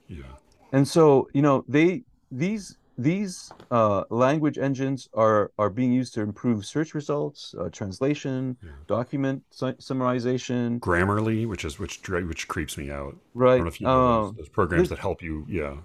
yeah 0.08 0.24
and 0.72 0.88
so 0.88 1.28
you 1.34 1.42
know 1.42 1.64
they 1.68 2.04
these 2.32 2.78
these 3.02 3.52
uh, 3.72 4.04
language 4.10 4.58
engines 4.58 5.08
are 5.14 5.52
are 5.58 5.70
being 5.70 5.92
used 5.92 6.14
to 6.16 6.22
improve 6.22 6.66
search 6.66 6.94
results, 6.94 7.54
uh, 7.60 7.70
translation, 7.70 8.58
Yeah. 8.64 8.72
document 8.88 9.44
su- 9.52 9.74
summarization, 9.80 10.80
grammarly 10.80 11.48
which 11.48 11.64
is 11.64 11.80
which 11.80 12.02
which 12.10 12.48
creeps 12.48 12.78
me 12.78 12.90
out 12.90 13.16
i 13.16 13.18
right? 13.34 13.58
don't 13.58 13.66
know 13.66 13.68
if 13.70 13.80
you 13.82 13.88
know 13.88 14.02
Um, 14.02 14.26
those, 14.26 14.34
those 14.34 14.50
programs 14.50 14.90
that 14.90 15.00
help 15.00 15.22
you 15.22 15.46
yeah 15.50 15.76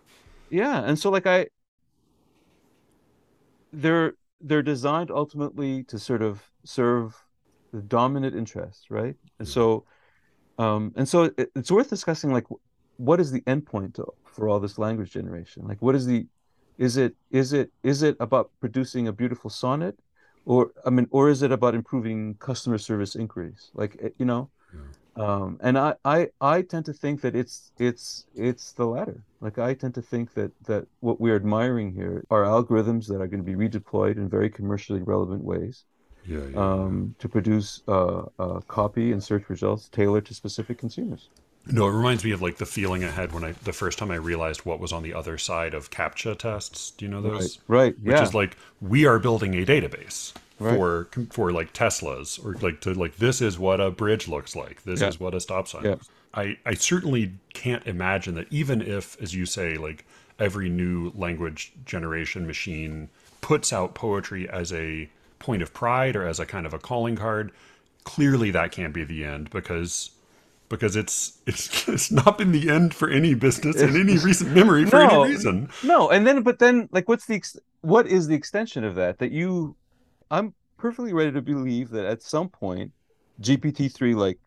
yeah 0.50 0.82
and 0.84 0.98
so 0.98 1.10
like 1.10 1.26
i 1.26 1.46
they're 3.72 4.14
they're 4.40 4.62
designed 4.62 5.10
ultimately 5.10 5.82
to 5.84 5.98
sort 5.98 6.22
of 6.22 6.42
serve 6.64 7.16
the 7.72 7.82
dominant 7.82 8.34
interests 8.34 8.90
right 8.90 9.16
and 9.38 9.48
Yeah. 9.48 9.52
so 9.52 9.84
um 10.58 10.92
and 10.96 11.08
so 11.08 11.24
it, 11.24 11.50
it's 11.56 11.70
worth 11.70 11.90
discussing 11.90 12.32
like 12.32 12.46
what 12.98 13.20
is 13.20 13.30
the 13.32 13.42
endpoint 13.42 13.98
for 14.24 14.48
all 14.48 14.60
this 14.60 14.78
language 14.78 15.12
generation 15.12 15.64
like 15.66 15.82
what 15.82 15.94
is 15.94 16.06
the 16.06 16.26
is 16.78 16.96
it 16.96 17.14
is 17.30 17.52
it 17.52 17.70
is 17.82 18.02
it 18.02 18.16
about 18.20 18.50
producing 18.60 19.08
a 19.08 19.12
beautiful 19.12 19.50
sonnet? 19.50 19.98
Or 20.44 20.70
i 20.84 20.90
mean 20.90 21.08
or 21.10 21.28
is 21.30 21.42
it 21.42 21.52
about 21.52 21.74
improving 21.74 22.34
customer 22.36 22.78
service 22.78 23.16
inquiries? 23.16 23.70
Like 23.74 23.96
eh, 24.02 24.10
you 24.18 24.26
know? 24.26 24.50
Um, 25.16 25.58
and 25.62 25.78
I, 25.78 25.94
I 26.04 26.28
I 26.40 26.62
tend 26.62 26.84
to 26.86 26.92
think 26.92 27.22
that 27.22 27.34
it's 27.34 27.72
it's 27.78 28.26
it's 28.34 28.72
the 28.72 28.86
latter. 28.86 29.24
Like 29.40 29.58
I 29.58 29.74
tend 29.74 29.94
to 29.94 30.02
think 30.02 30.34
that 30.34 30.52
that 30.66 30.86
what 31.00 31.20
we're 31.20 31.36
admiring 31.36 31.92
here 31.92 32.24
are 32.30 32.42
algorithms 32.44 33.06
that 33.08 33.20
are 33.22 33.26
going 33.26 33.44
to 33.44 33.50
be 33.52 33.54
redeployed 33.56 34.16
in 34.18 34.28
very 34.28 34.50
commercially 34.50 35.02
relevant 35.02 35.42
ways 35.42 35.84
yeah 36.26 36.44
yeah, 36.52 36.58
um, 36.58 37.14
to 37.18 37.28
produce 37.28 37.82
uh, 37.88 38.22
uh, 38.38 38.60
copy 38.68 39.12
and 39.12 39.22
search 39.22 39.48
results 39.48 39.88
tailored 39.88 40.26
to 40.26 40.34
specific 40.34 40.78
consumers. 40.78 41.30
No, 41.68 41.88
it 41.88 41.92
reminds 41.92 42.24
me 42.24 42.30
of 42.30 42.40
like 42.42 42.56
the 42.58 42.66
feeling 42.66 43.02
I 43.04 43.10
had 43.10 43.32
when 43.32 43.42
I 43.44 43.52
the 43.64 43.72
first 43.72 43.98
time 43.98 44.10
I 44.10 44.16
realized 44.16 44.64
what 44.64 44.78
was 44.80 44.92
on 44.92 45.02
the 45.02 45.14
other 45.14 45.36
side 45.38 45.74
of 45.74 45.90
captcha 45.90 46.38
tests. 46.38 46.92
Do 46.92 47.04
you 47.04 47.10
know 47.10 47.20
those? 47.22 47.58
Right, 47.66 47.78
right, 47.78 47.98
Which 48.00 48.16
yeah, 48.16 48.22
is 48.22 48.34
like 48.34 48.56
we 48.80 49.04
are 49.06 49.18
building 49.18 49.54
a 49.54 49.64
database 49.66 50.32
Right. 50.58 50.74
for 50.76 51.08
for 51.30 51.52
like 51.52 51.72
Teslas 51.74 52.42
or 52.44 52.54
like 52.60 52.80
to 52.82 52.94
like 52.94 53.16
this 53.16 53.40
is 53.42 53.58
what 53.58 53.80
a 53.80 53.90
bridge 53.90 54.28
looks 54.28 54.54
like. 54.56 54.82
This 54.84 55.00
Yeah. 55.00 55.08
is 55.08 55.20
what 55.20 55.34
a 55.34 55.40
stop 55.40 55.68
sign. 55.68 55.84
Yeah. 55.84 55.90
looks 55.92 56.08
I 56.34 56.58
I 56.64 56.74
certainly 56.74 57.32
can't 57.52 57.86
imagine 57.86 58.34
that 58.36 58.46
even 58.50 58.80
if, 58.80 59.20
as 59.20 59.34
you 59.34 59.44
say, 59.46 59.76
like 59.76 60.04
every 60.38 60.68
new 60.68 61.12
language 61.14 61.72
generation 61.84 62.46
machine 62.46 63.08
puts 63.40 63.72
out 63.72 63.94
poetry 63.94 64.48
as 64.48 64.72
a 64.72 65.08
point 65.38 65.62
of 65.62 65.72
pride 65.74 66.14
or 66.16 66.26
as 66.26 66.38
a 66.40 66.46
kind 66.46 66.66
of 66.66 66.72
a 66.74 66.78
calling 66.78 67.16
card, 67.16 67.52
clearly 68.04 68.50
that 68.50 68.70
can't 68.72 68.92
be 68.94 69.02
the 69.04 69.24
end 69.24 69.50
because 69.50 70.10
because 70.68 70.96
it's 70.96 71.38
it's 71.46 71.88
it's 71.94 72.10
not 72.10 72.38
been 72.38 72.52
the 72.52 72.70
end 72.70 72.94
for 72.94 73.08
any 73.08 73.34
business 73.34 73.76
in 73.80 73.90
any 73.96 74.18
recent 74.18 74.52
memory 74.52 74.84
for 74.86 74.96
No, 74.96 75.22
any 75.22 75.32
reason. 75.32 75.68
no, 75.84 76.10
and 76.10 76.26
then 76.26 76.42
but 76.42 76.58
then 76.58 76.88
like 76.92 77.08
what's 77.08 77.26
the 77.26 77.34
ex- 77.36 77.58
what 77.82 78.06
is 78.06 78.26
the 78.26 78.34
extension 78.34 78.82
of 78.84 78.94
that? 78.96 79.18
That 79.18 79.30
you, 79.32 79.76
I'm 80.30 80.54
perfectly 80.78 81.12
ready 81.12 81.32
to 81.32 81.42
believe 81.42 81.90
that 81.90 82.04
at 82.04 82.22
some 82.22 82.48
point, 82.48 82.92
GPT 83.40 83.92
three 83.92 84.14
like 84.14 84.38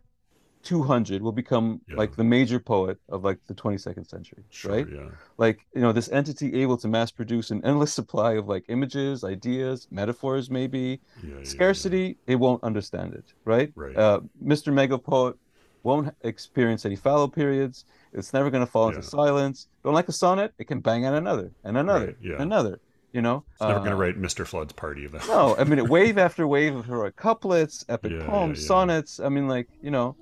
200 0.63 1.21
will 1.21 1.31
become 1.31 1.79
Yeah. 1.87 1.95
like 1.95 2.17
the 2.17 2.23
major 2.23 2.59
poet 2.59 2.97
of 3.07 3.23
like 3.23 3.39
the 3.47 3.53
22nd 3.53 4.05
century, 4.09 4.43
Sure, 4.49 4.71
right? 4.73 4.85
Yeah. 4.91 5.07
Like, 5.37 5.65
you 5.73 5.79
know, 5.81 5.93
this 5.93 6.09
entity 6.11 6.61
able 6.61 6.75
to 6.77 6.87
mass 6.89 7.11
produce 7.11 7.49
an 7.49 7.63
endless 7.63 7.93
supply 7.93 8.33
of 8.33 8.49
like 8.49 8.65
images, 8.67 9.23
ideas, 9.23 9.87
metaphors, 9.89 10.49
maybe. 10.49 10.99
Yeah, 11.23 11.29
yeah, 11.29 11.35
yeah. 11.37 11.43
Scarcity, 11.45 12.17
it 12.27 12.35
won't 12.35 12.61
understand 12.61 13.13
it, 13.13 13.33
right? 13.45 13.71
Right. 13.73 13.95
Uh, 13.95 14.19
Mr. 14.43 14.73
Mega 14.73 14.97
Poet 14.97 15.37
won't 15.83 16.13
experience 16.21 16.85
any 16.85 16.95
fallow 16.95 17.27
periods. 17.27 17.85
It's 18.13 18.33
never 18.33 18.49
going 18.49 18.65
to 18.65 18.71
fall 18.71 18.89
into 18.89 19.03
silence. 19.03 19.67
Don't 19.83 19.93
like 19.93 20.07
a 20.09 20.11
sonnet, 20.13 20.53
it 20.57 20.67
can 20.67 20.79
bang 20.79 21.05
out 21.05 21.13
another 21.13 21.51
and 21.63 21.77
another 21.77 22.07
Right, 22.07 22.15
yeah. 22.21 22.33
and 22.33 22.41
another, 22.43 22.79
you 23.13 23.21
know? 23.21 23.43
It's 23.51 23.61
never 23.61 23.75
Uh, 23.75 23.79
going 23.79 23.91
to 23.91 23.95
write 23.95 24.17
Mr. 24.19 24.45
Flood's 24.47 24.73
party 24.73 25.05
though. 25.07 25.19
no, 25.27 25.55
I 25.57 25.63
mean, 25.63 25.87
wave 25.95 26.17
after 26.17 26.47
wave 26.47 26.75
of 26.75 26.85
heroic 26.85 27.15
couplets, 27.15 27.85
epic 27.87 28.11
Yeah, 28.13 28.25
poems, 28.25 28.57
yeah, 28.59 28.63
yeah. 28.63 28.67
sonnets. 28.67 29.19
I 29.19 29.29
mean, 29.29 29.47
like 29.47 29.67
you 29.81 29.91
know, 29.91 30.15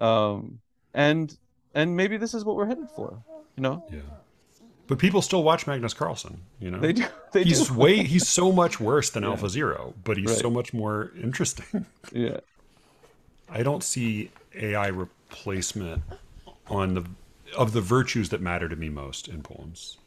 um, 0.00 0.60
and 0.94 1.36
and 1.74 1.96
maybe 1.96 2.16
this 2.18 2.34
is 2.34 2.44
what 2.44 2.56
we're 2.56 2.66
headed 2.66 2.88
for. 2.94 3.22
You 3.56 3.62
know, 3.62 3.84
Yeah. 3.90 4.00
But 4.88 4.98
people 4.98 5.22
still 5.22 5.42
watch 5.42 5.66
Magnus 5.66 5.94
Carlsen, 5.94 6.42
you 6.60 6.70
know? 6.70 6.78
they 6.80 6.92
do. 6.92 7.04
They 7.32 7.44
He's 7.44 7.68
do. 7.68 7.74
way 7.74 8.02
he's 8.02 8.28
so 8.28 8.52
much 8.52 8.78
worse 8.78 9.08
than 9.08 9.24
Alpha 9.24 9.48
Zero, 9.48 9.94
but 10.04 10.18
he's 10.18 10.28
Right. 10.28 10.38
so 10.38 10.50
much 10.50 10.74
more 10.74 11.12
interesting. 11.16 11.86
Yeah, 12.12 12.40
I 13.48 13.62
don't 13.62 13.82
see 13.82 14.30
AI 14.54 14.88
replacement 14.88 16.02
on 16.68 16.94
the 16.94 17.04
of 17.56 17.72
the 17.72 17.80
virtues 17.80 18.30
that 18.30 18.40
matter 18.40 18.68
to 18.68 18.76
me 18.76 18.88
most 18.88 19.28
in 19.28 19.42
poems. 19.42 19.98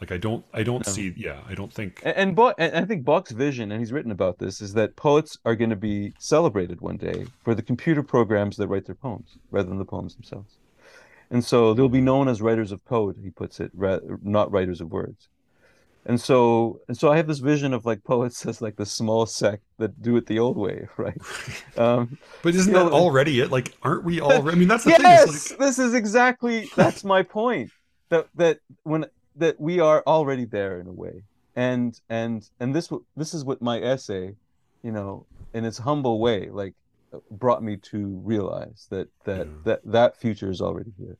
Like 0.00 0.10
I 0.10 0.16
don't 0.16 0.44
I 0.52 0.64
don't 0.64 0.84
see 0.84 1.14
yeah, 1.16 1.40
I 1.48 1.54
don't 1.54 1.72
think 1.72 2.00
and 2.04 2.36
and, 2.36 2.54
and 2.58 2.76
I 2.76 2.84
think 2.84 3.04
Bök's 3.04 3.30
vision, 3.30 3.70
and 3.70 3.80
he's 3.80 3.92
written 3.92 4.10
about 4.10 4.38
this, 4.38 4.60
is 4.60 4.74
that 4.74 4.96
poets 4.96 5.38
are 5.44 5.54
going 5.54 5.70
to 5.70 5.76
be 5.76 6.12
celebrated 6.18 6.80
one 6.80 6.96
day 6.96 7.26
for 7.44 7.54
the 7.54 7.62
computer 7.62 8.02
programs 8.02 8.56
that 8.56 8.66
write 8.66 8.86
their 8.86 8.96
poems, 8.96 9.38
rather 9.52 9.68
than 9.68 9.78
the 9.78 9.84
poems 9.84 10.14
themselves. 10.14 10.56
And 11.30 11.44
so 11.44 11.72
they'll 11.72 11.88
be 11.88 12.00
known 12.00 12.28
as 12.28 12.42
writers 12.42 12.72
of 12.72 12.84
code, 12.84 13.16
he 13.22 13.30
puts 13.30 13.60
it, 13.60 13.70
not 13.74 14.50
writers 14.50 14.80
of 14.80 14.90
words. 14.90 15.28
And 16.04 16.20
so, 16.20 16.80
and 16.88 16.96
so 16.96 17.10
I 17.12 17.16
have 17.16 17.28
this 17.28 17.38
vision 17.38 17.72
of 17.72 17.84
like 17.84 18.02
poets 18.02 18.44
as 18.46 18.60
like 18.60 18.76
the 18.76 18.86
small 18.86 19.24
sect 19.26 19.62
that 19.78 20.02
do 20.02 20.16
it 20.16 20.26
the 20.26 20.38
old 20.40 20.56
way, 20.56 20.88
right? 20.96 21.20
Um, 21.76 22.18
But 22.42 22.54
isn't 22.54 22.72
you 22.72 22.78
know, 22.78 22.86
that 22.86 22.92
already 22.92 23.40
it? 23.40 23.50
Like 23.50 23.72
aren't 23.82 24.04
we 24.04 24.20
all 24.20 24.48
I 24.48 24.54
mean 24.54 24.68
that's 24.68 24.84
the 24.84 24.90
thing 24.92 25.06
yes, 25.06 25.26
is 25.26 25.50
like 25.50 25.58
this 25.58 25.78
is 25.78 25.94
exactly 25.94 26.70
that's 26.76 27.04
my 27.04 27.22
point. 27.22 27.70
That 28.10 28.26
that 28.34 28.58
when 28.82 29.06
that 29.36 29.60
we 29.60 29.80
are 29.80 30.02
already 30.06 30.44
there 30.44 30.80
in 30.80 30.86
a 30.88 30.92
way, 30.92 31.22
and 31.54 31.98
and 32.08 32.42
and 32.60 32.74
this 32.74 32.90
this 33.16 33.32
is 33.32 33.44
what 33.44 33.62
my 33.62 33.80
essay, 33.80 34.34
you 34.82 34.90
know, 34.92 35.26
in 35.54 35.64
its 35.64 35.78
humble 35.78 36.20
way, 36.20 36.48
like 36.50 36.74
brought 37.30 37.62
me 37.62 37.76
to 37.76 38.20
realize 38.24 38.86
that 38.90 39.08
that 39.24 39.46
Yeah. 39.46 39.52
that 39.64 39.80
that 39.84 40.16
future 40.16 40.50
is 40.50 40.60
already 40.60 40.92
here. 40.98 41.16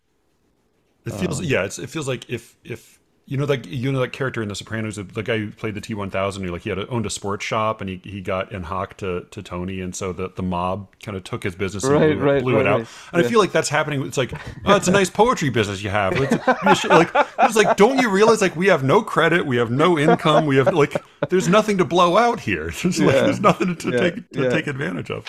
It 1.06 1.14
feels 1.14 1.38
Um, 1.38 1.44
yeah, 1.44 1.64
it's, 1.64 1.78
it 1.78 1.90
feels 1.90 2.08
like 2.08 2.28
if 2.30 2.56
if 2.64 2.98
you 3.32 3.38
know 3.38 3.46
like 3.46 3.64
you 3.66 3.90
know 3.90 4.00
that 4.00 4.12
character 4.12 4.42
in 4.42 4.48
The 4.50 4.54
Sopranos, 4.54 4.96
the 4.96 5.22
guy 5.22 5.38
who 5.38 5.50
played 5.52 5.74
the 5.74 5.80
T 5.80 5.94
one 5.94 6.10
thousand, 6.10 6.44
who 6.44 6.50
like 6.52 6.60
he 6.62 6.68
had 6.68 6.78
a, 6.78 6.86
owned 6.88 7.06
a 7.06 7.10
sports 7.10 7.46
shop 7.46 7.80
and 7.80 7.88
he, 7.88 7.98
he 8.04 8.20
got 8.20 8.52
in 8.52 8.64
hock 8.64 8.98
to, 8.98 9.22
to 9.30 9.42
Tony, 9.42 9.80
and 9.80 9.96
so 9.96 10.12
the, 10.12 10.28
the 10.36 10.42
mob 10.42 10.88
kind 11.02 11.16
of 11.16 11.24
took 11.24 11.42
his 11.42 11.54
business 11.54 11.82
and 11.82 11.94
Right, 11.94 12.12
blew, 12.14 12.22
right, 12.22 12.42
blew 12.42 12.60
it 12.60 12.66
out. 12.66 12.80
right. 12.80 12.88
And 13.14 13.24
I 13.24 13.28
feel 13.28 13.38
like 13.40 13.50
that's 13.50 13.70
happening. 13.70 14.04
It's 14.06 14.18
like 14.18 14.34
oh, 14.66 14.76
it's 14.76 14.88
a 14.88 14.92
nice 14.92 15.08
poetry 15.08 15.48
business 15.48 15.82
you 15.82 15.88
have. 15.88 16.12
It's, 16.14 16.84
like 16.84 17.10
it's 17.38 17.56
like 17.56 17.78
don't 17.78 17.98
you 17.98 18.10
realize 18.10 18.42
like 18.42 18.54
we 18.54 18.66
have 18.66 18.84
no 18.84 19.00
credit, 19.02 19.46
we 19.46 19.56
have 19.56 19.70
no 19.70 19.98
income, 19.98 20.44
we 20.44 20.56
have 20.56 20.74
like 20.74 20.94
there's 21.30 21.48
nothing 21.48 21.78
to 21.78 21.86
blow 21.86 22.18
out 22.18 22.38
here. 22.38 22.70
There's, 22.82 23.00
like, 23.00 23.14
there's 23.14 23.40
nothing 23.40 23.76
to 23.76 23.90
Yeah, 23.92 23.98
take 23.98 24.30
to 24.32 24.42
yeah. 24.42 24.48
take 24.50 24.66
advantage 24.66 25.10
of. 25.10 25.24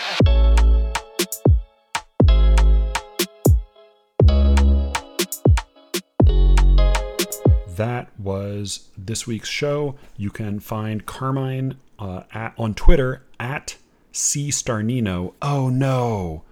That 7.77 8.09
was 8.19 8.89
this 8.97 9.27
week's 9.27 9.49
show. 9.49 9.95
You 10.17 10.29
can 10.29 10.59
find 10.59 11.05
Carmine 11.05 11.77
uh, 11.99 12.23
at, 12.33 12.53
on 12.57 12.73
Twitter 12.73 13.23
at 13.39 13.77
C 14.11 14.49
Starnino. 14.49 15.33
Oh 15.41 15.69
no, 15.69 16.43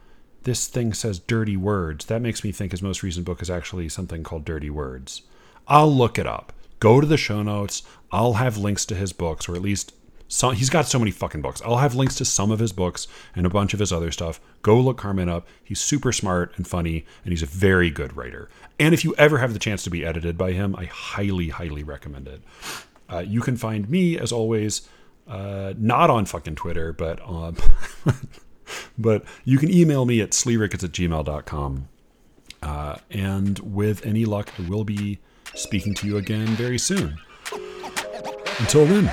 this 0.44 0.68
thing 0.68 0.94
says 0.94 1.20
dirty 1.20 1.58
words. 1.58 2.06
That 2.06 2.22
makes 2.22 2.44
me 2.44 2.52
think 2.52 2.72
his 2.72 2.82
most 2.82 3.04
recent 3.04 3.26
book 3.26 3.42
is 3.42 3.50
actually 3.50 3.90
something 3.90 4.24
called 4.24 4.46
Dirty 4.46 4.70
Words. 4.70 5.22
I'll 5.68 5.94
look 5.94 6.18
it 6.18 6.28
up. 6.28 6.54
Go 6.80 7.00
to 7.00 7.08
the 7.08 7.18
show 7.18 7.44
notes. 7.44 7.84
I'll 8.12 8.34
have 8.34 8.58
links 8.58 8.86
to 8.88 8.96
his 8.96 9.14
books, 9.14 9.48
or 9.48 9.56
at 9.56 9.62
least 9.62 9.94
some, 10.32 10.56
he's 10.56 10.70
got 10.70 10.88
so 10.88 10.98
many 10.98 11.12
fucking 11.12 11.42
books. 11.42 11.62
I'll 11.66 11.80
have 11.80 11.94
links 11.94 12.16
to 12.16 12.26
some 12.26 12.52
of 12.52 12.60
his 12.60 12.72
books 12.72 13.06
and 13.36 13.46
a 13.46 13.50
bunch 13.50 13.74
of 13.74 13.82
his 13.82 13.92
other 13.92 14.12
stuff. 14.12 14.40
Go 14.62 14.80
look 14.80 14.98
Carmine 14.98 15.28
up. 15.28 15.46
He's 15.62 15.82
super 15.82 16.14
smart 16.14 16.54
and 16.56 16.66
funny, 16.66 17.06
and 17.26 17.34
he's 17.34 17.44
a 17.44 17.48
very 17.48 17.90
good 17.90 18.16
writer. 18.16 18.48
And 18.80 18.94
if 18.94 19.04
you 19.04 19.14
ever 19.18 19.40
have 19.40 19.52
the 19.52 19.60
chance 19.60 19.84
to 19.84 19.90
be 19.90 20.06
edited 20.06 20.38
by 20.38 20.54
him, 20.54 20.74
I 20.78 20.86
highly, 20.86 21.50
highly 21.50 21.84
recommend 21.84 22.30
it. 22.30 22.42
Uh, 23.12 23.20
you 23.20 23.42
can 23.42 23.58
find 23.58 23.90
me, 23.90 24.18
as 24.18 24.32
always, 24.32 24.88
uh, 25.28 25.74
not 25.78 26.10
on 26.10 26.26
fucking 26.26 26.56
Twitter, 26.56 26.94
but 26.94 27.20
on. 27.20 27.58
but 28.98 29.26
you 29.44 29.58
can 29.58 29.70
email 29.70 30.06
me 30.06 30.22
at 30.22 30.34
sleerickets 30.34 30.86
at 30.86 30.94
gmail.com. 30.94 31.90
Uh, 32.64 32.96
and 33.10 33.60
with 33.60 34.06
any 34.06 34.24
luck, 34.24 34.50
I 34.58 34.70
will 34.70 34.86
be 34.86 35.20
speaking 35.56 35.94
to 35.96 36.08
you 36.08 36.16
again 36.16 36.48
very 36.48 36.80
soon. 36.80 37.18
Until 38.60 38.86
then. 38.86 39.12